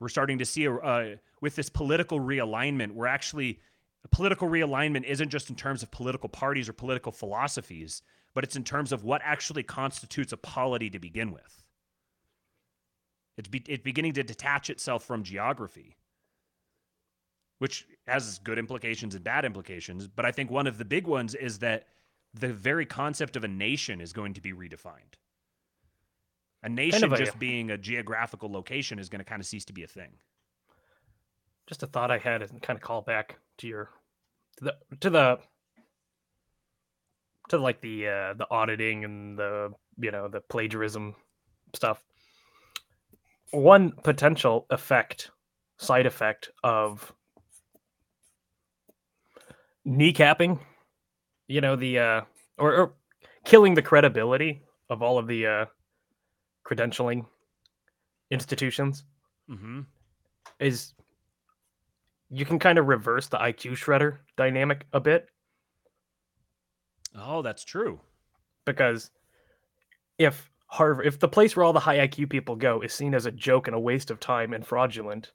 We're 0.00 0.08
starting 0.08 0.38
to 0.38 0.44
see, 0.44 0.64
a, 0.64 0.74
uh, 0.74 1.16
with 1.40 1.54
this 1.54 1.68
political 1.68 2.18
realignment, 2.18 2.92
we're 2.92 3.06
actually, 3.06 3.60
political 4.10 4.48
realignment 4.48 5.04
isn't 5.04 5.30
just 5.30 5.50
in 5.50 5.56
terms 5.56 5.82
of 5.82 5.90
political 5.90 6.28
parties 6.28 6.68
or 6.68 6.72
political 6.72 7.12
philosophies, 7.12 8.02
but 8.34 8.44
it's 8.44 8.56
in 8.56 8.64
terms 8.64 8.92
of 8.92 9.04
what 9.04 9.20
actually 9.24 9.62
constitutes 9.62 10.32
a 10.32 10.36
polity 10.36 10.90
to 10.90 10.98
begin 10.98 11.32
with. 11.32 11.62
It's, 13.36 13.48
be, 13.48 13.62
it's 13.66 13.82
beginning 13.82 14.12
to 14.14 14.22
detach 14.22 14.70
itself 14.70 15.04
from 15.04 15.24
geography, 15.24 15.96
which 17.58 17.86
has 18.06 18.38
good 18.38 18.58
implications 18.58 19.14
and 19.14 19.24
bad 19.24 19.44
implications. 19.44 20.06
But 20.06 20.24
I 20.24 20.32
think 20.32 20.50
one 20.50 20.66
of 20.66 20.78
the 20.78 20.84
big 20.84 21.06
ones 21.06 21.34
is 21.34 21.58
that 21.60 21.88
the 22.32 22.52
very 22.52 22.86
concept 22.86 23.36
of 23.36 23.44
a 23.44 23.48
nation 23.48 24.00
is 24.00 24.12
going 24.12 24.34
to 24.34 24.40
be 24.40 24.52
redefined. 24.52 25.18
A 26.62 26.68
nation 26.68 27.12
a- 27.12 27.16
just 27.16 27.38
being 27.38 27.70
a 27.70 27.78
geographical 27.78 28.50
location 28.50 28.98
is 28.98 29.08
going 29.08 29.20
to 29.20 29.24
kind 29.24 29.40
of 29.40 29.46
cease 29.46 29.64
to 29.66 29.72
be 29.72 29.82
a 29.82 29.88
thing. 29.88 30.12
Just 31.66 31.82
a 31.82 31.86
thought 31.86 32.10
I 32.10 32.18
had 32.18 32.42
and 32.42 32.60
kind 32.62 32.76
of 32.76 32.82
call 32.82 33.02
back 33.02 33.38
to 33.58 33.66
your 33.66 33.90
to 34.58 34.64
the 34.64 34.76
to 35.00 35.10
the 35.10 35.38
to 37.48 37.58
like 37.58 37.80
the 37.80 38.08
uh 38.08 38.34
the 38.34 38.46
auditing 38.50 39.04
and 39.04 39.38
the 39.38 39.72
you 39.98 40.10
know 40.10 40.28
the 40.28 40.40
plagiarism 40.40 41.14
stuff. 41.74 42.02
One 43.50 43.92
potential 43.92 44.66
effect, 44.70 45.30
side 45.76 46.06
effect 46.06 46.50
of 46.64 47.12
kneecapping, 49.86 50.58
you 51.46 51.60
know, 51.60 51.76
the 51.76 51.98
uh 51.98 52.20
or, 52.58 52.74
or 52.74 52.94
killing 53.44 53.74
the 53.74 53.82
credibility 53.82 54.62
of 54.90 55.02
all 55.02 55.18
of 55.18 55.26
the 55.26 55.46
uh 55.46 55.64
credentialing 56.66 57.26
institutions 58.30 59.04
Mm-hmm. 59.50 59.80
is 60.58 60.94
you 62.34 62.44
can 62.44 62.58
kind 62.58 62.78
of 62.78 62.86
reverse 62.88 63.28
the 63.28 63.38
IQ 63.38 63.72
shredder 63.72 64.18
dynamic 64.36 64.86
a 64.92 65.00
bit 65.00 65.28
Oh, 67.16 67.42
that's 67.42 67.64
true. 67.64 68.00
because 68.64 69.10
if 70.18 70.50
Harvard, 70.66 71.06
if 71.06 71.18
the 71.20 71.28
place 71.28 71.54
where 71.54 71.64
all 71.64 71.72
the 71.72 71.78
high 71.80 72.06
IQ 72.08 72.28
people 72.30 72.56
go 72.56 72.80
is 72.80 72.92
seen 72.92 73.14
as 73.14 73.26
a 73.26 73.30
joke 73.30 73.68
and 73.68 73.76
a 73.76 73.80
waste 73.80 74.10
of 74.10 74.18
time 74.18 74.52
and 74.52 74.66
fraudulent, 74.66 75.30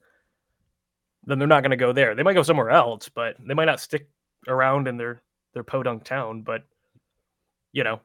then 1.24 1.40
they're 1.40 1.48
not 1.48 1.62
going 1.64 1.72
to 1.72 1.78
go 1.78 1.94
there. 1.94 2.16
They 2.16 2.24
might 2.24 2.34
go 2.34 2.44
somewhere 2.44 2.70
else, 2.70 3.08
but 3.08 3.36
they 3.48 3.54
might 3.54 3.66
not 3.66 3.80
stick 3.80 4.10
around 4.48 4.88
in 4.88 4.98
their 4.98 5.22
their 5.54 5.64
podunk 5.64 6.04
town, 6.04 6.42
but 6.42 6.64
you 7.72 7.84
know, 7.84 8.02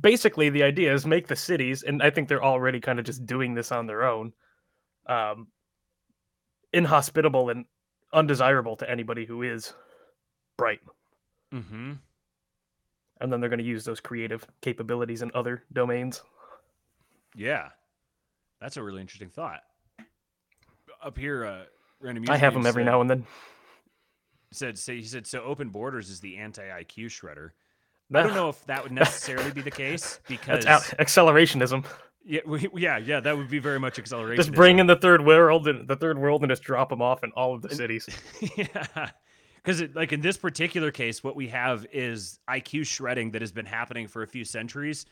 basically 0.00 0.50
the 0.50 0.62
idea 0.62 0.92
is 0.94 1.04
make 1.06 1.26
the 1.26 1.36
cities, 1.36 1.82
and 1.82 2.02
I 2.02 2.10
think 2.10 2.28
they're 2.28 2.44
already 2.44 2.80
kind 2.80 2.98
of 2.98 3.04
just 3.04 3.26
doing 3.26 3.54
this 3.54 3.72
on 3.72 3.86
their 3.86 4.04
own, 4.04 4.32
um, 5.08 5.48
inhospitable 6.72 7.50
and 7.50 7.64
undesirable 8.14 8.76
to 8.76 8.90
anybody 8.90 9.24
who 9.26 9.42
is 9.42 9.74
bright. 10.56 10.80
Mm-hmm. 11.52 11.92
And 13.20 13.32
then 13.32 13.40
they're 13.40 13.50
going 13.50 13.58
to 13.58 13.64
use 13.64 13.84
those 13.84 14.00
creative 14.00 14.46
capabilities 14.60 15.22
in 15.22 15.30
other 15.34 15.62
domains. 15.72 16.22
Yeah, 17.36 17.68
that's 18.60 18.76
a 18.76 18.82
really 18.82 19.00
interesting 19.00 19.28
thought. 19.28 19.60
Up 21.02 21.18
here, 21.18 21.44
uh, 21.44 21.62
random. 22.00 22.24
I 22.28 22.36
have 22.36 22.54
them 22.54 22.66
every 22.66 22.82
said- 22.84 22.90
now 22.90 23.00
and 23.00 23.10
then. 23.10 23.26
Said, 24.52 24.78
say, 24.78 24.96
he 24.96 25.02
said, 25.02 25.26
so 25.26 25.42
open 25.42 25.70
borders 25.70 26.10
is 26.10 26.20
the 26.20 26.36
anti 26.36 26.62
IQ 26.62 27.06
shredder. 27.06 27.50
I 28.14 28.22
don't 28.22 28.34
know 28.36 28.48
if 28.50 28.64
that 28.66 28.82
would 28.84 28.92
necessarily 28.92 29.50
be 29.50 29.62
the 29.62 29.70
case 29.70 30.20
because 30.28 30.64
That's 30.64 30.92
out- 30.92 30.98
accelerationism. 30.98 31.84
Yeah, 32.24 32.40
we, 32.46 32.68
yeah, 32.74 32.98
yeah, 32.98 33.20
that 33.20 33.36
would 33.36 33.48
be 33.48 33.58
very 33.58 33.78
much 33.78 33.98
acceleration. 33.98 34.42
Just 34.42 34.54
bring 34.54 34.78
in 34.78 34.86
the 34.86 34.96
third 34.96 35.24
world 35.24 35.68
and 35.68 35.86
the 35.86 35.96
third 35.96 36.18
world 36.18 36.42
and 36.42 36.50
just 36.50 36.62
drop 36.62 36.88
them 36.88 37.02
off 37.02 37.22
in 37.24 37.30
all 37.32 37.54
of 37.54 37.62
the 37.62 37.74
cities. 37.74 38.08
yeah. 38.56 39.10
Because, 39.56 39.82
like 39.94 40.12
in 40.12 40.20
this 40.20 40.36
particular 40.36 40.90
case, 40.90 41.24
what 41.24 41.36
we 41.36 41.48
have 41.48 41.86
is 41.92 42.38
IQ 42.48 42.86
shredding 42.86 43.30
that 43.30 43.40
has 43.40 43.52
been 43.52 43.66
happening 43.66 44.06
for 44.06 44.22
a 44.22 44.26
few 44.26 44.44
centuries. 44.44 45.06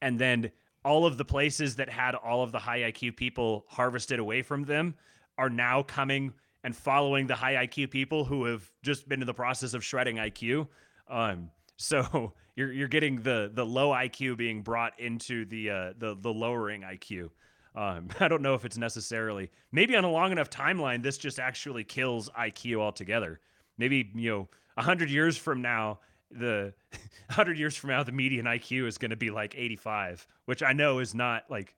And 0.00 0.18
then 0.18 0.50
all 0.84 1.04
of 1.04 1.18
the 1.18 1.24
places 1.24 1.76
that 1.76 1.90
had 1.90 2.14
all 2.14 2.42
of 2.42 2.52
the 2.52 2.58
high 2.58 2.90
IQ 2.90 3.16
people 3.16 3.66
harvested 3.68 4.18
away 4.18 4.42
from 4.42 4.64
them 4.64 4.94
are 5.36 5.50
now 5.50 5.82
coming 5.82 6.32
and 6.64 6.74
following 6.74 7.26
the 7.26 7.34
high 7.34 7.66
IQ 7.66 7.90
people 7.90 8.24
who 8.24 8.44
have 8.44 8.70
just 8.82 9.08
been 9.08 9.20
in 9.20 9.26
the 9.26 9.34
process 9.34 9.74
of 9.74 9.84
shredding 9.84 10.16
IQ. 10.16 10.68
Um, 11.08 11.50
so 11.78 12.34
you're 12.56 12.72
you're 12.72 12.88
getting 12.88 13.22
the 13.22 13.50
the 13.54 13.64
low 13.64 13.90
IQ 13.90 14.36
being 14.36 14.60
brought 14.60 14.98
into 15.00 15.46
the 15.46 15.70
uh, 15.70 15.92
the 15.96 16.14
the 16.20 16.32
lowering 16.32 16.82
IQ. 16.82 17.30
Um, 17.74 18.08
I 18.20 18.28
don't 18.28 18.42
know 18.42 18.54
if 18.54 18.66
it's 18.66 18.76
necessarily 18.76 19.50
maybe 19.72 19.96
on 19.96 20.04
a 20.04 20.10
long 20.10 20.32
enough 20.32 20.50
timeline 20.50 21.02
this 21.02 21.16
just 21.16 21.38
actually 21.38 21.84
kills 21.84 22.28
IQ 22.38 22.80
altogether. 22.80 23.40
Maybe 23.78 24.10
you 24.14 24.30
know 24.30 24.48
hundred 24.76 25.10
years 25.10 25.36
from 25.36 25.62
now 25.62 26.00
the 26.30 26.74
hundred 27.30 27.58
years 27.58 27.74
from 27.74 27.90
now 27.90 28.02
the 28.02 28.12
median 28.12 28.44
IQ 28.44 28.86
is 28.86 28.98
going 28.98 29.10
to 29.10 29.16
be 29.16 29.30
like 29.30 29.54
85, 29.56 30.26
which 30.44 30.62
I 30.62 30.72
know 30.72 30.98
is 30.98 31.14
not 31.14 31.44
like 31.48 31.74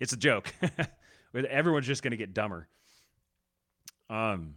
it's 0.00 0.12
a 0.12 0.16
joke. 0.16 0.54
Everyone's 1.34 1.86
just 1.86 2.02
going 2.02 2.12
to 2.12 2.16
get 2.16 2.34
dumber. 2.34 2.68
Um. 4.08 4.54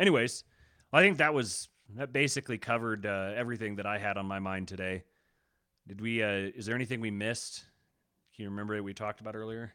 Anyways, 0.00 0.44
I 0.92 1.02
think 1.02 1.18
that 1.18 1.34
was 1.34 1.68
that 1.96 2.12
basically 2.12 2.58
covered 2.58 3.06
uh, 3.06 3.32
everything 3.34 3.76
that 3.76 3.86
I 3.86 3.98
had 3.98 4.16
on 4.16 4.26
my 4.26 4.38
mind 4.38 4.68
today. 4.68 5.04
Did 5.86 6.00
we? 6.00 6.22
Uh, 6.22 6.50
is 6.54 6.66
there 6.66 6.74
anything 6.74 7.00
we 7.00 7.10
missed? 7.10 7.64
Can 8.34 8.44
you 8.44 8.50
remember 8.50 8.76
that 8.76 8.82
we 8.82 8.94
talked 8.94 9.20
about 9.20 9.34
earlier? 9.34 9.74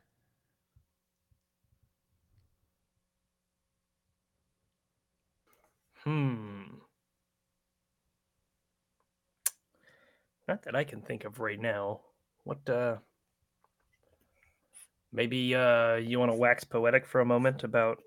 Hmm. 6.03 6.63
Not 10.47 10.63
that 10.63 10.75
I 10.75 10.83
can 10.83 11.01
think 11.01 11.23
of 11.23 11.39
right 11.39 11.59
now. 11.59 12.01
What 12.43 12.69
uh 12.69 12.97
maybe 15.11 15.55
uh 15.55 15.95
you 15.95 16.19
want 16.19 16.31
to 16.31 16.37
wax 16.37 16.63
poetic 16.63 17.05
for 17.05 17.21
a 17.21 17.25
moment 17.25 17.63
about 17.63 18.01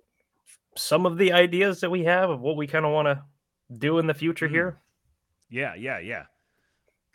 some 0.77 1.07
of 1.07 1.17
the 1.17 1.33
ideas 1.33 1.81
that 1.81 1.91
we 1.91 2.05
have 2.05 2.29
of 2.29 2.41
what 2.41 2.57
we 2.57 2.67
kind 2.67 2.85
of 2.85 2.93
want 2.93 3.07
to 3.07 3.23
do 3.73 3.99
in 3.99 4.07
the 4.07 4.15
future 4.15 4.47
Hmm. 4.49 4.55
here? 4.55 4.77
Yeah, 5.49 5.75
yeah, 5.75 5.99
yeah. 5.99 6.25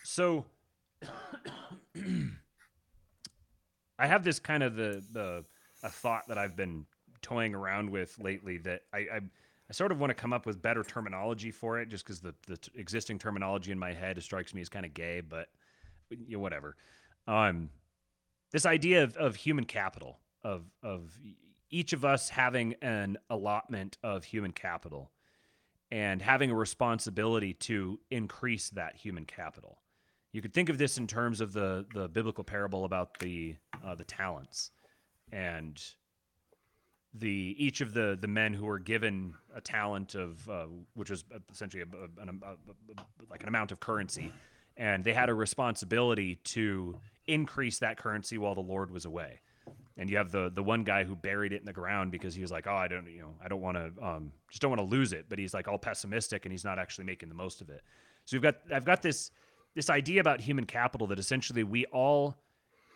So 0.03 0.45
I 3.99 4.07
have 4.07 4.23
this 4.23 4.39
kind 4.39 4.63
of 4.63 4.75
the 4.75 5.03
the 5.11 5.43
a 5.83 5.89
thought 5.89 6.27
that 6.27 6.37
I've 6.37 6.55
been 6.55 6.85
toying 7.21 7.53
around 7.55 7.89
with 7.89 8.17
lately 8.19 8.57
that 8.59 8.81
I 8.93 8.97
I, 8.99 9.19
I 9.69 9.73
sort 9.73 9.91
of 9.91 9.99
want 9.99 10.09
to 10.11 10.15
come 10.15 10.33
up 10.33 10.45
with 10.45 10.61
better 10.61 10.83
terminology 10.83 11.51
for 11.51 11.79
it 11.79 11.89
just 11.89 12.03
because 12.05 12.19
the 12.19 12.33
the 12.47 12.57
t- 12.57 12.71
existing 12.75 13.19
terminology 13.19 13.71
in 13.71 13.79
my 13.79 13.93
head 13.93 14.21
strikes 14.23 14.53
me 14.53 14.61
as 14.61 14.69
kind 14.69 14.85
of 14.85 14.93
gay, 14.93 15.21
but 15.21 15.47
you 16.09 16.37
know, 16.37 16.39
whatever. 16.41 16.75
Um, 17.27 17.69
this 18.51 18.65
idea 18.65 19.03
of, 19.03 19.15
of 19.17 19.35
human 19.35 19.65
capital 19.65 20.19
of 20.43 20.63
of 20.83 21.11
each 21.69 21.93
of 21.93 22.03
us 22.03 22.29
having 22.29 22.73
an 22.81 23.17
allotment 23.29 23.97
of 24.03 24.23
human 24.25 24.51
capital 24.51 25.11
and 25.91 26.21
having 26.21 26.49
a 26.51 26.55
responsibility 26.55 27.53
to 27.53 27.99
increase 28.09 28.69
that 28.71 28.95
human 28.95 29.25
capital. 29.25 29.77
You 30.33 30.41
could 30.41 30.53
think 30.53 30.69
of 30.69 30.77
this 30.77 30.97
in 30.97 31.07
terms 31.07 31.41
of 31.41 31.51
the 31.53 31.85
the 31.93 32.07
biblical 32.07 32.43
parable 32.43 32.85
about 32.85 33.19
the 33.19 33.55
uh, 33.85 33.95
the 33.95 34.05
talents 34.05 34.71
and 35.31 35.81
the 37.13 37.55
each 37.57 37.81
of 37.81 37.93
the 37.93 38.17
the 38.19 38.27
men 38.27 38.53
who 38.53 38.65
were 38.65 38.79
given 38.79 39.33
a 39.53 39.59
talent 39.59 40.15
of 40.15 40.47
uh, 40.49 40.65
which 40.93 41.09
was 41.09 41.25
essentially 41.51 41.83
a, 41.83 41.85
a- 42.21 42.51
a- 42.51 42.55
like 43.29 43.41
an 43.43 43.49
amount 43.49 43.71
of 43.73 43.79
currency 43.81 44.31
and 44.77 45.03
they 45.03 45.13
had 45.13 45.27
a 45.27 45.33
responsibility 45.33 46.35
to 46.45 46.97
increase 47.27 47.79
that 47.79 47.97
currency 47.97 48.37
while 48.37 48.55
the 48.55 48.61
lord 48.61 48.89
was 48.91 49.03
away 49.03 49.41
and 49.97 50.09
you 50.09 50.17
have 50.17 50.31
the 50.31 50.51
the 50.53 50.63
one 50.63 50.83
guy 50.83 51.03
who 51.03 51.15
buried 51.15 51.53
it 51.53 51.59
in 51.59 51.65
the 51.65 51.73
ground 51.73 52.11
because 52.11 52.33
he 52.33 52.41
was 52.41 52.51
like 52.51 52.67
oh 52.67 52.75
i 52.75 52.87
don't 52.87 53.09
you 53.09 53.19
know 53.19 53.33
i 53.43 53.47
don't 53.47 53.61
want 53.61 53.77
to 53.77 54.05
um, 54.05 54.31
just 54.49 54.61
don't 54.61 54.71
want 54.71 54.79
to 54.79 54.85
lose 54.85 55.13
it. 55.13 55.25
But 55.29 55.39
he's 55.39 55.53
like 55.53 55.67
all 55.67 55.77
pessimistic 55.77 56.45
and 56.45 56.51
he's 56.51 56.63
not 56.63 56.79
actually 56.79 57.05
making 57.05 57.29
the 57.29 57.35
most 57.35 57.61
of 57.61 57.69
it. 57.69 57.81
So 58.25 58.35
we've 58.35 58.41
got 58.41 58.55
i've 58.73 58.85
got 58.85 59.01
this 59.01 59.31
this 59.75 59.89
idea 59.89 60.21
about 60.21 60.41
human 60.41 60.65
capital 60.65 61.07
that 61.07 61.19
essentially 61.19 61.63
we 61.63 61.85
all 61.85 62.35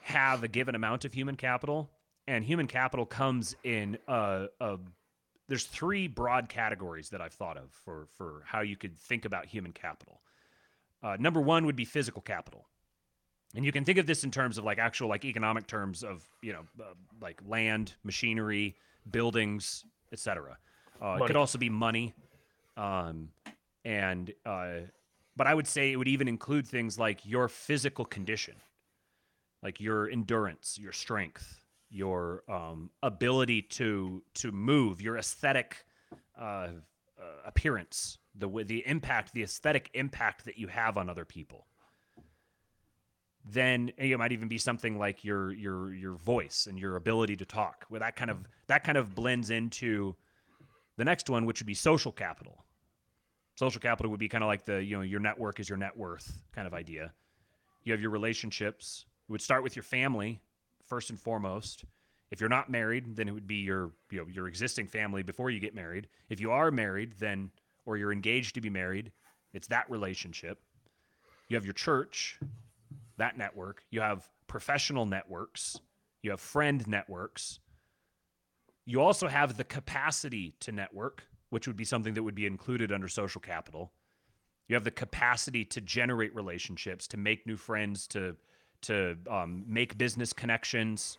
have 0.03 0.43
a 0.43 0.47
given 0.47 0.75
amount 0.75 1.05
of 1.05 1.13
human 1.13 1.35
capital 1.35 1.89
and 2.27 2.43
human 2.43 2.67
capital 2.67 3.05
comes 3.05 3.55
in 3.63 3.97
a, 4.07 4.47
a 4.59 4.77
there's 5.47 5.65
three 5.65 6.07
broad 6.07 6.49
categories 6.49 7.09
that 7.09 7.21
i've 7.21 7.33
thought 7.33 7.57
of 7.57 7.71
for 7.71 8.07
for 8.17 8.43
how 8.45 8.61
you 8.61 8.75
could 8.75 8.97
think 8.99 9.25
about 9.25 9.45
human 9.45 9.71
capital. 9.71 10.21
Uh, 11.03 11.17
number 11.19 11.41
one 11.41 11.65
would 11.65 11.75
be 11.75 11.85
physical 11.85 12.21
capital 12.21 12.65
and 13.55 13.65
you 13.65 13.71
can 13.71 13.85
think 13.85 13.97
of 13.97 14.05
this 14.05 14.23
in 14.23 14.31
terms 14.31 14.57
of 14.57 14.63
like 14.63 14.77
actual 14.77 15.09
like 15.09 15.25
economic 15.25 15.67
terms 15.67 16.03
of 16.03 16.23
you 16.41 16.53
know 16.53 16.61
uh, 16.79 16.93
like 17.21 17.41
land 17.47 17.93
machinery 18.03 18.75
buildings 19.11 19.85
etc 20.11 20.57
uh, 21.01 21.17
it 21.19 21.27
could 21.27 21.35
also 21.35 21.57
be 21.57 21.69
money. 21.69 22.13
Um, 22.77 23.29
and 23.83 24.33
uh, 24.45 24.79
but 25.35 25.47
i 25.47 25.53
would 25.53 25.67
say 25.67 25.91
it 25.91 25.95
would 25.95 26.07
even 26.07 26.27
include 26.27 26.67
things 26.67 26.99
like 26.99 27.25
your 27.25 27.47
physical 27.47 28.03
condition 28.03 28.55
like 29.63 29.79
your 29.79 30.09
endurance 30.09 30.77
your 30.81 30.91
strength 30.91 31.61
your 31.89 32.43
um, 32.49 32.89
ability 33.03 33.61
to 33.61 34.21
to 34.33 34.51
move 34.51 35.01
your 35.01 35.17
aesthetic 35.17 35.85
uh, 36.39 36.43
uh, 36.43 36.69
appearance 37.45 38.17
the 38.35 38.47
the 38.65 38.85
impact 38.87 39.31
the 39.33 39.43
aesthetic 39.43 39.89
impact 39.93 40.43
that 40.45 40.57
you 40.57 40.67
have 40.67 40.97
on 40.97 41.09
other 41.09 41.23
people 41.25 41.67
then 43.45 43.91
it 43.97 44.17
might 44.17 44.31
even 44.31 44.47
be 44.47 44.57
something 44.57 44.97
like 44.97 45.23
your 45.23 45.53
your 45.53 45.93
your 45.93 46.15
voice 46.15 46.67
and 46.67 46.79
your 46.79 46.95
ability 46.95 47.35
to 47.37 47.45
talk 47.45 47.85
where 47.89 47.99
that 47.99 48.15
kind 48.15 48.31
of 48.31 48.37
that 48.67 48.83
kind 48.83 48.97
of 48.97 49.13
blends 49.13 49.51
into 49.51 50.15
the 50.97 51.05
next 51.05 51.29
one 51.29 51.45
which 51.45 51.61
would 51.61 51.67
be 51.67 51.75
social 51.75 52.11
capital. 52.11 52.63
Social 53.55 53.79
capital 53.79 54.11
would 54.11 54.19
be 54.19 54.27
kind 54.27 54.43
of 54.43 54.47
like 54.47 54.65
the 54.65 54.83
you 54.83 54.97
know 54.97 55.03
your 55.03 55.19
network 55.19 55.59
is 55.59 55.69
your 55.69 55.77
net 55.77 55.95
worth 55.95 56.41
kind 56.53 56.65
of 56.65 56.73
idea. 56.73 57.13
You 57.83 57.91
have 57.91 58.01
your 58.01 58.11
relationships 58.11 59.05
it 59.29 59.31
would 59.31 59.41
start 59.41 59.63
with 59.63 59.75
your 59.75 59.83
family 59.83 60.41
first 60.85 61.09
and 61.11 61.19
foremost. 61.19 61.85
If 62.31 62.39
you're 62.39 62.49
not 62.49 62.69
married 62.71 63.15
then 63.15 63.27
it 63.27 63.31
would 63.31 63.47
be 63.47 63.57
your 63.57 63.91
you 64.09 64.19
know 64.19 64.25
your 64.31 64.47
existing 64.47 64.87
family 64.87 65.21
before 65.21 65.51
you 65.51 65.59
get 65.59 65.75
married. 65.75 66.07
If 66.29 66.39
you 66.39 66.51
are 66.51 66.71
married 66.71 67.13
then 67.19 67.51
or 67.85 67.97
you're 67.97 68.11
engaged 68.11 68.55
to 68.55 68.61
be 68.61 68.71
married 68.71 69.11
it's 69.53 69.67
that 69.67 69.89
relationship. 69.89 70.57
You 71.47 71.55
have 71.55 71.63
your 71.63 71.73
church 71.73 72.39
that 73.17 73.37
network. 73.37 73.83
You 73.91 74.01
have 74.01 74.27
professional 74.47 75.05
networks. 75.05 75.79
You 76.21 76.31
have 76.31 76.41
friend 76.41 76.85
networks. 76.87 77.59
You 78.85 79.01
also 79.01 79.27
have 79.27 79.57
the 79.57 79.63
capacity 79.63 80.55
to 80.61 80.71
network 80.71 81.23
which 81.49 81.67
would 81.67 81.77
be 81.77 81.85
something 81.85 82.13
that 82.13 82.23
would 82.23 82.35
be 82.35 82.45
included 82.45 82.91
under 82.91 83.07
social 83.07 83.41
capital. 83.41 83.91
You 84.67 84.75
have 84.75 84.83
the 84.83 84.91
capacity 84.91 85.63
to 85.65 85.79
generate 85.79 86.35
relationships 86.35 87.07
to 87.07 87.17
make 87.17 87.47
new 87.47 87.57
friends 87.57 88.07
to 88.07 88.35
to 88.81 89.17
um, 89.29 89.63
make 89.65 89.97
business 89.97 90.33
connections. 90.33 91.17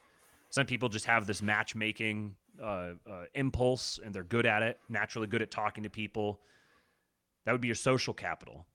Some 0.51 0.67
people 0.67 0.89
just 0.89 1.07
have 1.07 1.27
this 1.27 1.41
matchmaking 1.41 2.37
uh, 2.63 2.91
uh, 3.11 3.25
impulse 3.35 3.99
and 4.05 4.15
they're 4.15 4.25
good 4.25 4.45
at 4.45 4.63
it 4.63 4.79
naturally 4.89 5.27
good 5.27 5.43
at 5.43 5.51
talking 5.51 5.85
to 5.85 5.91
people. 5.91 6.41
That 7.45 7.53
would 7.53 7.63
be 7.63 7.69
your 7.69 7.75
social 7.75 8.13
capital. 8.13 8.67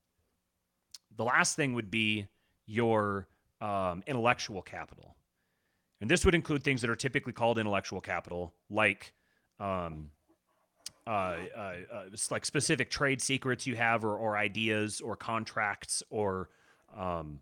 The 1.15 1.23
last 1.23 1.56
thing 1.56 1.73
would 1.73 1.91
be 1.91 2.27
your 2.72 3.27
um, 3.60 4.03
intellectual 4.07 4.61
capital 4.61 5.15
and 6.02 6.10
this 6.10 6.26
would 6.26 6.34
include 6.34 6.64
things 6.64 6.81
that 6.81 6.89
are 6.89 6.95
typically 6.95 7.31
called 7.31 7.60
intellectual 7.60 8.02
capital 8.02 8.53
like 8.69 9.14
um, 9.60 10.10
uh, 11.07 11.10
uh, 11.10 11.60
uh, 11.93 12.03
like 12.30 12.45
specific 12.45 12.89
trade 12.89 13.22
secrets 13.22 13.65
you 13.65 13.76
have, 13.76 14.03
or, 14.03 14.15
or 14.18 14.38
ideas, 14.38 15.02
or 15.02 15.15
contracts, 15.15 16.03
or 16.10 16.49
um, 16.95 17.39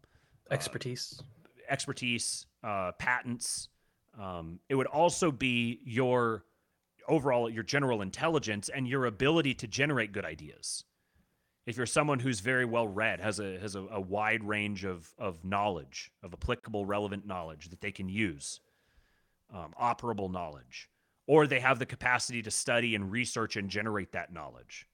uh, 0.49 0.53
Expertise. 0.53 1.21
expertise, 1.69 2.45
uh, 2.63 2.91
patents. 2.93 3.69
Um, 4.19 4.59
it 4.69 4.75
would 4.75 4.87
also 4.87 5.31
be 5.31 5.79
your 5.83 6.45
overall 7.07 7.49
your 7.49 7.63
general 7.63 8.01
intelligence 8.01 8.69
and 8.69 8.87
your 8.87 9.05
ability 9.05 9.53
to 9.55 9.67
generate 9.67 10.11
good 10.11 10.25
ideas. 10.25 10.85
If 11.69 11.77
you're 11.77 11.85
someone 11.85 12.17
who's 12.17 12.39
very 12.39 12.65
well 12.65 12.87
read, 12.87 13.19
has 13.19 13.39
a 13.39 13.59
has 13.59 13.75
a, 13.75 13.85
a 13.91 14.01
wide 14.01 14.43
range 14.43 14.85
of 14.85 15.13
of 15.19 15.45
knowledge, 15.45 16.11
of 16.23 16.33
applicable, 16.33 16.83
relevant 16.83 17.27
knowledge 17.27 17.69
that 17.69 17.79
they 17.79 17.91
can 17.91 18.09
use, 18.09 18.59
um, 19.53 19.75
operable 19.79 20.31
knowledge, 20.31 20.89
or 21.27 21.45
they 21.45 21.59
have 21.59 21.77
the 21.77 21.85
capacity 21.85 22.41
to 22.41 22.49
study 22.49 22.95
and 22.95 23.11
research 23.11 23.55
and 23.55 23.69
generate 23.69 24.11
that 24.13 24.33
knowledge, 24.33 24.87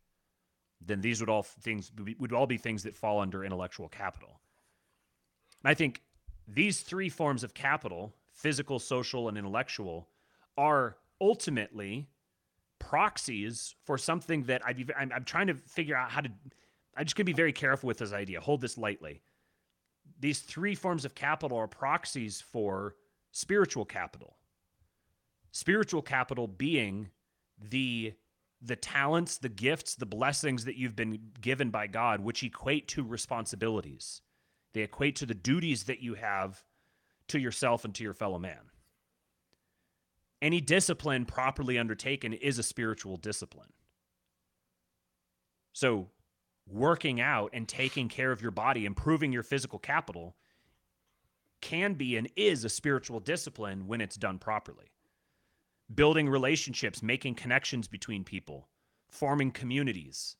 then 0.85 0.99
these 0.99 1.21
would 1.21 1.29
all 1.29 1.43
things 1.43 1.93
would 2.19 2.33
all 2.33 2.45
be 2.45 2.57
things 2.57 2.83
that 2.83 2.93
fall 2.93 3.21
under 3.21 3.45
intellectual 3.45 3.87
capital. 3.87 4.41
And 5.63 5.69
I 5.69 5.75
think 5.75 6.01
these 6.45 6.81
three 6.81 7.07
forms 7.07 7.45
of 7.45 7.53
capital 7.53 8.13
physical, 8.33 8.79
social, 8.79 9.29
and 9.29 9.37
intellectual 9.37 10.09
are 10.57 10.97
ultimately 11.21 12.09
proxies 12.79 13.75
for 13.85 13.97
something 13.97 14.43
that 14.43 14.61
I'm, 14.65 15.13
I'm 15.15 15.23
trying 15.23 15.47
to 15.47 15.53
figure 15.53 15.95
out 15.95 16.11
how 16.11 16.19
to. 16.19 16.29
I'm 16.95 17.05
just 17.05 17.15
going 17.15 17.25
to 17.25 17.31
be 17.31 17.33
very 17.33 17.53
careful 17.53 17.87
with 17.87 17.97
this 17.97 18.13
idea. 18.13 18.39
Hold 18.39 18.61
this 18.61 18.77
lightly. 18.77 19.21
These 20.19 20.39
three 20.39 20.75
forms 20.75 21.03
of 21.03 21.15
capital 21.15 21.57
are 21.57 21.67
proxies 21.67 22.41
for 22.41 22.95
spiritual 23.31 23.85
capital. 23.85 24.37
Spiritual 25.51 26.01
capital 26.01 26.47
being 26.47 27.09
the 27.59 28.13
the 28.61 28.75
talents, 28.75 29.37
the 29.37 29.49
gifts, 29.49 29.95
the 29.95 30.05
blessings 30.05 30.65
that 30.65 30.75
you've 30.75 30.95
been 30.95 31.19
given 31.39 31.69
by 31.69 31.85
God, 31.85 32.21
which 32.21 32.41
equate 32.41 32.87
to 32.89 33.03
responsibilities. 33.03 34.21
They 34.73 34.81
equate 34.81 35.17
to 35.17 35.25
the 35.25 35.35
duties 35.35 35.83
that 35.83 36.01
you 36.01 36.15
have 36.15 36.63
to 37.27 37.39
yourself 37.39 37.85
and 37.85 37.93
to 37.95 38.03
your 38.03 38.13
fellow 38.13 38.39
man. 38.39 38.71
Any 40.41 40.61
discipline 40.61 41.25
properly 41.25 41.77
undertaken 41.77 42.33
is 42.33 42.57
a 42.57 42.63
spiritual 42.63 43.17
discipline. 43.17 43.73
So, 45.73 46.07
working 46.67 47.21
out 47.21 47.51
and 47.53 47.67
taking 47.67 48.09
care 48.09 48.31
of 48.31 48.41
your 48.41 48.51
body, 48.51 48.85
improving 48.85 49.31
your 49.31 49.43
physical 49.43 49.79
capital, 49.79 50.35
can 51.61 51.93
be 51.93 52.17
and 52.17 52.29
is 52.35 52.63
a 52.63 52.69
spiritual 52.69 53.19
discipline 53.19 53.87
when 53.87 54.01
it's 54.01 54.15
done 54.15 54.37
properly. 54.37 54.91
Building 55.93 56.27
relationships, 56.27 57.03
making 57.03 57.35
connections 57.35 57.87
between 57.87 58.23
people, 58.23 58.67
forming 59.09 59.51
communities. 59.51 60.35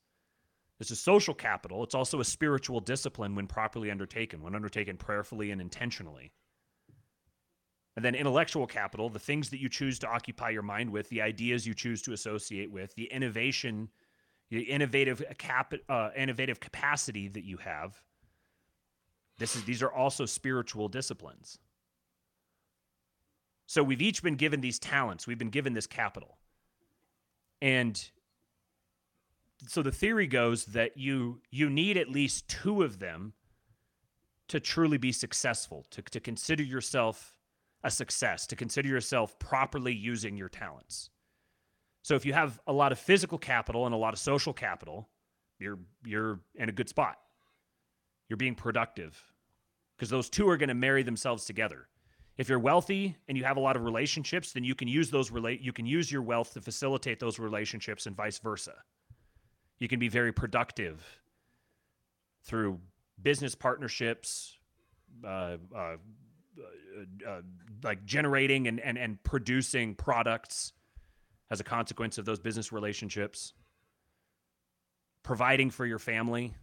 It's 0.78 0.90
a 0.90 0.96
social 0.96 1.34
capital. 1.34 1.82
It's 1.82 1.94
also 1.94 2.20
a 2.20 2.24
spiritual 2.24 2.80
discipline 2.80 3.34
when 3.34 3.46
properly 3.46 3.90
undertaken, 3.90 4.42
when 4.42 4.54
undertaken 4.54 4.96
prayerfully 4.96 5.50
and 5.50 5.60
intentionally. 5.60 6.32
And 7.96 8.04
then 8.04 8.14
intellectual 8.14 8.66
capital, 8.66 9.08
the 9.08 9.18
things 9.18 9.48
that 9.50 9.60
you 9.60 9.70
choose 9.70 9.98
to 10.00 10.08
occupy 10.08 10.50
your 10.50 10.62
mind 10.62 10.90
with, 10.90 11.08
the 11.08 11.22
ideas 11.22 11.66
you 11.66 11.72
choose 11.72 12.02
to 12.02 12.12
associate 12.12 12.70
with, 12.70 12.94
the 12.94 13.10
innovation, 13.10 13.88
innovative 14.50 15.22
cap, 15.38 15.74
uh, 15.88 16.10
innovative 16.16 16.60
capacity 16.60 17.28
that 17.28 17.44
you 17.44 17.56
have. 17.58 17.96
This 19.38 19.56
is 19.56 19.64
these 19.64 19.82
are 19.82 19.92
also 19.92 20.24
spiritual 20.26 20.88
disciplines. 20.88 21.58
So 23.66 23.82
we've 23.82 24.02
each 24.02 24.22
been 24.22 24.36
given 24.36 24.60
these 24.60 24.78
talents. 24.78 25.26
We've 25.26 25.38
been 25.38 25.50
given 25.50 25.74
this 25.74 25.86
capital. 25.86 26.38
And 27.60 28.02
so 29.66 29.82
the 29.82 29.90
theory 29.90 30.26
goes 30.26 30.66
that 30.66 30.96
you 30.96 31.40
you 31.50 31.68
need 31.68 31.96
at 31.96 32.08
least 32.08 32.48
two 32.48 32.82
of 32.82 32.98
them 32.98 33.32
to 34.48 34.60
truly 34.60 34.98
be 34.98 35.12
successful 35.12 35.84
to, 35.90 36.02
to 36.02 36.20
consider 36.20 36.62
yourself 36.62 37.34
a 37.82 37.90
success 37.90 38.46
to 38.46 38.56
consider 38.56 38.88
yourself 38.88 39.38
properly 39.38 39.94
using 39.94 40.36
your 40.36 40.48
talents 40.48 41.10
so 42.06 42.14
if 42.14 42.24
you 42.24 42.32
have 42.32 42.60
a 42.68 42.72
lot 42.72 42.92
of 42.92 43.00
physical 43.00 43.36
capital 43.36 43.84
and 43.84 43.92
a 43.92 43.98
lot 43.98 44.14
of 44.14 44.20
social 44.20 44.52
capital 44.52 45.08
you're 45.58 45.80
you're 46.04 46.38
in 46.54 46.68
a 46.68 46.72
good 46.72 46.88
spot. 46.88 47.16
You're 48.28 48.36
being 48.36 48.54
productive 48.54 49.20
because 49.96 50.08
those 50.08 50.30
two 50.30 50.48
are 50.48 50.56
going 50.56 50.68
to 50.68 50.74
marry 50.74 51.02
themselves 51.02 51.46
together. 51.46 51.88
If 52.38 52.48
you're 52.48 52.60
wealthy 52.60 53.16
and 53.26 53.36
you 53.36 53.42
have 53.42 53.56
a 53.56 53.60
lot 53.60 53.74
of 53.74 53.82
relationships 53.82 54.52
then 54.52 54.62
you 54.62 54.76
can 54.76 54.86
use 54.86 55.10
those 55.10 55.32
relate 55.32 55.60
you 55.62 55.72
can 55.72 55.84
use 55.84 56.12
your 56.12 56.22
wealth 56.22 56.52
to 56.54 56.60
facilitate 56.60 57.18
those 57.18 57.40
relationships 57.40 58.06
and 58.06 58.14
vice 58.14 58.38
versa. 58.38 58.74
You 59.80 59.88
can 59.88 59.98
be 59.98 60.08
very 60.08 60.32
productive 60.32 61.04
through 62.44 62.78
business 63.20 63.56
partnerships, 63.56 64.56
uh, 65.24 65.56
uh, 65.74 65.76
uh, 65.76 65.96
uh, 67.28 67.40
like 67.82 68.04
generating 68.04 68.68
and, 68.68 68.78
and, 68.78 68.96
and 68.96 69.20
producing 69.24 69.96
products 69.96 70.72
as 71.50 71.60
a 71.60 71.64
consequence 71.64 72.18
of 72.18 72.24
those 72.24 72.40
business 72.40 72.72
relationships, 72.72 73.52
providing 75.22 75.70
for 75.70 75.86
your 75.86 75.98
family, 75.98 76.54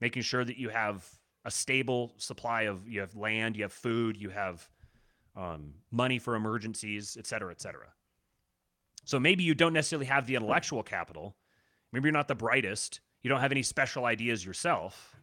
making 0.00 0.22
sure 0.22 0.44
that 0.44 0.56
you 0.56 0.68
have 0.68 1.08
a 1.44 1.50
stable 1.50 2.12
supply 2.16 2.62
of 2.62 2.86
you 2.88 3.00
have 3.00 3.14
land, 3.16 3.56
you 3.56 3.62
have 3.62 3.72
food, 3.72 4.16
you 4.16 4.30
have 4.30 4.68
um, 5.36 5.74
money 5.90 6.18
for 6.18 6.34
emergencies, 6.34 7.16
et 7.18 7.26
cetera, 7.26 7.50
et 7.50 7.60
cetera. 7.60 7.86
So 9.04 9.18
maybe 9.18 9.44
you 9.44 9.54
don't 9.54 9.72
necessarily 9.72 10.06
have 10.06 10.26
the 10.26 10.34
intellectual 10.34 10.82
capital. 10.82 11.36
Maybe 11.92 12.06
you're 12.06 12.12
not 12.12 12.28
the 12.28 12.34
brightest. 12.34 13.00
You 13.22 13.30
don't 13.30 13.40
have 13.40 13.52
any 13.52 13.62
special 13.62 14.04
ideas 14.04 14.44
yourself, 14.44 15.16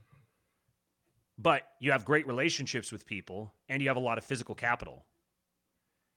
but 1.37 1.63
you 1.79 1.91
have 1.91 2.05
great 2.05 2.27
relationships 2.27 2.91
with 2.91 3.05
people 3.05 3.53
and 3.69 3.81
you 3.81 3.87
have 3.87 3.97
a 3.97 4.01
lot 4.01 4.17
of 4.17 4.23
physical 4.23 4.55
capital. 4.55 5.05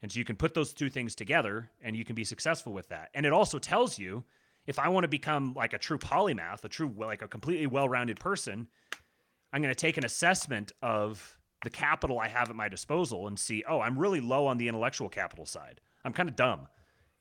And 0.02 0.10
so 0.10 0.18
you 0.18 0.24
can 0.24 0.36
put 0.36 0.54
those 0.54 0.72
two 0.72 0.88
things 0.90 1.14
together 1.14 1.70
and 1.82 1.94
you 1.94 2.04
can 2.04 2.14
be 2.14 2.24
successful 2.24 2.72
with 2.72 2.88
that. 2.88 3.10
And 3.14 3.26
it 3.26 3.32
also 3.32 3.58
tells 3.58 3.98
you 3.98 4.24
if 4.66 4.78
I 4.78 4.88
want 4.88 5.04
to 5.04 5.08
become 5.08 5.52
like 5.54 5.72
a 5.72 5.78
true 5.78 5.98
polymath, 5.98 6.64
a 6.64 6.68
true, 6.68 6.92
like 6.96 7.22
a 7.22 7.28
completely 7.28 7.66
well 7.66 7.88
rounded 7.88 8.18
person, 8.20 8.66
I'm 9.52 9.62
going 9.62 9.74
to 9.74 9.78
take 9.80 9.96
an 9.96 10.04
assessment 10.04 10.72
of 10.82 11.38
the 11.64 11.70
capital 11.70 12.18
I 12.18 12.28
have 12.28 12.48
at 12.48 12.56
my 12.56 12.68
disposal 12.68 13.26
and 13.26 13.38
see, 13.38 13.64
oh, 13.68 13.80
I'm 13.80 13.98
really 13.98 14.20
low 14.20 14.46
on 14.46 14.58
the 14.58 14.68
intellectual 14.68 15.08
capital 15.08 15.44
side. 15.44 15.80
I'm 16.04 16.12
kind 16.12 16.28
of 16.28 16.36
dumb. 16.36 16.68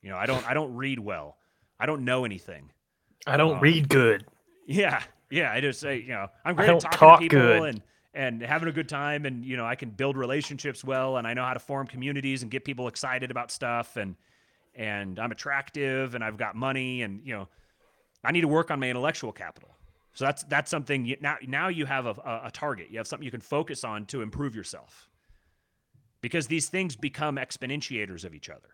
You 0.02 0.10
know, 0.10 0.18
I 0.18 0.26
don't 0.26 0.48
I 0.50 0.54
don't 0.54 0.74
read 0.76 1.00
well. 1.00 1.38
I 1.80 1.86
don't 1.86 2.06
know 2.06 2.24
anything. 2.24 2.72
I 3.28 3.36
don't 3.38 3.56
Um, 3.56 3.60
read 3.60 3.90
good. 3.90 4.26
Yeah, 4.66 5.02
yeah. 5.30 5.52
I 5.52 5.60
just 5.60 5.80
say, 5.82 6.00
you 6.00 6.10
know, 6.10 6.28
I'm 6.46 6.56
great 6.56 6.70
at 6.70 6.80
talking 6.80 6.98
talk 6.98 7.20
to 7.20 7.24
people 7.26 7.60
good. 7.60 7.64
and 7.66 7.82
and 8.14 8.42
having 8.42 8.68
a 8.68 8.72
good 8.72 8.90
time, 8.90 9.26
and 9.26 9.46
you 9.46 9.56
know, 9.58 9.66
I 9.66 9.76
can 9.76 9.90
build 9.90 10.18
relationships 10.18 10.84
well, 10.84 11.18
and 11.18 11.28
I 11.28 11.34
know 11.34 11.44
how 11.44 11.54
to 11.54 11.60
form 11.60 11.88
communities 11.88 12.42
and 12.42 12.52
get 12.52 12.66
people 12.66 12.88
excited 12.88 13.32
about 13.32 13.52
stuff, 13.52 13.98
and 13.98 14.16
and 14.76 15.20
I'm 15.20 15.32
attractive, 15.32 16.16
and 16.16 16.24
I've 16.24 16.38
got 16.38 16.56
money, 16.56 17.02
and 17.04 17.22
you 17.24 17.34
know, 17.34 17.48
I 18.24 18.32
need 18.32 18.42
to 18.42 18.48
work 18.48 18.72
on 18.72 18.80
my 18.80 18.90
intellectual 18.90 19.32
capital. 19.32 19.70
So 20.14 20.26
that's 20.26 20.44
that's 20.44 20.72
something 20.72 21.06
you, 21.06 21.18
now 21.22 21.38
now 21.48 21.68
you 21.68 21.86
have 21.86 22.06
a, 22.06 22.16
a, 22.26 22.42
a 22.46 22.52
target. 22.52 22.88
You 22.90 22.98
have 22.98 23.08
something 23.08 23.26
you 23.26 23.32
can 23.32 23.42
focus 23.42 23.84
on 23.84 24.06
to 24.08 24.22
improve 24.22 24.56
yourself, 24.56 25.10
because 26.22 26.48
these 26.48 26.68
things 26.68 26.96
become 26.96 27.36
exponentiators 27.36 28.26
of 28.26 28.34
each 28.34 28.50
other. 28.50 28.70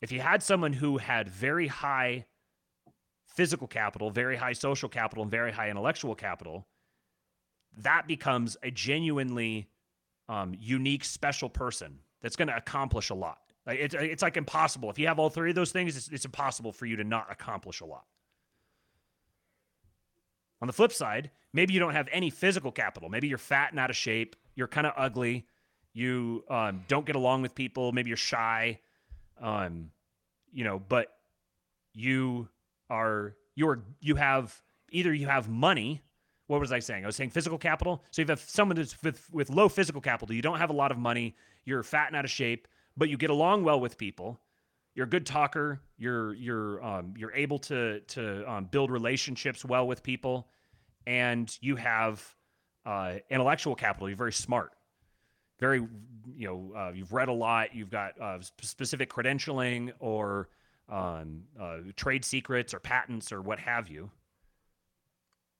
If 0.00 0.12
you 0.12 0.20
had 0.20 0.42
someone 0.42 0.72
who 0.72 0.98
had 0.98 1.28
very 1.28 1.66
high 1.66 2.26
physical 3.26 3.66
capital, 3.66 4.10
very 4.10 4.36
high 4.36 4.52
social 4.52 4.88
capital, 4.88 5.22
and 5.22 5.30
very 5.30 5.52
high 5.52 5.70
intellectual 5.70 6.14
capital, 6.14 6.66
that 7.78 8.06
becomes 8.06 8.56
a 8.62 8.70
genuinely 8.70 9.68
um, 10.28 10.54
unique, 10.58 11.04
special 11.04 11.48
person 11.48 11.98
that's 12.20 12.36
going 12.36 12.48
to 12.48 12.56
accomplish 12.56 13.10
a 13.10 13.14
lot. 13.14 13.38
Like 13.66 13.78
it's, 13.78 13.94
it's 13.94 14.22
like 14.22 14.36
impossible. 14.36 14.90
If 14.90 14.98
you 14.98 15.06
have 15.06 15.18
all 15.18 15.30
three 15.30 15.50
of 15.50 15.56
those 15.56 15.72
things, 15.72 15.96
it's, 15.96 16.08
it's 16.08 16.24
impossible 16.24 16.72
for 16.72 16.86
you 16.86 16.96
to 16.96 17.04
not 17.04 17.28
accomplish 17.30 17.80
a 17.80 17.86
lot. 17.86 18.04
On 20.60 20.66
the 20.66 20.72
flip 20.72 20.92
side, 20.92 21.30
maybe 21.52 21.74
you 21.74 21.80
don't 21.80 21.94
have 21.94 22.08
any 22.12 22.30
physical 22.30 22.70
capital. 22.70 23.08
Maybe 23.08 23.28
you're 23.28 23.38
fat 23.38 23.70
and 23.70 23.80
out 23.80 23.90
of 23.90 23.96
shape. 23.96 24.36
You're 24.54 24.68
kind 24.68 24.86
of 24.86 24.92
ugly. 24.96 25.46
You 25.92 26.44
um, 26.48 26.84
don't 26.88 27.04
get 27.04 27.16
along 27.16 27.42
with 27.42 27.54
people. 27.54 27.92
Maybe 27.92 28.08
you're 28.08 28.16
shy. 28.16 28.80
Um, 29.40 29.90
you 30.52 30.64
know, 30.64 30.78
but 30.78 31.08
you 31.94 32.48
are 32.90 33.34
you're 33.54 33.82
you 34.00 34.14
have 34.16 34.60
either 34.90 35.12
you 35.12 35.26
have 35.26 35.48
money. 35.48 36.02
What 36.52 36.60
was 36.60 36.70
I 36.70 36.80
saying? 36.80 37.04
I 37.04 37.06
was 37.06 37.16
saying 37.16 37.30
physical 37.30 37.56
capital. 37.56 38.04
So 38.10 38.20
you 38.20 38.28
have 38.28 38.38
someone 38.40 38.76
that's 38.76 39.02
with 39.02 39.26
with 39.32 39.48
low 39.48 39.70
physical 39.70 40.02
capital. 40.02 40.36
You 40.36 40.42
don't 40.42 40.58
have 40.58 40.68
a 40.68 40.74
lot 40.74 40.92
of 40.92 40.98
money. 40.98 41.34
You're 41.64 41.82
fat 41.82 42.08
and 42.08 42.16
out 42.16 42.26
of 42.26 42.30
shape, 42.30 42.68
but 42.94 43.08
you 43.08 43.16
get 43.16 43.30
along 43.30 43.64
well 43.64 43.80
with 43.80 43.96
people. 43.96 44.38
You're 44.94 45.06
a 45.06 45.08
good 45.08 45.24
talker. 45.24 45.80
You're 45.96 46.34
you're 46.34 46.84
um, 46.84 47.14
you're 47.16 47.32
able 47.32 47.58
to 47.60 48.00
to 48.00 48.52
um, 48.52 48.64
build 48.66 48.90
relationships 48.90 49.64
well 49.64 49.86
with 49.86 50.02
people, 50.02 50.46
and 51.06 51.56
you 51.62 51.76
have 51.76 52.22
uh, 52.84 53.14
intellectual 53.30 53.74
capital. 53.74 54.10
You're 54.10 54.18
very 54.18 54.34
smart, 54.34 54.72
very 55.58 55.78
you 56.36 56.46
know 56.46 56.74
uh, 56.76 56.92
you've 56.94 57.14
read 57.14 57.30
a 57.30 57.32
lot. 57.32 57.74
You've 57.74 57.88
got 57.90 58.20
uh, 58.20 58.40
specific 58.60 59.10
credentialing 59.10 59.92
or 60.00 60.50
um, 60.90 61.44
uh, 61.58 61.78
trade 61.96 62.26
secrets 62.26 62.74
or 62.74 62.78
patents 62.78 63.32
or 63.32 63.40
what 63.40 63.58
have 63.58 63.88
you, 63.88 64.10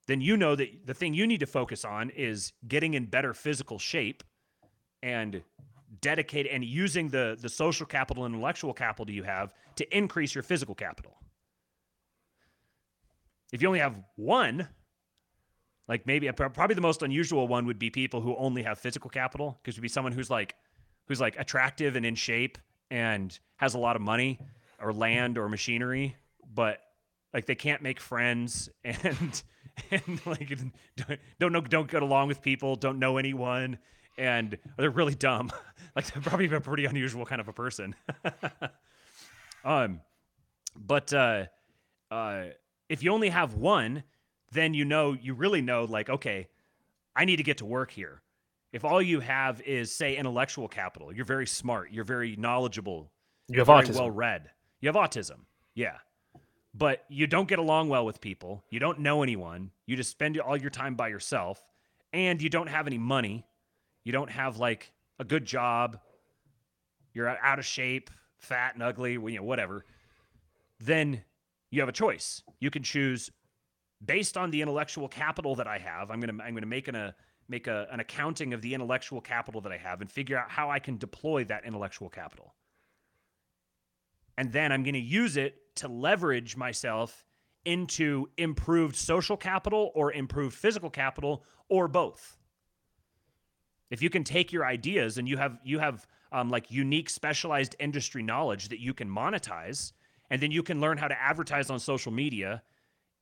then 0.07 0.21
you 0.21 0.37
know 0.37 0.55
that 0.57 0.87
the 0.87 0.95
thing 0.95 1.15
you 1.15 1.27
need 1.27 1.41
to 1.41 1.47
focus 1.47 1.85
on 1.85 2.11
is 2.11 2.53
getting 2.67 2.95
in 2.95 3.07
better 3.07 3.35
physical 3.35 3.79
shape 3.79 4.23
and 5.03 5.43
dedicate 6.01 6.47
and 6.51 6.65
using 6.65 7.09
the 7.09 7.37
the 7.41 7.49
social 7.49 7.87
capital 7.87 8.25
and 8.25 8.35
intellectual 8.35 8.73
capital 8.73 9.13
you 9.13 9.23
have 9.23 9.53
to 9.77 9.97
increase 9.97 10.35
your 10.35 10.43
physical 10.43 10.75
capital. 10.75 11.17
If 13.53 13.61
you 13.61 13.69
only 13.69 13.81
have 13.81 13.97
one, 14.17 14.69
like 15.89 16.07
maybe 16.07 16.29
uh, 16.29 16.33
probably 16.33 16.75
the 16.75 16.81
most 16.81 17.03
unusual 17.03 17.47
one 17.49 17.67
would 17.67 17.79
be 17.79 17.91
people 17.91 18.21
who 18.21 18.35
only 18.37 18.63
have 18.63 18.79
physical 18.79 19.11
capital, 19.11 19.59
because 19.63 19.77
would 19.77 19.83
be 19.83 19.89
someone 19.89 20.13
who's 20.13 20.31
like 20.31 20.55
who's 21.07 21.21
like 21.21 21.37
attractive 21.39 21.97
and 21.97 22.07
in 22.07 22.15
shape 22.15 22.59
and 22.91 23.39
has 23.57 23.75
a 23.75 23.79
lot 23.79 23.97
of 23.97 24.03
money 24.03 24.39
or 24.81 24.93
land 24.93 25.39
or 25.39 25.49
machinery, 25.49 26.17
but 26.55 26.81
like 27.35 27.47
they 27.47 27.55
can't 27.55 27.83
make 27.83 28.01
friends 28.01 28.69
and 28.85 29.43
and 29.91 30.21
like 30.27 30.57
don't 31.39 31.53
know 31.53 31.61
don't 31.61 31.91
get 31.91 32.03
along 32.03 32.29
with 32.29 32.43
people, 32.43 32.77
don't 32.77 32.99
know 32.99 33.17
anyone, 33.17 33.79
and 34.19 34.59
they're 34.77 34.91
really 34.91 35.15
dumb. 35.15 35.51
like 35.97 36.07
they're 36.13 36.23
probably 36.23 36.47
a 36.47 36.61
pretty 36.61 36.85
unusual 36.85 37.25
kind 37.25 37.41
of 37.41 37.49
a 37.49 37.53
person. 37.53 37.95
um, 39.65 40.01
but 40.77 41.13
uh, 41.13 41.45
uh, 42.11 42.45
if 42.89 43.03
you 43.03 43.13
only 43.13 43.29
have 43.29 43.55
one, 43.55 44.03
then 44.53 44.75
you 44.75 44.85
know 44.85 45.13
you 45.13 45.35
really 45.35 45.63
know 45.63 45.85
like 45.85 46.09
okay, 46.11 46.49
I 47.17 47.25
need 47.25 47.37
to 47.37 47.43
get 47.43 47.59
to 47.59 47.67
work 47.67 47.91
here. 47.91 48.23
If 48.73 48.85
all 48.85 49.03
you 49.03 49.21
have 49.21 49.61
is 49.63 49.95
say 49.95 50.17
intellectual 50.17 50.67
capital, 50.67 51.13
you're 51.13 51.27
very 51.27 51.47
smart, 51.47 51.91
you're 51.93 52.05
very 52.05 52.37
knowledgeable, 52.37 53.11
you 53.49 53.59
have 53.59 53.69
autism. 53.69 53.97
well 53.97 54.11
read. 54.11 54.51
You 54.81 54.89
have 54.89 54.97
autism. 54.97 55.41
Yeah. 55.75 55.99
But 56.75 57.05
you 57.09 57.27
don't 57.27 57.49
get 57.49 57.59
along 57.59 57.89
well 57.89 58.07
with 58.07 58.21
people. 58.21 58.65
You 58.71 58.81
don't 58.81 59.01
know 59.01 59.23
anyone. 59.23 59.71
You 59.87 59.97
just 59.97 60.11
spend 60.11 60.39
all 60.39 60.57
your 60.57 60.71
time 60.71 60.95
by 60.95 61.09
yourself 61.09 61.63
and 62.13 62.41
you 62.41 62.49
don't 62.49 62.69
have 62.69 62.87
any 62.87 62.99
money. 62.99 63.45
You 64.05 64.13
don't 64.13 64.31
have 64.31 64.59
like 64.59 64.93
a 65.19 65.25
good 65.25 65.45
job. 65.45 65.99
You're 67.13 67.29
out 67.29 67.59
of 67.59 67.67
shape, 67.67 68.11
fat 68.39 68.75
and 68.75 68.83
ugly, 68.83 69.13
you 69.13 69.37
know, 69.37 69.43
whatever. 69.43 69.85
Then 70.81 71.23
you 71.71 71.81
have 71.81 71.89
a 71.89 71.93
choice. 71.93 72.43
You 72.59 72.71
can 72.71 72.83
choose 72.83 73.31
based 74.05 74.37
on 74.37 74.51
the 74.51 74.63
intellectual 74.63 75.09
capital 75.09 75.55
that 75.57 75.67
I 75.67 75.79
have. 75.79 76.11
I'm 76.11 76.21
going 76.21 76.37
to 76.37 76.43
I'm 76.43 76.53
going 76.55 76.63
to 76.63 76.67
make 76.67 76.89
an 76.89 76.95
a 76.95 77.15
make 77.49 77.67
a, 77.67 77.87
an 77.93 78.01
accounting 78.01 78.55
of 78.55 78.63
the 78.63 78.73
intellectual 78.73 79.21
capital 79.21 79.61
that 79.61 79.73
I 79.73 79.77
have 79.77 80.01
and 80.01 80.11
figure 80.11 80.39
out 80.39 80.51
how 80.51 80.71
I 80.71 80.79
can 80.79 80.97
deploy 80.97 81.45
that 81.45 81.65
intellectual 81.67 82.09
capital 82.09 82.55
and 84.37 84.53
then 84.53 84.73
I'm 84.73 84.83
going 84.83 84.95
to 84.95 85.01
use 85.01 85.37
it 85.37 85.57
to 85.77 85.89
leverage 85.89 86.57
myself 86.57 87.25
into 87.65 88.27
improved 88.37 88.97
social 88.97 89.37
capital 89.37 89.93
or 89.95 90.13
improved 90.13 90.57
physical 90.57 90.91
capital 90.91 91.45
or 91.69 91.89
both. 91.89 92.39
If 93.91 94.03
you 94.03 94.11
can 94.11 94.25
take 94.25 94.53
your 94.53 94.65
ideas 94.65 95.19
and 95.19 95.29
you 95.29 95.37
have 95.37 95.59
you 95.63 95.79
have 95.79 96.07
um, 96.33 96.49
like 96.49 96.71
unique 96.71 97.11
specialized 97.11 97.77
industry 97.79 98.23
knowledge 98.23 98.71
that 98.71 98.81
you 98.81 98.95
can 98.95 99.09
monetize, 99.09 99.93
and 100.31 100.41
then 100.41 100.51
you 100.51 100.63
can 100.63 100.81
learn 100.81 100.97
how 100.97 101.09
to 101.09 101.21
advertise 101.21 101.69
on 101.69 101.79
social 101.79 102.11
media 102.11 102.63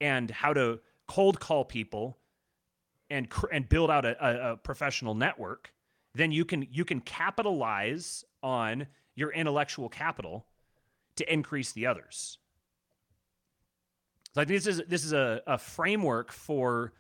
and 0.01 0.31
how 0.31 0.53
to 0.53 0.81
cold 1.09 1.41
call 1.41 1.65
people 1.65 2.19
and 3.11 3.27
and 3.53 3.69
build 3.69 3.91
out 3.91 4.05
a, 4.05 4.17
a, 4.25 4.53
a 4.53 4.57
professional 4.57 5.15
network, 5.15 5.73
then 6.15 6.31
you 6.31 6.45
can 6.45 6.67
you 6.71 6.85
can 6.85 7.01
capitalize 7.01 8.25
on 8.43 8.87
your 9.17 9.33
intellectual 9.33 9.89
capital 9.89 10.47
to 11.17 11.33
increase 11.33 11.73
the 11.73 11.87
others. 11.87 12.39
So 14.35 14.41
I 14.41 14.45
think 14.45 14.63
this 14.63 14.67
is 14.67 14.83
this 14.87 15.05
is 15.05 15.13
a, 15.13 15.43
a 15.47 15.59
framework 15.59 16.31
for 16.33 16.93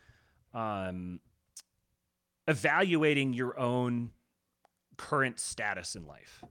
um, 0.52 1.20
evaluating 2.48 3.32
your 3.32 3.58
own 3.58 4.10
current 4.96 5.38
status 5.38 5.94
in 5.94 6.06
life, 6.06 6.42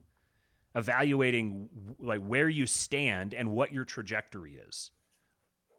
evaluating 0.74 1.68
like 1.98 2.22
where 2.22 2.48
you 2.48 2.66
stand 2.66 3.34
and 3.34 3.50
what 3.50 3.72
your 3.72 3.84
trajectory 3.84 4.58
is. 4.68 4.90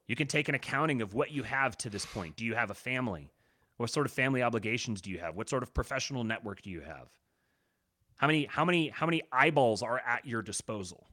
You 0.07 0.15
can 0.15 0.27
take 0.27 0.49
an 0.49 0.55
accounting 0.55 1.01
of 1.01 1.13
what 1.13 1.31
you 1.31 1.43
have 1.43 1.77
to 1.79 1.89
this 1.89 2.05
point. 2.05 2.35
Do 2.35 2.45
you 2.45 2.53
have 2.53 2.69
a 2.69 2.75
family? 2.75 3.31
What 3.77 3.89
sort 3.89 4.05
of 4.05 4.11
family 4.11 4.43
obligations 4.43 5.01
do 5.01 5.09
you 5.09 5.17
have? 5.19 5.35
What 5.35 5.49
sort 5.49 5.63
of 5.63 5.73
professional 5.73 6.23
network 6.23 6.61
do 6.61 6.69
you 6.69 6.81
have? 6.81 7.07
How 8.17 8.27
many 8.27 8.45
how 8.45 8.63
many 8.63 8.89
how 8.89 9.07
many 9.07 9.23
eyeballs 9.31 9.81
are 9.81 9.99
at 9.99 10.27
your 10.27 10.43
disposal? 10.43 11.07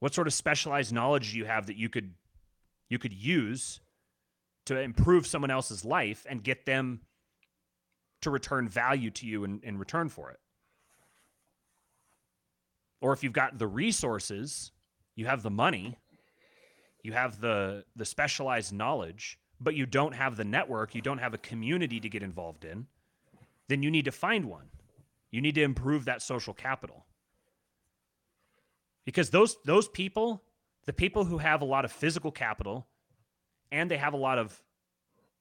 What 0.00 0.14
sort 0.14 0.26
of 0.26 0.34
specialized 0.34 0.92
knowledge 0.92 1.32
do 1.32 1.38
you 1.38 1.44
have 1.44 1.66
that 1.66 1.76
you 1.76 1.88
could 1.88 2.14
you 2.88 2.98
could 2.98 3.12
use 3.12 3.80
to 4.66 4.78
improve 4.80 5.26
someone 5.26 5.50
else's 5.50 5.84
life 5.84 6.24
and 6.28 6.42
get 6.42 6.64
them 6.64 7.00
to 8.22 8.30
return 8.30 8.68
value 8.68 9.10
to 9.10 9.26
you 9.26 9.44
in, 9.44 9.60
in 9.62 9.78
return 9.78 10.08
for 10.08 10.30
it? 10.30 10.38
Or 13.00 13.12
if 13.12 13.22
you've 13.22 13.32
got 13.32 13.58
the 13.58 13.66
resources, 13.66 14.72
you 15.14 15.26
have 15.26 15.42
the 15.42 15.50
money, 15.50 15.98
you 17.02 17.12
have 17.12 17.40
the 17.40 17.84
the 17.96 18.04
specialized 18.04 18.72
knowledge, 18.72 19.38
but 19.60 19.74
you 19.74 19.86
don't 19.86 20.14
have 20.14 20.36
the 20.36 20.44
network, 20.44 20.94
you 20.94 21.02
don't 21.02 21.18
have 21.18 21.34
a 21.34 21.38
community 21.38 21.98
to 22.00 22.08
get 22.08 22.22
involved 22.22 22.64
in, 22.64 22.86
then 23.68 23.82
you 23.82 23.90
need 23.90 24.04
to 24.04 24.12
find 24.12 24.44
one. 24.44 24.70
You 25.30 25.40
need 25.40 25.56
to 25.56 25.62
improve 25.62 26.04
that 26.06 26.22
social 26.22 26.54
capital 26.54 27.04
because 29.08 29.30
those 29.30 29.56
those 29.64 29.88
people, 29.88 30.42
the 30.84 30.92
people 30.92 31.24
who 31.24 31.38
have 31.38 31.62
a 31.62 31.64
lot 31.64 31.86
of 31.86 31.90
physical 31.90 32.30
capital, 32.30 32.86
and 33.72 33.90
they 33.90 33.96
have 33.96 34.12
a 34.12 34.18
lot 34.18 34.36
of 34.36 34.62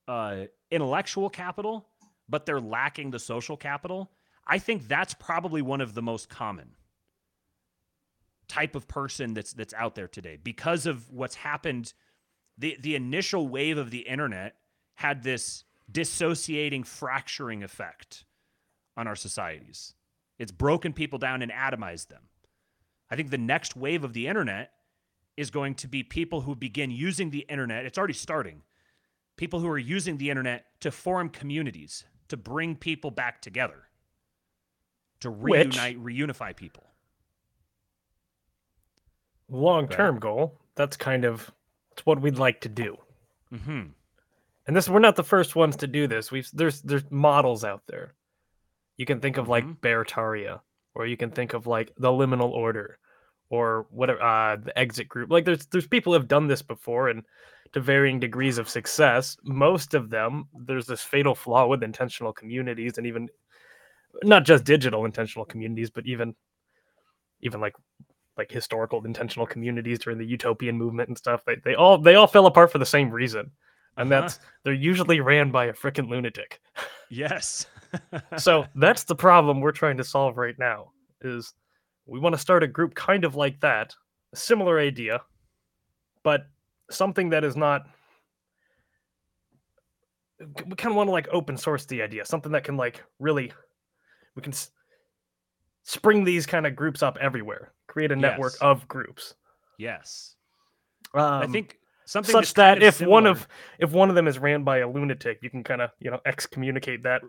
uh, 0.07 0.45
intellectual 0.71 1.29
capital, 1.29 1.85
but 2.29 2.45
they're 2.45 2.61
lacking 2.61 3.11
the 3.11 3.19
social 3.19 3.57
capital. 3.57 4.09
I 4.47 4.57
think 4.57 4.87
that's 4.87 5.13
probably 5.15 5.61
one 5.61 5.81
of 5.81 5.95
the 5.95 6.01
most 6.01 6.29
common 6.29 6.75
type 8.47 8.73
of 8.73 8.87
person 8.87 9.33
that's 9.33 9.51
that's 9.51 9.73
out 9.73 9.95
there 9.95 10.07
today 10.07 10.37
because 10.41 10.85
of 10.85 11.11
what's 11.11 11.35
happened. 11.35 11.91
The 12.57 12.77
the 12.79 12.95
initial 12.95 13.49
wave 13.49 13.77
of 13.77 13.91
the 13.91 14.07
internet 14.07 14.55
had 14.95 15.23
this 15.23 15.65
dissociating, 15.91 16.85
fracturing 16.85 17.63
effect 17.63 18.23
on 18.95 19.07
our 19.09 19.17
societies. 19.17 19.93
It's 20.39 20.53
broken 20.53 20.93
people 20.93 21.19
down 21.19 21.41
and 21.41 21.51
atomized 21.51 22.07
them. 22.07 22.29
I 23.09 23.15
think 23.15 23.29
the 23.29 23.37
next 23.37 23.75
wave 23.75 24.03
of 24.03 24.13
the 24.13 24.27
internet 24.27 24.71
is 25.35 25.51
going 25.51 25.75
to 25.75 25.87
be 25.87 26.03
people 26.03 26.41
who 26.41 26.55
begin 26.55 26.91
using 26.91 27.29
the 27.29 27.45
internet. 27.49 27.85
It's 27.85 27.97
already 27.97 28.13
starting. 28.13 28.63
People 29.37 29.59
who 29.59 29.69
are 29.69 29.77
using 29.77 30.17
the 30.17 30.29
internet 30.29 30.65
to 30.81 30.91
form 30.91 31.29
communities, 31.29 32.03
to 32.29 32.37
bring 32.37 32.75
people 32.75 33.11
back 33.11 33.41
together, 33.41 33.83
to 35.21 35.29
reunite, 35.29 35.99
Which, 35.99 36.15
reunify 36.15 36.55
people. 36.55 36.83
Long 39.49 39.87
term 39.87 40.19
goal. 40.19 40.59
That's 40.75 40.97
kind 40.97 41.23
of 41.23 41.51
it's 41.91 42.05
what 42.05 42.21
we'd 42.21 42.37
like 42.37 42.61
to 42.61 42.69
do. 42.69 42.97
Mm-hmm. 43.53 43.81
And 44.67 44.75
this 44.75 44.89
we're 44.89 44.99
not 44.99 45.15
the 45.15 45.23
first 45.23 45.55
ones 45.55 45.77
to 45.77 45.87
do 45.87 46.07
this. 46.07 46.31
We've 46.31 46.49
there's 46.51 46.81
there's 46.81 47.09
models 47.09 47.63
out 47.63 47.83
there. 47.87 48.13
You 48.97 49.05
can 49.05 49.19
think 49.19 49.37
of 49.37 49.43
mm-hmm. 49.45 49.51
like 49.51 49.81
Beartaria, 49.81 50.61
or 50.97 51.05
you 51.05 51.15
can 51.15 51.29
think 51.29 51.53
of 51.53 51.67
like 51.67 51.93
the 51.97 52.09
liminal 52.09 52.49
order 52.49 52.97
or 53.49 53.85
whatever 53.91 54.21
uh, 54.21 54.57
the 54.57 54.77
exit 54.77 55.07
group 55.07 55.31
like 55.31 55.45
there's 55.45 55.65
there's 55.67 55.87
people 55.87 56.11
have 56.11 56.27
done 56.27 56.47
this 56.47 56.61
before 56.61 57.07
and 57.07 57.23
to 57.73 57.79
varying 57.79 58.19
degrees 58.19 58.57
of 58.57 58.69
success. 58.69 59.37
Most 59.43 59.93
of 59.93 60.09
them 60.09 60.45
there's 60.65 60.87
this 60.87 61.01
fatal 61.01 61.35
flaw 61.35 61.67
with 61.67 61.83
intentional 61.83 62.33
communities 62.33 62.97
and 62.97 63.05
even 63.05 63.29
not 64.23 64.45
just 64.45 64.63
digital 64.63 65.05
intentional 65.05 65.45
communities 65.45 65.89
but 65.89 66.05
even 66.05 66.35
even 67.41 67.61
like 67.61 67.75
like 68.37 68.51
historical 68.51 69.03
intentional 69.05 69.47
communities 69.47 69.99
during 69.99 70.17
the 70.17 70.25
utopian 70.25 70.77
movement 70.77 71.09
and 71.09 71.17
stuff. 71.17 71.41
They, 71.45 71.57
they 71.63 71.75
all 71.75 71.97
they 71.97 72.15
all 72.15 72.27
fell 72.27 72.47
apart 72.47 72.71
for 72.71 72.79
the 72.79 72.85
same 72.85 73.11
reason 73.11 73.51
and 73.97 74.11
uh-huh. 74.11 74.21
that's 74.21 74.39
they're 74.63 74.73
usually 74.73 75.19
ran 75.19 75.51
by 75.51 75.65
a 75.65 75.73
freaking 75.73 76.09
lunatic 76.09 76.59
yes 77.09 77.67
so 78.37 78.65
that's 78.75 79.03
the 79.03 79.15
problem 79.15 79.59
we're 79.59 79.71
trying 79.71 79.97
to 79.97 80.03
solve 80.03 80.37
right 80.37 80.57
now 80.59 80.91
is 81.21 81.53
we 82.05 82.19
want 82.19 82.33
to 82.33 82.39
start 82.39 82.63
a 82.63 82.67
group 82.67 82.95
kind 82.95 83.25
of 83.25 83.35
like 83.35 83.59
that 83.59 83.93
a 84.33 84.35
similar 84.35 84.79
idea 84.79 85.21
but 86.23 86.47
something 86.89 87.29
that 87.29 87.43
is 87.43 87.55
not 87.55 87.87
we 90.39 90.75
kind 90.75 90.91
of 90.91 90.95
want 90.95 91.07
to 91.07 91.11
like 91.11 91.27
open 91.31 91.57
source 91.57 91.85
the 91.85 92.01
idea 92.01 92.23
something 92.25 92.51
that 92.51 92.63
can 92.63 92.77
like 92.77 93.03
really 93.19 93.51
we 94.35 94.41
can 94.41 94.53
s- 94.53 94.71
spring 95.83 96.23
these 96.23 96.45
kind 96.45 96.67
of 96.67 96.75
groups 96.75 97.01
up 97.01 97.17
everywhere 97.19 97.73
create 97.87 98.11
a 98.11 98.15
network 98.15 98.53
yes. 98.53 98.61
of 98.61 98.87
groups 98.87 99.33
yes 99.79 100.35
um, 101.15 101.21
i 101.23 101.47
think 101.47 101.79
something 102.07 102.31
such 102.31 102.55
that 102.55 102.81
if 102.81 102.95
similar. 102.95 103.13
one 103.13 103.25
of 103.27 103.47
if 103.77 103.91
one 103.91 104.09
of 104.09 104.15
them 104.15 104.27
is 104.27 104.39
ran 104.39 104.63
by 104.63 104.79
a 104.79 104.89
lunatic 104.89 105.39
you 105.41 105.49
can 105.49 105.63
kind 105.63 105.81
of 105.81 105.91
you 105.99 106.09
know 106.09 106.19
excommunicate 106.25 107.03
that 107.03 107.21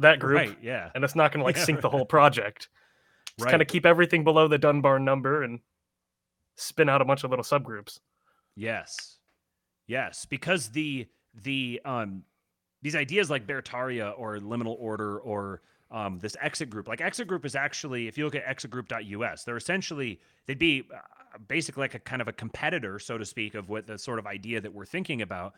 that 0.00 0.18
group. 0.18 0.36
Right, 0.36 0.58
yeah. 0.62 0.90
And 0.94 1.04
it's 1.04 1.14
not 1.14 1.32
going 1.32 1.40
to 1.40 1.44
like 1.44 1.56
yeah, 1.56 1.64
sink 1.64 1.80
the 1.80 1.88
whole 1.90 2.04
project. 2.04 2.68
Just 3.36 3.44
right. 3.44 3.50
kind 3.50 3.62
of 3.62 3.68
keep 3.68 3.86
everything 3.86 4.24
below 4.24 4.48
the 4.48 4.58
Dunbar 4.58 4.98
number 4.98 5.42
and 5.42 5.60
spin 6.56 6.88
out 6.88 7.00
a 7.00 7.04
bunch 7.04 7.22
of 7.22 7.30
little 7.30 7.44
subgroups. 7.44 8.00
Yes. 8.56 9.18
Yes, 9.86 10.24
because 10.24 10.68
the 10.70 11.06
the 11.42 11.80
um 11.84 12.24
these 12.82 12.96
ideas 12.96 13.30
like 13.30 13.46
Beartaria 13.46 14.18
or 14.18 14.38
liminal 14.38 14.76
order 14.78 15.18
or 15.18 15.62
um, 15.90 16.18
this 16.20 16.36
exit 16.40 16.70
group, 16.70 16.88
like 16.88 17.00
exit 17.00 17.26
group 17.26 17.44
is 17.44 17.54
actually, 17.54 18.06
if 18.06 18.16
you 18.16 18.24
look 18.24 18.36
at 18.36 18.46
exitgroup.us, 18.46 19.44
they're 19.44 19.56
essentially 19.56 20.20
they'd 20.46 20.58
be 20.58 20.84
uh, 20.94 20.98
basically 21.48 21.82
like 21.82 21.94
a 21.94 21.98
kind 21.98 22.22
of 22.22 22.28
a 22.28 22.32
competitor, 22.32 22.98
so 22.98 23.18
to 23.18 23.24
speak, 23.24 23.54
of 23.54 23.68
what 23.68 23.86
the 23.86 23.98
sort 23.98 24.18
of 24.18 24.26
idea 24.26 24.60
that 24.60 24.72
we're 24.72 24.86
thinking 24.86 25.22
about. 25.22 25.54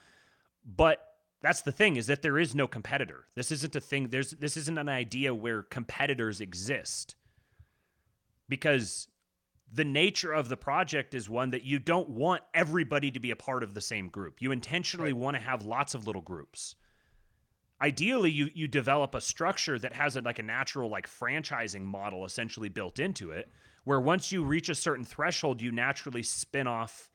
But 0.64 0.98
that's 1.40 1.62
the 1.62 1.72
thing 1.72 1.96
is 1.96 2.06
that 2.06 2.22
there 2.22 2.38
is 2.38 2.54
no 2.54 2.66
competitor. 2.68 3.26
This 3.34 3.50
isn't 3.50 3.74
a 3.74 3.80
thing. 3.80 4.08
There's 4.08 4.30
this 4.32 4.56
isn't 4.56 4.78
an 4.78 4.88
idea 4.88 5.34
where 5.34 5.62
competitors 5.62 6.40
exist 6.40 7.16
because 8.48 9.08
the 9.72 9.84
nature 9.84 10.32
of 10.32 10.48
the 10.48 10.56
project 10.56 11.14
is 11.14 11.28
one 11.30 11.50
that 11.50 11.64
you 11.64 11.78
don't 11.78 12.10
want 12.10 12.42
everybody 12.52 13.10
to 13.10 13.18
be 13.18 13.30
a 13.30 13.36
part 13.36 13.62
of 13.62 13.72
the 13.74 13.80
same 13.80 14.08
group. 14.08 14.42
You 14.42 14.52
intentionally 14.52 15.12
Right. 15.12 15.22
want 15.22 15.36
to 15.36 15.42
have 15.42 15.64
lots 15.64 15.94
of 15.94 16.06
little 16.06 16.22
groups. 16.22 16.76
Ideally, 17.80 18.30
you 18.30 18.50
you 18.54 18.68
develop 18.68 19.14
a 19.14 19.20
structure 19.20 19.78
that 19.78 19.94
has 19.94 20.14
a, 20.16 20.20
like 20.20 20.38
a 20.38 20.42
natural 20.44 20.88
like 20.90 21.08
franchising 21.08 21.82
model 21.82 22.24
essentially 22.24 22.68
built 22.68 23.00
into 23.00 23.32
it, 23.32 23.50
where 23.84 24.00
once 24.00 24.30
you 24.32 24.44
reach 24.44 24.68
a 24.68 24.74
certain 24.74 25.04
threshold, 25.04 25.60
you 25.60 25.72
naturally 25.72 26.22
spin 26.22 26.66
off 26.66 27.08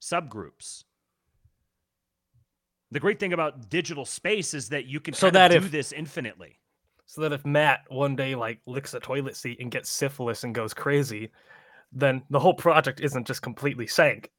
subgroups. 0.00 0.84
The 2.90 3.00
great 3.00 3.18
thing 3.18 3.32
about 3.32 3.68
digital 3.68 4.04
space 4.04 4.54
is 4.54 4.68
that 4.70 4.86
you 4.86 5.00
can 5.00 5.14
So 5.14 5.30
that 5.30 5.48
do 5.48 5.56
if- 5.56 5.70
this 5.70 5.92
infinitely. 5.92 6.58
So 7.08 7.20
that 7.22 7.32
if 7.32 7.44
Matt 7.46 7.84
one 7.88 8.16
day 8.16 8.34
like 8.34 8.58
licks 8.66 8.92
a 8.94 9.00
toilet 9.00 9.36
seat 9.36 9.58
and 9.60 9.70
gets 9.70 9.88
syphilis 9.88 10.42
and 10.42 10.52
goes 10.54 10.74
crazy, 10.74 11.30
then 11.92 12.22
the 12.30 12.40
whole 12.40 12.54
project 12.54 13.00
isn't 13.00 13.26
just 13.28 13.42
completely 13.42 13.86
sank 13.86 14.30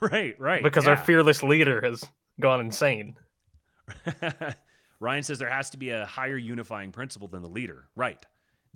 Right, 0.00 0.38
right. 0.38 0.62
because 0.62 0.86
our 0.86 0.96
fearless 0.98 1.42
leader 1.42 1.80
has 1.80 2.04
gone 2.40 2.60
insane. 2.60 3.16
Ryan 5.00 5.22
says 5.22 5.38
there 5.38 5.48
has 5.50 5.70
to 5.70 5.78
be 5.78 5.90
a 5.90 6.04
higher 6.06 6.36
unifying 6.36 6.92
principle 6.92 7.26
than 7.28 7.42
the 7.42 7.48
leader. 7.48 7.88
Right. 7.96 8.24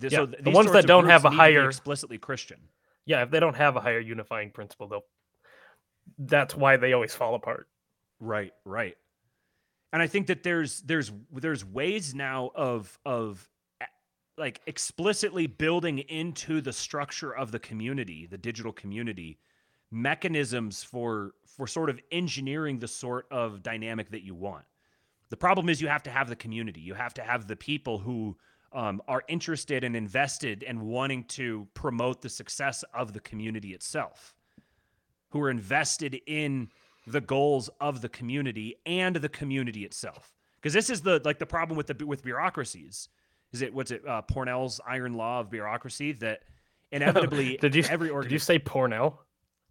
Th- 0.01 0.13
Yeah, 0.13 0.25
th- 0.25 0.43
the 0.43 0.51
ones 0.51 0.71
that 0.71 0.85
don't 0.85 1.07
have 1.07 1.25
a 1.25 1.29
need 1.29 1.35
to 1.35 1.37
be 1.37 1.53
higher- 1.53 1.67
explicitly 1.69 2.17
Christian. 2.17 2.59
Yeah, 3.05 3.23
if 3.23 3.31
they 3.31 3.39
don't 3.39 3.55
have 3.55 3.75
a 3.75 3.81
higher 3.81 3.99
unifying 3.99 4.51
principle, 4.51 4.87
they'll 4.87 5.05
that's 6.17 6.55
why 6.55 6.77
they 6.77 6.93
always 6.93 7.15
fall 7.15 7.35
apart. 7.35 7.67
Right, 8.19 8.53
right. 8.65 8.97
And 9.93 10.01
I 10.01 10.07
think 10.07 10.27
that 10.27 10.43
there's 10.43 10.81
there's 10.81 11.11
there's 11.31 11.63
ways 11.63 12.13
now 12.15 12.51
of 12.55 12.97
of 13.05 13.47
like 14.37 14.61
explicitly 14.65 15.45
building 15.47 15.99
into 15.99 16.59
the 16.59 16.73
structure 16.73 17.35
of 17.35 17.51
the 17.51 17.59
community, 17.59 18.25
the 18.25 18.37
digital 18.37 18.73
community, 18.73 19.37
mechanisms 19.91 20.83
for 20.83 21.33
for 21.45 21.67
sort 21.67 21.89
of 21.89 21.99
engineering 22.11 22.79
the 22.79 22.87
sort 22.87 23.27
of 23.31 23.61
dynamic 23.61 24.09
that 24.11 24.23
you 24.23 24.33
want. 24.33 24.65
The 25.29 25.37
problem 25.37 25.69
is 25.69 25.81
you 25.81 25.87
have 25.87 26.03
to 26.03 26.11
have 26.11 26.27
the 26.27 26.35
community. 26.35 26.81
You 26.81 26.95
have 26.95 27.13
to 27.15 27.21
have 27.21 27.47
the 27.47 27.55
people 27.55 27.99
who 27.99 28.35
um, 28.73 29.01
are 29.07 29.23
interested 29.27 29.83
and 29.83 29.95
invested 29.95 30.63
and 30.63 30.81
wanting 30.81 31.23
to 31.25 31.67
promote 31.73 32.21
the 32.21 32.29
success 32.29 32.83
of 32.93 33.13
the 33.13 33.19
community 33.19 33.73
itself, 33.73 34.33
who 35.29 35.41
are 35.41 35.49
invested 35.49 36.19
in 36.27 36.69
the 37.07 37.21
goals 37.21 37.69
of 37.81 38.01
the 38.01 38.09
community 38.09 38.75
and 38.85 39.15
the 39.15 39.29
community 39.29 39.83
itself. 39.83 40.33
Because 40.61 40.73
this 40.73 40.89
is 40.89 41.01
the 41.01 41.21
like 41.25 41.39
the 41.39 41.45
problem 41.45 41.75
with 41.77 41.87
the 41.87 42.05
with 42.05 42.23
bureaucracies. 42.23 43.09
Is 43.51 43.61
it 43.61 43.73
what's 43.73 43.91
it 43.91 44.01
uh, 44.07 44.21
Pournelle's 44.23 44.79
iron 44.87 45.13
law 45.13 45.41
of 45.41 45.51
bureaucracy 45.51 46.13
that 46.13 46.39
inevitably 46.91 47.57
Did 47.61 47.75
you 47.75 47.83
every 47.89 48.09
did 48.21 48.31
you 48.31 48.39
say 48.39 48.59
Pornell? 48.59 49.17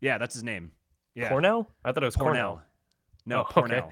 yeah 0.00 0.18
that's 0.18 0.34
his 0.34 0.42
name 0.42 0.72
yeah 1.14 1.30
Pornell? 1.30 1.66
I 1.84 1.92
thought 1.92 2.02
it 2.02 2.06
was 2.06 2.16
Pornell 2.16 2.22
Cornell. 2.24 2.62
no 3.24 3.46
Oh, 3.56 3.60
okay. 3.62 3.82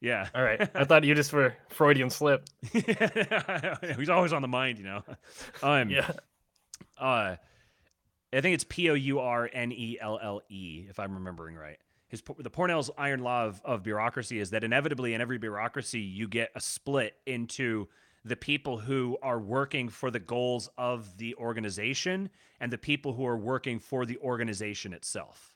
Yeah 0.00 0.28
All 0.34 0.42
right. 0.42 0.60
I 0.74 0.84
thought 0.84 1.04
you 1.04 1.14
just 1.14 1.32
were 1.32 1.54
Freudian 1.70 2.10
slip. 2.10 2.48
he's 2.72 4.08
always 4.08 4.32
on 4.32 4.42
the 4.42 4.48
mind 4.48 4.78
you 4.78 4.84
know 4.84 5.02
um 5.62 5.90
Yeah. 5.90 6.10
uh 6.98 7.36
I 8.32 8.40
think 8.42 8.54
it's 8.54 8.64
P 8.64 8.90
O 8.90 8.94
U 8.94 9.20
R 9.20 9.48
N 9.52 9.72
E 9.72 9.98
L 10.00 10.18
L 10.22 10.42
E 10.48 10.86
if 10.88 10.98
I'm 10.98 11.14
remembering 11.14 11.56
right. 11.56 11.78
His 12.08 12.22
the 12.38 12.50
Pournelle's 12.50 12.90
iron 12.96 13.20
law 13.20 13.44
of, 13.46 13.60
of 13.64 13.82
bureaucracy 13.82 14.38
is 14.38 14.50
that 14.50 14.64
inevitably 14.64 15.14
in 15.14 15.20
every 15.20 15.38
bureaucracy 15.38 16.00
you 16.00 16.28
get 16.28 16.50
a 16.54 16.60
split 16.60 17.14
into 17.26 17.88
the 18.24 18.36
people 18.36 18.78
who 18.78 19.16
are 19.22 19.38
working 19.40 19.88
for 19.88 20.10
the 20.10 20.18
goals 20.18 20.68
of 20.76 21.16
the 21.16 21.34
organization 21.36 22.28
and 22.60 22.70
the 22.72 22.78
people 22.78 23.12
who 23.14 23.24
are 23.26 23.36
working 23.38 23.78
for 23.78 24.04
the 24.04 24.18
organization 24.18 24.92
itself. 24.92 25.54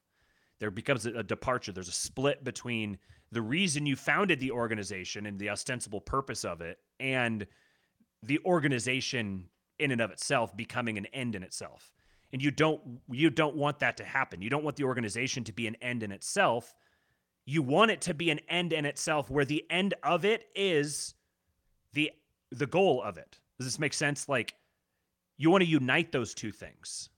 There 0.60 0.70
becomes 0.70 1.04
a, 1.06 1.18
a 1.18 1.22
departure. 1.22 1.72
There's 1.72 1.88
a 1.88 1.92
split 1.92 2.44
between 2.44 2.98
the 3.32 3.42
reason 3.42 3.86
you 3.86 3.96
founded 3.96 4.38
the 4.38 4.52
organization 4.52 5.24
and 5.24 5.38
the 5.38 5.50
ostensible 5.50 6.02
purpose 6.02 6.44
of 6.44 6.60
it 6.60 6.78
and 7.00 7.46
the 8.22 8.38
organization 8.44 9.46
in 9.78 9.90
and 9.90 10.02
of 10.02 10.10
itself 10.10 10.54
becoming 10.54 10.98
an 10.98 11.06
end 11.06 11.34
in 11.34 11.42
itself. 11.42 11.90
And 12.32 12.42
you 12.42 12.50
don't 12.50 12.80
you 13.10 13.30
don't 13.30 13.56
want 13.56 13.80
that 13.80 13.96
to 13.96 14.04
happen. 14.04 14.42
You 14.42 14.50
don't 14.50 14.64
want 14.64 14.76
the 14.76 14.84
organization 14.84 15.44
to 15.44 15.52
be 15.52 15.66
an 15.66 15.76
end 15.76 16.02
in 16.02 16.12
itself. 16.12 16.74
You 17.46 17.62
want 17.62 17.90
it 17.90 18.02
to 18.02 18.14
be 18.14 18.30
an 18.30 18.40
end 18.48 18.72
in 18.72 18.84
itself 18.84 19.30
where 19.30 19.44
the 19.44 19.64
end 19.70 19.94
of 20.02 20.24
it 20.24 20.44
is 20.54 21.14
the 21.94 22.10
the 22.50 22.66
goal 22.66 23.02
of 23.02 23.16
it. 23.16 23.38
Does 23.58 23.66
this 23.66 23.78
make 23.78 23.94
sense? 23.94 24.28
Like 24.28 24.54
you 25.38 25.50
want 25.50 25.62
to 25.62 25.68
unite 25.68 26.12
those 26.12 26.34
two 26.34 26.52
things. 26.52 27.08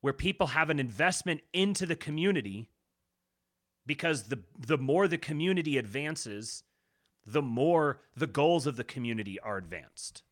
Where 0.00 0.12
people 0.12 0.48
have 0.48 0.68
an 0.68 0.80
investment 0.80 1.42
into 1.52 1.86
the 1.86 1.94
community 1.94 2.71
because 3.86 4.24
the 4.24 4.38
the 4.58 4.78
more 4.78 5.08
the 5.08 5.18
community 5.18 5.78
advances 5.78 6.62
the 7.26 7.42
more 7.42 8.00
the 8.16 8.26
goals 8.26 8.66
of 8.66 8.76
the 8.76 8.84
community 8.84 9.38
are 9.40 9.56
advanced. 9.56 10.22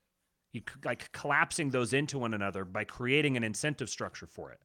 You 0.53 0.63
like 0.85 1.13
collapsing 1.13 1.71
those 1.71 1.93
into 1.93 2.19
one 2.19 2.35
another 2.35 2.65
by 2.65 2.85
creating 2.85 3.37
an 3.37 3.45
incentive 3.45 3.89
structure 3.89 4.27
for 4.27 4.51
it. 4.51 4.61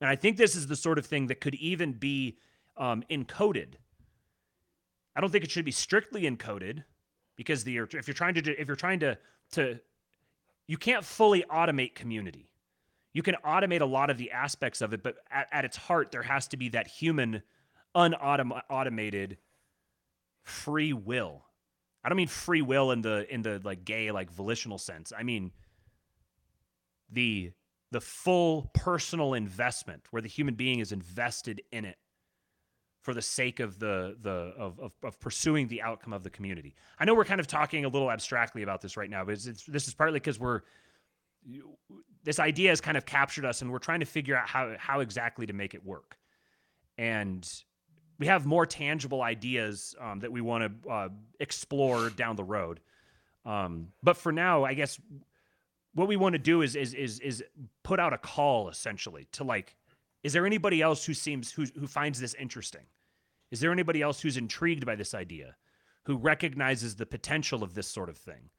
And 0.00 0.08
i 0.08 0.16
think 0.16 0.36
this 0.36 0.56
is 0.56 0.66
the 0.66 0.76
sort 0.76 0.98
of 0.98 1.06
thing 1.06 1.26
that 1.28 1.40
could 1.40 1.54
even 1.56 1.92
be 1.92 2.38
um, 2.76 3.04
encoded. 3.10 3.74
I 5.14 5.20
don't 5.20 5.30
think 5.30 5.44
it 5.44 5.50
should 5.50 5.64
be 5.64 5.70
strictly 5.70 6.22
encoded 6.22 6.84
because 7.36 7.64
the 7.64 7.78
if 7.78 8.06
you're 8.06 8.14
trying 8.14 8.34
to 8.34 8.60
if 8.60 8.66
you're 8.66 8.76
trying 8.76 9.00
to 9.00 9.18
to 9.52 9.78
you 10.66 10.76
can't 10.76 11.04
fully 11.04 11.44
automate 11.50 11.94
community. 11.94 12.46
You 13.12 13.22
can 13.22 13.34
automate 13.44 13.80
a 13.80 13.86
lot 13.86 14.08
of 14.08 14.18
the 14.18 14.30
aspects 14.30 14.80
of 14.80 14.92
it 14.92 15.02
but 15.02 15.16
at, 15.30 15.48
at 15.52 15.64
its 15.64 15.76
heart 15.76 16.10
there 16.10 16.22
has 16.22 16.48
to 16.48 16.56
be 16.56 16.68
that 16.70 16.86
human 16.86 17.42
unautomated 17.94 19.36
free 20.44 20.92
will 20.92 21.44
I 22.02 22.08
don't 22.08 22.16
mean 22.16 22.28
free 22.28 22.62
will 22.62 22.92
in 22.92 23.02
the 23.02 23.32
in 23.32 23.42
the 23.42 23.60
like 23.62 23.84
gay 23.84 24.10
like 24.10 24.30
volitional 24.30 24.78
sense. 24.78 25.12
I 25.16 25.22
mean 25.22 25.52
the 27.10 27.52
the 27.90 28.00
full 28.00 28.70
personal 28.74 29.34
investment 29.34 30.04
where 30.10 30.22
the 30.22 30.28
human 30.28 30.54
being 30.54 30.78
is 30.78 30.92
invested 30.92 31.62
in 31.72 31.84
it 31.84 31.96
for 33.02 33.12
the 33.12 33.22
sake 33.22 33.60
of 33.60 33.78
the 33.78 34.16
the 34.22 34.52
of 34.56 34.78
of, 34.80 34.92
of 35.02 35.20
pursuing 35.20 35.68
the 35.68 35.82
outcome 35.82 36.12
of 36.12 36.22
the 36.22 36.30
community. 36.30 36.74
I 36.98 37.04
know 37.04 37.14
we're 37.14 37.24
kind 37.24 37.40
of 37.40 37.46
talking 37.46 37.84
a 37.84 37.88
little 37.88 38.10
abstractly 38.10 38.62
about 38.62 38.80
this 38.80 38.96
right 38.96 39.10
now, 39.10 39.24
but 39.24 39.34
it's, 39.34 39.46
it's, 39.46 39.64
this 39.64 39.86
is 39.86 39.94
partly 39.94 40.20
because 40.20 40.38
we're 40.38 40.62
this 42.22 42.38
idea 42.38 42.70
has 42.70 42.80
kind 42.80 42.96
of 42.96 43.04
captured 43.04 43.44
us, 43.44 43.62
and 43.62 43.70
we're 43.70 43.78
trying 43.78 44.00
to 44.00 44.06
figure 44.06 44.36
out 44.36 44.48
how 44.48 44.74
how 44.78 45.00
exactly 45.00 45.46
to 45.46 45.52
make 45.52 45.74
it 45.74 45.84
work. 45.84 46.16
And 46.96 47.46
we 48.20 48.26
have 48.26 48.44
more 48.44 48.66
tangible 48.66 49.22
ideas 49.22 49.96
um, 49.98 50.20
that 50.20 50.30
we 50.30 50.42
want 50.42 50.82
to 50.84 50.90
uh, 50.90 51.08
explore 51.40 52.10
down 52.10 52.36
the 52.36 52.44
road. 52.44 52.78
Um, 53.46 53.88
but 54.02 54.18
for 54.18 54.30
now, 54.30 54.62
I 54.62 54.74
guess 54.74 55.00
what 55.94 56.06
we 56.06 56.16
want 56.16 56.34
to 56.34 56.38
do 56.38 56.60
is 56.60 56.76
is 56.76 56.92
is 56.92 57.18
is 57.20 57.42
put 57.82 57.98
out 57.98 58.12
a 58.12 58.18
call 58.18 58.68
essentially 58.68 59.26
to 59.32 59.42
like, 59.42 59.74
is 60.22 60.34
there 60.34 60.44
anybody 60.44 60.82
else 60.82 61.04
who 61.04 61.14
seems 61.14 61.50
who 61.50 61.64
who 61.78 61.86
finds 61.86 62.20
this 62.20 62.34
interesting? 62.34 62.84
Is 63.50 63.60
there 63.60 63.72
anybody 63.72 64.02
else 64.02 64.20
who's 64.20 64.36
intrigued 64.36 64.84
by 64.84 64.94
this 64.94 65.14
idea, 65.14 65.56
who 66.04 66.16
recognizes 66.16 66.96
the 66.96 67.06
potential 67.06 67.64
of 67.64 67.72
this 67.72 67.88
sort 67.88 68.10
of 68.10 68.18
thing? 68.18 68.50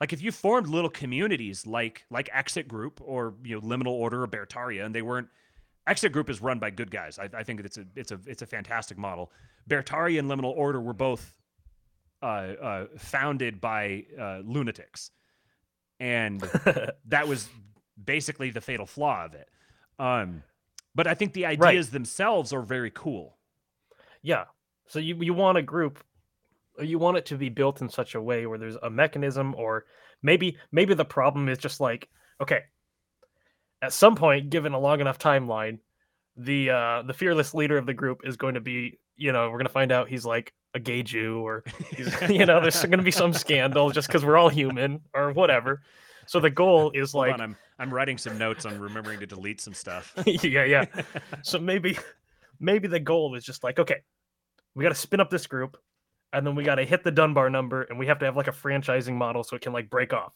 Like 0.00 0.14
if 0.14 0.22
you 0.22 0.32
formed 0.32 0.68
little 0.68 0.90
communities 0.90 1.66
like 1.66 2.06
like 2.10 2.30
Exit 2.32 2.66
Group 2.66 3.02
or 3.04 3.34
you 3.44 3.56
know 3.56 3.60
Liminal 3.60 3.88
Order 3.88 4.22
or 4.22 4.28
Beartaria, 4.28 4.86
and 4.86 4.94
they 4.94 5.02
weren't 5.02 5.28
Exit 5.88 6.12
Group 6.12 6.30
is 6.30 6.40
run 6.40 6.58
by 6.58 6.70
good 6.70 6.90
guys. 6.90 7.18
I, 7.18 7.28
I 7.34 7.42
think 7.42 7.60
it's 7.60 7.78
a 7.78 7.84
it's 7.96 8.12
a 8.12 8.20
it's 8.26 8.42
a 8.42 8.46
fantastic 8.46 8.98
model. 8.98 9.32
Beartaria 9.68 10.18
and 10.18 10.30
Liminal 10.30 10.56
Order 10.56 10.80
were 10.80 10.92
both 10.92 11.36
uh, 12.22 12.26
uh, 12.26 12.86
founded 12.98 13.60
by 13.60 14.04
uh, 14.20 14.40
lunatics, 14.44 15.10
and 15.98 16.40
that 17.06 17.26
was 17.26 17.48
basically 18.02 18.50
the 18.50 18.60
fatal 18.60 18.86
flaw 18.86 19.24
of 19.24 19.34
it. 19.34 19.48
Um, 19.98 20.42
but 20.94 21.06
I 21.06 21.14
think 21.14 21.32
the 21.32 21.46
ideas 21.46 21.90
themselves 21.90 22.52
are 22.52 22.62
very 22.62 22.90
cool. 22.90 23.38
Yeah. 24.22 24.44
So 24.86 24.98
you 24.98 25.16
you 25.22 25.34
want 25.34 25.58
a 25.58 25.62
group 25.62 26.02
you 26.80 26.98
want 26.98 27.16
it 27.16 27.26
to 27.26 27.36
be 27.36 27.48
built 27.48 27.80
in 27.80 27.88
such 27.88 28.14
a 28.14 28.22
way 28.22 28.46
where 28.46 28.58
there's 28.58 28.76
a 28.82 28.90
mechanism 28.90 29.54
or 29.56 29.84
maybe 30.22 30.56
maybe 30.72 30.94
the 30.94 31.04
problem 31.04 31.48
is 31.48 31.58
just 31.58 31.80
like 31.80 32.08
okay 32.40 32.62
at 33.82 33.92
some 33.92 34.16
point, 34.16 34.50
given 34.50 34.72
a 34.72 34.78
long 34.78 35.00
enough 35.00 35.18
timeline, 35.18 35.78
the 36.36 36.70
uh 36.70 37.02
the 37.02 37.14
fearless 37.14 37.54
leader 37.54 37.76
of 37.76 37.86
the 37.86 37.94
group 37.94 38.20
is 38.24 38.36
going 38.36 38.54
to 38.54 38.60
be, 38.60 38.98
you 39.16 39.32
know, 39.32 39.50
we're 39.50 39.58
gonna 39.58 39.68
find 39.68 39.92
out 39.92 40.08
he's 40.08 40.24
like 40.24 40.52
a 40.74 40.80
gay 40.80 41.02
Jew 41.02 41.40
or 41.40 41.64
he's, 41.96 42.14
you 42.28 42.46
know, 42.46 42.60
there's 42.60 42.84
gonna 42.84 43.02
be 43.02 43.10
some 43.10 43.32
scandal 43.32 43.90
just 43.90 44.08
because 44.08 44.24
we're 44.24 44.36
all 44.36 44.48
human 44.48 45.00
or 45.14 45.32
whatever. 45.32 45.82
So 46.26 46.40
the 46.40 46.50
goal 46.50 46.90
is 46.94 47.14
like 47.14 47.34
on, 47.34 47.40
I'm 47.40 47.56
I'm 47.78 47.92
writing 47.92 48.18
some 48.18 48.38
notes 48.38 48.66
on 48.66 48.78
remembering 48.78 49.20
to 49.20 49.26
delete 49.26 49.60
some 49.60 49.74
stuff. 49.74 50.12
yeah, 50.26 50.64
yeah. 50.64 50.84
So 51.42 51.58
maybe 51.58 51.98
maybe 52.60 52.88
the 52.88 53.00
goal 53.00 53.34
is 53.34 53.44
just 53.44 53.64
like, 53.64 53.78
okay, 53.78 54.02
we 54.74 54.82
got 54.82 54.90
to 54.90 54.94
spin 54.94 55.20
up 55.20 55.30
this 55.30 55.46
group, 55.46 55.76
and 56.32 56.46
then 56.46 56.54
we 56.54 56.64
got 56.64 56.76
to 56.76 56.84
hit 56.84 57.04
the 57.04 57.10
Dunbar 57.10 57.50
number, 57.50 57.82
and 57.82 57.98
we 57.98 58.06
have 58.06 58.18
to 58.20 58.26
have 58.26 58.36
like 58.36 58.48
a 58.48 58.52
franchising 58.52 59.14
model 59.14 59.42
so 59.42 59.56
it 59.56 59.62
can 59.62 59.72
like 59.72 59.90
break 59.90 60.12
off, 60.12 60.32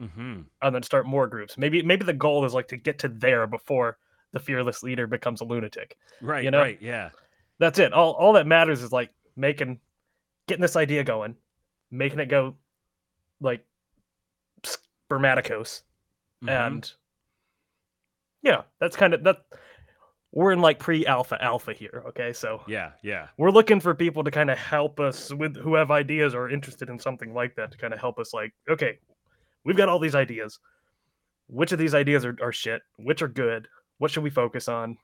hmm 0.00 0.42
and 0.62 0.74
then 0.74 0.82
start 0.82 1.06
more 1.06 1.26
groups. 1.26 1.56
Maybe 1.56 1.82
maybe 1.82 2.04
the 2.04 2.12
goal 2.12 2.44
is 2.44 2.52
like 2.54 2.68
to 2.68 2.76
get 2.76 2.98
to 3.00 3.08
there 3.08 3.46
before 3.46 3.98
the 4.32 4.40
fearless 4.40 4.82
leader 4.82 5.06
becomes 5.06 5.40
a 5.40 5.44
lunatic. 5.44 5.96
Right, 6.20 6.44
You 6.44 6.50
know? 6.50 6.58
right, 6.60 6.80
yeah. 6.82 7.10
That's 7.58 7.78
it. 7.78 7.92
All 7.94 8.12
all 8.12 8.34
that 8.34 8.46
matters 8.46 8.82
is 8.82 8.92
like 8.92 9.10
making 9.36 9.80
getting 10.48 10.62
this 10.62 10.76
idea 10.76 11.02
going, 11.04 11.36
making 11.90 12.20
it 12.20 12.26
go 12.26 12.56
like 13.40 13.64
spermatikos, 14.62 15.82
Mhm. 16.42 16.48
and 16.50 16.92
yeah, 18.42 18.62
that's 18.78 18.96
kind 18.96 19.14
of 19.14 19.24
that. 19.24 19.44
We're 20.32 20.52
in 20.52 20.60
like 20.60 20.78
pre-alpha 20.78 21.42
alpha 21.42 21.72
here, 21.72 22.02
okay? 22.08 22.32
So 22.34 22.60
yeah, 22.66 22.92
yeah. 23.02 23.28
we're 23.38 23.50
looking 23.50 23.80
for 23.80 23.94
people 23.94 24.22
to 24.24 24.30
kind 24.30 24.50
of 24.50 24.58
help 24.58 25.00
us 25.00 25.32
with 25.32 25.56
who 25.56 25.74
have 25.74 25.90
ideas 25.90 26.34
or 26.34 26.42
are 26.44 26.50
interested 26.50 26.90
in 26.90 26.98
something 26.98 27.32
like 27.32 27.54
that 27.56 27.72
to 27.72 27.78
kind 27.78 27.94
of 27.94 28.00
help 28.00 28.18
us 28.18 28.34
like 28.34 28.52
okay 28.68 28.98
we've 29.66 29.76
got 29.76 29.90
all 29.90 29.98
these 29.98 30.14
ideas 30.14 30.58
which 31.48 31.72
of 31.72 31.78
these 31.78 31.94
ideas 31.94 32.24
are, 32.24 32.36
are 32.42 32.52
shit 32.52 32.82
which 32.98 33.22
are 33.22 33.28
good 33.28 33.68
what 33.98 34.10
should 34.10 34.24
we 34.24 34.30
focus 34.30 34.68
on 34.68 34.96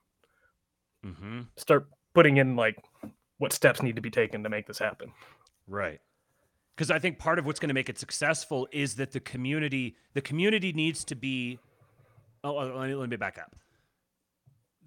hmm 1.04 1.42
start 1.58 1.88
putting 2.14 2.38
in 2.38 2.56
like 2.56 2.76
what 3.38 3.52
steps 3.52 3.82
need 3.82 3.96
to 3.96 4.02
be 4.02 4.10
taken 4.10 4.42
to 4.42 4.48
make 4.48 4.66
this 4.66 4.78
happen 4.78 5.12
Right. 5.66 6.00
Because 6.76 6.90
I 6.90 6.98
think 6.98 7.18
part 7.18 7.38
of 7.38 7.46
what's 7.46 7.60
going 7.60 7.68
to 7.68 7.74
make 7.74 7.88
it 7.88 7.98
successful 7.98 8.68
is 8.72 8.96
that 8.96 9.12
the 9.12 9.20
community, 9.20 9.96
the 10.14 10.22
community 10.22 10.72
needs 10.72 11.04
to 11.04 11.14
be. 11.14 11.58
Oh, 12.44 12.58
oh, 12.58 12.78
let 12.78 12.88
me, 12.88 12.94
let 12.94 13.08
me 13.08 13.16
back 13.16 13.38
up. 13.38 13.54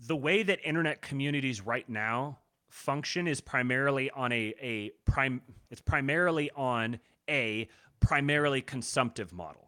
The 0.08 0.16
way 0.16 0.44
that 0.44 0.60
internet 0.64 1.02
communities 1.02 1.62
right 1.62 1.88
now 1.90 2.40
function 2.70 3.28
is 3.28 3.40
primarily 3.40 4.10
on 4.12 4.32
a 4.32 4.54
a 4.62 4.92
prime. 5.06 5.42
It's 5.72 5.82
primarily 5.82 6.52
on 6.56 7.00
a 7.30 7.70
primarily 8.00 8.62
consumptive 8.62 9.32
model, 9.32 9.65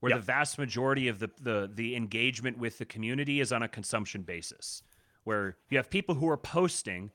where 0.00 0.10
Yeah. 0.10 0.16
the 0.16 0.22
vast 0.22 0.58
majority 0.58 1.08
of 1.08 1.18
the, 1.18 1.30
the 1.40 1.70
the 1.72 1.94
engagement 1.96 2.58
with 2.58 2.78
the 2.78 2.84
community 2.84 3.40
is 3.40 3.52
on 3.52 3.62
a 3.62 3.68
consumption 3.68 4.22
basis, 4.22 4.82
where 5.24 5.56
you 5.70 5.76
have 5.76 5.88
people 5.90 6.14
who 6.14 6.28
are 6.28 6.36
posting 6.36 7.10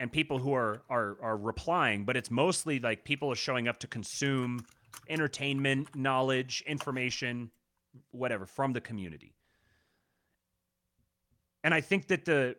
and 0.00 0.12
people 0.12 0.38
who 0.38 0.52
are 0.52 0.82
are 0.90 1.16
are 1.22 1.36
replying, 1.36 2.04
but 2.04 2.16
it's 2.16 2.30
mostly 2.30 2.78
like 2.80 3.04
people 3.04 3.30
are 3.30 3.36
showing 3.36 3.68
up 3.68 3.78
to 3.80 3.86
consume 3.86 4.64
entertainment, 5.08 5.94
knowledge, 5.94 6.62
information, 6.66 7.50
whatever 8.10 8.46
from 8.46 8.72
the 8.72 8.80
community. 8.80 9.34
And 11.64 11.74
I 11.74 11.80
think 11.80 12.08
that 12.08 12.24
the 12.24 12.56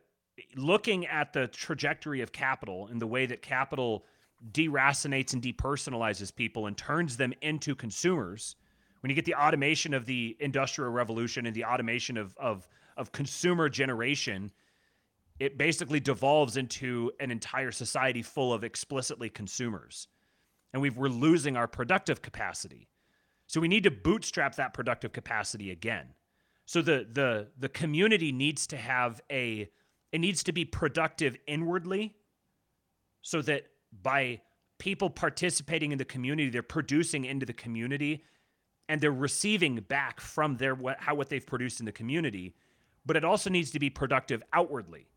looking 0.56 1.06
at 1.06 1.34
the 1.34 1.48
trajectory 1.48 2.22
of 2.22 2.32
capital 2.32 2.88
and 2.88 3.02
the 3.02 3.08
way 3.08 3.26
that 3.26 3.42
capital 3.42 4.06
deracinates 4.54 5.34
and 5.34 5.42
depersonalizes 5.42 6.34
people 6.34 6.66
and 6.68 6.78
turns 6.78 7.18
them 7.18 7.34
into 7.42 7.76
consumers, 7.76 8.56
when 9.02 9.10
you 9.10 9.16
get 9.16 9.26
the 9.26 9.36
automation 9.36 9.94
of 9.94 10.06
the 10.06 10.36
industrial 10.40 10.92
revolution 10.92 11.46
and 11.46 11.56
the 11.56 11.66
automation 11.66 12.18
of 12.18 12.36
of 12.38 12.68
of 12.98 13.12
consumer 13.12 13.70
generation, 13.70 14.52
it 15.40 15.58
basically 15.58 16.00
devolves 16.02 16.58
into 16.58 17.12
an 17.20 17.32
entire 17.32 17.72
society 17.72 18.22
full 18.22 18.54
of 18.54 18.64
explicitly 18.64 19.30
consumers. 19.30 20.08
And 20.74 20.82
we've, 20.82 20.98
we're 20.98 21.08
losing 21.08 21.56
our 21.56 21.68
productive 21.68 22.22
capacity. 22.22 22.90
So 23.48 23.60
we 23.60 23.68
need 23.68 23.84
to 23.86 23.92
bootstrap 23.92 24.56
that 24.56 24.74
productive 24.74 25.14
capacity 25.14 25.72
again. 25.72 26.14
So 26.66 26.84
the 26.84 27.08
the 27.12 27.48
the 27.58 27.70
community 27.70 28.32
needs 28.32 28.68
to 28.68 28.78
have 28.78 29.22
a 29.32 29.72
it 30.12 30.20
needs 30.20 30.44
to 30.44 30.52
be 30.52 30.66
productive 30.66 31.36
inwardly 31.48 32.14
so 33.24 33.42
that 33.42 33.64
by 34.04 34.42
people 34.78 35.10
participating 35.10 35.92
in 35.92 35.98
the 35.98 36.06
community 36.06 36.52
they're 36.52 36.62
producing 36.62 37.26
into 37.26 37.48
the 37.48 37.54
community 37.54 38.24
and 38.90 39.00
they're 39.00 39.12
receiving 39.12 39.76
back 39.78 40.20
from 40.20 40.58
their 40.58 40.76
what 40.76 41.00
how 41.00 41.16
what 41.16 41.30
they've 41.30 41.48
produced 41.48 41.80
in 41.80 41.86
the 41.86 41.92
community 41.94 42.54
but 43.06 43.16
it 43.16 43.24
also 43.24 43.50
needs 43.50 43.72
to 43.72 43.80
be 43.80 43.90
productive 43.90 44.44
outwardly 44.52 45.08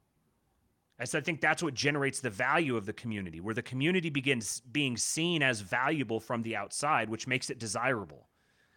as 1.03 1.17
I 1.17 1.21
think 1.21 1.41
that's 1.41 1.65
what 1.65 1.75
generates 1.75 2.21
the 2.21 2.31
value 2.31 2.77
of 2.77 2.87
the 2.87 2.93
community, 2.93 3.41
where 3.41 3.57
the 3.57 3.63
community 3.63 4.09
begins 4.09 4.61
being 4.61 4.97
seen 4.97 5.43
as 5.43 5.61
valuable 5.61 6.21
from 6.21 6.43
the 6.43 6.55
outside, 6.55 7.09
which 7.09 7.27
makes 7.27 7.51
it 7.51 7.59
desirable, 7.59 8.29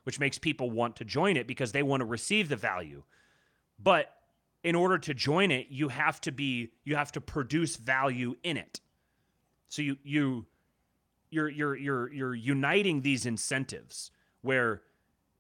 which 0.06 0.20
makes 0.20 0.40
people 0.40 0.72
want 0.72 0.96
to 0.96 1.06
join 1.06 1.38
it 1.38 1.46
because 1.46 1.72
they 1.72 1.84
want 1.84 2.02
to 2.02 2.06
receive 2.06 2.50
the 2.50 2.56
value. 2.56 3.04
But 3.78 4.12
in 4.64 4.74
order 4.74 4.98
to 4.98 5.14
join 5.14 5.52
it, 5.52 5.68
you 5.70 5.90
have 5.90 6.20
to 6.22 6.32
be 6.32 6.72
you 6.84 6.96
have 6.96 7.12
to 7.12 7.22
produce 7.22 7.76
value 7.76 8.36
in 8.42 8.58
it. 8.58 8.82
So 9.70 9.84
you 9.84 9.98
you 10.04 10.46
you're 11.30 11.50
you're 11.50 11.76
you're 11.76 12.12
you're 12.12 12.34
uniting 12.34 13.02
these 13.02 13.28
incentives 13.28 14.10
where 14.42 14.82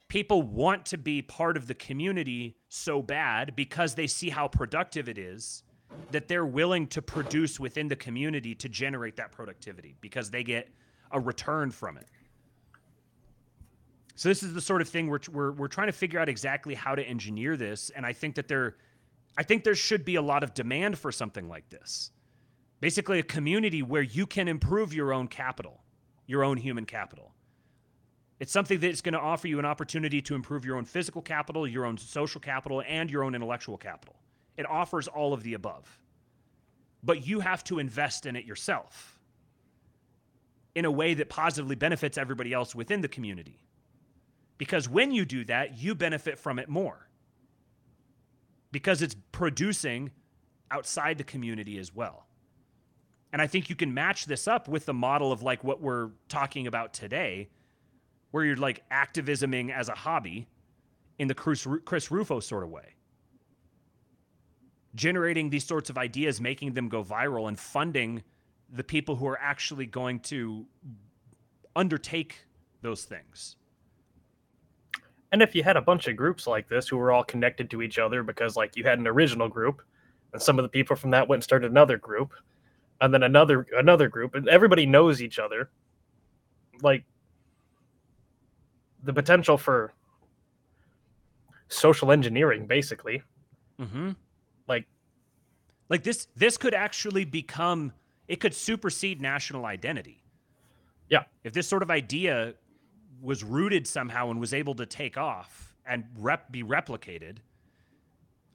people 0.07 0.41
want 0.41 0.85
to 0.85 0.97
be 0.97 1.21
part 1.21 1.57
of 1.57 1.67
the 1.67 1.73
community 1.73 2.55
so 2.69 3.01
bad 3.01 3.55
because 3.55 3.95
they 3.95 4.07
see 4.07 4.29
how 4.29 4.47
productive 4.47 5.09
it 5.09 5.17
is 5.17 5.63
that 6.11 6.27
they're 6.27 6.45
willing 6.45 6.87
to 6.87 7.01
produce 7.01 7.59
within 7.59 7.87
the 7.87 7.95
community 7.95 8.53
to 8.55 8.69
generate 8.69 9.15
that 9.15 9.31
productivity 9.31 9.95
because 10.01 10.29
they 10.29 10.43
get 10.43 10.69
a 11.11 11.19
return 11.19 11.71
from 11.71 11.97
it. 11.97 12.07
So 14.15 14.29
this 14.29 14.43
is 14.43 14.53
the 14.53 14.61
sort 14.61 14.81
of 14.81 14.87
thing 14.87 15.07
we're, 15.07 15.19
we're, 15.31 15.51
we're 15.51 15.67
trying 15.67 15.87
to 15.87 15.93
figure 15.93 16.19
out 16.19 16.29
exactly 16.29 16.73
how 16.73 16.95
to 16.95 17.03
engineer 17.03 17.57
this, 17.57 17.91
and 17.95 18.05
I 18.05 18.13
think 18.13 18.35
that 18.35 18.47
there, 18.47 18.77
I 19.37 19.43
think 19.43 19.63
there 19.65 19.75
should 19.75 20.05
be 20.05 20.15
a 20.15 20.21
lot 20.21 20.41
of 20.41 20.53
demand 20.53 20.97
for 20.97 21.11
something 21.11 21.49
like 21.49 21.69
this. 21.69 22.11
Basically, 22.79 23.19
a 23.19 23.23
community 23.23 23.81
where 23.81 24.01
you 24.01 24.25
can 24.25 24.47
improve 24.47 24.93
your 24.93 25.13
own 25.13 25.27
capital, 25.27 25.83
your 26.27 26.43
own 26.43 26.57
human 26.57 26.85
capital. 26.85 27.34
It's 28.39 28.51
something 28.51 28.79
that's 28.79 29.01
going 29.01 29.13
to 29.13 29.19
offer 29.19 29.47
you 29.47 29.59
an 29.59 29.65
opportunity 29.65 30.21
to 30.23 30.35
improve 30.35 30.65
your 30.65 30.77
own 30.77 30.85
physical 30.85 31.21
capital, 31.21 31.67
your 31.67 31.85
own 31.85 31.97
social 31.97 32.41
capital, 32.41 32.83
and 32.85 33.09
your 33.09 33.23
own 33.23 33.33
intellectual 33.33 33.77
capital. 33.77 34.15
It 34.57 34.69
offers 34.69 35.07
all 35.07 35.33
of 35.33 35.43
the 35.43 35.53
above. 35.53 35.99
But 37.03 37.25
you 37.25 37.39
have 37.39 37.63
to 37.65 37.79
invest 37.79 38.25
in 38.25 38.35
it 38.35 38.45
yourself 38.45 39.19
in 40.73 40.85
a 40.85 40.91
way 40.91 41.13
that 41.13 41.29
positively 41.29 41.75
benefits 41.75 42.17
everybody 42.17 42.51
else 42.51 42.75
within 42.75 43.01
the 43.01 43.07
community. 43.07 43.59
Because 44.57 44.89
when 44.89 45.11
you 45.11 45.25
do 45.25 45.45
that, 45.45 45.77
you 45.77 45.95
benefit 45.95 46.37
from 46.37 46.59
it 46.59 46.67
more. 46.67 47.07
Because 48.71 49.01
it's 49.01 49.15
producing 49.31 50.11
outside 50.71 51.17
the 51.17 51.23
community 51.23 51.77
as 51.77 51.93
well. 51.95 52.25
And 53.31 53.41
I 53.41 53.47
think 53.47 53.69
you 53.69 53.75
can 53.75 53.93
match 53.93 54.25
this 54.25 54.47
up 54.47 54.67
with 54.67 54.85
the 54.85 54.93
model 54.93 55.31
of 55.31 55.43
like 55.43 55.63
what 55.63 55.81
we're 55.81 56.09
talking 56.27 56.67
about 56.67 56.93
today, 56.93 57.49
where 58.35 58.45
you're 58.45 58.57
like 58.57 58.83
activisming 58.91 59.71
as 59.71 59.89
a 59.89 59.95
hobby 59.95 60.47
in 61.19 61.29
the 61.29 61.35
Chris, 61.35 61.65
Chris 61.85 62.11
Rufo 62.11 62.41
sort 62.41 62.63
of 62.63 62.69
way 62.69 62.95
generating 64.95 65.49
these 65.49 65.65
sorts 65.65 65.89
of 65.89 65.97
ideas, 65.97 66.41
making 66.41 66.73
them 66.73 66.89
go 66.89 67.03
viral, 67.03 67.47
and 67.49 67.59
funding 67.59 68.23
the 68.73 68.83
people 68.83 69.15
who 69.15 69.27
are 69.27 69.39
actually 69.39 69.85
going 69.85 70.19
to 70.21 70.65
undertake 71.77 72.45
those 72.81 73.05
things. 73.05 73.55
and 75.31 75.41
if 75.41 75.55
you 75.55 75.63
had 75.63 75.77
a 75.77 75.81
bunch 75.81 76.07
of 76.07 76.17
groups 76.17 76.47
like 76.47 76.67
this 76.69 76.87
who 76.89 76.97
were 76.97 77.11
all 77.11 77.23
connected 77.23 77.69
to 77.71 77.81
each 77.81 77.99
other 77.99 78.23
because 78.23 78.57
like 78.57 78.75
you 78.77 78.83
had 78.83 78.99
an 78.99 79.07
original 79.07 79.49
group 79.49 79.81
and 80.33 80.41
some 80.41 80.59
of 80.59 80.63
the 80.63 80.69
people 80.69 80.95
from 80.95 81.11
that 81.11 81.27
went 81.27 81.39
and 81.39 81.43
started 81.45 81.71
another 81.71 81.97
group 81.97 82.33
and 83.01 83.13
then 83.13 83.23
another 83.23 83.67
another 83.77 84.09
group 84.09 84.35
and 84.35 84.49
everybody 84.49 84.85
knows 84.85 85.21
each 85.21 85.39
other 85.39 85.69
like 86.81 87.05
the 89.05 89.13
potential 89.13 89.57
for 89.57 89.93
social 91.69 92.11
engineering 92.11 92.65
basically 92.65 93.23
Mm-hmm. 93.79 94.11
like 94.67 94.85
Like 95.89 96.03
this, 96.03 96.27
this 96.35 96.57
could 96.57 96.73
actually 96.73 97.25
become. 97.25 97.91
It 98.27 98.39
could 98.39 98.53
supersede 98.53 99.21
national 99.21 99.65
identity. 99.65 100.23
Yeah. 101.09 101.23
If 101.43 101.53
this 101.53 101.67
sort 101.67 101.83
of 101.83 101.91
idea 101.91 102.55
was 103.21 103.43
rooted 103.43 103.85
somehow 103.85 104.31
and 104.31 104.39
was 104.39 104.53
able 104.53 104.75
to 104.75 104.85
take 104.85 105.17
off 105.17 105.75
and 105.85 106.05
rep, 106.17 106.51
be 106.51 106.63
replicated, 106.63 107.37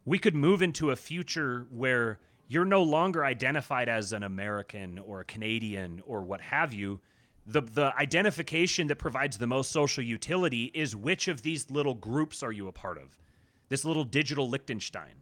we 0.05 0.19
could 0.19 0.35
move 0.35 0.63
into 0.63 0.91
a 0.91 0.97
future 0.97 1.67
where 1.71 2.19
you're 2.49 2.65
no 2.65 2.83
longer 2.83 3.25
identified 3.25 3.89
as 3.89 4.13
an 4.13 4.25
American 4.25 4.99
or 4.99 5.21
a 5.21 5.25
Canadian 5.25 6.03
or 6.07 6.23
what 6.23 6.41
have 6.41 6.75
you. 6.75 6.99
The, 7.53 7.63
the 7.63 7.93
identification 7.99 8.87
that 8.89 8.97
provides 8.97 9.39
the 9.39 9.47
most 9.47 9.73
social 9.73 10.05
utility 10.05 10.71
is 10.75 10.95
which 10.95 11.29
of 11.29 11.43
these 11.43 11.71
little 11.71 11.95
groups 11.95 12.43
are 12.43 12.53
you 12.53 12.69
a 12.69 12.73
part 12.73 12.99
of? 12.99 13.17
this 13.71 13.85
little 13.85 14.05
digital 14.05 14.51
Liechtenstein. 14.51 15.15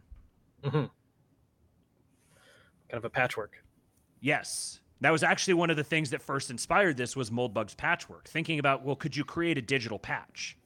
hmm 0.63 0.85
Kind 2.89 2.97
of 2.97 3.05
a 3.05 3.09
patchwork. 3.09 3.63
Yes. 4.19 4.81
That 5.01 5.11
was 5.11 5.23
actually 5.23 5.53
one 5.53 5.69
of 5.69 5.77
the 5.77 5.83
things 5.83 6.09
that 6.09 6.21
first 6.21 6.49
inspired 6.49 6.97
this 6.97 7.15
was 7.15 7.29
Moldbug's 7.29 7.75
patchwork. 7.75 8.27
Thinking 8.27 8.59
about, 8.59 8.83
well, 8.83 8.95
could 8.95 9.15
you 9.15 9.23
create 9.23 9.57
a 9.57 9.61
digital 9.61 9.99
patch? 9.99 10.57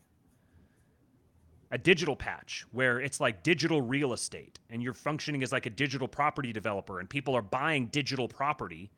A 1.72 1.78
digital 1.78 2.16
patch 2.16 2.66
where 2.72 3.00
it's 3.00 3.20
like 3.20 3.44
digital 3.44 3.82
real 3.82 4.14
estate 4.14 4.60
and 4.70 4.82
you're 4.82 4.94
functioning 4.94 5.44
as 5.44 5.52
like 5.52 5.66
a 5.66 5.70
digital 5.70 6.08
property 6.08 6.54
developer 6.54 7.00
and 7.00 7.10
people 7.10 7.36
are 7.36 7.42
buying 7.42 7.88
digital 7.88 8.28
property 8.28 8.90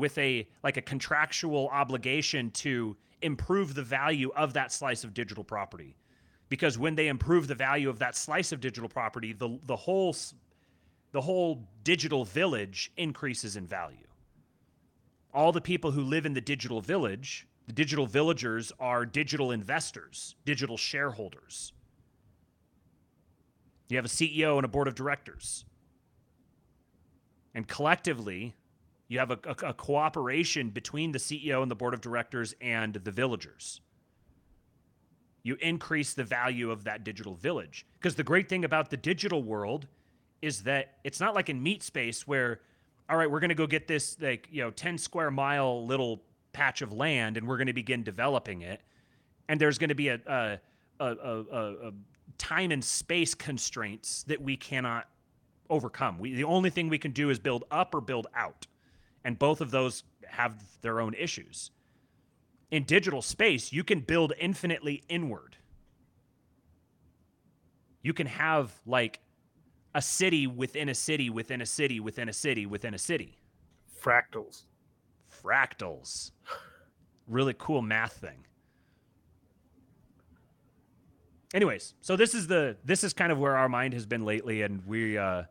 with 0.00 0.18
a 0.18 0.48
like 0.64 0.76
a 0.76 0.82
contractual 0.82 1.68
obligation 1.68 2.50
to 2.50 2.96
improve 3.22 3.74
the 3.74 3.82
value 3.82 4.32
of 4.34 4.54
that 4.54 4.72
slice 4.72 5.04
of 5.04 5.14
digital 5.14 5.44
property. 5.44 5.96
Because 6.48 6.76
when 6.78 6.96
they 6.96 7.06
improve 7.06 7.46
the 7.46 7.54
value 7.54 7.88
of 7.88 8.00
that 8.00 8.16
slice 8.16 8.50
of 8.50 8.60
digital 8.60 8.88
property, 8.88 9.32
the 9.32 9.60
the 9.66 9.76
whole 9.76 10.16
the 11.12 11.20
whole 11.20 11.68
digital 11.84 12.24
village 12.24 12.90
increases 12.96 13.56
in 13.56 13.66
value. 13.66 14.06
All 15.32 15.52
the 15.52 15.60
people 15.60 15.92
who 15.92 16.02
live 16.02 16.26
in 16.26 16.34
the 16.34 16.40
digital 16.40 16.80
village, 16.80 17.46
the 17.66 17.72
digital 17.72 18.06
villagers 18.06 18.72
are 18.80 19.06
digital 19.06 19.52
investors, 19.52 20.34
digital 20.44 20.76
shareholders. 20.76 21.72
You 23.88 23.96
have 23.96 24.04
a 24.04 24.08
CEO 24.08 24.56
and 24.56 24.64
a 24.64 24.68
board 24.68 24.88
of 24.88 24.94
directors. 24.94 25.64
And 27.54 27.66
collectively, 27.66 28.54
you 29.10 29.18
have 29.18 29.32
a, 29.32 29.38
a, 29.44 29.70
a 29.70 29.74
cooperation 29.74 30.70
between 30.70 31.10
the 31.10 31.18
CEO 31.18 31.62
and 31.62 31.70
the 31.70 31.74
board 31.74 31.94
of 31.94 32.00
directors 32.00 32.54
and 32.60 32.94
the 32.94 33.10
villagers. 33.10 33.80
You 35.42 35.56
increase 35.60 36.14
the 36.14 36.22
value 36.22 36.70
of 36.70 36.84
that 36.84 37.02
digital 37.02 37.34
village. 37.34 37.84
Because 37.98 38.14
the 38.14 38.22
great 38.22 38.48
thing 38.48 38.64
about 38.64 38.88
the 38.88 38.96
digital 38.96 39.42
world 39.42 39.88
is 40.42 40.62
that 40.62 40.98
it's 41.02 41.18
not 41.18 41.34
like 41.34 41.48
in 41.48 41.60
meat 41.60 41.82
space 41.82 42.24
where, 42.28 42.60
all 43.08 43.16
right, 43.16 43.28
we're 43.28 43.40
going 43.40 43.48
to 43.48 43.56
go 43.56 43.66
get 43.66 43.88
this 43.88 44.16
like 44.20 44.46
you 44.48 44.62
know 44.62 44.70
10 44.70 44.96
square 44.96 45.32
mile 45.32 45.84
little 45.84 46.22
patch 46.52 46.80
of 46.80 46.92
land 46.92 47.36
and 47.36 47.48
we're 47.48 47.56
going 47.56 47.66
to 47.66 47.72
begin 47.72 48.04
developing 48.04 48.62
it, 48.62 48.80
and 49.48 49.60
there's 49.60 49.76
going 49.76 49.88
to 49.88 49.94
be 49.96 50.08
a 50.08 50.20
a, 50.26 50.58
a, 51.00 51.06
a, 51.08 51.92
time 52.38 52.70
and 52.70 52.84
space 52.84 53.34
constraints 53.34 54.22
that 54.24 54.40
we 54.40 54.56
cannot 54.56 55.08
overcome. 55.68 56.18
We 56.18 56.34
the 56.34 56.44
only 56.44 56.70
thing 56.70 56.88
we 56.88 56.98
can 56.98 57.10
do 57.10 57.30
is 57.30 57.40
build 57.40 57.64
up 57.72 57.94
or 57.94 58.00
build 58.00 58.28
out, 58.34 58.66
and 59.24 59.38
both 59.38 59.60
of 59.60 59.70
those 59.70 60.04
have 60.26 60.54
their 60.82 61.00
own 61.00 61.14
issues. 61.14 61.70
In 62.70 62.84
digital 62.84 63.22
space, 63.22 63.72
you 63.72 63.84
can 63.84 64.00
build 64.00 64.32
infinitely 64.38 65.02
inward. 65.08 65.56
You 68.02 68.14
can 68.14 68.26
have 68.26 68.72
like 68.86 69.20
a 69.94 70.00
city 70.00 70.46
within 70.46 70.88
a 70.88 70.94
city 70.94 71.30
within 71.30 71.60
a 71.60 71.66
city 71.66 72.00
within 72.00 72.28
a 72.28 72.32
city 72.32 72.64
within 72.64 72.94
a 72.94 72.98
city. 72.98 73.38
Fractals. 74.02 74.64
Fractals. 75.42 76.32
Really 77.28 77.54
cool 77.56 77.80
math 77.80 78.14
thing. 78.14 78.44
Anyways, 81.54 81.94
so 82.00 82.16
this 82.16 82.34
is 82.34 82.48
the 82.48 82.76
this 82.84 83.04
is 83.04 83.12
kind 83.12 83.30
of 83.30 83.38
where 83.38 83.56
our 83.56 83.68
mind 83.68 83.94
has 83.94 84.04
been 84.04 84.24
lately, 84.24 84.62
and 84.62 84.84
we 84.84 85.16
uh, 85.16 85.44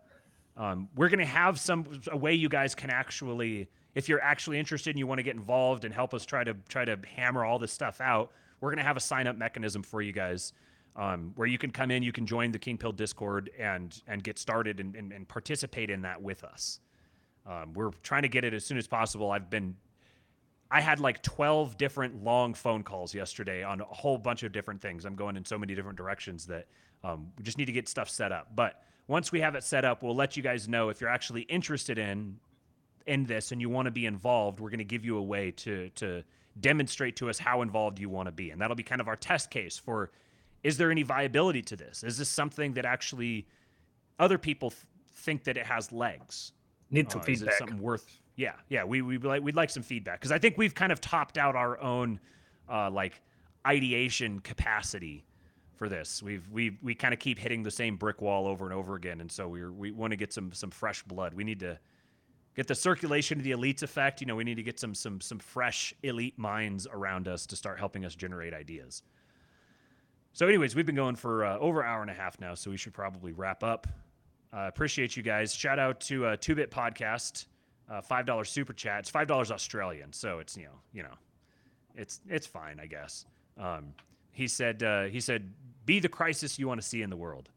um, 0.59 0.89
we're 0.95 1.09
gonna 1.09 1.25
have 1.25 1.59
some 1.59 2.01
a 2.11 2.17
way 2.17 2.33
you 2.33 2.49
guys 2.49 2.75
can 2.75 2.89
actually, 2.89 3.69
if 3.95 4.09
you're 4.09 4.21
actually 4.21 4.59
interested 4.59 4.91
and 4.91 4.99
you 4.99 5.07
want 5.07 5.17
to 5.19 5.23
get 5.23 5.35
involved 5.35 5.85
and 5.85 5.93
help 5.93 6.13
us 6.13 6.25
try 6.25 6.43
to 6.43 6.53
try 6.67 6.85
to 6.85 6.99
hammer 7.15 7.45
all 7.45 7.57
this 7.57 7.71
stuff 7.71 8.01
out, 8.01 8.31
we're 8.59 8.69
gonna 8.69 8.83
have 8.83 8.97
a 8.97 9.01
sign 9.01 9.25
up 9.25 9.37
mechanism 9.37 9.81
for 9.81 10.01
you 10.01 10.11
guys 10.11 10.53
um, 10.97 11.31
where 11.35 11.47
you 11.47 11.57
can 11.57 11.71
come 11.71 11.91
in, 11.91 12.03
you 12.03 12.11
can 12.11 12.25
join 12.25 12.51
the 12.51 12.59
Kingpilled 12.59 12.97
Discord 12.97 13.49
and 13.57 13.99
and 14.05 14.21
get 14.21 14.37
started 14.37 14.81
and, 14.81 14.95
and, 14.95 15.13
and 15.13 15.27
participate 15.27 15.89
in 15.89 16.01
that 16.01 16.21
with 16.21 16.43
us. 16.43 16.81
Um, 17.45 17.73
we're 17.73 17.91
trying 18.03 18.23
to 18.23 18.27
get 18.27 18.43
it 18.43 18.53
as 18.53 18.65
soon 18.65 18.77
as 18.77 18.87
possible. 18.87 19.31
I've 19.31 19.49
been, 19.49 19.75
I 20.69 20.81
had 20.81 20.99
like 20.99 21.23
12 21.23 21.77
different 21.77 22.23
long 22.23 22.53
phone 22.53 22.83
calls 22.83 23.15
yesterday 23.15 23.63
on 23.63 23.81
a 23.81 23.85
whole 23.85 24.17
bunch 24.17 24.43
of 24.43 24.51
different 24.51 24.81
things. 24.81 25.05
I'm 25.05 25.15
going 25.15 25.35
in 25.35 25.45
so 25.45 25.57
many 25.57 25.73
different 25.73 25.97
directions 25.97 26.45
that 26.47 26.67
um, 27.03 27.31
we 27.37 27.43
just 27.43 27.57
need 27.57 27.65
to 27.65 27.71
get 27.71 27.87
stuff 27.87 28.09
set 28.09 28.31
up. 28.31 28.49
But 28.55 28.83
once 29.09 29.31
we 29.31 29.41
have 29.41 29.55
it 29.55 29.63
set 29.63 29.83
up, 29.83 30.03
we'll 30.03 30.15
let 30.15 30.37
you 30.37 30.43
guys 30.43 30.67
know 30.69 30.89
if 30.89 31.01
you're 31.01 31.09
actually 31.09 31.41
interested 31.41 31.97
in 31.97 32.37
in 33.07 33.25
this 33.25 33.51
and 33.51 33.59
you 33.59 33.67
want 33.67 33.87
to 33.87 33.91
be 33.91 34.05
involved. 34.05 34.59
We're 34.59 34.69
going 34.69 34.77
to 34.77 34.85
give 34.85 35.03
you 35.03 35.17
a 35.17 35.23
way 35.23 35.51
to 35.51 35.89
to 35.95 36.23
demonstrate 36.59 37.15
to 37.17 37.29
us 37.29 37.39
how 37.39 37.63
involved 37.63 37.99
you 37.99 38.07
want 38.07 38.27
to 38.27 38.31
be, 38.31 38.51
and 38.51 38.61
that'll 38.61 38.75
be 38.75 38.83
kind 38.83 39.01
of 39.01 39.07
our 39.07 39.15
test 39.15 39.49
case 39.49 39.77
for 39.77 40.11
is 40.63 40.77
there 40.77 40.91
any 40.91 41.03
viability 41.03 41.63
to 41.63 41.75
this? 41.75 42.03
Is 42.03 42.17
this 42.17 42.29
something 42.29 42.73
that 42.73 42.85
actually 42.85 43.47
other 44.19 44.37
people 44.37 44.69
th- 44.69 44.83
think 45.11 45.43
that 45.45 45.57
it 45.57 45.65
has 45.65 45.91
legs? 45.91 46.51
Need 46.91 47.11
some 47.11 47.21
Uh, 47.21 47.25
is 47.27 47.41
it 47.41 47.53
something 47.57 47.79
worth? 47.79 48.19
Yeah, 48.35 48.53
yeah. 48.69 48.83
We 48.83 49.01
we 49.01 49.17
like 49.17 49.41
we'd 49.41 49.55
like 49.55 49.71
some 49.71 49.83
feedback 49.83 50.19
because 50.19 50.31
I 50.31 50.37
think 50.37 50.55
we've 50.55 50.75
kind 50.75 50.91
of 50.91 51.01
topped 51.01 51.39
out 51.39 51.55
our 51.55 51.81
own 51.81 52.19
uh, 52.69 52.91
like 52.91 53.21
ideation 53.65 54.39
capacity 54.39 55.25
for 55.79 55.89
this. 55.89 56.21
We've 56.21 56.47
we 56.51 56.77
we 56.83 56.93
kind 56.93 57.13
of 57.13 57.19
keep 57.19 57.39
hitting 57.39 57.63
the 57.63 57.71
same 57.71 57.95
brick 57.95 58.21
wall 58.21 58.45
over 58.45 58.65
and 58.65 58.73
over 58.73 58.95
again, 58.95 59.21
and 59.21 59.31
so 59.31 59.47
we 59.47 59.67
we 59.67 59.91
want 59.91 60.11
to 60.11 60.17
get 60.17 60.31
some 60.31 60.51
some 60.51 60.69
fresh 60.69 61.01
blood. 61.03 61.33
We 61.33 61.43
need 61.43 61.61
to 61.61 61.79
get 62.55 62.67
the 62.67 62.75
circulation 62.75 63.39
of 63.39 63.45
the 63.45 63.51
elites 63.51 63.81
effect. 63.81 64.19
You 64.19 64.27
know, 64.27 64.35
we 64.35 64.43
need 64.43 64.55
to 64.55 64.63
get 64.63 64.79
some 64.79 64.93
some 64.93 65.21
some 65.21 65.39
fresh 65.39 65.93
elite 66.03 66.37
minds 66.37 66.85
around 66.91 67.27
us 67.27 67.47
to 67.47 67.55
start 67.55 67.79
helping 67.79 68.05
us 68.05 68.13
generate 68.13 68.53
ideas. 68.53 69.01
So, 70.33 70.47
anyways, 70.47 70.75
we've 70.75 70.85
been 70.85 70.95
going 70.95 71.15
for 71.15 71.45
uh, 71.45 71.57
over 71.57 71.81
an 71.81 71.87
hour 71.87 72.01
and 72.01 72.11
a 72.11 72.13
half 72.13 72.39
now, 72.39 72.53
so 72.53 72.69
we 72.69 72.77
should 72.77 72.93
probably 72.93 73.31
wrap 73.31 73.63
up. 73.63 73.87
Uh, 74.53 74.67
appreciate 74.67 75.15
you 75.15 75.23
guys. 75.23 75.55
Shout 75.55 75.79
out 75.79 76.01
to 76.01 76.25
uh, 76.25 76.37
Two 76.39 76.55
Bit 76.55 76.71
Podcast, 76.71 77.45
uh, 77.89 78.01
five 78.01 78.25
dollars 78.25 78.49
super 78.49 78.73
chat. 78.73 78.99
It's 78.99 79.09
five 79.09 79.27
dollars 79.27 79.49
Australian, 79.49 80.11
so 80.11 80.39
it's 80.39 80.57
you 80.57 80.65
know 80.65 80.79
you 80.91 81.03
know, 81.03 81.15
it's 81.95 82.19
it's 82.27 82.45
fine, 82.45 82.79
I 82.81 82.85
guess. 82.85 83.25
Um, 83.57 83.93
he 84.31 84.47
said 84.47 84.83
uh, 84.83 85.03
he 85.03 85.19
said 85.19 85.51
be 85.89 85.99
the 85.99 86.07
crisis 86.07 86.59
you 86.59 86.67
want 86.67 86.79
to 86.79 86.85
see 86.85 87.01
in 87.01 87.09
the 87.09 87.17
world. 87.17 87.49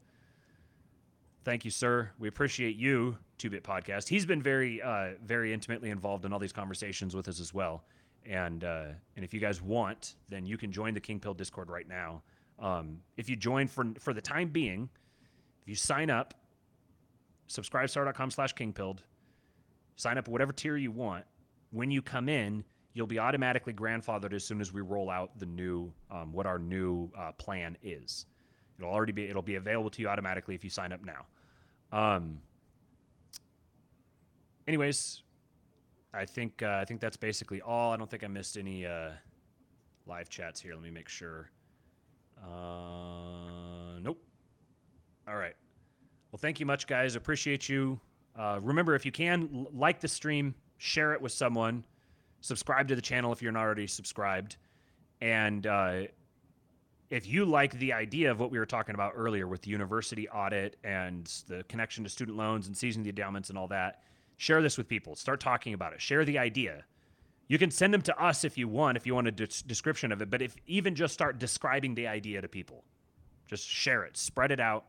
Thank 1.45 1.67
you, 1.67 1.71
sir. 1.71 2.13
We 2.19 2.29
appreciate 2.29 2.77
you, 2.77 3.19
Two 3.37 3.51
Bit 3.51 3.63
Podcast. 3.63 4.09
He's 4.09 4.25
been 4.25 4.41
very 4.41 4.81
uh, 4.81 5.11
very 5.23 5.53
intimately 5.53 5.91
involved 5.91 6.25
in 6.25 6.33
all 6.33 6.39
these 6.39 6.53
conversations 6.53 7.15
with 7.15 7.29
us 7.29 7.41
as 7.41 7.53
well. 7.53 7.85
And 8.25 8.65
uh, 8.65 8.87
and 9.17 9.23
if 9.23 9.35
you 9.35 9.41
guys 9.41 9.61
want, 9.61 10.15
then 10.31 10.47
you 10.47 10.57
can 10.57 10.73
join 10.73 10.95
the 10.95 11.01
Kingpilled 11.01 11.37
Discord 11.37 11.69
right 11.69 11.87
now. 11.87 12.23
Um, 12.59 13.01
if 13.19 13.29
you 13.29 13.37
join 13.37 13.69
for 13.69 13.85
for 13.99 14.15
the 14.15 14.23
time 14.23 14.49
being, 14.49 14.89
if 15.61 15.69
you 15.69 15.75
sign 15.75 16.09
up, 16.09 16.33
subscribestar.com 17.51 18.31
slash 18.31 18.55
kingpilled, 18.55 19.01
sign 19.97 20.17
up 20.17 20.27
whatever 20.27 20.55
tier 20.55 20.79
you 20.79 20.91
want. 20.91 21.27
When 21.71 21.91
you 21.91 22.01
come 22.01 22.31
in, 22.31 22.65
you'll 22.95 23.07
be 23.07 23.19
automatically 23.19 23.73
grandfathered 23.73 24.33
as 24.33 24.45
soon 24.45 24.61
as 24.61 24.73
we 24.73 24.81
roll 24.81 25.11
out 25.11 25.39
the 25.39 25.47
new 25.47 25.93
um, 26.11 26.33
what 26.33 26.47
our 26.47 26.59
new 26.59 27.11
uh, 27.19 27.33
plan 27.33 27.77
is. 27.83 28.27
It'll 28.79 28.91
already 28.91 29.13
be 29.13 29.25
it'll 29.25 29.43
be 29.43 29.57
available 29.57 29.91
to 29.91 30.03
you 30.03 30.09
automatically 30.09 30.55
if 30.55 30.65
you 30.65 30.71
sign 30.71 30.93
up 30.93 31.01
now. 31.05 31.27
Um, 31.93 32.39
anyways, 34.67 35.23
I 36.13 36.25
think 36.25 36.63
uh, 36.63 36.79
I 36.81 36.85
think 36.85 37.01
that's 37.01 37.17
basically 37.17 37.61
all. 37.61 37.93
I 37.93 37.97
don't 37.97 38.11
think 38.11 38.25
I 38.25 38.29
missed 38.29 38.57
any 38.57 38.87
uh, 38.87 39.11
live 40.07 40.29
chats 40.29 40.61
here. 40.61 40.75
Let 40.75 40.83
me 40.83 40.91
make 40.91 41.09
sure. 41.09 41.51
Uh, 42.43 43.99
nope. 44.01 44.23
All 45.29 45.37
right. 45.37 45.55
Well, 46.33 46.39
thank 46.39 46.61
you 46.61 46.67
much, 46.67 46.87
guys. 46.87 47.15
Appreciate 47.15 47.69
you. 47.69 48.01
Uh, 48.37 48.59
remember, 48.63 48.95
if 48.95 49.05
you 49.05 49.13
can, 49.13 49.67
like 49.73 50.01
the 50.01 50.09
stream, 50.09 50.55
share 50.79 51.13
it 51.13 51.21
with 51.21 51.33
someone, 51.33 51.85
subscribe 52.43 52.89
to 52.89 52.95
the 52.95 53.01
channel 53.01 53.33
if 53.33 53.41
you're 53.41 53.53
not 53.53 53.63
already 53.63 53.87
subscribed, 53.87 54.57
and 55.23 55.67
uh, 55.67 56.03
if 57.09 57.27
you 57.27 57.45
like 57.45 57.79
the 57.79 57.93
idea 57.93 58.31
of 58.31 58.41
what 58.41 58.51
we 58.51 58.59
were 58.59 58.67
talking 58.67 58.95
about 58.95 59.13
earlier 59.15 59.47
with 59.47 59.63
the 59.63 59.71
university 59.71 60.29
audit 60.29 60.77
and 60.83 61.27
the 61.47 61.63
connection 61.65 62.05
to 62.05 62.11
student 62.11 62.37
loans 62.37 62.67
and 62.67 62.77
seizing 62.77 63.03
the 63.03 63.11
endowments 63.11 63.49
and 63.49 63.59
all 63.59 63.69
that, 63.69 64.03
share 64.39 64.63
this 64.63 64.79
with 64.79 64.89
people. 64.89 65.15
Start 65.15 65.39
talking 65.39 65.75
about 65.75 65.93
it. 65.93 66.01
Share 66.01 66.25
the 66.25 66.39
idea. 66.39 66.85
You 67.49 67.59
can 67.59 67.71
send 67.71 67.93
them 67.93 68.01
to 68.03 68.19
us 68.19 68.45
if 68.45 68.57
you 68.57 68.67
want, 68.67 68.97
if 68.97 69.07
you 69.07 69.15
want 69.15 69.29
a 69.29 69.31
des- 69.31 69.63
description 69.67 70.11
of 70.11 70.23
it. 70.23 70.31
But 70.31 70.41
if 70.41 70.57
even 70.67 70.95
just 70.95 71.13
start 71.13 71.39
describing 71.39 71.95
the 71.95 72.07
idea 72.07 72.41
to 72.41 72.49
people, 72.49 72.83
just 73.47 73.69
share 73.69 74.05
it, 74.05 74.17
spread 74.17 74.51
it 74.51 74.61
out. 74.61 74.87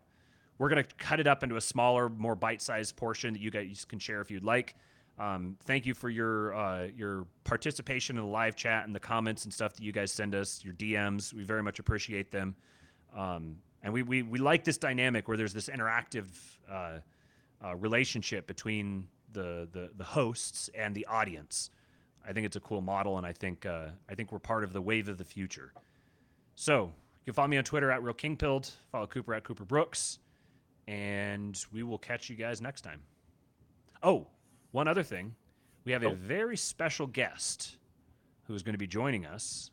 We're 0.57 0.69
gonna 0.69 0.85
cut 0.97 1.19
it 1.19 1.27
up 1.27 1.43
into 1.43 1.57
a 1.57 1.61
smaller, 1.61 2.07
more 2.07 2.35
bite-sized 2.35 2.95
portion 2.95 3.33
that 3.33 3.41
you 3.41 3.51
guys 3.51 3.85
can 3.85 3.99
share 3.99 4.21
if 4.21 4.31
you'd 4.31 4.45
like. 4.45 4.75
Um, 5.19 5.57
thank 5.65 5.85
you 5.85 5.93
for 5.93 6.09
your 6.09 6.55
uh, 6.55 6.87
your 6.95 7.25
participation 7.43 8.17
in 8.17 8.23
the 8.23 8.29
live 8.29 8.55
chat 8.55 8.85
and 8.85 8.95
the 8.95 8.99
comments 8.99 9.43
and 9.45 9.53
stuff 9.53 9.73
that 9.73 9.83
you 9.83 9.91
guys 9.91 10.11
send 10.11 10.33
us, 10.33 10.63
your 10.63 10.73
DMs. 10.73 11.33
We 11.33 11.43
very 11.43 11.61
much 11.61 11.79
appreciate 11.79 12.31
them. 12.31 12.55
Um, 13.15 13.57
and 13.83 13.93
we, 13.93 14.01
we 14.03 14.23
we 14.23 14.39
like 14.39 14.63
this 14.63 14.77
dynamic 14.77 15.27
where 15.27 15.37
there's 15.37 15.53
this 15.53 15.69
interactive 15.69 16.25
uh, 16.71 16.99
uh, 17.63 17.75
relationship 17.75 18.47
between 18.47 19.07
the, 19.33 19.67
the 19.71 19.91
the 19.95 20.03
hosts 20.03 20.69
and 20.73 20.95
the 20.95 21.05
audience. 21.05 21.69
I 22.27 22.33
think 22.33 22.45
it's 22.45 22.55
a 22.55 22.61
cool 22.61 22.81
model, 22.81 23.17
and 23.17 23.27
I 23.27 23.33
think 23.33 23.65
uh, 23.65 23.87
I 24.09 24.15
think 24.15 24.31
we're 24.31 24.39
part 24.39 24.63
of 24.63 24.73
the 24.73 24.81
wave 24.81 25.09
of 25.09 25.17
the 25.17 25.25
future. 25.25 25.73
So 26.55 26.85
You 27.25 27.25
can 27.25 27.33
follow 27.33 27.47
me 27.47 27.57
on 27.57 27.63
Twitter 27.63 27.91
at 27.91 28.01
Real 28.03 28.13
Kingpilled. 28.13 28.71
Follow 28.91 29.07
Cooper 29.07 29.33
at 29.33 29.43
Cooper 29.43 29.65
Brooks. 29.65 30.19
And 30.87 31.57
we 31.71 31.83
will 31.83 31.97
catch 31.97 32.29
you 32.29 32.35
guys 32.35 32.61
next 32.61 32.81
time. 32.81 33.01
Oh, 34.01 34.27
one 34.73 34.87
other 34.89 35.03
thing. 35.03 35.33
We 35.85 35.91
have 35.93 36.03
a 36.03 36.09
Oh. 36.09 36.15
very 36.15 36.57
special 36.57 37.07
guest 37.07 37.77
who 38.43 38.53
is 38.55 38.63
going 38.63 38.73
to 38.73 38.77
be 38.79 38.87
joining 38.87 39.25
us 39.25 39.71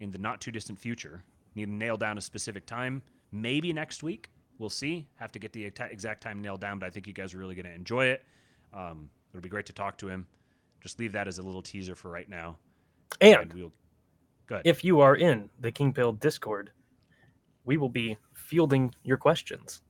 in 0.00 0.10
the 0.10 0.18
not 0.18 0.40
too 0.40 0.50
distant 0.50 0.78
future. 0.78 1.24
Need 1.54 1.66
to 1.66 1.72
nail 1.72 1.96
down 1.96 2.18
a 2.18 2.20
specific 2.20 2.66
time. 2.66 3.02
Maybe 3.32 3.72
next 3.72 4.02
week. 4.02 4.30
We'll 4.58 4.68
see. 4.70 5.06
Have 5.16 5.32
to 5.32 5.38
get 5.38 5.52
the 5.52 5.64
exact 5.64 6.22
time 6.22 6.42
nailed 6.42 6.60
down, 6.60 6.78
but 6.78 6.86
I 6.86 6.90
think 6.90 7.06
you 7.06 7.12
guys 7.14 7.32
are 7.32 7.38
really 7.38 7.54
going 7.54 7.64
to 7.66 7.72
enjoy 7.72 8.06
it. 8.06 8.24
Um, 8.74 9.08
it'll 9.32 9.40
be 9.42 9.48
great 9.48 9.66
to 9.66 9.72
talk 9.72 9.96
to 9.98 10.08
him. 10.08 10.26
Just 10.80 10.98
leave 10.98 11.12
that 11.12 11.26
as 11.28 11.38
a 11.38 11.42
little 11.42 11.62
teaser 11.62 11.94
for 11.94 12.10
right 12.10 12.28
now. 12.28 12.58
And 13.20 13.52
we'll 13.52 13.72
go 14.46 14.56
ahead. 14.56 14.66
if 14.66 14.84
you 14.84 15.00
are 15.00 15.16
in 15.16 15.48
the 15.60 15.72
Kingpilled 15.72 16.20
Discord, 16.20 16.72
we 17.64 17.76
will 17.76 17.88
be 17.88 18.16
fielding 18.34 18.94
your 19.02 19.16
questions 19.16 19.82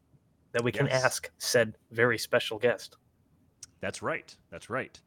that 0.53 0.63
we 0.63 0.73
can 0.73 0.87
Yes. 0.87 1.05
ask 1.05 1.31
said 1.39 1.77
very 1.91 2.19
special 2.19 2.59
guest. 2.59 2.97
That's 3.81 4.03
right. 4.03 4.35
That's 4.51 4.71
right. 4.71 5.01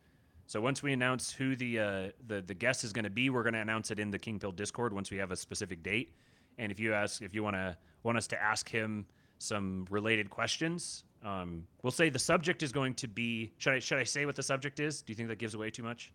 So 0.45 0.59
once 0.61 0.83
we 0.83 0.93
announce 0.93 1.31
who 1.31 1.55
the 1.55 1.79
uh, 1.79 2.09
the 2.27 2.41
the 2.41 2.53
guest 2.53 2.83
is 2.83 2.93
going 2.93 3.05
to 3.05 3.09
be, 3.09 3.29
we're 3.29 3.43
going 3.43 3.53
to 3.53 3.59
announce 3.59 3.91
it 3.91 3.99
in 3.99 4.11
the 4.11 4.19
Kingpilled 4.19 4.55
Discord 4.55 4.93
once 4.93 5.09
we 5.09 5.17
have 5.17 5.31
a 5.31 5.35
specific 5.35 5.83
date. 5.83 6.13
And 6.57 6.71
if 6.71 6.79
you 6.79 6.93
ask, 6.93 7.21
if 7.21 7.33
you 7.33 7.43
want 7.43 7.55
to 7.55 7.77
want 8.03 8.17
us 8.17 8.27
to 8.27 8.41
ask 8.41 8.69
him 8.69 9.05
some 9.39 9.87
related 9.89 10.29
questions, 10.29 11.05
um, 11.23 11.63
we'll 11.81 11.91
say 11.91 12.09
the 12.09 12.19
subject 12.19 12.61
is 12.63 12.71
going 12.71 12.93
to 12.95 13.07
be. 13.07 13.53
Should 13.57 13.73
I 13.73 13.79
should 13.79 13.99
I 13.99 14.03
say 14.03 14.25
what 14.25 14.35
the 14.35 14.43
subject 14.43 14.79
is? 14.79 15.01
Do 15.01 15.11
you 15.11 15.15
think 15.15 15.29
that 15.29 15.39
gives 15.39 15.53
away 15.53 15.69
too 15.69 15.83
much? 15.83 16.11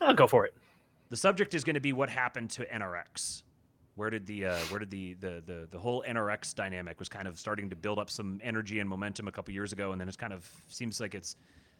I'll 0.00 0.14
go 0.14 0.26
for 0.26 0.44
it. 0.44 0.54
The 1.08 1.16
subject 1.16 1.54
is 1.54 1.62
going 1.62 1.74
to 1.74 1.80
be 1.80 1.92
what 1.92 2.10
happened 2.10 2.50
to 2.50 2.66
NRX. 2.66 3.42
Where 3.94 4.10
did 4.10 4.26
the 4.26 4.46
uh, 4.46 4.58
where 4.68 4.80
did 4.80 4.90
the, 4.90 5.14
the 5.14 5.42
the 5.46 5.68
the 5.70 5.78
whole 5.78 6.04
NRX 6.06 6.54
dynamic 6.54 6.98
was 6.98 7.08
kind 7.08 7.28
of 7.28 7.38
starting 7.38 7.70
to 7.70 7.76
build 7.76 7.98
up 7.98 8.10
some 8.10 8.40
energy 8.42 8.80
and 8.80 8.90
momentum 8.90 9.28
a 9.28 9.32
couple 9.32 9.54
years 9.54 9.72
ago, 9.72 9.92
and 9.92 10.00
then 10.00 10.08
it's 10.08 10.16
kind 10.16 10.32
of 10.32 10.50
seems 10.68 11.00
like 11.00 11.14
it's 11.14 11.36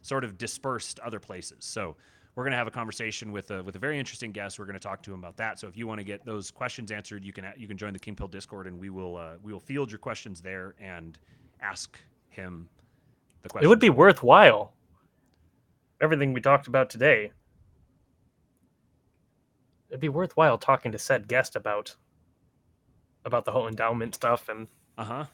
sort 0.07 0.25
of 0.25 0.39
dispersed 0.39 1.01
other 1.01 1.21
places. 1.21 1.59
So 1.61 1.97
we're 2.35 2.45
going 2.45 2.53
to 2.53 2.59
have 2.59 2.67
a 2.67 2.71
conversation 2.73 3.33
with 3.33 3.51
a 3.51 3.63
with 3.63 3.77
a 3.77 3.79
very 3.79 3.99
interesting 3.99 4.31
guest. 4.31 4.59
We're 4.59 4.67
going 4.67 4.75
to 4.75 4.81
talk 4.81 5.03
to 5.05 5.13
him 5.13 5.19
about 5.19 5.37
that. 5.39 5.59
So 5.59 5.67
if 5.67 5.77
you 5.77 5.87
want 5.87 5.99
to 5.99 6.05
get 6.05 6.25
those 6.25 6.51
questions 6.51 6.93
answered, 6.93 7.25
you 7.25 7.33
can 7.33 7.47
you 7.57 7.67
can 7.67 7.77
join 7.77 7.93
the 7.93 7.99
Kingpilled 7.99 8.31
Discord, 8.31 8.67
and 8.67 8.79
we 8.79 8.91
will 8.91 9.17
uh, 9.17 9.33
we 9.43 9.53
will 9.53 9.61
field 9.61 9.91
your 9.91 9.99
questions 9.99 10.41
there 10.41 10.75
and 10.79 11.19
ask 11.61 11.99
him 12.29 12.69
the 13.43 13.49
questions. 13.49 13.67
It 13.67 13.69
would 13.69 13.81
be 13.81 13.91
worthwhile. 13.91 14.75
Everything 16.01 16.35
we 16.35 16.43
talked 16.43 16.67
about 16.67 16.91
today. 16.91 17.33
It'd 19.89 20.01
be 20.01 20.09
worthwhile 20.11 20.59
talking 20.59 20.93
to 20.93 20.99
said 20.99 21.29
guest 21.29 21.57
about 21.57 21.97
about 23.25 23.45
the 23.45 23.53
whole 23.53 23.67
endowment 23.67 24.15
stuff 24.15 24.49
and 24.51 24.69
uh 24.99 25.05
huh. 25.05 25.25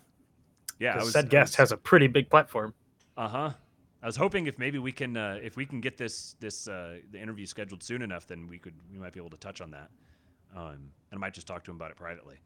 Yeah, 0.78 0.96
was, 0.96 1.12
said 1.12 1.30
guest 1.30 1.56
has 1.56 1.72
a 1.72 1.76
pretty 1.76 2.06
big 2.06 2.30
platform. 2.30 2.74
Uh 3.16 3.28
huh. 3.28 3.50
I 4.02 4.06
was 4.06 4.16
hoping 4.16 4.46
if 4.48 4.58
maybe 4.58 4.78
we 4.78 4.90
can 4.92 5.16
uh, 5.16 5.38
if 5.42 5.56
we 5.56 5.64
can 5.64 5.80
get 5.80 5.96
this 5.96 6.34
this 6.40 6.66
uh, 6.66 6.98
the 7.10 7.20
interview 7.20 7.46
scheduled 7.46 7.82
soon 7.82 8.02
enough, 8.02 8.26
then 8.26 8.48
we 8.48 8.58
could 8.58 8.74
we 8.92 8.98
might 8.98 9.12
be 9.12 9.20
able 9.20 9.30
to 9.30 9.36
touch 9.36 9.60
on 9.60 9.70
that. 9.70 9.90
Um, 10.54 10.90
and 11.10 11.14
I 11.14 11.16
might 11.16 11.34
just 11.34 11.46
talk 11.46 11.64
to 11.64 11.70
him 11.70 11.76
about 11.76 11.90
it 11.90 11.96
privately. 11.96 12.36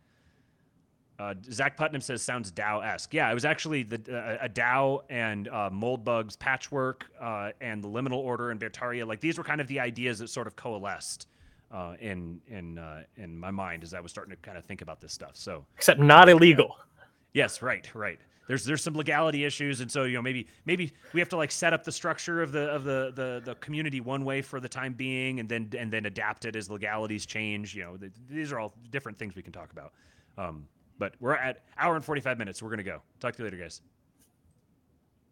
Uh, 1.19 1.35
Zach 1.51 1.79
Putnam 1.79 2.03
says 2.03 2.23
sounds 2.23 2.53
DAO 2.53 2.85
esque. 2.85 3.15
Yeah, 3.15 3.31
it 3.31 3.35
was 3.35 3.47
actually 3.47 3.85
the 3.85 3.97
uh, 4.15 4.45
a 4.45 4.49
DAO 4.49 5.01
and 5.09 5.49
uh, 5.49 5.71
Moldbugs 5.73 6.39
patchwork 6.39 7.07
uh, 7.19 7.53
and 7.61 7.83
the 7.83 7.89
liminal 7.89 8.19
order 8.19 8.51
and 8.51 8.61
Beartaria. 8.61 9.07
Like 9.07 9.21
these 9.21 9.39
were 9.39 9.45
kind 9.45 9.61
of 9.61 9.67
the 9.67 9.81
ideas 9.81 10.19
that 10.19 10.29
sort 10.29 10.47
of 10.47 10.57
coalesced 10.57 11.27
uh, 11.73 11.95
in 12.01 12.41
in 12.49 12.79
uh, 12.79 13.05
in 13.17 13.39
my 13.39 13.51
mind 13.51 13.83
as 13.83 13.95
I 13.95 14.01
was 14.01 14.11
starting 14.11 14.37
to 14.37 14.43
kind 14.43 14.59
of 14.59 14.65
think 14.67 14.83
about 14.83 15.01
this 15.01 15.13
stuff. 15.13 15.33
So 15.35 15.65
Except 15.77 16.01
not 16.01 16.29
illegal. 16.29 16.77
Yes, 17.33 17.63
right, 17.63 17.89
right. 17.95 18.19
There's 18.47 18.65
there's 18.65 18.83
some 18.83 18.95
legality 18.95 19.45
issues, 19.45 19.81
and 19.81 19.91
so 19.91 20.05
you 20.05 20.15
know 20.15 20.23
maybe 20.23 20.47
maybe 20.65 20.93
we 21.13 21.21
have 21.21 21.29
to 21.31 21.37
like 21.37 21.51
set 21.51 21.73
up 21.73 21.85
the 21.85 21.93
structure 21.93 22.43
of 22.43 22.53
the 22.53 22.71
of 22.71 22.85
the 22.85 23.13
the, 23.15 23.43
the 23.45 23.55
community 23.57 24.01
one 24.01 24.25
way 24.25 24.43
for 24.43 24.61
the 24.61 24.69
time 24.69 24.93
being, 24.93 25.41
and 25.41 25.49
then 25.49 25.71
and 25.77 25.93
then 25.93 26.07
adapt 26.07 26.45
it 26.45 26.55
as 26.55 26.71
legalities 26.71 27.27
change. 27.27 27.75
You 27.75 27.85
know, 27.85 27.97
th 27.97 28.13
these 28.29 28.53
are 28.53 28.59
all 28.59 28.75
different 28.91 29.19
things 29.19 29.35
we 29.35 29.43
can 29.43 29.53
talk 29.53 29.73
about. 29.73 29.93
Um, 30.39 30.69
but 30.99 31.15
we're 31.21 31.35
at 31.35 31.65
hour 31.77 31.97
and 31.97 32.05
45 32.05 32.39
minutes. 32.39 32.63
We're 32.63 32.71
gonna 32.71 32.83
go. 32.83 33.03
Talk 33.21 33.35
to 33.37 33.39
you 33.43 33.45
later, 33.45 33.59
guys. 33.63 33.83